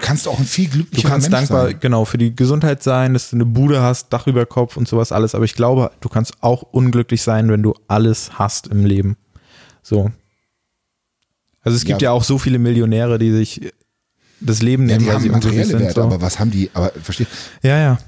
kannst 0.00 0.26
du 0.26 0.30
auch 0.30 0.38
ein 0.38 0.44
viel 0.44 0.66
Mhm. 0.66 0.70
Du 0.70 0.76
glücklicherer 0.78 1.10
kannst 1.10 1.30
Mensch 1.30 1.40
dankbar, 1.48 1.66
sein. 1.68 1.78
genau, 1.80 2.04
für 2.04 2.18
die 2.18 2.34
Gesundheit 2.36 2.82
sein, 2.82 3.14
dass 3.14 3.30
du 3.30 3.36
eine 3.36 3.46
Bude 3.46 3.80
hast, 3.80 4.12
Dach 4.12 4.26
über 4.26 4.44
Kopf 4.44 4.76
und 4.76 4.86
sowas 4.86 5.12
alles. 5.12 5.34
Aber 5.34 5.44
ich 5.44 5.54
glaube, 5.54 5.92
du 6.00 6.08
kannst 6.10 6.42
auch 6.42 6.62
unglücklich 6.62 7.22
sein, 7.22 7.48
wenn 7.48 7.62
du 7.62 7.74
alles 7.88 8.32
hast 8.38 8.66
im 8.66 8.84
Leben. 8.84 9.16
So. 9.88 10.10
Also 11.62 11.76
es 11.76 11.84
gibt 11.84 12.02
Ja. 12.02 12.08
ja, 12.08 12.12
auch 12.12 12.24
so 12.24 12.38
viele 12.38 12.58
Millionäre, 12.58 13.18
die 13.18 13.30
sich 13.32 13.60
das 14.40 14.62
Leben 14.62 14.88
Ja, 14.88 14.94
nehmen, 14.98 15.04
die 15.06 15.12
weil 15.12 15.20
sie 15.20 15.28
haben 15.28 15.34
materielle 15.34 15.64
sind. 15.66 15.78
Werte, 15.80 15.94
So. 15.94 16.02
aber 16.02 16.20
was 16.20 16.38
haben 16.40 16.50
die, 16.50 16.70
aber 16.74 16.92
verstehe, 17.02 17.26
Ja, 17.62 17.78
ja. 17.78 17.98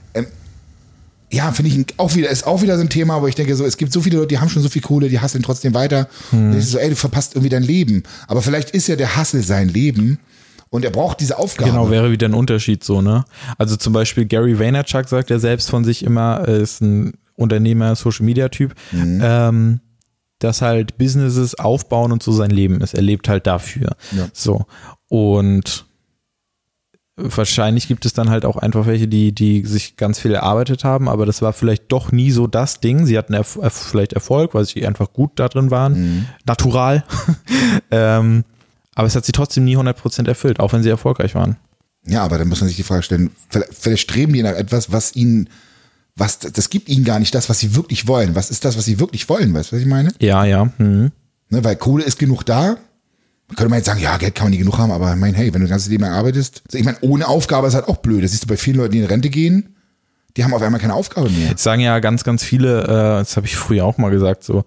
ja, 1.30 1.52
finde 1.52 1.70
ich 1.70 1.86
auch 1.98 2.14
wieder, 2.14 2.30
ist 2.30 2.46
auch 2.46 2.62
wieder 2.62 2.76
so 2.76 2.82
ein 2.82 2.88
Thema, 2.88 3.20
wo 3.22 3.26
ich 3.26 3.34
denke, 3.34 3.54
so, 3.54 3.64
es 3.64 3.76
gibt 3.76 3.92
so 3.92 4.00
viele 4.00 4.16
Leute, 4.16 4.28
die 4.28 4.38
haben 4.38 4.48
schon 4.48 4.62
so 4.62 4.68
viel 4.68 4.82
Kohle, 4.82 5.08
die 5.08 5.20
hasseln 5.20 5.42
trotzdem 5.42 5.74
weiter. 5.74 6.08
Hm. 6.30 6.52
Und 6.52 6.58
ich 6.58 6.66
so, 6.66 6.78
ey, 6.78 6.90
du 6.90 6.96
verpasst 6.96 7.34
irgendwie 7.34 7.50
dein 7.50 7.62
Leben. 7.62 8.02
Aber 8.26 8.42
vielleicht 8.42 8.70
ist 8.70 8.88
ja 8.88 8.96
der 8.96 9.14
Hassel 9.16 9.42
sein 9.42 9.68
Leben 9.68 10.18
und 10.70 10.84
er 10.84 10.90
braucht 10.90 11.20
diese 11.20 11.38
Aufgabe. 11.38 11.70
Genau, 11.70 11.90
wäre 11.90 12.10
wieder 12.10 12.28
ein 12.28 12.34
Unterschied 12.34 12.82
so, 12.84 13.02
ne? 13.02 13.24
Also 13.56 13.76
zum 13.76 13.92
Beispiel 13.92 14.26
Gary 14.26 14.58
Vaynerchuk 14.58 15.08
sagt 15.08 15.30
ja 15.30 15.38
selbst 15.38 15.70
von 15.70 15.84
sich 15.84 16.02
immer, 16.02 16.42
er 16.46 16.56
ist 16.58 16.80
ein 16.82 17.14
Unternehmer, 17.36 17.94
Social 17.96 18.26
Media 18.26 18.48
Typ, 18.48 18.74
Mhm. 18.92 19.20
ähm, 19.22 19.80
dass 20.38 20.62
halt 20.62 20.98
Businesses 20.98 21.54
aufbauen 21.56 22.12
und 22.12 22.22
so 22.22 22.32
sein 22.32 22.50
Leben 22.50 22.80
ist. 22.80 22.94
Er 22.94 23.02
lebt 23.02 23.28
halt 23.28 23.46
dafür. 23.46 23.96
Ja. 24.12 24.28
So. 24.32 24.66
Und 25.08 25.86
wahrscheinlich 27.18 27.88
gibt 27.88 28.06
es 28.06 28.12
dann 28.12 28.30
halt 28.30 28.44
auch 28.44 28.56
einfach 28.56 28.86
welche, 28.86 29.08
die, 29.08 29.32
die 29.32 29.64
sich 29.66 29.96
ganz 29.96 30.20
viel 30.20 30.34
erarbeitet 30.34 30.84
haben, 30.84 31.08
aber 31.08 31.26
das 31.26 31.42
war 31.42 31.52
vielleicht 31.52 31.90
doch 31.90 32.12
nie 32.12 32.30
so 32.30 32.46
das 32.46 32.80
Ding. 32.80 33.06
Sie 33.06 33.18
hatten 33.18 33.34
erf 33.34 33.56
erf 33.60 33.74
vielleicht 33.74 34.12
Erfolg, 34.12 34.54
weil 34.54 34.64
sie 34.64 34.86
einfach 34.86 35.12
gut 35.12 35.32
da 35.36 35.48
drin 35.48 35.70
waren. 35.70 36.00
Mhm. 36.00 36.26
Natural. 36.46 37.04
ähm, 37.90 38.44
aber 38.94 39.06
es 39.06 39.16
hat 39.16 39.24
sie 39.24 39.32
trotzdem 39.32 39.64
nie 39.64 39.76
100% 39.76 40.28
erfüllt, 40.28 40.60
auch 40.60 40.72
wenn 40.72 40.82
sie 40.82 40.88
erfolgreich 40.88 41.34
waren. 41.34 41.56
Ja, 42.06 42.24
aber 42.24 42.38
dann 42.38 42.48
muss 42.48 42.60
man 42.60 42.68
sich 42.68 42.76
die 42.76 42.84
Frage 42.84 43.02
stellen, 43.02 43.30
vielleicht, 43.48 43.74
vielleicht 43.74 44.02
streben 44.02 44.32
die 44.32 44.42
nach 44.42 44.54
etwas, 44.54 44.92
was 44.92 45.14
ihnen, 45.14 45.48
was, 46.18 46.38
das 46.38 46.70
gibt 46.70 46.88
ihnen 46.88 47.04
gar 47.04 47.18
nicht 47.18 47.34
das, 47.34 47.48
was 47.48 47.60
sie 47.60 47.74
wirklich 47.74 48.06
wollen. 48.08 48.34
Was 48.34 48.50
ist 48.50 48.64
das, 48.64 48.76
was 48.76 48.84
sie 48.84 49.00
wirklich 49.00 49.28
wollen? 49.28 49.54
Weißt 49.54 49.72
du, 49.72 49.76
was 49.76 49.82
ich 49.82 49.88
meine? 49.88 50.10
Ja, 50.20 50.44
ja. 50.44 50.70
Mhm. 50.78 51.12
Ne, 51.50 51.64
weil 51.64 51.76
Kohle 51.76 52.04
ist 52.04 52.18
genug 52.18 52.44
da. 52.44 52.76
Man 53.46 53.56
könnte 53.56 53.70
man 53.70 53.78
jetzt 53.78 53.86
sagen, 53.86 54.00
ja, 54.00 54.16
Geld 54.18 54.34
kann 54.34 54.46
man 54.46 54.52
nie 54.52 54.58
genug 54.58 54.76
haben, 54.76 54.90
aber 54.90 55.10
ich 55.14 55.18
meine, 55.18 55.36
hey, 55.36 55.54
wenn 55.54 55.60
du 55.60 55.66
das 55.66 55.70
ganze 55.70 55.90
Leben 55.90 56.04
arbeitest, 56.04 56.62
ich 56.72 56.84
meine, 56.84 56.98
ohne 57.00 57.26
Aufgabe 57.26 57.66
ist 57.66 57.74
halt 57.74 57.88
auch 57.88 57.96
blöd. 57.96 58.22
Das 58.22 58.32
siehst 58.32 58.42
du 58.42 58.46
bei 58.46 58.58
vielen 58.58 58.76
Leuten, 58.76 58.92
die 58.92 58.98
in 58.98 59.06
Rente 59.06 59.30
gehen, 59.30 59.74
die 60.36 60.44
haben 60.44 60.52
auf 60.52 60.60
einmal 60.60 60.80
keine 60.80 60.94
Aufgabe 60.94 61.30
mehr. 61.30 61.48
Jetzt 61.48 61.62
sagen 61.62 61.80
ja 61.80 61.98
ganz, 62.00 62.24
ganz 62.24 62.44
viele, 62.44 62.82
äh, 62.82 62.86
das 63.20 63.36
habe 63.36 63.46
ich 63.46 63.56
früher 63.56 63.84
auch 63.86 63.96
mal 63.96 64.10
gesagt, 64.10 64.44
so, 64.44 64.64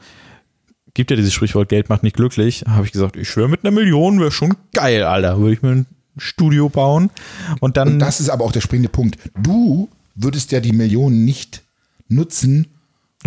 gibt 0.93 1.11
ja 1.11 1.15
dieses 1.15 1.33
Sprichwort, 1.33 1.69
Geld 1.69 1.89
macht 1.89 2.03
nicht 2.03 2.15
glücklich. 2.15 2.63
Habe 2.67 2.85
ich 2.85 2.91
gesagt, 2.91 3.15
ich 3.15 3.29
schwöre, 3.29 3.49
mit 3.49 3.63
einer 3.63 3.71
Million 3.71 4.19
wäre 4.19 4.31
schon 4.31 4.55
geil, 4.73 5.03
Alter. 5.03 5.39
Würde 5.39 5.53
ich 5.53 5.61
mir 5.61 5.71
ein 5.71 5.85
Studio 6.17 6.69
bauen 6.69 7.09
und 7.59 7.77
dann. 7.77 7.93
Und 7.93 7.99
das 7.99 8.19
ist 8.19 8.29
aber 8.29 8.43
auch 8.45 8.51
der 8.51 8.61
springende 8.61 8.89
Punkt. 8.89 9.17
Du 9.41 9.89
würdest 10.15 10.51
ja 10.51 10.59
die 10.59 10.73
Millionen 10.73 11.25
nicht 11.25 11.63
nutzen, 12.07 12.67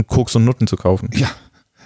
Koks 0.06 0.34
und 0.36 0.44
Nutten 0.44 0.66
zu 0.66 0.76
kaufen. 0.76 1.10
Ja. 1.14 1.30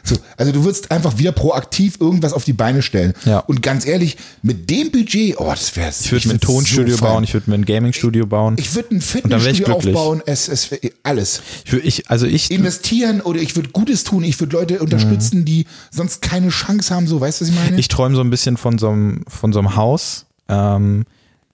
So, 0.05 0.16
also 0.36 0.53
du 0.53 0.64
würdest 0.64 0.90
einfach 0.90 1.18
wieder 1.18 1.32
proaktiv 1.32 1.96
irgendwas 2.01 2.32
auf 2.32 2.44
die 2.44 2.53
Beine 2.53 2.82
stellen. 2.82 3.12
Ja. 3.26 3.40
Und 3.40 3.62
ganz 3.62 3.84
ehrlich, 3.84 4.16
mit 4.42 4.70
dem 4.70 4.90
Budget, 4.90 5.34
oh, 5.38 5.51
das 5.51 5.74
wäre 5.76 5.90
Ich 5.90 6.11
würde 6.12 6.28
mir 6.28 6.34
ein 6.34 6.40
Tonstudio 6.40 6.96
bauen, 6.96 7.24
ich 7.24 7.34
würde 7.34 7.51
mir 7.51 7.57
ein 7.57 7.64
Gaming-Studio 7.64 8.24
bauen. 8.26 8.55
ich 8.59 8.74
würde 8.74 8.94
ein 8.94 9.01
Fitnessstudio 9.01 9.74
aufbauen, 9.74 10.22
es, 10.24 10.49
es 10.49 10.70
wär 10.70 10.78
alles. 11.03 11.42
Ich, 11.64 11.72
würd- 11.72 11.80
ich, 11.82 12.11
also 12.11 12.26
ich, 12.26 12.51
Investieren 12.51 13.20
oder 13.20 13.40
ich 13.40 13.55
würde 13.57 13.70
Gutes 13.70 14.05
tun, 14.05 14.22
ich 14.24 14.38
würde 14.40 14.57
Leute 14.57 14.78
unterstützen, 14.78 15.44
die 15.44 15.66
sonst 15.90 16.22
keine 16.22 16.49
Chance 16.51 16.94
haben, 16.94 17.07
so, 17.07 17.20
weißt 17.20 17.40
du, 17.40 17.44
was 17.46 17.51
ich 17.51 17.57
meine? 17.59 17.78
ich 17.78 17.88
träume 17.88 18.14
so 18.14 18.22
ein 18.22 18.30
bisschen 18.30 18.57
von 18.57 18.78
so 18.78 18.88
einem, 18.90 19.24
von 19.26 19.53
so 19.53 19.59
einem 19.59 19.76
Haus. 19.76 20.26
Ähm, 20.49 21.05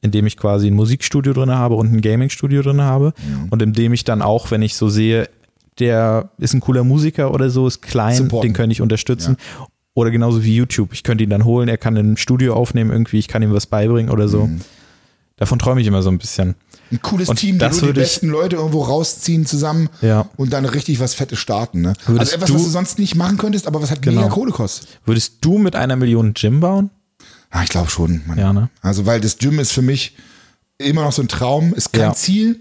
in 0.04 0.10
dem 0.10 0.26
ich 0.26 0.36
quasi 0.36 0.66
ein 0.68 0.74
Musikstudio 0.74 1.32
drin 1.32 1.50
habe 1.50 1.74
und 1.74 1.92
ein 1.92 2.00
Gaming-Studio 2.02 2.62
drin 2.62 2.82
habe. 2.82 3.14
Und 3.50 3.62
in 3.62 3.72
dem 3.72 3.92
ich 3.94 4.04
dann 4.04 4.20
auch, 4.22 4.50
wenn 4.50 4.60
ich 4.62 4.76
so 4.76 4.88
sehe, 4.90 5.28
der 5.80 6.28
ist 6.38 6.52
ein 6.54 6.60
cooler 6.60 6.84
Musiker 6.84 7.32
oder 7.34 7.48
so, 7.50 7.66
ist 7.66 7.80
klein, 7.82 8.14
Supporten. 8.16 8.50
den 8.50 8.54
könnte 8.54 8.72
ich 8.72 8.80
unterstützen. 8.82 9.36
Oder 9.94 10.10
genauso 10.10 10.44
wie 10.44 10.54
YouTube. 10.54 10.92
Ich 10.92 11.02
könnte 11.04 11.24
ihn 11.24 11.30
dann 11.30 11.44
holen, 11.44 11.68
er 11.68 11.78
kann 11.78 11.96
ein 11.96 12.16
Studio 12.16 12.54
aufnehmen 12.54 12.90
irgendwie, 12.90 13.18
ich 13.18 13.28
kann 13.28 13.42
ihm 13.42 13.52
was 13.52 13.66
beibringen 13.66 14.10
oder 14.12 14.28
so. 14.28 14.48
Davon 15.36 15.58
träume 15.58 15.80
ich 15.80 15.86
immer 15.86 16.02
so 16.02 16.10
ein 16.10 16.18
bisschen. 16.18 16.54
Ein 16.92 17.00
cooles 17.02 17.28
Und 17.28 17.36
Team, 17.36 17.58
da 17.58 17.68
das 17.68 17.78
die 17.78 17.86
würde 17.86 18.00
ich- 18.02 18.06
besten 18.08 18.28
Leute 18.28 18.56
irgendwo 18.56 18.82
rausziehen 18.82 19.46
zusammen 19.46 19.88
Ja. 20.02 20.28
und 20.36 20.52
dann 20.52 20.64
richtig 20.64 21.00
was 21.00 21.14
Fettes 21.14 21.38
starten. 21.40 21.80
Ne? 21.80 21.94
Also 22.06 22.34
etwas, 22.34 22.48
du- 22.50 22.54
was 22.54 22.62
du 22.64 22.68
sonst 22.70 22.98
nicht 22.98 23.14
machen 23.16 23.36
könntest, 23.38 23.66
aber 23.66 23.80
was 23.82 23.90
halt 23.90 24.02
Genau. 24.02 24.20
mega 24.22 24.32
Kohle 24.32 24.52
kostet. 24.52 24.86
Würdest 25.06 25.36
du 25.40 25.58
mit 25.58 25.74
einer 25.74 25.96
Million 25.96 26.34
Gym 26.34 26.60
bauen? 26.60 26.90
Ah, 27.56 27.62
ich 27.62 27.68
glaube 27.68 27.88
schon. 27.88 28.22
Mann. 28.26 28.36
Ja, 28.36 28.52
ne? 28.52 28.68
Also, 28.82 29.06
weil 29.06 29.20
das 29.20 29.38
Gym 29.38 29.60
ist 29.60 29.70
für 29.72 29.80
mich 29.82 30.16
immer 30.78 31.04
noch 31.04 31.12
so 31.12 31.22
ein 31.22 31.28
Traum, 31.28 31.72
ist 31.72 31.92
kein 31.92 32.02
Ja. 32.02 32.12
Ziel, 32.14 32.60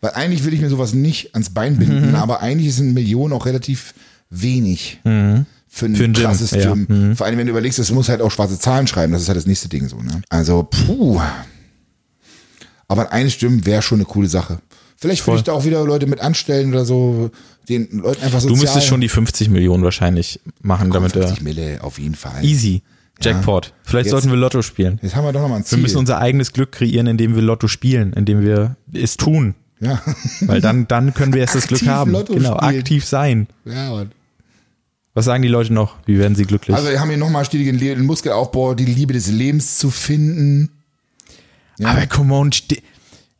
weil 0.00 0.12
eigentlich 0.12 0.44
will 0.44 0.54
ich 0.54 0.62
mir 0.62 0.70
sowas 0.70 0.94
nicht 0.94 1.34
ans 1.34 1.50
Bein 1.50 1.74
Mhm. 1.74 1.78
binden, 1.78 2.14
aber 2.14 2.40
eigentlich 2.40 2.68
ist 2.68 2.80
eine 2.80 2.90
Million 2.92 3.34
auch 3.34 3.44
relativ 3.44 3.92
wenig 4.30 4.98
für 5.04 5.10
ein, 5.10 5.46
Für 5.68 5.84
ein 5.84 5.94
Gym, 5.94 6.12
krasses 6.14 6.52
ja. 6.52 6.72
Gym. 6.72 6.86
Mhm. 6.88 7.16
Vor 7.16 7.26
allem, 7.26 7.36
wenn 7.38 7.46
du 7.46 7.50
überlegst, 7.50 7.78
es 7.78 7.90
muss 7.92 8.08
halt 8.08 8.22
auch 8.22 8.30
schwarze 8.30 8.58
Zahlen 8.58 8.86
schreiben, 8.86 9.12
das 9.12 9.20
ist 9.22 9.28
halt 9.28 9.36
das 9.36 9.46
nächste 9.46 9.68
Ding 9.68 9.88
so. 9.88 9.96
Ne? 10.00 10.22
Also, 10.30 10.62
puh. 10.62 11.20
Aber 12.88 13.12
ein 13.12 13.20
eines 13.22 13.38
Gym 13.38 13.64
wäre 13.66 13.82
schon 13.82 13.98
eine 13.98 14.06
coole 14.06 14.28
Sache. 14.28 14.60
Vielleicht 14.96 15.26
würde 15.26 15.38
ich 15.38 15.44
da 15.44 15.52
auch 15.52 15.64
wieder 15.64 15.84
Leute 15.84 16.06
mit 16.06 16.20
anstellen 16.20 16.70
oder 16.72 16.84
so, 16.84 17.30
den 17.68 17.88
Leuten 17.98 18.22
einfach 18.22 18.40
sozial. 18.40 18.56
Du 18.56 18.62
müsstest 18.62 18.86
schon 18.86 19.00
die 19.00 19.08
50 19.08 19.48
Millionen 19.48 19.84
wahrscheinlich 19.84 20.40
machen, 20.62 20.90
damit 20.90 21.14
er 21.14 21.22
50 21.28 21.42
Mille 21.42 21.78
auf 21.82 21.98
jeden 21.98 22.14
Fall. 22.14 22.44
easy. 22.44 22.82
Jackpot. 23.22 23.72
Vielleicht 23.82 24.06
Jetzt- 24.06 24.10
sollten 24.12 24.30
wir 24.30 24.36
Lotto 24.36 24.62
spielen. 24.62 24.98
Jetzt 25.02 25.14
haben 25.16 25.24
wir 25.24 25.32
doch 25.32 25.42
nochmal 25.42 25.58
ein 25.58 25.64
Ziel. 25.64 25.78
Wir 25.78 25.82
müssen 25.82 25.98
unser 25.98 26.18
eigenes 26.18 26.52
Glück 26.52 26.72
kreieren, 26.72 27.06
indem 27.06 27.34
wir 27.34 27.42
Lotto 27.42 27.68
spielen, 27.68 28.12
indem 28.14 28.40
wir 28.42 28.76
es 28.92 29.16
tun. 29.16 29.54
ja. 29.80 30.00
Weil 30.42 30.60
dann, 30.60 30.88
dann 30.88 31.12
können 31.14 31.32
wir 31.32 31.40
erst 31.40 31.54
das 31.54 31.66
Glück 31.66 31.80
Aktiv 31.80 31.88
haben. 31.92 32.12
Lotto 32.12 32.34
genau, 32.34 32.56
spielen. 32.58 32.78
aktiv 32.80 33.04
sein. 33.04 33.46
ja, 33.64 33.90
Mann. 33.90 34.12
Was 35.12 35.24
sagen 35.24 35.42
die 35.42 35.48
Leute 35.48 35.72
noch? 35.72 35.96
Wie 36.06 36.18
werden 36.18 36.36
sie 36.36 36.44
glücklich? 36.44 36.74
Also 36.76 36.88
wir 36.88 37.00
haben 37.00 37.08
hier 37.08 37.18
nochmal 37.18 37.44
stetigen 37.44 37.76
Le- 37.78 37.96
Muskelaufbau, 37.96 38.74
die 38.74 38.84
Liebe 38.84 39.12
des 39.12 39.26
Lebens 39.28 39.76
zu 39.76 39.90
finden. 39.90 40.70
Ja. 41.78 41.88
Aber 41.88 42.06
come 42.06 42.32
on, 42.32 42.50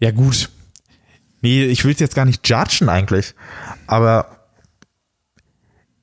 ja 0.00 0.10
gut. 0.10 0.50
Nee, 1.42 1.64
ich 1.66 1.84
will 1.84 1.92
es 1.92 2.00
jetzt 2.00 2.14
gar 2.16 2.24
nicht 2.24 2.46
judgen 2.48 2.88
eigentlich. 2.88 3.34
Aber 3.86 4.36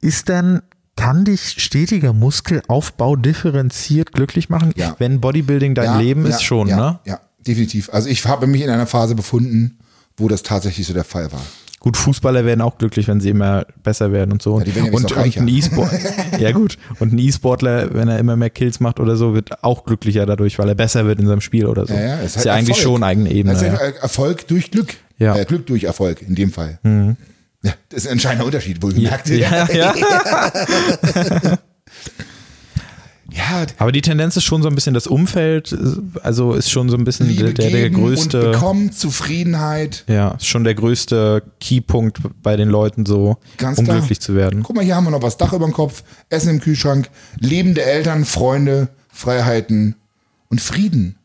ist 0.02 0.30
denn, 0.30 0.62
kann 0.98 1.24
dich 1.24 1.56
stetiger 1.58 2.12
Muskelaufbau 2.12 3.16
differenziert 3.16 4.12
glücklich 4.12 4.50
machen? 4.50 4.74
Ja. 4.76 4.96
Wenn 5.00 5.22
Bodybuilding 5.22 5.76
dein 5.76 5.86
Ja, 5.86 6.00
Leben 6.00 6.24
ja, 6.24 6.30
ist 6.32 6.44
schon, 6.44 6.68
ja, 6.68 6.76
ne? 6.76 7.00
Ja, 7.06 7.22
definitiv. 7.48 7.90
Also 7.94 8.10
ich 8.10 8.26
habe 8.26 8.48
mich 8.48 8.62
in 8.62 8.70
einer 8.70 8.88
Phase 8.88 9.16
befunden, 9.16 9.80
wo 10.18 10.28
das 10.28 10.44
tatsächlich 10.44 10.86
so 10.86 10.94
der 10.94 11.06
Fall 11.06 11.32
war. 11.32 11.42
Gut, 11.80 11.96
Fußballer 11.96 12.44
werden 12.44 12.62
auch 12.62 12.80
glücklich, 12.80 13.08
wenn 13.08 13.22
sie 13.22 13.30
immer 13.30 13.66
besser 13.84 14.12
werden 14.12 14.32
und 14.32 14.42
so. 14.42 14.58
Ja, 14.58 14.66
die 14.66 14.76
werden 14.76 14.88
ja 14.88 14.92
und, 14.92 15.12
und 15.12 15.38
ein 15.38 15.48
E-Sport. 15.48 15.92
ja, 16.40 16.52
gut. 16.52 16.78
Und 17.00 17.14
ein 17.14 17.20
E-Sportler, 17.20 17.94
wenn 17.94 18.08
er 18.08 18.18
immer 18.18 18.36
mehr 18.36 18.50
Kills 18.50 18.80
macht 18.80 19.00
oder 19.00 19.16
so, 19.16 19.36
wird 19.36 19.64
auch 19.64 19.86
glücklicher 19.86 20.26
dadurch, 20.26 20.58
weil 20.58 20.68
er 20.68 20.76
besser 20.76 21.06
wird 21.06 21.20
in 21.20 21.28
seinem 21.28 21.42
Spiel 21.42 21.68
oder 21.68 21.86
so. 21.86 21.94
Ja, 21.94 22.02
ja, 22.02 22.16
ist, 22.16 22.36
halt 22.36 22.46
ja 22.48 22.54
eigentlich 22.56 22.78
Erfolg. 22.78 22.84
schon 22.84 23.04
eigene 23.04 23.32
Ebene. 23.32 23.54
Das 23.54 23.62
ist 23.62 23.68
ja. 23.68 23.78
Erfolg 23.78 24.48
durch 24.48 24.72
Glück. 24.72 24.96
Ja. 25.20 25.36
Mhm. 25.36 25.40
Äh, 25.40 25.46
Glück 25.46 25.68
durch 25.68 25.84
Erfolg 25.84 26.24
in 26.24 26.34
dem 26.34 26.52
Fall. 26.52 26.80
Ja, 27.64 27.74
das 27.90 28.02
ist 28.04 28.08
ein 28.08 28.14
entscheidender 28.14 28.46
Unterschied, 28.46 28.82
wohlgemerkt. 28.82 29.30
Ja, 29.30 29.68
ja. 29.72 29.96
ja 29.96 31.58
Aber 33.78 33.92
die 33.92 34.02
Tendenz 34.02 34.36
ist 34.38 34.44
schon 34.44 34.62
so 34.62 34.70
ein 34.70 34.76
bisschen 34.76 34.94
das 34.94 35.08
Umfeld, 35.08 35.76
also 36.24 36.54
ist 36.54 36.70
schon 36.70 36.90
so 36.90 36.98
ein 36.98 37.04
bisschen 37.04 37.28
Liebe 37.28 37.46
der, 37.46 37.54
der, 37.54 37.70
der 37.70 37.90
geben 37.90 37.96
und 37.96 38.02
größte, 38.10 38.52
bekommen, 38.52 38.92
Zufriedenheit. 38.92 40.04
ja, 40.08 40.32
ist 40.32 40.48
schon 40.48 40.64
der 40.64 40.76
größte 40.76 41.44
Keypunkt 41.60 42.20
bei 42.42 42.56
den 42.56 42.70
Leuten 42.70 43.06
so, 43.06 43.38
Ganz 43.58 43.78
um 43.80 43.86
klar. 43.86 43.98
glücklich 43.98 44.20
zu 44.20 44.36
werden. 44.36 44.64
Guck 44.64 44.76
mal, 44.76 44.84
hier 44.86 44.96
haben 44.96 45.06
wir 45.06 45.12
noch 45.12 45.22
was 45.22 45.38
Dach 45.38 45.54
über 45.54 45.66
dem 45.66 45.74
Kopf, 45.74 46.04
Essen 46.30 46.50
im 46.50 46.60
Kühlschrank, 46.60 47.10
lebende 47.40 47.84
Eltern, 47.84 48.26
Freunde, 48.26 48.90
Freiheiten 49.10 49.96
und 50.50 50.62
Frieden. 50.62 51.18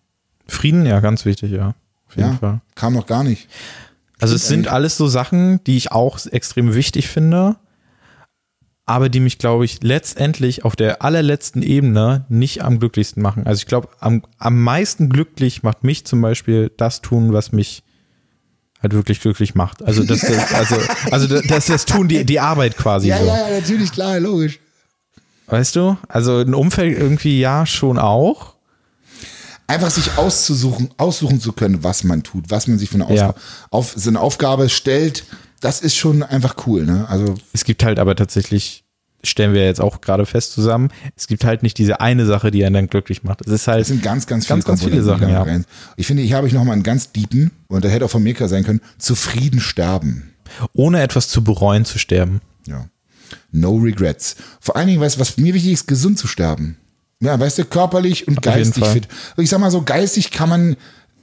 Frieden, 0.47 0.87
ja, 0.87 1.01
ganz 1.01 1.25
wichtig, 1.25 1.51
ja. 1.51 1.75
Auf 2.09 2.17
jeden 2.17 2.31
Ja, 2.33 2.37
Fall. 2.37 2.61
kam 2.75 2.95
noch 2.95 3.07
gar 3.07 3.25
nicht. 3.25 3.49
Also 4.23 4.37
es 4.37 4.47
sind 4.47 4.69
alles 4.69 4.97
so 4.97 5.09
Sachen, 5.09 5.65
die 5.65 5.77
ich 5.77 5.91
auch 5.91 6.17
extrem 6.27 6.77
wichtig 6.77 7.09
finde, 7.09 7.57
aber 8.87 9.09
die 9.09 9.19
mich, 9.19 9.39
glaube 9.39 9.65
ich, 9.65 9.83
letztendlich 9.83 10.65
auf 10.65 10.77
der 10.77 11.03
allerletzten 11.03 11.61
Ebene 11.61 12.25
nicht 12.29 12.63
am 12.63 12.79
glücklichsten 12.79 13.21
machen. 13.21 13.49
Also 13.49 13.59
ich 13.59 13.67
glaube, 13.67 13.89
am, 13.99 14.23
am 14.39 14.63
meisten 14.63 15.09
glücklich 15.09 15.65
macht 15.65 15.83
mich 15.83 16.05
zum 16.05 16.21
Beispiel 16.21 16.71
das 16.77 17.03
tun, 17.03 17.33
was 17.33 17.51
mich 17.51 17.83
halt 18.81 18.93
wirklich 18.93 19.21
glücklich 19.21 19.57
macht. 19.57 19.83
Also 19.83 20.05
das, 20.05 20.21
das 20.21 20.55
also, 20.55 20.77
also 21.11 21.27
das, 21.27 21.43
das, 21.49 21.67
das 21.67 21.85
tun, 21.85 22.07
die, 22.07 22.25
die 22.25 22.39
Arbeit 22.39 22.77
quasi 22.77 23.09
Ja, 23.09 23.19
so. 23.19 23.27
ja, 23.27 23.49
ja, 23.49 23.59
natürlich, 23.59 23.91
klar, 23.91 24.21
logisch. 24.21 24.61
Weißt 25.49 25.75
du? 25.75 25.97
Also 26.07 26.39
ein 26.39 26.55
Umfeld 26.55 26.97
irgendwie 26.97 27.41
ja 27.41 27.67
schon 27.67 27.99
auch. 27.99 28.55
Einfach 29.73 29.91
sich 29.91 30.19
auszusuchen, 30.19 30.91
aussuchen 30.99 31.41
zu 31.41 31.53
können, 31.53 31.83
was 31.83 32.05
man 32.05 32.23
tut, 32.23 32.51
was 32.51 32.67
man 32.69 32.79
sich 32.79 32.91
für 32.91 32.97
eine, 32.97 33.07
Ausga 33.07 33.15
Ja. 33.29 33.35
auf, 33.71 33.95
so 33.97 34.11
eine 34.11 34.21
Aufgabe 34.21 34.69
stellt, 34.69 35.25
das 35.61 35.81
ist 35.81 35.97
schon 35.97 36.23
einfach 36.23 36.57
cool. 36.67 36.85
Ne? 36.85 37.07
Also 37.09 37.37
Es 37.55 37.65
gibt 37.65 37.83
halt 37.83 37.99
aber 37.99 38.15
tatsächlich, 38.15 38.85
stellen 39.25 39.55
wir 39.55 39.65
jetzt 39.65 39.81
auch 39.81 40.03
gerade 40.03 40.27
fest 40.27 40.53
zusammen, 40.53 40.91
es 41.17 41.27
gibt 41.27 41.45
halt 41.45 41.63
nicht 41.63 41.79
diese 41.79 42.01
eine 42.01 42.27
Sache, 42.27 42.51
die 42.51 42.65
einen 42.67 42.75
dann 42.75 42.87
glücklich 42.89 43.23
macht. 43.23 43.41
Es 43.47 43.53
ist 43.53 43.67
halt 43.67 43.81
es 43.83 43.89
sind 43.89 44.03
ganz, 44.03 44.27
ganz 44.27 44.45
viele, 44.47 44.57
Ganz, 44.57 44.65
ganz 44.67 44.83
viele 44.85 45.03
Sachen, 45.03 45.29
ja. 45.31 45.47
Ich 45.97 46.07
finde, 46.07 46.23
hier 46.23 46.37
habe 46.37 46.47
ich 46.49 46.53
nochmal 46.53 46.75
einen 46.75 46.83
ganz 46.83 47.13
deepen, 47.13 47.51
und 47.69 47.83
der 47.83 47.91
hätte 47.91 48.05
auch 48.05 48.11
von 48.11 48.23
Mirka 48.23 48.49
sein 48.49 48.65
können, 48.65 48.81
zufrieden 48.99 49.61
sterben. 49.61 50.35
ohne 50.75 51.01
etwas 51.01 51.29
zu 51.29 51.43
bereuen 51.43 51.87
zu 51.87 51.99
sterben. 51.99 52.41
Ja. 52.67 52.87
No 53.53 53.77
regrets. 53.77 54.37
Vor 54.61 54.77
allen 54.77 54.89
Dingen, 54.89 55.01
weißt 55.01 55.19
was 55.19 55.39
mir 55.39 55.55
wichtig 55.55 55.73
ist, 55.73 55.89
gesund 55.89 56.19
zu 56.19 56.27
sterben. 56.27 56.77
Ja, 57.23 57.39
weißt 57.39 57.59
du, 57.59 57.65
körperlich 57.65 58.29
und 58.29 58.35
jeden 58.35 58.43
geistig 58.43 58.85
fit. 58.87 59.09
Ich 59.39 59.49
sag 59.49 59.61
mal 59.61 59.71
so, 59.71 59.83
geistig 59.83 60.31
kann 60.31 60.49
man, 60.49 60.77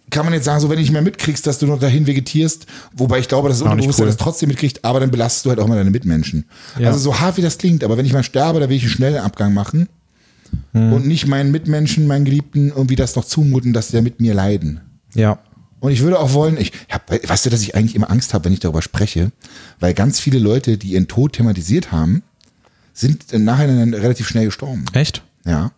kann 0.09 0.25
man 0.25 0.33
jetzt 0.33 0.45
sagen, 0.45 0.59
so 0.59 0.69
wenn 0.69 0.77
du 0.77 0.81
nicht 0.81 0.91
mehr 0.91 1.01
mitkriegst, 1.01 1.45
dass 1.45 1.59
du 1.59 1.67
noch 1.67 1.79
dahin 1.79 2.07
vegetierst, 2.07 2.65
wobei 2.95 3.19
ich 3.19 3.27
glaube, 3.27 3.49
dass 3.49 3.59
das 3.59 3.63
Unterbewusstsein 3.67 4.05
cool. 4.05 4.07
das 4.09 4.17
trotzdem 4.17 4.49
mitkriegt, 4.49 4.83
aber 4.85 4.99
dann 4.99 5.11
belastest 5.11 5.45
du 5.45 5.49
halt 5.49 5.59
auch 5.59 5.67
mal 5.67 5.75
deine 5.75 5.91
Mitmenschen. 5.91 6.45
Ja. 6.79 6.87
Also 6.87 6.99
so 6.99 7.19
hart 7.19 7.37
wie 7.37 7.41
das 7.41 7.57
klingt, 7.57 7.83
aber 7.83 7.97
wenn 7.97 8.05
ich 8.05 8.13
mal 8.13 8.23
sterbe, 8.23 8.59
dann 8.59 8.69
will 8.69 8.77
ich 8.77 8.83
einen 8.83 8.91
schnellen 8.91 9.17
Abgang 9.17 9.53
machen 9.53 9.87
Hm. 10.73 10.93
und 10.93 11.05
nicht 11.07 11.27
meinen 11.27 11.51
Mitmenschen, 11.51 12.07
meinen 12.07 12.25
Geliebten 12.25 12.69
irgendwie 12.69 12.95
das 12.95 13.15
noch 13.15 13.25
zumuten, 13.25 13.73
dass 13.73 13.89
sie 13.89 13.93
da 13.97 14.01
mit 14.01 14.19
mir 14.19 14.33
leiden. 14.33 14.81
Ja. 15.13 15.39
Und 15.79 15.91
ich 15.91 16.01
würde 16.01 16.19
auch 16.19 16.33
wollen, 16.33 16.57
ich 16.57 16.73
hab, 16.89 17.11
weißt 17.11 17.45
du, 17.45 17.49
dass 17.49 17.61
ich 17.61 17.75
eigentlich 17.75 17.95
immer 17.95 18.09
Angst 18.09 18.33
habe, 18.33 18.45
wenn 18.45 18.53
ich 18.53 18.59
darüber 18.59 18.81
spreche, 18.81 19.31
weil 19.79 19.93
ganz 19.93 20.19
viele 20.19 20.39
Leute, 20.39 20.77
die 20.77 20.93
ihren 20.93 21.07
Tod 21.07 21.33
thematisiert 21.33 21.91
haben, 21.91 22.23
sind 22.93 23.31
im 23.31 23.45
Nachhinein 23.45 23.91
dann 23.91 24.01
relativ 24.01 24.27
schnell 24.27 24.45
gestorben. 24.45 24.85
Echt? 24.93 25.23
Ja. 25.45 25.71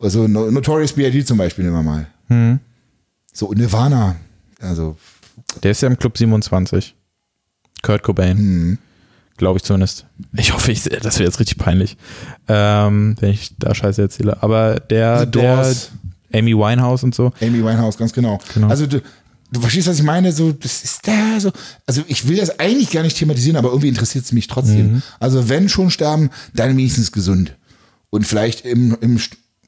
Also 0.00 0.26
No- 0.26 0.50
Notorious 0.50 0.92
B.I.G. 0.94 1.24
zum 1.24 1.38
Beispiel 1.38 1.64
nehmen 1.64 1.76
wir 1.76 1.82
mal. 1.82 2.06
Hm. 2.28 2.58
So 3.32 3.52
Nirvana. 3.52 4.16
Also 4.60 4.96
Der 5.62 5.70
ist 5.72 5.82
ja 5.82 5.88
im 5.88 5.98
Club 5.98 6.16
27. 6.18 6.94
Kurt 7.82 8.02
Cobain. 8.02 8.36
Hm. 8.38 8.78
Glaube 9.36 9.56
ich 9.56 9.62
zumindest. 9.62 10.04
Ich 10.36 10.52
hoffe, 10.52 10.70
ich, 10.70 10.82
das 10.84 11.18
wäre 11.18 11.24
jetzt 11.28 11.40
richtig 11.40 11.56
peinlich, 11.56 11.96
ähm, 12.46 13.16
wenn 13.20 13.30
ich 13.30 13.56
da 13.58 13.74
Scheiße 13.74 14.02
erzähle. 14.02 14.42
Aber 14.42 14.80
der, 14.80 15.24
der. 15.24 15.74
Amy 16.32 16.54
Winehouse 16.54 17.02
und 17.04 17.14
so. 17.14 17.32
Amy 17.40 17.64
Winehouse, 17.64 17.96
ganz 17.96 18.12
genau. 18.12 18.38
Genau. 18.54 18.68
Also 18.68 18.86
du, 18.86 19.00
du 19.50 19.60
verstehst, 19.60 19.88
was 19.88 19.96
ich 19.98 20.04
meine? 20.04 20.30
So, 20.32 20.52
das 20.52 20.84
ist 20.84 21.08
da 21.08 21.40
so. 21.40 21.50
Also 21.86 22.02
ich 22.06 22.28
will 22.28 22.36
das 22.36 22.60
eigentlich 22.60 22.90
gar 22.90 23.02
nicht 23.02 23.16
thematisieren, 23.16 23.56
aber 23.56 23.70
irgendwie 23.70 23.88
interessiert 23.88 24.26
es 24.26 24.32
mich 24.32 24.46
trotzdem. 24.46 24.92
Mhm. 24.92 25.02
Also 25.18 25.48
wenn 25.48 25.68
schon 25.70 25.90
sterben, 25.90 26.30
dann 26.54 26.76
wenigstens 26.76 27.10
gesund. 27.10 27.56
Und 28.10 28.26
vielleicht 28.26 28.64
im, 28.66 28.96
im, 29.00 29.18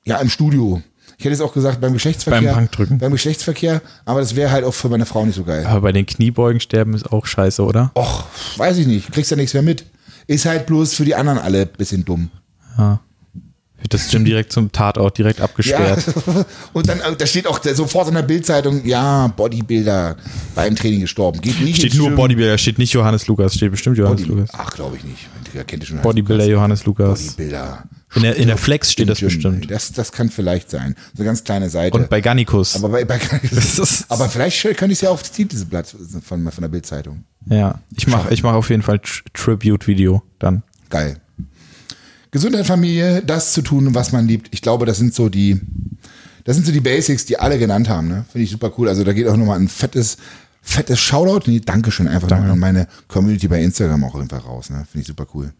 ja, 0.04 0.18
im 0.18 0.28
Studio. 0.28 0.82
Ich 1.18 1.24
hätte 1.24 1.34
jetzt 1.34 1.42
auch 1.42 1.54
gesagt, 1.54 1.80
beim 1.80 1.92
Geschlechtsverkehr. 1.92 2.42
Beim 2.42 2.54
Bankdrücken. 2.54 2.98
Beim 2.98 3.12
Geschlechtsverkehr, 3.12 3.80
aber 4.04 4.20
das 4.20 4.34
wäre 4.34 4.50
halt 4.50 4.64
auch 4.64 4.74
für 4.74 4.88
meine 4.88 5.06
Frau 5.06 5.24
nicht 5.24 5.36
so 5.36 5.44
geil. 5.44 5.64
Aber 5.66 5.82
bei 5.82 5.92
den 5.92 6.04
Kniebeugen 6.06 6.60
sterben 6.60 6.94
ist 6.94 7.12
auch 7.12 7.26
scheiße, 7.26 7.62
oder? 7.62 7.92
Och, 7.94 8.24
weiß 8.56 8.78
ich 8.78 8.86
nicht. 8.86 9.12
Kriegst 9.12 9.30
ja 9.30 9.36
nichts 9.36 9.54
mehr 9.54 9.62
mit. 9.62 9.84
Ist 10.26 10.46
halt 10.46 10.66
bloß 10.66 10.94
für 10.94 11.04
die 11.04 11.14
anderen 11.14 11.38
alle 11.38 11.62
ein 11.62 11.68
bisschen 11.76 12.04
dumm. 12.04 12.30
Wird 12.76 13.94
das 13.94 14.08
Gym 14.10 14.24
direkt 14.24 14.52
zum 14.52 14.70
Tatort 14.70 15.18
direkt 15.18 15.40
Ja, 15.40 15.44
abgesperrt. 15.44 16.04
und 16.72 16.88
dann, 16.88 17.00
äh, 17.00 17.16
da 17.16 17.26
steht 17.26 17.48
auch 17.48 17.60
sofort 17.62 18.08
in 18.08 18.14
der 18.14 18.22
Bildzeitung, 18.22 18.84
ja, 18.86 19.26
Bodybuilder 19.28 20.16
beim 20.54 20.76
Training 20.76 21.00
gestorben. 21.00 21.40
Geht 21.40 21.60
nicht 21.60 21.78
Steht 21.78 21.94
nur 21.94 22.08
Gym. 22.08 22.16
Bodybuilder, 22.16 22.58
steht 22.58 22.78
nicht 22.78 22.92
Johannes 22.92 23.26
Lukas, 23.26 23.54
steht 23.54 23.72
bestimmt 23.72 23.98
Johannes 23.98 24.22
Body, 24.22 24.34
Lukas. 24.34 24.50
ach, 24.52 24.70
glaube 24.70 24.96
ich 24.96 25.04
nicht. 25.04 25.28
Kennt 25.66 25.82
ihr 25.82 25.86
schon. 25.86 26.00
Bodybuilder 26.00 26.46
Johannes 26.46 26.84
Lukas. 26.84 27.22
Bodybuilder. 27.22 27.84
In 28.14 28.22
der- 28.22 28.36
in 28.36 28.46
der 28.48 28.56
Flex 28.58 28.92
steht 28.92 29.08
das 29.08 29.20
bestimmt. 29.20 29.70
Das, 29.70 29.92
das 29.92 30.12
kann 30.12 30.28
vielleicht 30.28 30.70
sein. 30.70 30.94
So 31.14 31.22
eine 31.22 31.26
ganz 31.26 31.44
kleine 31.44 31.70
Seite. 31.70 31.96
Und 31.96 32.10
bei 32.10 32.20
Gannikus. 32.20 32.76
aber, 32.76 32.88
bei, 32.90 33.04
bei, 33.04 33.18
ist- 33.50 34.04
aber 34.10 34.28
vielleicht 34.28 34.60
könnte 34.62 34.86
ich 34.86 34.98
es 34.98 35.00
ja 35.00 35.10
auf 35.10 35.22
das 35.22 35.32
Titelblatt 35.32 35.94
von, 36.24 36.50
von 36.50 36.62
der 36.62 36.68
Bildzeitung. 36.68 37.24
Ja, 37.48 37.80
ich 37.96 38.06
mache 38.06 38.32
ich 38.32 38.42
mach 38.42 38.52
auf 38.54 38.70
jeden 38.70 38.82
Fall 38.82 38.98
Tr 39.00 39.22
Tribute-Video 39.32 40.22
dann. 40.38 40.62
Geil. 40.90 41.16
Gesundheit, 42.30 42.66
Familie, 42.66 43.22
das 43.22 43.52
zu 43.52 43.62
tun, 43.62 43.94
was 43.94 44.12
man 44.12 44.26
liebt. 44.26 44.48
Ich 44.52 44.62
glaube, 44.62 44.86
das 44.86 44.96
sind 44.98 45.14
so 45.14 45.28
die, 45.28 45.60
Das 46.44 46.56
sind 46.56 46.64
so 46.66 46.72
die 46.72 46.80
Basics, 46.80 47.24
die 47.26 47.38
alle 47.38 47.58
genannt 47.58 47.88
haben. 47.88 48.08
Ne? 48.08 48.24
Finde 48.30 48.44
ich 48.44 48.50
super 48.50 48.72
cool. 48.78 48.88
Also 48.88 49.04
da 49.04 49.12
geht 49.12 49.26
auch 49.28 49.36
nochmal 49.36 49.58
ein 49.58 49.68
fettes, 49.68 50.16
fettes 50.62 50.98
Shoutout. 51.00 51.50
Nee, 51.50 51.60
Dankeschön 51.60 52.08
einfach 52.08 52.28
Danke. 52.28 52.50
an 52.50 52.58
meine 52.58 52.88
Community 53.08 53.48
bei 53.48 53.62
Instagram 53.62 54.04
auch 54.04 54.14
einfach 54.14 54.44
raus. 54.46 54.70
Ne? 54.70 54.86
Finde 54.90 55.02
ich 55.02 55.06
super 55.08 55.26
cool. 55.34 55.52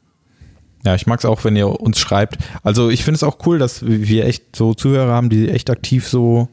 Ja, 0.85 0.95
ich 0.95 1.07
mag 1.07 1.19
es 1.21 1.25
auch, 1.25 1.45
wenn 1.45 1.55
ihr 1.57 1.69
uns 1.81 1.99
schreibt. 1.99 2.39
Also 2.63 2.91
ich 2.91 3.05
finde 3.05 3.17
es 3.17 3.23
auch 3.23 3.39
cool, 3.47 3.59
dass 3.59 3.83
wir 3.85 4.27
echt 4.27 4.57
so 4.57 4.75
Zuhörer 4.75 5.13
haben, 5.13 5.31
die 5.31 5.49
echt 5.49 5.71
aktiv 5.71 6.09
so 6.09 6.49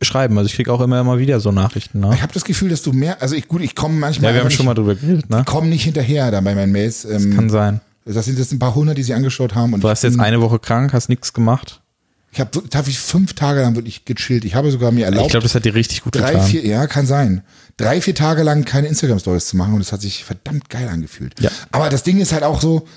schreiben. 0.00 0.36
Also 0.38 0.46
ich 0.46 0.54
kriege 0.54 0.72
auch 0.72 0.80
immer 0.80 1.02
mal 1.02 1.18
wieder 1.18 1.40
so 1.40 1.50
Nachrichten. 1.50 2.00
Ne? 2.00 2.10
Ich 2.14 2.22
habe 2.22 2.32
das 2.32 2.44
Gefühl, 2.44 2.68
dass 2.68 2.82
du 2.82 2.92
mehr, 2.92 3.20
also 3.22 3.34
ich 3.34 3.48
gut, 3.48 3.62
ich 3.62 3.74
komme 3.74 3.94
manchmal. 3.94 4.30
Ja, 4.30 4.36
wir 4.36 4.44
haben 4.44 4.50
schon 4.50 4.66
mal 4.66 4.74
drüber 4.74 4.94
geredet, 4.94 5.30
ne? 5.30 5.40
Ich 5.40 5.46
komme 5.46 5.68
nicht 5.68 5.84
hinterher 5.84 6.30
da 6.30 6.40
bei 6.40 6.54
meinen 6.54 6.72
Mails. 6.72 7.04
Ähm, 7.04 7.34
Kann 7.34 7.50
sein. 7.50 7.80
das 8.04 8.24
sind 8.24 8.38
jetzt 8.38 8.52
ein 8.52 8.58
paar 8.58 8.74
hundert, 8.74 8.98
die 8.98 9.02
sie 9.02 9.14
angeschaut 9.14 9.54
haben. 9.54 9.72
Und 9.72 9.82
Du 9.82 9.88
hast 9.88 10.04
ich 10.04 10.10
jetzt 10.10 10.20
eine 10.20 10.40
Woche 10.40 10.58
krank, 10.58 10.92
hast 10.92 11.08
nichts 11.08 11.32
gemacht. 11.32 11.80
Ich 12.32 12.40
habe 12.40 12.50
tatsächlich 12.68 12.98
fünf 12.98 13.34
Tage 13.34 13.60
lang 13.60 13.76
wirklich 13.76 14.04
gechillt. 14.04 14.44
Ich 14.44 14.56
habe 14.56 14.70
sogar 14.72 14.90
mir 14.90 15.04
erlaubt, 15.04 15.26
Ich 15.26 15.30
glaube, 15.30 15.44
das 15.44 15.54
hat 15.54 15.64
dir 15.64 15.74
richtig 15.74 16.02
gut 16.02 16.16
drei, 16.16 16.32
getan. 16.32 16.46
vier, 16.46 16.66
ja, 16.66 16.86
kann 16.88 17.06
sein. 17.06 17.42
Drei, 17.76 18.00
vier 18.00 18.14
Tage 18.14 18.42
lang 18.42 18.64
keine 18.64 18.88
Instagram-Stories 18.88 19.46
zu 19.46 19.56
machen 19.56 19.74
und 19.74 19.80
es 19.80 19.92
hat 19.92 20.00
sich 20.00 20.24
verdammt 20.24 20.68
geil 20.68 20.88
angefühlt. 20.88 21.40
Ja. 21.40 21.50
Aber 21.70 21.88
das 21.90 22.02
Ding 22.02 22.18
ist 22.20 22.32
halt 22.32 22.42
auch 22.42 22.60
so, 22.60 22.88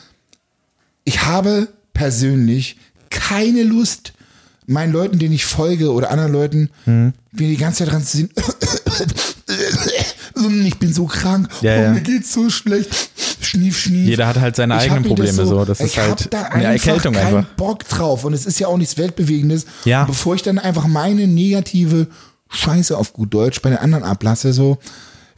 ich 1.07 1.21
habe 1.25 1.69
persönlich 1.93 2.75
keine 3.09 3.63
Lust, 3.63 4.11
meinen 4.65 4.91
Leuten, 4.91 5.17
denen 5.19 5.33
ich 5.33 5.45
folge 5.45 5.93
oder 5.93 6.11
anderen 6.11 6.33
Leuten, 6.33 6.69
Mhm. 6.85 7.13
mir 7.31 7.47
die 7.47 7.55
ganze 7.55 7.85
Zeit 7.85 7.93
dran 7.93 8.03
zu 8.03 8.17
sehen, 8.17 8.29
ich 10.65 10.77
bin 10.77 10.93
so 10.93 11.05
krank, 11.05 11.47
Ja, 11.61 11.71
oh, 11.77 11.81
ja. 11.83 11.91
mir 11.93 12.01
geht's 12.01 12.33
so 12.33 12.49
schlecht, 12.49 12.89
schnief, 13.39 13.79
schnief. 13.79 14.07
Jeder 14.07 14.27
hat 14.27 14.37
halt 14.39 14.57
seine 14.57 14.75
Ich 14.75 14.81
eigenen 14.81 15.03
Probleme 15.05 15.45
so. 15.45 15.63
Das 15.63 15.79
ist 15.79 15.97
halt 15.97 16.27
da 16.33 16.43
eine 16.43 16.65
Erkältung 16.65 17.13
keinen 17.13 17.37
einfach. 17.37 17.55
Bock 17.55 17.87
drauf 17.87 18.25
und 18.25 18.33
es 18.33 18.45
ist 18.45 18.59
ja 18.59 18.67
auch 18.67 18.77
nichts 18.77 18.97
Weltbewegendes. 18.97 19.65
Ja. 19.85 20.01
Und 20.01 20.07
bevor 20.07 20.35
ich 20.35 20.41
dann 20.43 20.59
einfach 20.59 20.87
meine 20.87 21.25
negative 21.27 22.07
Scheiße 22.49 22.97
auf 22.97 23.13
gut 23.13 23.33
Deutsch 23.33 23.61
bei 23.61 23.69
den 23.69 23.79
anderen 23.79 24.03
ablasse, 24.03 24.51
so, 24.51 24.77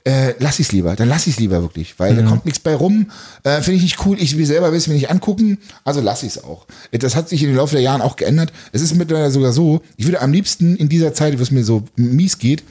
äh, 0.06 0.34
lass 0.40 0.60
ich's 0.60 0.72
lieber. 0.72 0.96
Dann 0.96 1.10
lass 1.10 1.28
ich's 1.28 1.40
lieber 1.40 1.62
wirklich, 1.62 2.00
weil 2.00 2.14
Mhm. 2.14 2.18
da 2.18 2.24
kommt 2.26 2.46
nichts 2.46 2.60
bei 2.60 2.74
rum. 2.76 3.12
Äh, 3.44 3.62
Finde 3.62 3.78
ich 3.78 3.84
nicht 3.84 4.06
cool. 4.06 4.18
Ich 4.20 4.38
will 4.38 4.46
selber 4.46 4.72
wissen, 4.72 4.90
mir 4.92 4.96
nicht 4.96 5.10
angucken. 5.10 5.58
Also 5.84 6.02
lass 6.02 6.24
ich's 6.24 6.38
auch. 6.44 6.66
Das 6.92 7.16
hat 7.16 7.30
sich 7.30 7.42
in 7.44 7.50
den 7.50 7.58
Laufe 7.58 7.76
der 7.76 7.82
Jahren 7.84 8.02
auch 8.02 8.16
geändert. 8.16 8.52
Es 8.72 8.82
ist 8.82 8.96
mittlerweile 8.96 9.32
sogar 9.32 9.52
so, 9.54 9.82
ich 9.98 10.06
würde 10.06 10.22
am 10.22 10.32
liebsten 10.32 10.76
in 10.76 10.90
dieser 10.90 11.14
Zeit, 11.14 11.38
wo 11.38 11.44
es 11.44 11.52
mir 11.52 11.64
so 11.64 11.84
mies 11.96 12.38
geht, 12.38 12.64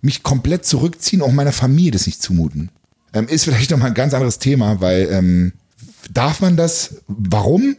mich 0.00 0.22
komplett 0.22 0.64
zurückziehen, 0.66 1.22
auch 1.22 1.32
meiner 1.32 1.52
Familie 1.52 1.92
das 1.92 2.06
nicht 2.06 2.22
zumuten. 2.22 2.70
Ähm, 3.14 3.28
ist 3.28 3.44
vielleicht 3.44 3.70
nochmal 3.70 3.88
ein 3.88 3.94
ganz 3.94 4.14
anderes 4.14 4.38
Thema, 4.38 4.80
weil 4.80 5.08
ähm, 5.12 5.52
darf 6.12 6.40
man 6.40 6.56
das, 6.56 6.96
warum 7.06 7.76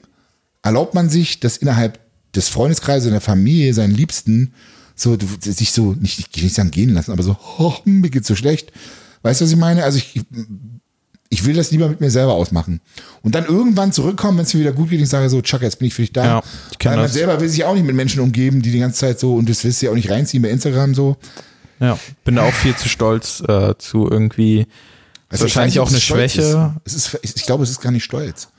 erlaubt 0.62 0.94
man 0.94 1.10
sich, 1.10 1.40
das 1.40 1.58
innerhalb 1.58 2.00
des 2.36 2.48
Freundeskreises 2.50 3.08
und 3.08 3.12
der 3.14 3.22
Familie, 3.22 3.74
seinen 3.74 3.94
Liebsten, 3.94 4.54
so, 5.04 5.18
sich 5.40 5.72
so, 5.72 5.94
nicht, 5.94 6.20
ich 6.20 6.36
will 6.36 6.44
nicht 6.46 6.56
sagen 6.56 6.72
gehen 6.72 6.94
lassen, 6.94 7.12
aber 7.12 7.24
so, 7.24 7.38
oh, 7.60 7.74
mir 7.86 8.10
geht's 8.10 8.28
so 8.28 8.36
schlecht. 8.36 8.72
Weißt 9.22 9.42
du, 9.42 9.46
was 9.46 9.52
ich 9.52 9.58
meine? 9.58 9.84
Also 9.84 9.98
ich, 10.00 10.22
ich 11.30 11.46
will 11.46 11.56
das 11.56 11.72
lieber 11.72 11.88
mit 11.90 12.00
mir 12.02 12.12
selber 12.12 12.34
ausmachen. 12.34 12.80
Und 13.22 13.36
dann 13.36 13.46
irgendwann 13.46 13.92
zurückkommen, 13.92 14.38
wenn 14.38 14.46
es 14.46 14.54
mir 14.54 14.62
wieder 14.62 14.74
gut 14.74 14.90
geht, 14.90 15.02
ich 15.02 15.10
sage 15.10 15.30
so, 15.30 15.42
Chuck, 15.42 15.62
jetzt 15.62 15.80
bin 15.80 15.88
ich 15.88 15.94
für 15.94 16.04
dich 16.04 16.14
da. 16.14 16.26
Ja, 16.26 16.44
ich 16.72 16.86
Weil 16.86 16.96
man 16.96 17.06
das. 17.06 17.14
selber 17.14 17.40
will 17.40 17.50
sich 17.50 17.64
auch 17.64 17.74
nicht 17.74 17.86
mit 17.86 17.96
Menschen 17.96 18.22
umgeben, 18.22 18.62
die 18.62 18.72
die 18.72 18.80
ganze 18.80 19.00
Zeit 19.00 19.20
so, 19.20 19.36
und 19.36 19.50
das 19.50 19.64
willst 19.64 19.82
du 19.82 19.88
ja 19.88 19.92
auch 19.92 19.96
nicht 19.96 20.10
reinziehen 20.10 20.44
bei 20.44 20.50
Instagram 20.50 20.94
so. 20.94 21.18
Ja, 21.80 21.98
bin 22.24 22.36
da 22.36 22.44
auch 22.44 22.54
viel 22.54 22.76
zu 22.76 22.88
stolz 22.88 23.42
äh, 23.48 23.74
zu 23.78 24.10
irgendwie. 24.10 24.68
Also 25.30 25.46
wahrscheinlich 25.46 25.76
ich 25.76 25.80
auch 25.80 25.88
eine 25.88 25.96
nicht, 25.96 26.06
Schwäche. 26.06 26.76
Ist. 26.86 26.96
Es 26.96 27.14
ist, 27.14 27.20
ich 27.36 27.46
glaube, 27.46 27.64
es 27.64 27.72
ist 27.72 27.82
gar 27.82 27.92
nicht 27.92 28.04
stolz. 28.04 28.50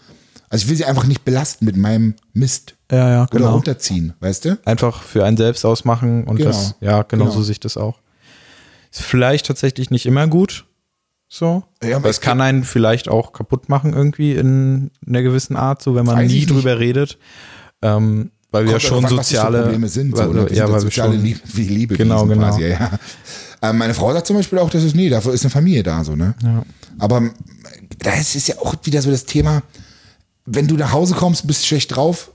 Also 0.48 0.64
ich 0.64 0.68
will 0.70 0.76
sie 0.76 0.84
einfach 0.84 1.04
nicht 1.04 1.24
belasten 1.24 1.64
mit 1.64 1.76
meinem 1.76 2.14
Mist. 2.32 2.76
Ja, 2.90 3.10
ja, 3.10 3.22
Oder 3.22 3.30
genau. 3.38 3.52
runterziehen, 3.54 4.12
weißt 4.20 4.44
du? 4.44 4.58
Einfach 4.64 5.02
für 5.02 5.24
einen 5.24 5.36
selbst 5.36 5.64
ausmachen 5.64 6.24
und 6.24 6.36
Genau. 6.36 6.50
das, 6.50 6.74
ja, 6.80 7.02
genau, 7.02 7.24
Genau. 7.24 7.34
so 7.34 7.42
sehe 7.42 7.52
ich 7.52 7.60
das 7.60 7.76
auch. 7.76 7.98
Ist 8.92 9.02
vielleicht 9.02 9.46
tatsächlich 9.46 9.90
nicht 9.90 10.06
immer 10.06 10.28
gut. 10.28 10.64
So. 11.28 11.64
Ja, 11.82 11.96
aber 11.96 12.10
es 12.10 12.20
kann 12.20 12.40
einen 12.40 12.62
vielleicht 12.62 13.08
auch 13.08 13.32
kaputt 13.32 13.68
machen, 13.68 13.92
irgendwie 13.92 14.34
in 14.34 14.92
einer 15.06 15.22
gewissen 15.22 15.56
Art, 15.56 15.82
so 15.82 15.94
wenn 15.96 16.06
man 16.06 16.26
nie 16.26 16.46
drüber 16.46 16.78
redet. 16.78 17.18
Ähm, 17.82 18.30
weil 18.52 18.66
wir 18.66 18.72
ja 18.74 18.80
schon 18.80 19.04
an, 19.04 19.16
das 19.16 19.28
soziale 19.28 19.62
Probleme 19.62 19.88
sind. 19.88 20.16
So, 20.16 20.22
weil, 20.22 20.28
ne? 20.28 20.48
Wir 20.48 20.56
ja, 20.56 20.66
sind 20.66 20.66
weil 20.66 20.74
wir 20.74 20.80
soziale 20.80 21.14
schon, 21.14 21.24
Liebe, 21.24 21.40
wie 21.54 21.62
Liebe 21.64 21.96
Genau, 21.96 22.24
genau. 22.26 22.50
Quasi, 22.50 22.68
ja. 22.68 22.90
Ähm, 23.62 23.78
meine 23.78 23.94
Frau 23.94 24.12
sagt 24.12 24.28
zum 24.28 24.36
Beispiel 24.36 24.58
auch, 24.60 24.70
dass 24.70 24.84
es, 24.84 24.94
nee, 24.94 25.08
dafür 25.08 25.32
ist 25.32 25.42
eine 25.42 25.50
Familie 25.50 25.82
da, 25.82 26.04
so, 26.04 26.14
ne? 26.14 26.34
Ja. 26.40 26.62
Aber 27.00 27.16
ähm, 27.16 27.32
da 27.98 28.12
ist 28.14 28.46
ja 28.46 28.56
auch 28.58 28.76
wieder 28.84 29.02
so 29.02 29.10
das 29.10 29.24
Thema, 29.24 29.62
wenn 30.46 30.66
du 30.66 30.76
nach 30.76 30.92
Hause 30.92 31.14
kommst, 31.14 31.46
bist 31.46 31.66
schlecht 31.66 31.94
drauf, 31.96 32.30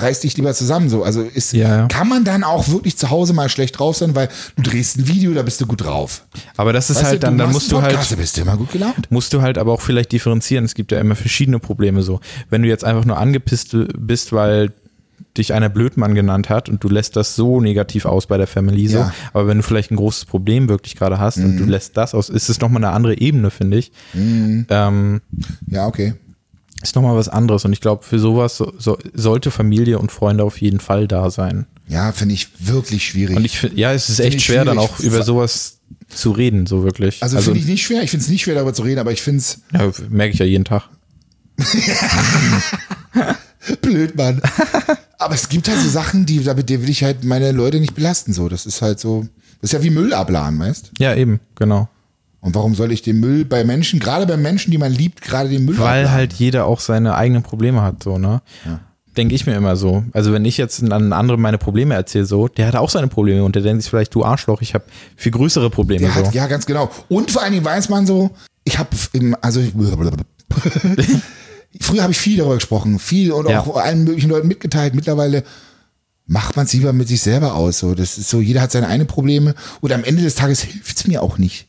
reiß 0.00 0.20
dich 0.20 0.36
lieber 0.36 0.54
zusammen, 0.54 0.88
so. 0.88 1.02
Also 1.02 1.22
ist, 1.22 1.52
Ja, 1.52 1.86
kann 1.88 2.08
man 2.08 2.24
dann 2.24 2.44
auch 2.44 2.68
wirklich 2.68 2.96
zu 2.96 3.10
Hause 3.10 3.32
mal 3.32 3.48
schlecht 3.48 3.78
drauf 3.78 3.96
sein, 3.96 4.14
weil 4.14 4.28
du 4.56 4.62
drehst 4.62 4.96
ein 4.98 5.08
Video, 5.08 5.32
da 5.34 5.42
bist 5.42 5.60
du 5.60 5.66
gut 5.66 5.82
drauf. 5.82 6.24
aber 6.56 6.72
das 6.72 6.88
ist 6.88 6.98
Weißt 6.98 7.04
halt 7.06 7.22
du, 7.22 7.26
dann, 7.26 7.38
dann 7.38 7.50
musst 7.52 7.72
du 7.72 7.82
halt, 7.82 7.98
bist 8.16 8.36
du 8.36 8.42
immer 8.42 8.56
gut 8.56 8.70
gelaunt. 8.72 9.10
musst 9.10 9.32
du 9.32 9.42
halt 9.42 9.58
aber 9.58 9.72
auch 9.72 9.80
vielleicht 9.80 10.12
differenzieren. 10.12 10.64
Es 10.64 10.74
gibt 10.74 10.92
ja 10.92 11.00
immer 11.00 11.16
verschiedene 11.16 11.58
Probleme 11.58 12.02
so. 12.02 12.20
Wenn 12.48 12.62
du 12.62 12.68
jetzt 12.68 12.84
einfach 12.84 13.04
nur 13.04 13.18
angepisst 13.18 13.76
bist, 13.98 14.32
weil 14.32 14.72
dich 15.36 15.52
einer 15.52 15.68
Blödmann 15.68 16.14
genannt 16.14 16.48
hat 16.48 16.68
und 16.68 16.82
du 16.82 16.88
lässt 16.88 17.16
das 17.16 17.34
so 17.36 17.60
negativ 17.60 18.04
aus 18.06 18.26
bei 18.26 18.38
der 18.38 18.46
Family 18.46 18.86
so, 18.88 18.98
Ja. 18.98 19.04
Mhm. 19.06 19.12
aber 19.32 19.46
wenn 19.48 19.56
du 19.58 19.62
vielleicht 19.64 19.90
ein 19.90 19.96
großes 19.96 20.24
Problem 20.26 20.68
wirklich 20.68 20.94
gerade 20.96 21.18
hast 21.18 21.38
und 21.38 21.56
du 21.56 21.64
lässt 21.64 21.96
das 21.96 22.14
aus, 22.14 22.28
ist 22.28 22.48
es 22.48 22.60
nochmal 22.60 22.84
eine 22.84 22.92
andere 22.94 23.18
Ebene, 23.18 23.50
finde 23.50 23.78
ich. 23.78 23.90
Ähm, 24.14 25.20
Ja, 25.66 25.86
okay. 25.86 26.14
Ist 26.82 26.94
nochmal 26.94 27.16
was 27.16 27.28
anderes 27.28 27.64
und 27.64 27.72
ich 27.72 27.80
glaube, 27.80 28.04
für 28.04 28.18
sowas 28.18 28.56
so, 28.56 28.72
so, 28.78 28.98
sollte 29.14 29.50
Familie 29.50 29.98
und 29.98 30.12
Freunde 30.12 30.44
auf 30.44 30.60
jeden 30.60 30.80
Fall 30.80 31.08
da 31.08 31.30
sein. 31.30 31.66
Ja, 31.88 32.12
finde 32.12 32.34
ich 32.34 32.48
wirklich 32.60 33.06
schwierig. 33.06 33.36
Und 33.36 33.44
ich 33.44 33.58
finde, 33.58 33.76
ja, 33.76 33.92
es 33.92 34.08
ist 34.08 34.20
echt 34.20 34.42
schwer, 34.42 34.64
dann 34.64 34.78
auch 34.78 35.00
über 35.00 35.22
sowas 35.22 35.78
zu 36.08 36.30
reden, 36.30 36.66
so 36.66 36.84
wirklich. 36.84 37.22
also 37.22 37.40
finde 37.40 37.60
ich 37.60 37.66
nicht 37.66 37.82
schwer, 37.82 38.02
ich 38.02 38.10
finde 38.10 38.24
es 38.24 38.30
nicht 38.30 38.42
schwer, 38.42 38.54
darüber 38.54 38.74
zu 38.74 38.82
reden, 38.82 39.00
aber 39.00 39.12
ich 39.12 39.22
finde 39.22 39.40
es 39.40 39.60
ja, 39.72 39.90
merke 40.08 40.34
ich 40.34 40.38
ja 40.38 40.46
jeden 40.46 40.64
Tag. 40.64 40.88
blöd, 43.82 44.16
Mann. 44.16 44.40
aber 45.18 45.34
es 45.34 45.48
gibt 45.48 45.68
halt 45.68 45.80
so 45.80 45.88
Sachen, 45.88 46.26
die, 46.26 46.42
damit 46.44 46.68
will 46.68 46.88
ich 46.88 47.02
halt 47.02 47.24
meine 47.24 47.52
Leute 47.52 47.80
nicht 47.80 47.94
belasten, 47.94 48.32
so. 48.32 48.48
Das 48.48 48.66
ist 48.66 48.82
halt 48.82 49.00
so, 49.00 49.26
das 49.60 49.70
ist 49.70 49.72
ja 49.72 49.82
wie 49.82 49.90
Müll 49.90 50.12
abladen, 50.12 50.58
weißt? 50.58 50.92
Ja, 50.98 51.14
eben, 51.14 51.40
genau. 51.56 51.88
Und 52.40 52.54
warum 52.54 52.74
soll 52.74 52.92
ich 52.92 53.02
den 53.02 53.18
Müll 53.20 53.44
bei 53.44 53.64
Menschen, 53.64 53.98
gerade 53.98 54.26
bei 54.26 54.36
Menschen, 54.36 54.70
die 54.70 54.78
man 54.78 54.92
liebt, 54.92 55.22
gerade 55.22 55.48
den 55.48 55.64
Müll 55.64 55.76
Weil 55.78 56.04
abladen? 56.04 56.12
halt 56.12 56.32
jeder 56.34 56.66
auch 56.66 56.80
seine 56.80 57.14
eigenen 57.16 57.42
Probleme 57.42 57.82
hat, 57.82 58.02
so, 58.02 58.18
ne? 58.18 58.42
Denke 59.16 59.34
ich 59.34 59.46
mir 59.46 59.56
immer 59.56 59.74
so. 59.74 60.04
Also 60.12 60.32
wenn 60.32 60.44
ich 60.44 60.56
jetzt 60.56 60.80
an 60.80 60.92
einen 60.92 61.12
anderen 61.12 61.40
meine 61.40 61.58
Probleme 61.58 61.94
erzähle, 61.94 62.26
so, 62.26 62.46
der 62.46 62.68
hat 62.68 62.76
auch 62.76 62.90
seine 62.90 63.08
Probleme 63.08 63.42
und 63.42 63.56
der 63.56 63.62
denkt 63.62 63.82
sich 63.82 63.90
vielleicht, 63.90 64.14
du 64.14 64.24
Arschloch, 64.24 64.62
ich 64.62 64.74
habe 64.74 64.84
viel 65.16 65.32
größere 65.32 65.70
Probleme. 65.70 66.02
Der 66.06 66.12
so. 66.12 66.26
hat, 66.26 66.34
ja, 66.34 66.46
ganz 66.46 66.66
genau. 66.66 66.88
Und 67.08 67.32
vor 67.32 67.42
allen 67.42 67.52
Dingen 67.54 67.64
weiß 67.64 67.88
man 67.88 68.06
so, 68.06 68.30
ich 68.62 68.78
habe 68.78 68.90
im, 69.14 69.36
also 69.40 69.60
früher 71.80 72.02
habe 72.02 72.12
ich 72.12 72.18
viel 72.18 72.36
darüber 72.36 72.54
gesprochen, 72.54 72.98
viel 72.98 73.32
und 73.32 73.48
Ja. 73.48 73.60
auch 73.60 73.76
allen 73.76 74.04
möglichen 74.04 74.30
Leuten 74.30 74.48
mitgeteilt. 74.48 74.94
Mittlerweile 74.94 75.44
macht 76.26 76.56
man 76.56 76.66
es 76.66 76.72
lieber 76.72 76.92
mit 76.92 77.08
sich 77.08 77.20
selber 77.20 77.54
aus. 77.54 77.78
So, 77.78 77.94
das 77.94 78.18
ist 78.18 78.28
so, 78.28 78.40
jeder 78.40 78.60
hat 78.60 78.72
seine 78.72 78.88
eigenen 78.88 79.06
Probleme 79.08 79.54
und 79.80 79.92
am 79.92 80.04
Ende 80.04 80.22
des 80.22 80.34
Tages 80.34 80.62
hilft 80.62 80.98
es 80.98 81.06
mir 81.06 81.22
auch 81.22 81.38
nicht. 81.38 81.66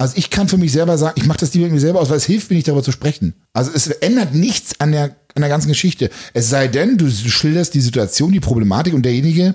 Also 0.00 0.14
ich 0.16 0.30
kann 0.30 0.48
für 0.48 0.56
mich 0.56 0.72
selber 0.72 0.96
sagen, 0.96 1.20
ich 1.20 1.26
mache 1.26 1.40
das 1.40 1.52
lieber 1.52 1.66
mit 1.66 1.74
mir 1.74 1.80
selber 1.80 2.00
aus, 2.00 2.08
weil 2.08 2.16
es 2.16 2.24
hilft 2.24 2.48
mir 2.48 2.56
nicht 2.56 2.66
darüber 2.66 2.82
zu 2.82 2.90
sprechen. 2.90 3.34
Also 3.52 3.70
es 3.74 3.86
ändert 3.86 4.34
nichts 4.34 4.80
an 4.80 4.92
der, 4.92 5.14
an 5.34 5.42
der 5.42 5.50
ganzen 5.50 5.68
Geschichte. 5.68 6.08
Es 6.32 6.48
sei 6.48 6.68
denn, 6.68 6.96
du, 6.96 7.10
schilderst 7.10 7.74
die 7.74 7.82
Situation, 7.82 8.32
die 8.32 8.40
Problematik 8.40 8.94
und 8.94 9.02
derjenige 9.02 9.54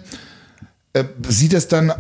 äh, 0.94 1.04
sieht 1.28 1.52
das 1.52 1.68
dann 1.68 1.92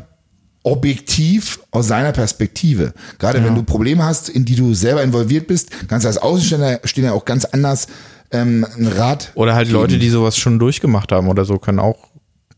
objektiv 0.62 1.60
aus 1.72 1.88
seiner 1.88 2.12
Perspektive. 2.12 2.94
Gerade 3.18 3.44
wenn 3.44 3.56
du 3.56 3.64
Probleme 3.64 4.04
hast, 4.04 4.30
in 4.30 4.46
die 4.46 4.56
du 4.56 4.76
selber 4.76 5.02
involviert 5.02 5.48
bist, 5.48 5.72
kannst 5.88 6.04
du 6.04 6.08
als 6.08 6.20
Außenstehender 6.20 6.82
stehen 6.84 7.06
ja 7.06 7.14
auch 7.14 7.26
ganz 7.26 7.46
anders 7.46 7.88
ähm, 8.30 8.64
einen 8.76 8.90
Rat. 8.90 9.32
Oder 9.34 9.56
halt 9.56 9.70
geben. 9.70 9.80
Leute, 9.80 9.98
die 9.98 10.10
sowas 10.10 10.38
schon 10.38 10.60
durchgemacht 10.60 11.12
haben 11.12 11.30
oder 11.30 11.46
so, 11.46 11.58
können 11.58 11.80
auch 11.80 12.10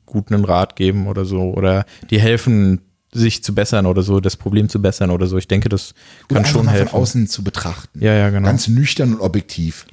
gut 0.05 0.33
einen 0.33 0.43
Rat 0.43 0.75
geben 0.75 1.07
oder 1.07 1.23
so. 1.23 1.53
Oder 1.53 1.85
die 2.09 2.19
helfen, 2.19 2.81
sich 3.19 3.43
zu 3.43 3.53
bessern 3.55 3.85
oder 3.85 4.01
so, 4.01 4.19
das 4.19 4.35
Problem 4.37 4.69
zu 4.69 4.81
bessern 4.81 5.09
oder 5.11 5.27
so. 5.27 5.37
Ich 5.37 5.47
denke, 5.47 5.69
das 5.69 5.91
Oder 5.91 6.27
kann 6.27 6.37
einfach 6.37 6.51
schon 6.51 6.65
mal 6.65 6.71
helfen. 6.73 6.89
von 6.89 7.01
außen 7.01 7.27
zu 7.27 7.43
betrachten. 7.43 7.99
Ja, 8.03 8.13
ja, 8.13 8.29
genau. 8.29 8.45
Ganz 8.47 8.67
nüchtern 8.67 9.13
und 9.15 9.21
objektiv. 9.21 9.85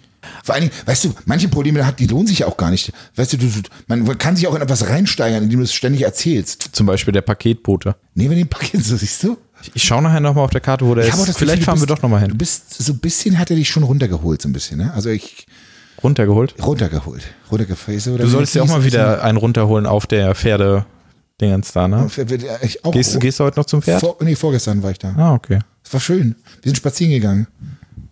Vor 0.43 0.55
allen 0.55 0.64
Dingen, 0.68 0.75
weißt 0.87 1.05
du, 1.05 1.14
manche 1.27 1.49
Probleme 1.49 1.85
hat, 1.87 2.01
die 2.01 2.07
lohnen 2.07 2.27
sich 2.27 2.39
ja 2.41 2.47
auch 2.47 2.57
gar 2.57 2.70
nicht. 2.70 2.93
Weißt 3.16 3.35
du, 3.35 3.37
du, 3.37 3.47
du 3.47 3.61
man 3.89 4.16
kann 4.16 4.37
sich 4.37 4.47
auch 4.47 4.55
in 4.55 4.62
etwas 4.62 4.89
reinsteigern, 4.89 5.43
indem 5.43 5.59
du 5.59 5.64
es 5.64 5.75
ständig 5.75 6.03
erzählst. 6.03 6.70
Zum 6.72 6.87
Beispiel 6.87 7.12
der 7.12 7.20
Paketbote. 7.22 7.95
Nee, 8.14 8.31
wenn 8.31 8.39
den 8.39 8.49
Paket 8.49 8.83
so 8.85 8.97
siehst 8.97 9.22
du. 9.22 9.37
Ich 9.75 9.83
schaue 9.85 10.03
nachher 10.03 10.20
nochmal 10.20 10.45
auf 10.45 10.51
der 10.51 10.61
Karte, 10.61 10.87
wo 10.87 10.95
der 10.95 11.05
Ich 11.07 11.11
ist. 11.14 11.37
Vielleicht 11.37 11.39
Gefühl, 11.61 11.64
fahren 11.64 11.75
du 11.77 11.83
wir 11.83 11.87
bist- 11.87 11.91
doch 11.99 12.03
nochmal 12.03 12.20
Du 12.22 12.29
hin. 12.29 12.39
bist 12.39 12.75
so 12.83 12.93
ein 12.93 12.99
bisschen, 12.99 13.39
hat 13.39 13.51
er 13.51 13.57
dich 13.57 13.68
schon 13.68 13.83
runtergeholt, 13.83 14.41
so 14.43 14.49
ein 14.49 14.53
bisschen, 14.53 14.79
ne? 14.79 14.93
Also 14.95 15.09
ich, 15.11 15.47
Runtergeholt. 16.03 16.55
runtergeholt. 16.62 17.22
Runtergeholt. 17.51 18.07
Du 18.07 18.27
solltest 18.27 18.55
ja 18.55 18.62
auch 18.62 18.68
mal 18.68 18.85
wieder 18.85 19.22
einen 19.22 19.39
runterholen 19.39 19.87
auf 19.87 20.07
der 20.07 20.35
Pferde. 20.35 20.85
Dingens 21.41 21.72
da, 21.72 21.89
ne? 21.89 22.09
Ich 22.62 22.85
auch, 22.85 22.93
Gehst, 22.93 23.14
du- 23.14 23.18
gehst 23.18 23.41
du 23.41 23.45
heute 23.45 23.59
noch 23.59 23.66
zum 23.66 23.82
Pferd? 23.82 24.01
Vor, 24.01 24.16
nee, 24.20 24.35
vorgestern 24.37 24.82
war 24.82 24.91
ich 24.93 24.99
da. 24.99 25.14
Ah, 25.16 25.35
okay. 25.35 25.59
Es 25.85 25.93
war 25.93 26.01
schön. 26.01 26.37
Wir 26.62 26.70
sind 26.70 26.76
spazieren 26.76 27.12
gegangen. 27.12 27.47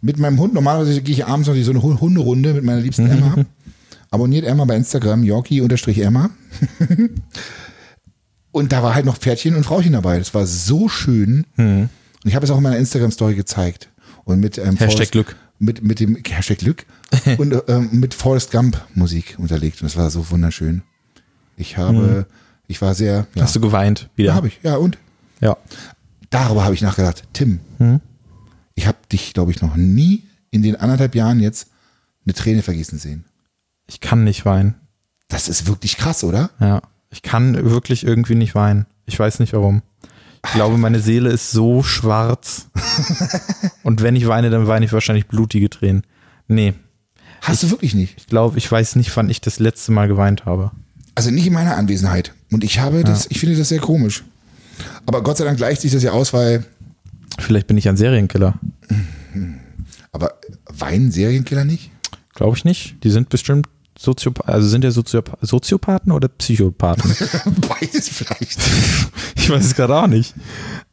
Mit 0.00 0.18
meinem 0.18 0.38
Hund. 0.40 0.54
Normalerweise 0.54 1.00
gehe 1.02 1.14
ich 1.14 1.24
abends 1.26 1.48
noch 1.48 1.54
so 1.56 1.70
eine 1.70 1.82
Hu- 1.82 2.00
Hunderunde 2.00 2.52
mit 2.54 2.64
meiner 2.64 2.80
liebsten 2.80 3.06
Emma. 3.08 3.36
Abonniert 4.10 4.44
Emma 4.44 4.64
bei 4.64 4.74
Instagram, 4.76 5.22
Yorkie-Emma. 5.22 6.30
Und 8.50 8.72
da 8.72 8.82
war 8.82 8.94
halt 8.94 9.06
noch 9.06 9.16
Pferdchen 9.16 9.56
und 9.56 9.64
Frauchen 9.64 9.92
dabei. 9.92 10.18
Das 10.18 10.34
war 10.34 10.46
so 10.46 10.88
schön. 10.88 11.46
Und 11.56 11.88
ich 12.24 12.34
habe 12.34 12.44
es 12.44 12.50
auch 12.50 12.58
in 12.58 12.62
meiner 12.62 12.76
Instagram-Story 12.76 13.34
gezeigt. 13.34 13.88
Und 14.24 14.40
mit 14.40 14.58
ähm, 14.58 14.76
Hashtag 14.76 14.90
Forrest- 14.90 15.12
Glück. 15.12 15.36
Mit, 15.58 15.82
mit 15.82 16.00
dem 16.00 16.16
Hashtag 16.28 16.58
Glück 16.58 16.84
und 17.38 17.54
ähm, 17.68 17.88
mit 17.92 18.14
Forrest 18.14 18.50
Gump 18.50 18.80
Musik 18.94 19.36
unterlegt. 19.38 19.80
Und 19.80 19.86
das 19.90 19.96
war 19.96 20.10
so 20.10 20.28
wunderschön. 20.30 20.82
Ich 21.56 21.76
habe, 21.78 22.26
ich 22.72 22.82
war 22.82 22.94
sehr, 22.94 23.26
ja, 23.34 23.42
Hast 23.42 23.54
du 23.54 23.60
geweint? 23.60 24.08
Wieder. 24.16 24.30
ja 24.30 24.34
habe 24.34 24.48
ich, 24.48 24.58
ja 24.62 24.76
und? 24.76 24.98
Ja. 25.40 25.56
Darüber 26.30 26.64
habe 26.64 26.74
ich 26.74 26.82
nachgedacht. 26.82 27.22
Tim, 27.34 27.60
ich 28.74 28.86
habe 28.86 28.98
dich, 29.12 29.34
glaube 29.34 29.50
ich, 29.50 29.60
noch 29.60 29.76
nie 29.76 30.24
in 30.50 30.62
den 30.62 30.76
anderthalb 30.76 31.14
Jahren 31.14 31.40
jetzt 31.40 31.68
eine 32.24 32.34
Träne 32.34 32.62
vergießen 32.62 32.98
sehen. 32.98 33.24
Ich 33.86 34.00
kann 34.00 34.24
nicht 34.24 34.44
weinen. 34.46 34.74
Das 35.28 35.48
ist 35.48 35.66
wirklich 35.66 35.96
krass, 35.98 36.24
oder? 36.24 36.50
Ja. 36.60 36.82
Ich 37.10 37.22
kann 37.22 37.70
wirklich 37.70 38.04
irgendwie 38.04 38.34
nicht 38.34 38.54
weinen. 38.54 38.86
Ich 39.04 39.18
weiß 39.18 39.40
nicht 39.40 39.52
warum. 39.52 39.82
Ich 40.44 40.52
glaube, 40.52 40.78
meine 40.78 41.00
Seele 41.00 41.30
ist 41.30 41.50
so 41.50 41.82
schwarz. 41.82 42.68
Und 43.82 44.02
wenn 44.02 44.16
ich 44.16 44.26
weine, 44.26 44.50
dann 44.50 44.66
weine 44.66 44.84
ich 44.86 44.92
wahrscheinlich 44.92 45.26
blutige 45.28 45.68
Tränen. 45.70 46.04
Nee. 46.48 46.74
Hast 47.42 47.62
du 47.62 47.70
wirklich 47.70 47.94
nicht? 47.94 48.14
Ich 48.16 48.26
glaube, 48.26 48.56
ich 48.58 48.70
weiß 48.70 48.96
nicht, 48.96 49.14
wann 49.16 49.28
ich 49.28 49.40
das 49.40 49.58
letzte 49.58 49.92
Mal 49.92 50.08
geweint 50.08 50.46
habe. 50.46 50.70
Also 51.14 51.30
nicht 51.30 51.46
in 51.46 51.52
meiner 51.52 51.76
Anwesenheit. 51.76 52.32
Und 52.52 52.64
ich 52.64 52.78
habe 52.78 53.02
das, 53.02 53.26
ich 53.30 53.40
finde 53.40 53.56
das 53.56 53.68
sehr 53.70 53.80
komisch. 53.80 54.24
Aber 55.06 55.22
Gott 55.22 55.38
sei 55.38 55.44
Dank 55.44 55.58
gleicht 55.58 55.80
sich 55.80 55.92
das 55.92 56.02
ja 56.02 56.12
aus, 56.12 56.32
weil, 56.32 56.64
Vielleicht 57.38 57.66
bin 57.66 57.78
ich 57.78 57.88
ein 57.88 57.96
Serienkiller. 57.96 58.54
aber 60.12 60.34
weinen 60.66 61.10
Serienkiller 61.10 61.64
nicht? 61.64 61.90
Glaube 62.34 62.56
ich 62.56 62.64
nicht. 62.64 62.96
Die 63.04 63.10
sind 63.10 63.28
bestimmt 63.30 63.68
Soziopathen, 64.02 64.52
also 64.52 64.68
sind 64.68 64.82
ja 64.82 64.90
Soziop 64.90 65.38
Soziopathen 65.40 66.10
oder 66.10 66.26
Psychopathen? 66.28 67.14
Beides 67.68 68.08
vielleicht. 68.08 68.58
ich 69.36 69.48
weiß 69.48 69.64
es 69.64 69.74
gerade 69.74 69.94
auch 69.94 70.06
nicht. 70.08 70.34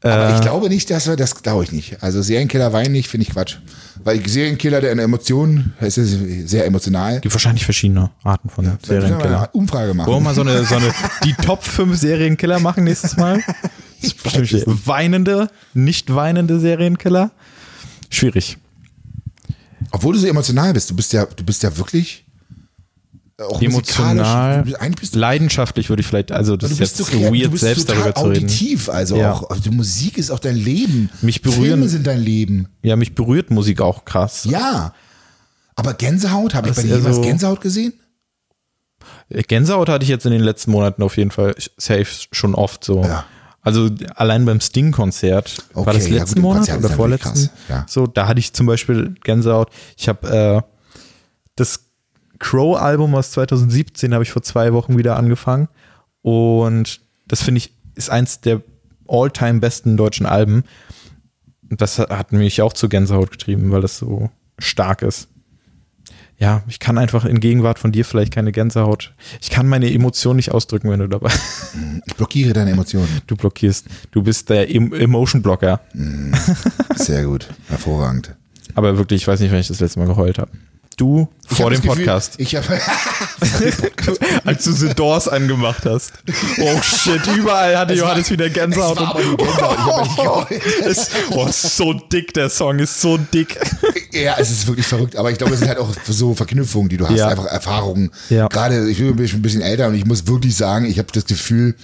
Aber 0.01 0.30
Äh. 0.30 0.36
ich 0.36 0.41
glaube 0.41 0.70
nicht, 0.70 0.89
dass 0.91 1.07
wir, 1.07 1.16
das 1.16 1.41
glaube 1.41 1.64
ich 1.64 1.72
nicht. 1.72 2.03
Also 2.03 2.22
Serienkiller 2.22 2.72
weinen 2.72 2.91
nicht, 2.91 3.10
finde 3.10 3.26
ich 3.28 3.34
Quatsch. 3.34 3.57
Weil 4.03 4.28
Serienkiller, 4.28 4.80
der 4.80 4.91
eine 4.91 5.01
Emotion, 5.01 5.74
es 5.80 5.97
ist 5.97 6.49
sehr 6.49 6.66
emotional. 6.66 7.20
Gibt 7.20 7.34
wahrscheinlich 7.34 7.66
verschiedene 7.66 8.12
Arten 8.24 8.49
von 8.49 8.66
wir 8.66 8.78
Serienkiller. 8.84 9.49
Umfrage 9.53 9.93
machen. 9.95 10.07
Wollen 10.07 10.20
wir 10.24 10.30
mal 10.30 10.36
so 10.36 10.41
eine, 10.41 10.64
so 10.64 10.76
eine, 10.76 10.93
die 11.26 11.34
Top 11.34 11.64
5 11.64 11.97
Serienkiller 11.97 12.60
machen 12.60 12.84
nächstes 12.84 13.18
Mal? 13.18 13.41
Schwierig. 14.01 14.64
weinende, 14.68 15.49
nicht 15.74 16.14
weinende 16.14 16.60
Serienkiller? 16.60 17.32
Schwierig. 18.10 18.57
Obwohl 19.91 20.14
du 20.14 20.20
so 20.20 20.28
emotional 20.28 20.74
bist, 20.74 20.89
du 20.91 20.95
bist 20.95 21.12
ja, 21.14 21.26
du 21.26 21.43
bist 21.43 21.64
ja 21.64 21.76
wirklich 21.76 22.26
auch 23.39 23.61
Emotional, 23.61 24.63
bist, 24.99 25.15
leidenschaftlich 25.15 25.89
würde 25.89 26.01
ich 26.01 26.07
vielleicht, 26.07 26.31
also 26.31 26.57
das 26.57 26.71
ist 26.71 26.79
jetzt 26.79 26.97
so 26.97 27.05
weird, 27.11 27.57
selbst 27.57 27.89
darüber 27.89 28.13
zu 28.13 28.25
reden. 28.25 28.45
auditiv, 28.45 28.89
also 28.89 29.15
Ja. 29.17 29.31
auch, 29.33 29.49
also 29.49 29.71
Musik 29.71 30.17
ist 30.17 30.29
auch 30.31 30.39
dein 30.39 30.55
Leben. 30.55 31.09
Mich 31.21 31.41
berühren- 31.41 31.63
Filme 31.63 31.89
sind 31.89 32.05
dein 32.07 32.19
Leben. 32.19 32.67
Ja, 32.81 32.95
mich 32.95 33.15
berührt 33.15 33.49
Musik 33.51 33.81
auch 33.81 34.05
krass. 34.05 34.45
Ja. 34.45 34.93
Aber 35.75 35.93
Gänsehaut, 35.93 36.53
habe 36.55 36.67
ich 36.69 36.75
Das 36.75 36.83
bei 36.83 36.89
dir 36.89 36.97
jemals 36.97 37.15
so- 37.15 37.21
Gänsehaut 37.21 37.61
gesehen? 37.61 37.93
Gänsehaut 39.29 39.89
hatte 39.89 40.03
ich 40.03 40.09
jetzt 40.09 40.25
in 40.25 40.31
den 40.31 40.41
letzten 40.41 40.71
Monaten 40.71 41.03
auf 41.03 41.15
jeden 41.17 41.31
Fall 41.31 41.55
safe 41.77 42.07
schon 42.31 42.55
oft 42.55 42.83
so. 42.83 43.03
Ja. 43.03 43.25
Also 43.61 43.89
allein 44.15 44.45
beim 44.45 44.61
Sting-Konzert, 44.61 45.57
war 45.73 45.83
Okay, 45.87 45.93
das 45.97 46.07
ja 46.07 46.13
letzten 46.15 46.41
gut, 46.41 46.55
im 46.57 46.59
Monat 46.61 46.77
oder 46.77 46.89
vorletzten? 46.89 47.49
ja. 47.67 47.85
So, 47.87 48.07
da 48.07 48.27
hatte 48.27 48.39
ich 48.39 48.53
zum 48.53 48.65
Beispiel 48.65 49.15
Gänsehaut. 49.23 49.69
Ich 49.97 50.07
habe 50.09 50.63
äh, 50.65 50.73
das 51.55 51.81
Crow-Album 52.39 53.13
aus 53.15 53.31
2017 53.31 54.13
habe 54.13 54.23
ich 54.23 54.31
vor 54.31 54.41
zwei 54.41 54.73
Wochen 54.73 54.97
wieder 54.97 55.17
angefangen 55.17 55.67
und 56.21 57.01
das 57.27 57.43
finde 57.43 57.59
ich 57.59 57.73
ist 57.95 58.09
eins 58.09 58.39
der 58.41 58.61
all-time 59.07 59.59
besten 59.59 59.97
deutschen 59.97 60.25
Alben. 60.25 60.63
Das 61.63 61.99
hat- 61.99 62.31
mich 62.31 62.61
auch 62.61 62.73
zu 62.73 62.87
Gänsehaut 62.89 63.31
getrieben, 63.31 63.71
weil 63.71 63.81
das 63.81 63.97
so 63.97 64.29
stark 64.57 65.01
ist. 65.01 65.27
Ja, 66.37 66.63
ich 66.69 66.79
kann 66.79 66.97
einfach 66.97 67.25
in 67.25 67.41
Gegenwart 67.41 67.79
von 67.79 67.91
dir 67.91 68.05
vielleicht 68.05 68.33
keine 68.33 68.53
Gänsehaut. 68.53 69.13
Ich 69.41 69.49
kann 69.49 69.67
meine 69.67 69.91
Emotionen 69.93 70.37
nicht 70.37 70.51
ausdrücken, 70.53 70.89
wenn 70.89 71.01
du 71.01 71.07
dabei. 71.09 71.29
Ich 72.07 72.15
blockiere 72.15 72.53
deine 72.53 72.71
Emotionen. 72.71 73.21
Du 73.27 73.35
blockierst. 73.35 73.85
Du 74.11 74.23
bist 74.23 74.49
der 74.49 74.73
em 74.73 74.93
Emotion 74.93 75.41
Blocker. 75.41 75.81
Sehr 76.95 77.25
gut. 77.25 77.47
Hervorragend. 77.67 78.35
Aber 78.75 78.97
wirklich, 78.97 79.21
ich 79.23 79.27
weiß 79.27 79.39
nicht, 79.41 79.51
wann 79.51 79.59
ich 79.59 79.67
das 79.67 79.79
letzte 79.81 79.99
Mal 79.99 80.07
geheult 80.07 80.39
habe. 80.39 80.51
Du 80.99 81.27
Ich 81.49 81.57
vor 81.57 81.69
dem 81.69 81.81
das 81.81 81.81
Gefühl, 81.89 82.05
Podcast. 82.05 82.33
Ich 82.37 82.55
habe 82.55 82.65
Als 84.45 84.63
du 84.65 84.71
The 84.73 84.93
Doors 84.93 85.27
angemacht 85.27 85.85
hast. 85.85 86.11
Oh 86.61 86.81
shit, 86.81 87.25
überall 87.37 87.77
hatte 87.77 87.93
Es 87.93 88.01
war- 88.01 88.09
Johannes 88.09 88.29
wieder 88.31 88.49
Gänsehaut. 88.49 88.97
es 88.97 89.03
war 89.03 89.15
aber 89.15 89.35
Gänsehaut, 89.37 89.77
ich 89.77 90.17
hab 90.25 90.49
nicht 90.51 90.59
geheult. 90.59 90.85
ist, 90.85 91.11
oh, 91.31 91.45
ist 91.47 91.77
so 91.77 91.93
dick, 91.93 92.33
der 92.33 92.49
Song 92.49 92.79
ist 92.79 92.99
so 93.01 93.17
dick. 93.17 93.57
Ja, 94.11 94.35
es 94.39 94.49
ist 94.49 94.65
wirklich 94.65 94.87
verrückt, 94.87 95.15
aber 95.15 95.29
ich 95.31 95.37
glaube, 95.37 95.53
es 95.53 95.59
sind 95.59 95.67
halt 95.69 95.77
auch 95.77 95.93
so 96.07 96.33
Verknüpfungen, 96.33 96.89
die 96.89 96.97
du 96.97 97.07
hast, 97.07 97.15
Ja. 97.15 97.27
einfach 97.27 97.45
Erfahrungen. 97.45 98.09
Ja. 98.31 98.47
Gerade, 98.47 98.89
ich 98.89 98.97
bin 98.97 99.07
ein 99.09 99.41
bisschen 99.43 99.61
älter 99.61 99.87
und 99.87 99.93
ich 99.93 100.03
muss 100.05 100.25
wirklich 100.25 100.55
sagen, 100.55 100.85
ich 100.85 100.97
habe 100.97 101.09
das 101.13 101.25
Gefühl, 101.25 101.75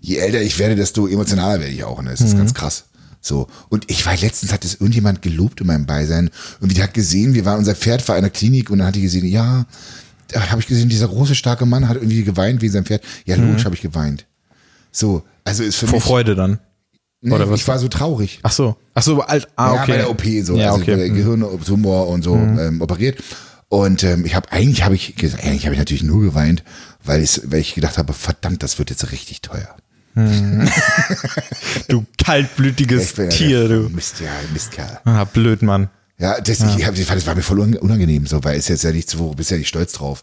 je 0.00 0.16
älter 0.16 0.42
ich 0.42 0.58
werde, 0.58 0.74
desto 0.74 1.06
emotionaler 1.06 1.60
werde 1.60 1.72
ich 1.72 1.84
auch. 1.84 2.02
Ne? 2.02 2.10
Das 2.10 2.20
ist 2.20 2.34
Mhm. 2.34 2.38
ganz 2.38 2.54
krass. 2.54 2.84
So. 3.20 3.46
Und 3.68 3.90
ich 3.90 4.06
war 4.06 4.16
letztens 4.16 4.52
hat 4.52 4.64
das 4.64 4.74
irgendjemand 4.74 5.22
gelobt 5.22 5.60
in 5.60 5.66
meinem 5.66 5.86
Beisein. 5.86 6.30
Und 6.60 6.74
die 6.74 6.82
hat 6.82 6.94
gesehen, 6.94 7.34
wir 7.34 7.44
waren, 7.44 7.58
unser 7.58 7.74
Pferd 7.74 8.06
war 8.08 8.16
in 8.16 8.22
der 8.22 8.30
Klinik 8.30 8.70
und 8.70 8.78
dann 8.78 8.86
hat 8.88 8.94
die 8.94 9.02
gesehen, 9.02 9.26
ja, 9.26 9.66
da 10.28 10.50
habe 10.50 10.60
ich 10.60 10.66
gesehen, 10.66 10.88
dieser 10.88 11.08
große, 11.08 11.34
starke 11.34 11.66
Mann 11.66 11.88
hat 11.88 11.96
irgendwie 11.96 12.22
geweint 12.24 12.62
wegen 12.62 12.72
seinem 12.72 12.86
Pferd. 12.86 13.02
Ja, 13.26 13.36
logisch 13.36 13.64
habe 13.64 13.74
ich 13.74 13.82
geweint. 13.82 14.26
So, 14.92 15.22
also 15.44 15.62
ist 15.62 15.76
für 15.76 15.86
Mhm. 15.86 15.90
Vor 15.90 15.98
mich. 15.98 16.04
Freude 16.04 16.34
dann. 16.34 16.58
Nee, 17.22 17.32
oder 17.34 17.50
was? 17.50 17.60
Ich 17.60 17.68
war 17.68 17.78
so 17.78 17.88
traurig. 17.88 18.38
Ach 18.42 18.52
so. 18.52 18.76
Ach 18.94 19.02
so, 19.02 19.20
alt. 19.20 19.46
Ah, 19.56 19.74
Ja, 19.74 19.82
okay. 19.82 19.92
bei 19.92 19.96
der 19.98 20.10
OP 20.10 20.22
so, 20.42 20.56
Ja, 20.56 20.70
also 20.70 20.80
okay. 20.82 20.96
bei 20.96 21.08
Mhm. 21.10 21.14
Gehirntumor 21.16 22.08
und 22.08 22.22
so 22.24 22.34
ähm, 22.34 22.80
operiert. 22.80 23.22
Und 23.68 24.02
ähm, 24.02 24.24
ich 24.24 24.34
habe 24.34 24.50
eigentlich 24.50 24.82
habe 24.84 24.94
ich 24.94 25.14
eigentlich 25.22 25.64
habe 25.66 25.74
ich 25.74 25.78
natürlich 25.78 26.02
nur 26.02 26.22
geweint, 26.22 26.64
weil 27.04 27.22
ich 27.22 27.40
weil 27.44 27.60
ich 27.60 27.74
gedacht 27.74 27.98
habe, 27.98 28.12
verdammt, 28.14 28.62
das 28.62 28.78
wird 28.78 28.90
jetzt 28.90 29.12
richtig 29.12 29.42
teuer. 29.42 29.76
Du 31.88 32.04
kaltblütiges 32.22 33.16
ja 33.16 33.26
Tier, 33.28 33.68
du. 33.68 33.88
Mist, 33.90 34.20
ja, 34.20 34.30
Mistkerl. 34.52 35.00
Ah, 35.04 35.24
blöd, 35.24 35.62
Mann. 35.62 35.88
Ja, 36.18 36.40
das, 36.40 36.60
Ich, 36.60 36.84
hab, 36.86 36.94
ich 36.96 37.04
fand, 37.06 37.18
das 37.20 37.26
war 37.26 37.34
mir 37.34 37.42
voll 37.42 37.60
un- 37.60 37.76
unangenehm, 37.76 38.26
so, 38.26 38.44
weil 38.44 38.58
ist 38.58 38.68
jetzt 38.68 38.84
ja 38.84 38.92
nichts, 38.92 39.18
wo 39.18 39.32
bist 39.32 39.50
ja 39.50 39.56
nicht 39.56 39.68
stolz 39.68 39.92
drauf. 39.94 40.22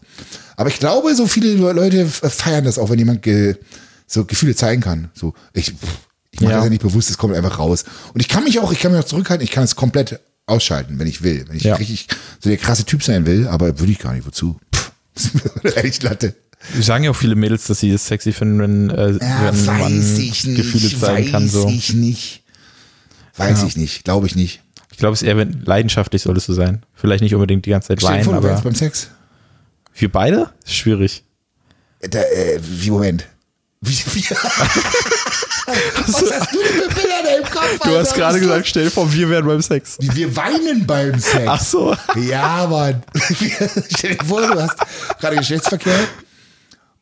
Aber 0.56 0.68
ich 0.68 0.78
glaube, 0.78 1.14
so 1.14 1.26
viele 1.26 1.54
Leute 1.54 2.06
feiern 2.06 2.64
das 2.64 2.78
auch, 2.78 2.90
wenn 2.90 2.98
jemand 2.98 3.22
ge, 3.22 3.56
so 4.06 4.24
Gefühle 4.24 4.54
zeigen 4.54 4.80
kann. 4.80 5.10
So, 5.14 5.34
ich, 5.52 5.74
ich 6.30 6.40
mache 6.40 6.52
Ja. 6.52 6.56
das 6.58 6.66
ja 6.66 6.70
nicht 6.70 6.82
bewusst, 6.82 7.10
es 7.10 7.18
kommt 7.18 7.34
einfach 7.34 7.58
raus. 7.58 7.84
Und 8.14 8.20
ich 8.20 8.28
kann 8.28 8.44
mich 8.44 8.60
auch, 8.60 8.70
ich 8.72 8.78
kann 8.78 8.92
mich 8.92 9.00
auch 9.00 9.06
zurückhalten, 9.06 9.44
ich 9.44 9.50
kann 9.50 9.64
es 9.64 9.74
komplett 9.74 10.20
ausschalten, 10.46 10.98
wenn 11.00 11.08
ich 11.08 11.22
will. 11.22 11.44
Wenn 11.48 11.56
ich 11.56 11.64
Ja. 11.64 11.74
richtig 11.74 12.06
so 12.38 12.48
der 12.48 12.58
krasse 12.58 12.84
Typ 12.84 13.02
sein 13.02 13.26
will, 13.26 13.48
aber 13.48 13.80
würde 13.80 13.90
ich 13.92 13.98
gar 13.98 14.12
nicht, 14.14 14.24
wozu? 14.26 14.58
Pff, 14.74 14.92
das 15.62 15.72
ist 15.74 15.76
echt 15.78 16.02
Latte. 16.04 16.34
Sagen 16.80 17.04
ja 17.04 17.10
auch 17.10 17.16
viele 17.16 17.34
Mädels, 17.34 17.66
dass 17.66 17.80
sie 17.80 17.90
es 17.90 18.06
sexy 18.06 18.32
finden, 18.32 18.60
wenn, 18.60 18.90
äh, 18.90 19.12
Ja, 19.12 19.52
wenn 19.52 19.64
man 19.64 19.80
weiß 19.80 20.18
ich 20.18 20.44
nicht, 20.44 20.56
Gefühle 20.56 20.88
zeigen 20.88 21.26
weiß 21.26 21.32
kann. 21.32 21.48
So. 21.48 21.68
ich 21.68 21.94
nicht. 21.94 22.42
Weiß 23.36 23.62
ich 23.62 23.76
nicht, 23.76 24.04
glaube 24.04 24.26
ich 24.26 24.34
nicht. 24.34 24.62
Ich 24.90 24.98
glaube, 24.98 25.14
es 25.14 25.22
ist 25.22 25.28
eher 25.28 25.36
wenn, 25.36 25.62
leidenschaftlich 25.64 26.22
solltest 26.22 26.48
du 26.48 26.52
sein. 26.54 26.82
Vielleicht 26.94 27.22
nicht 27.22 27.34
unbedingt 27.34 27.64
die 27.66 27.70
ganze 27.70 27.88
Zeit 27.88 28.00
Stell 28.00 28.10
weinen, 28.10 28.24
vor, 28.24 28.34
aber 28.34 28.60
beim 28.60 28.74
Sex. 28.74 29.10
wir 29.94 30.10
beide? 30.10 30.50
Schwierig. 30.66 31.22
Da, 32.00 32.18
äh, 32.20 32.58
wie, 32.60 32.90
Moment. 32.90 33.26
Wie, 33.80 33.92
wie, 33.92 34.24
Was 34.30 36.06
hast 36.06 36.52
du 36.52 36.58
denn 36.58 36.82
für 36.82 36.94
Bilder 36.94 37.22
da 37.22 37.36
im 37.36 37.44
Kopf? 37.44 37.78
Du 37.84 37.96
hast 37.96 38.12
gerade 38.14 38.40
gesagt, 38.40 38.66
stell 38.66 38.84
dir 38.86 38.90
vor, 38.90 39.12
wir 39.12 39.30
wären 39.30 39.46
beim 39.46 39.62
Sex. 39.62 39.98
Wir 40.00 40.34
weinen 40.34 40.84
beim 40.84 41.16
Sex. 41.20 41.44
Ach 41.46 41.60
so. 41.60 41.96
Ja, 42.16 42.66
Mann. 42.66 43.04
Stell 43.96 44.16
dir 44.16 44.24
vor, 44.24 44.40
du 44.40 44.60
hast 44.60 44.74
gerade 45.20 45.36
Geschlechtsverkehr. 45.36 46.08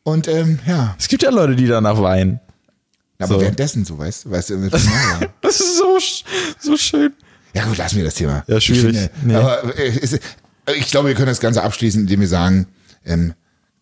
Und 0.07 0.29
ähm, 0.29 0.59
ja, 0.65 0.95
Es 0.97 1.09
gibt 1.09 1.21
ja 1.23 1.29
Leute, 1.31 1.53
die 1.57 1.67
danach 1.67 2.01
weinen. 2.01 2.39
aber 3.19 3.33
So. 3.35 3.41
währenddessen, 3.41 3.83
so 3.83 3.97
weißt 3.97 4.23
du, 4.23 4.31
weißt 4.31 4.51
du. 4.51 4.69
Das 5.41 5.59
ist 5.59 5.77
so, 5.77 5.97
so 6.61 6.77
schön. 6.77 7.11
ja 7.53 7.65
gut, 7.65 7.75
lassen 7.77 7.97
wir 7.97 8.05
das 8.05 8.13
Thema. 8.15 8.45
Ja, 8.47 8.61
schwierig. 8.61 8.95
Ich, 8.95 9.09
finde, 9.09 9.09
Nee. 9.25 9.35
aber, 9.35 9.77
äh, 9.77 9.99
es, 10.01 10.17
ich 10.77 10.91
glaube, 10.91 11.09
wir 11.09 11.15
können 11.15 11.27
das 11.27 11.41
Ganze 11.41 11.61
abschließen, 11.61 11.99
indem 12.03 12.21
wir 12.21 12.29
sagen, 12.29 12.67
ähm, 13.05 13.33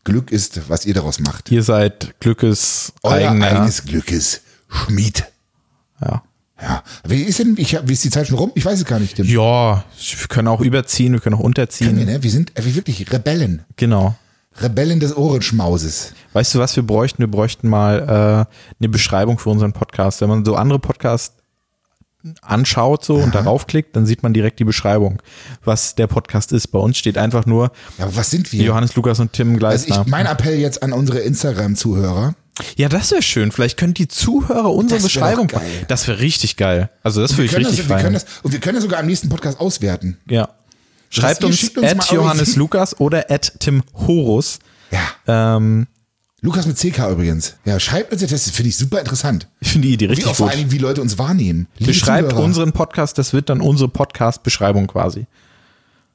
Glück 0.03 0.31
ist, 0.31 0.67
was 0.67 0.87
ihr 0.87 0.95
daraus 0.95 1.19
macht. 1.19 1.51
Ihr 1.51 1.61
seid 1.61 2.19
Glückes 2.19 2.91
Euer 3.03 3.29
eigener. 3.29 3.45
eigenes 3.45 3.85
Glückes 3.85 4.41
Schmied. 4.67 5.25
Ja. 6.01 6.23
Ja. 6.59 6.83
Wie 7.07 7.21
ist 7.21 7.37
denn, 7.37 7.53
ich, 7.59 7.77
wie 7.85 7.93
ist 7.93 8.03
die 8.03 8.09
Zeit 8.09 8.25
schon 8.25 8.37
rum? 8.39 8.51
Ich 8.55 8.65
weiß 8.65 8.79
es 8.79 8.85
gar 8.85 8.97
nicht. 8.97 9.15
Tim. 9.17 9.27
ja, 9.27 9.83
wir 9.83 10.27
können 10.27 10.47
auch 10.47 10.61
überziehen, 10.61 11.13
wir 11.13 11.19
können 11.19 11.35
auch 11.35 11.39
unterziehen. 11.41 11.87
Können 11.95 11.99
wir, 11.99 12.05
ne? 12.07 12.23
Wir 12.23 12.31
sind 12.31 12.57
äh, 12.57 12.65
wir 12.65 12.73
wirklich 12.73 13.11
Rebellen. 13.13 13.63
Genau. 13.75 14.15
Rebellen 14.57 14.99
des 14.99 15.15
Ohrenschmauses. 15.15 16.13
Weißt 16.33 16.55
du, 16.55 16.59
was 16.59 16.75
wir 16.75 16.83
bräuchten? 16.83 17.19
Wir 17.19 17.27
bräuchten 17.27 17.67
mal 17.67 18.47
äh, 18.49 18.55
eine 18.79 18.89
Beschreibung 18.89 19.37
für 19.39 19.49
unseren 19.49 19.73
Podcast. 19.73 20.21
Wenn 20.21 20.29
man 20.29 20.45
so 20.45 20.55
andere 20.55 20.79
Podcasts 20.79 21.35
anschaut 22.41 23.05
so 23.05 23.15
und 23.15 23.35
darauf 23.35 23.67
klickt, 23.67 23.95
dann 23.95 24.05
sieht 24.05 24.23
man 24.23 24.33
direkt 24.33 24.59
die 24.59 24.63
Beschreibung, 24.63 25.21
was 25.63 25.93
der 25.95 26.07
Podcast 26.07 26.51
ist. 26.53 26.67
Bei 26.67 26.79
uns 26.79 26.97
steht 26.97 27.17
einfach 27.17 27.45
nur 27.45 27.71
Ja, 27.97 28.05
aber 28.05 28.15
was 28.15 28.31
sind 28.31 28.51
wir? 28.51 28.63
Johannes, 28.63 28.95
Lukas 28.95 29.19
und 29.19 29.33
Tim 29.33 29.49
also 29.49 29.59
Gleisner. 29.59 30.01
ich, 30.05 30.07
mein 30.11 30.25
Appell 30.25 30.57
jetzt 30.57 30.81
an 30.81 30.91
unsere 30.93 31.19
Instagram-Zuhörer, 31.19 32.33
Ja, 32.77 32.89
das 32.89 33.11
wäre 33.11 33.21
schön. 33.21 33.51
Vielleicht 33.51 33.77
können 33.77 33.93
die 33.93 34.07
Zuhörer 34.07 34.73
unsere 34.73 34.99
Das 35.01 35.03
Beschreibung. 35.03 35.47
geil. 35.47 35.61
Das 35.87 36.07
wäre 36.07 36.19
richtig 36.19 36.57
geil. 36.57 36.89
Also 37.03 37.21
das 37.21 37.33
würde 37.33 37.45
ich 37.45 37.55
richtig 37.57 37.77
das, 37.77 37.89
wir, 37.89 37.95
können 37.97 38.01
feiern. 38.01 38.13
das, 38.13 38.25
und 38.41 38.51
wir 38.53 38.59
können 38.59 38.75
das 38.75 38.83
sogar 38.83 38.99
am 39.01 39.05
nächsten 39.05 39.29
Podcast 39.29 39.59
auswerten. 39.59 40.17
Ja. 40.27 40.49
Schreibt 41.15 41.43
uns, 41.43 41.69
uns 41.69 41.83
at 41.85 42.11
Johannes. 42.11 42.55
Lukas 42.55 42.99
oder 42.99 43.29
at 43.31 43.53
Tim 43.59 43.83
Horus. 44.07 44.59
Ja. 44.91 45.55
Ähm, 45.57 45.87
Lukas 46.41 46.67
mit 46.67 46.77
CK 46.77 47.09
übrigens. 47.11 47.55
Ja, 47.65 47.79
schreibt 47.79 48.11
uns 48.13 48.25
das, 48.25 48.49
finde 48.51 48.69
ich 48.69 48.77
super 48.77 48.99
interessant. 48.99 49.47
ich 49.59 49.69
finde 49.71 49.87
die 49.87 49.93
Idee 49.95 50.05
Wie 50.05 50.09
richtig 50.11 50.27
auch 50.27 50.35
vor 50.35 50.45
gut. 50.47 50.51
allen 50.51 50.59
Dingen, 50.59 50.71
wie 50.71 50.77
Leute 50.77 51.01
uns 51.01 51.17
wahrnehmen. 51.17 51.67
Liebe 51.79 51.91
Beschreibt 51.91 52.29
Zuhörer, 52.29 52.45
unseren 52.45 52.71
Podcast, 52.71 53.17
das 53.17 53.33
wird 53.33 53.49
dann 53.49 53.61
unsere 53.61 53.89
Podcast-Beschreibung 53.89 54.85
quasi. 54.87 55.25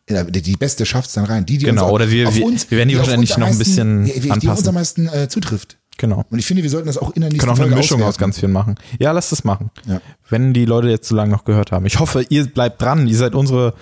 Ja, 0.09 0.25
die 0.25 0.43
die 0.43 0.57
Beste 0.57 0.87
schafft's 0.87 1.15
dann 1.15 1.25
rein. 1.25 1.47
Die, 1.47 1.59
die 1.59 1.65
Genau, 1.67 1.85
uns, 1.87 1.93
oder 1.93 2.11
wir- 2.11 2.29
auf 2.29 2.35
wir- 2.35 2.45
uns, 2.45 2.71
wir 2.71 2.79
werden 2.79 2.89
die 2.89 2.97
auf 2.97 3.03
wahrscheinlich 3.07 3.37
noch 3.37 3.47
ein 3.49 3.59
bisschen 3.59 4.07
ja, 4.07 4.15
die, 4.15 4.21
Die 4.21 4.31
anpassen. 4.31 4.59
uns 4.59 4.69
am 4.69 4.75
meisten 4.75 5.09
äh, 5.09 5.29
zutrifft. 5.29 5.77
Genau. 5.99 6.25
Und 6.31 6.39
ich 6.39 6.47
finde, 6.47 6.63
wir 6.63 6.71
sollten 6.71 6.87
das 6.87 6.97
auch 6.99 7.11
in 7.11 7.21
der 7.21 7.31
nächsten 7.31 7.41
Können 7.41 7.53
auch 7.53 7.57
eine 7.57 7.65
Folge 7.67 7.77
Mischung 7.77 8.01
aus 8.03 8.09
auswerten. 8.15 8.21
ganz 8.31 8.39
vielen 8.39 8.53
machen. 8.53 8.77
Ja, 8.99 9.13
lasst 9.13 9.33
das 9.33 9.45
machen. 9.45 9.71
Ja. 9.87 10.01
Wenn 10.31 10.53
die 10.55 10.65
Leute 10.65 10.89
jetzt 10.89 11.09
so 11.09 11.15
lange 11.15 11.31
noch 11.31 11.45
gehört 11.45 11.73
haben. 11.73 11.85
Ich 11.87 11.99
hoffe, 12.01 12.25
ihr 12.29 12.47
bleibt 12.47 12.81
dran. 12.81 13.07
Ihr 13.07 13.17
seid 13.17 13.35
unsere, 13.35 13.75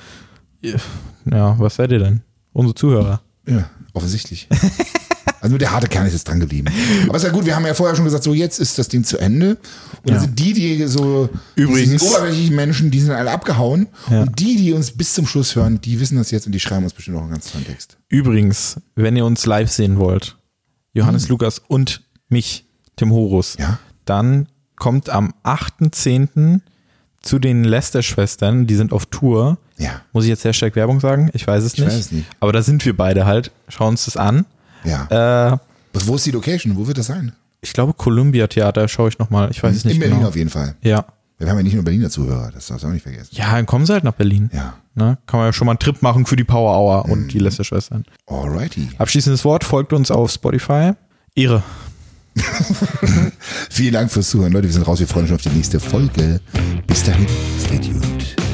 ja, 0.62 1.58
was 1.58 1.76
seid 1.76 1.92
ihr 1.92 1.98
denn? 1.98 2.20
Unsere 2.52 2.74
Zuhörer. 2.74 3.22
Ja, 3.46 3.68
offensichtlich. 3.92 4.48
Also 5.40 5.50
nur 5.52 5.60
der 5.60 5.70
harte 5.70 5.86
Kern 5.86 6.04
ist 6.04 6.14
jetzt 6.14 6.26
dran 6.26 6.40
geblieben. 6.40 6.66
Aber 7.06 7.16
ist 7.16 7.22
ja 7.22 7.28
gut, 7.30 7.46
wir 7.46 7.54
haben 7.54 7.64
ja 7.64 7.72
vorher 7.72 7.94
schon 7.94 8.04
gesagt, 8.04 8.24
so 8.24 8.34
jetzt 8.34 8.58
ist 8.58 8.76
das 8.76 8.88
Ding 8.88 9.04
zu 9.04 9.18
Ende. 9.18 9.50
Und 10.02 10.08
Ja. 10.10 10.14
dann 10.14 10.20
sind 10.20 10.36
die, 10.40 10.52
die 10.52 10.84
so 10.88 11.28
Übrigens- 11.54 12.02
oberflächlichen 12.02 12.56
Menschen, 12.56 12.90
die 12.90 12.98
sind 13.00 13.12
alle 13.12 13.30
abgehauen. 13.30 13.86
Ja. 14.10 14.22
Und 14.22 14.40
die, 14.40 14.56
die 14.56 14.72
uns 14.72 14.90
bis 14.90 15.14
zum 15.14 15.28
Schluss 15.28 15.54
hören, 15.54 15.80
die 15.80 16.00
wissen 16.00 16.16
das 16.18 16.32
jetzt 16.32 16.46
und 16.46 16.52
die 16.52 16.58
schreiben 16.58 16.82
uns 16.82 16.92
bestimmt 16.92 17.18
noch 17.18 17.22
einen 17.22 17.30
ganz 17.30 17.52
tollen 17.52 17.64
Text. 17.64 17.98
Übrigens, 18.08 18.80
wenn 18.96 19.14
ihr 19.14 19.24
uns 19.24 19.46
live 19.46 19.70
sehen 19.70 20.00
wollt, 20.00 20.36
Johannes 20.92 21.28
Lukas 21.28 21.60
und 21.68 22.02
mich, 22.28 22.66
Tim 22.96 23.12
Horus, 23.12 23.54
Hm. 23.54 23.60
Ja. 23.62 23.78
dann 24.06 24.48
kommt 24.74 25.08
am 25.08 25.34
8.10. 25.44 26.62
zu 27.22 27.38
den 27.38 27.64
Lester-Schwestern, 27.64 28.66
die 28.66 28.74
sind 28.74 28.92
auf 28.92 29.06
Tour. 29.06 29.58
Ja. 29.76 30.00
Muss 30.12 30.24
ich 30.24 30.30
jetzt 30.30 30.44
Hashtag 30.44 30.76
Werbung 30.76 31.00
sagen? 31.00 31.30
Ich 31.34 31.46
weiß 31.46 31.62
es 31.64 31.74
Ich 31.74 31.80
nicht. 31.80 31.88
weiß 31.88 32.12
nicht. 32.12 32.26
Aber 32.40 32.52
da 32.52 32.62
sind 32.62 32.84
wir 32.84 32.96
beide 32.96 33.26
halt. 33.26 33.50
Schauen 33.68 33.88
uns 33.90 34.04
das 34.04 34.16
an. 34.16 34.46
Ja. 34.84 35.52
Äh, 35.52 35.58
Wo 36.04 36.14
ist 36.16 36.26
die 36.26 36.30
Location? 36.30 36.76
Wo 36.76 36.86
wird 36.86 36.98
das 36.98 37.06
sein? 37.06 37.32
ich 37.60 37.72
glaube, 37.72 37.92
Columbia 37.94 38.46
Theater 38.46 38.86
schaue 38.86 39.08
ich 39.08 39.18
nochmal. 39.18 39.50
Ich 39.50 39.60
weiß 39.62 39.74
es 39.74 39.84
nicht 39.84 39.94
In 39.94 40.00
Berlin 40.00 40.18
genau. 40.18 40.28
auf 40.28 40.36
jeden 40.36 40.48
Fall. 40.50 40.76
Ja. 40.82 41.04
Wir 41.38 41.48
haben 41.50 41.56
ja 41.56 41.62
nicht 41.64 41.74
nur 41.74 41.82
Berliner 41.84 42.08
Zuhörer, 42.08 42.50
das 42.52 42.66
darfst 42.68 42.84
du 42.84 42.88
auch 42.88 42.92
nicht 42.92 43.02
vergessen. 43.02 43.30
Ja, 43.32 43.52
dann 43.52 43.66
kommen 43.66 43.84
sie 43.84 43.92
halt 43.92 44.04
nach 44.04 44.12
Berlin. 44.14 44.48
Ja. 44.52 44.74
Ne? 44.94 45.18
Kann 45.26 45.38
man 45.38 45.48
ja 45.48 45.52
schon 45.52 45.66
mal 45.66 45.72
einen 45.72 45.78
Trip 45.80 46.00
machen 46.02 46.24
für 46.26 46.36
die 46.36 46.44
Power 46.44 46.76
Hour 46.76 47.06
Mhm. 47.06 47.12
und 47.12 47.28
die 47.32 47.38
Lester-Schwestern. 47.40 48.04
Alrighty. 48.26 48.88
Abschließendes 48.98 49.44
Wort, 49.44 49.64
folgt 49.64 49.92
uns 49.92 50.10
auf 50.12 50.30
Spotify. 50.32 50.92
Ehre. 51.34 51.62
Vielen 53.70 53.92
Dank 53.92 54.10
fürs 54.10 54.30
Zuhören, 54.30 54.52
Leute. 54.52 54.66
Wir 54.66 54.72
sind 54.72 54.86
raus. 54.86 55.00
Wir 55.00 55.06
freuen 55.06 55.22
uns 55.22 55.28
schon 55.28 55.36
auf 55.36 55.42
die 55.42 55.56
nächste 55.56 55.80
Folge. 55.80 56.40
Bis 56.86 57.04
dahin. 57.04 57.26
Stay 57.60 57.78
tuned. 57.78 58.47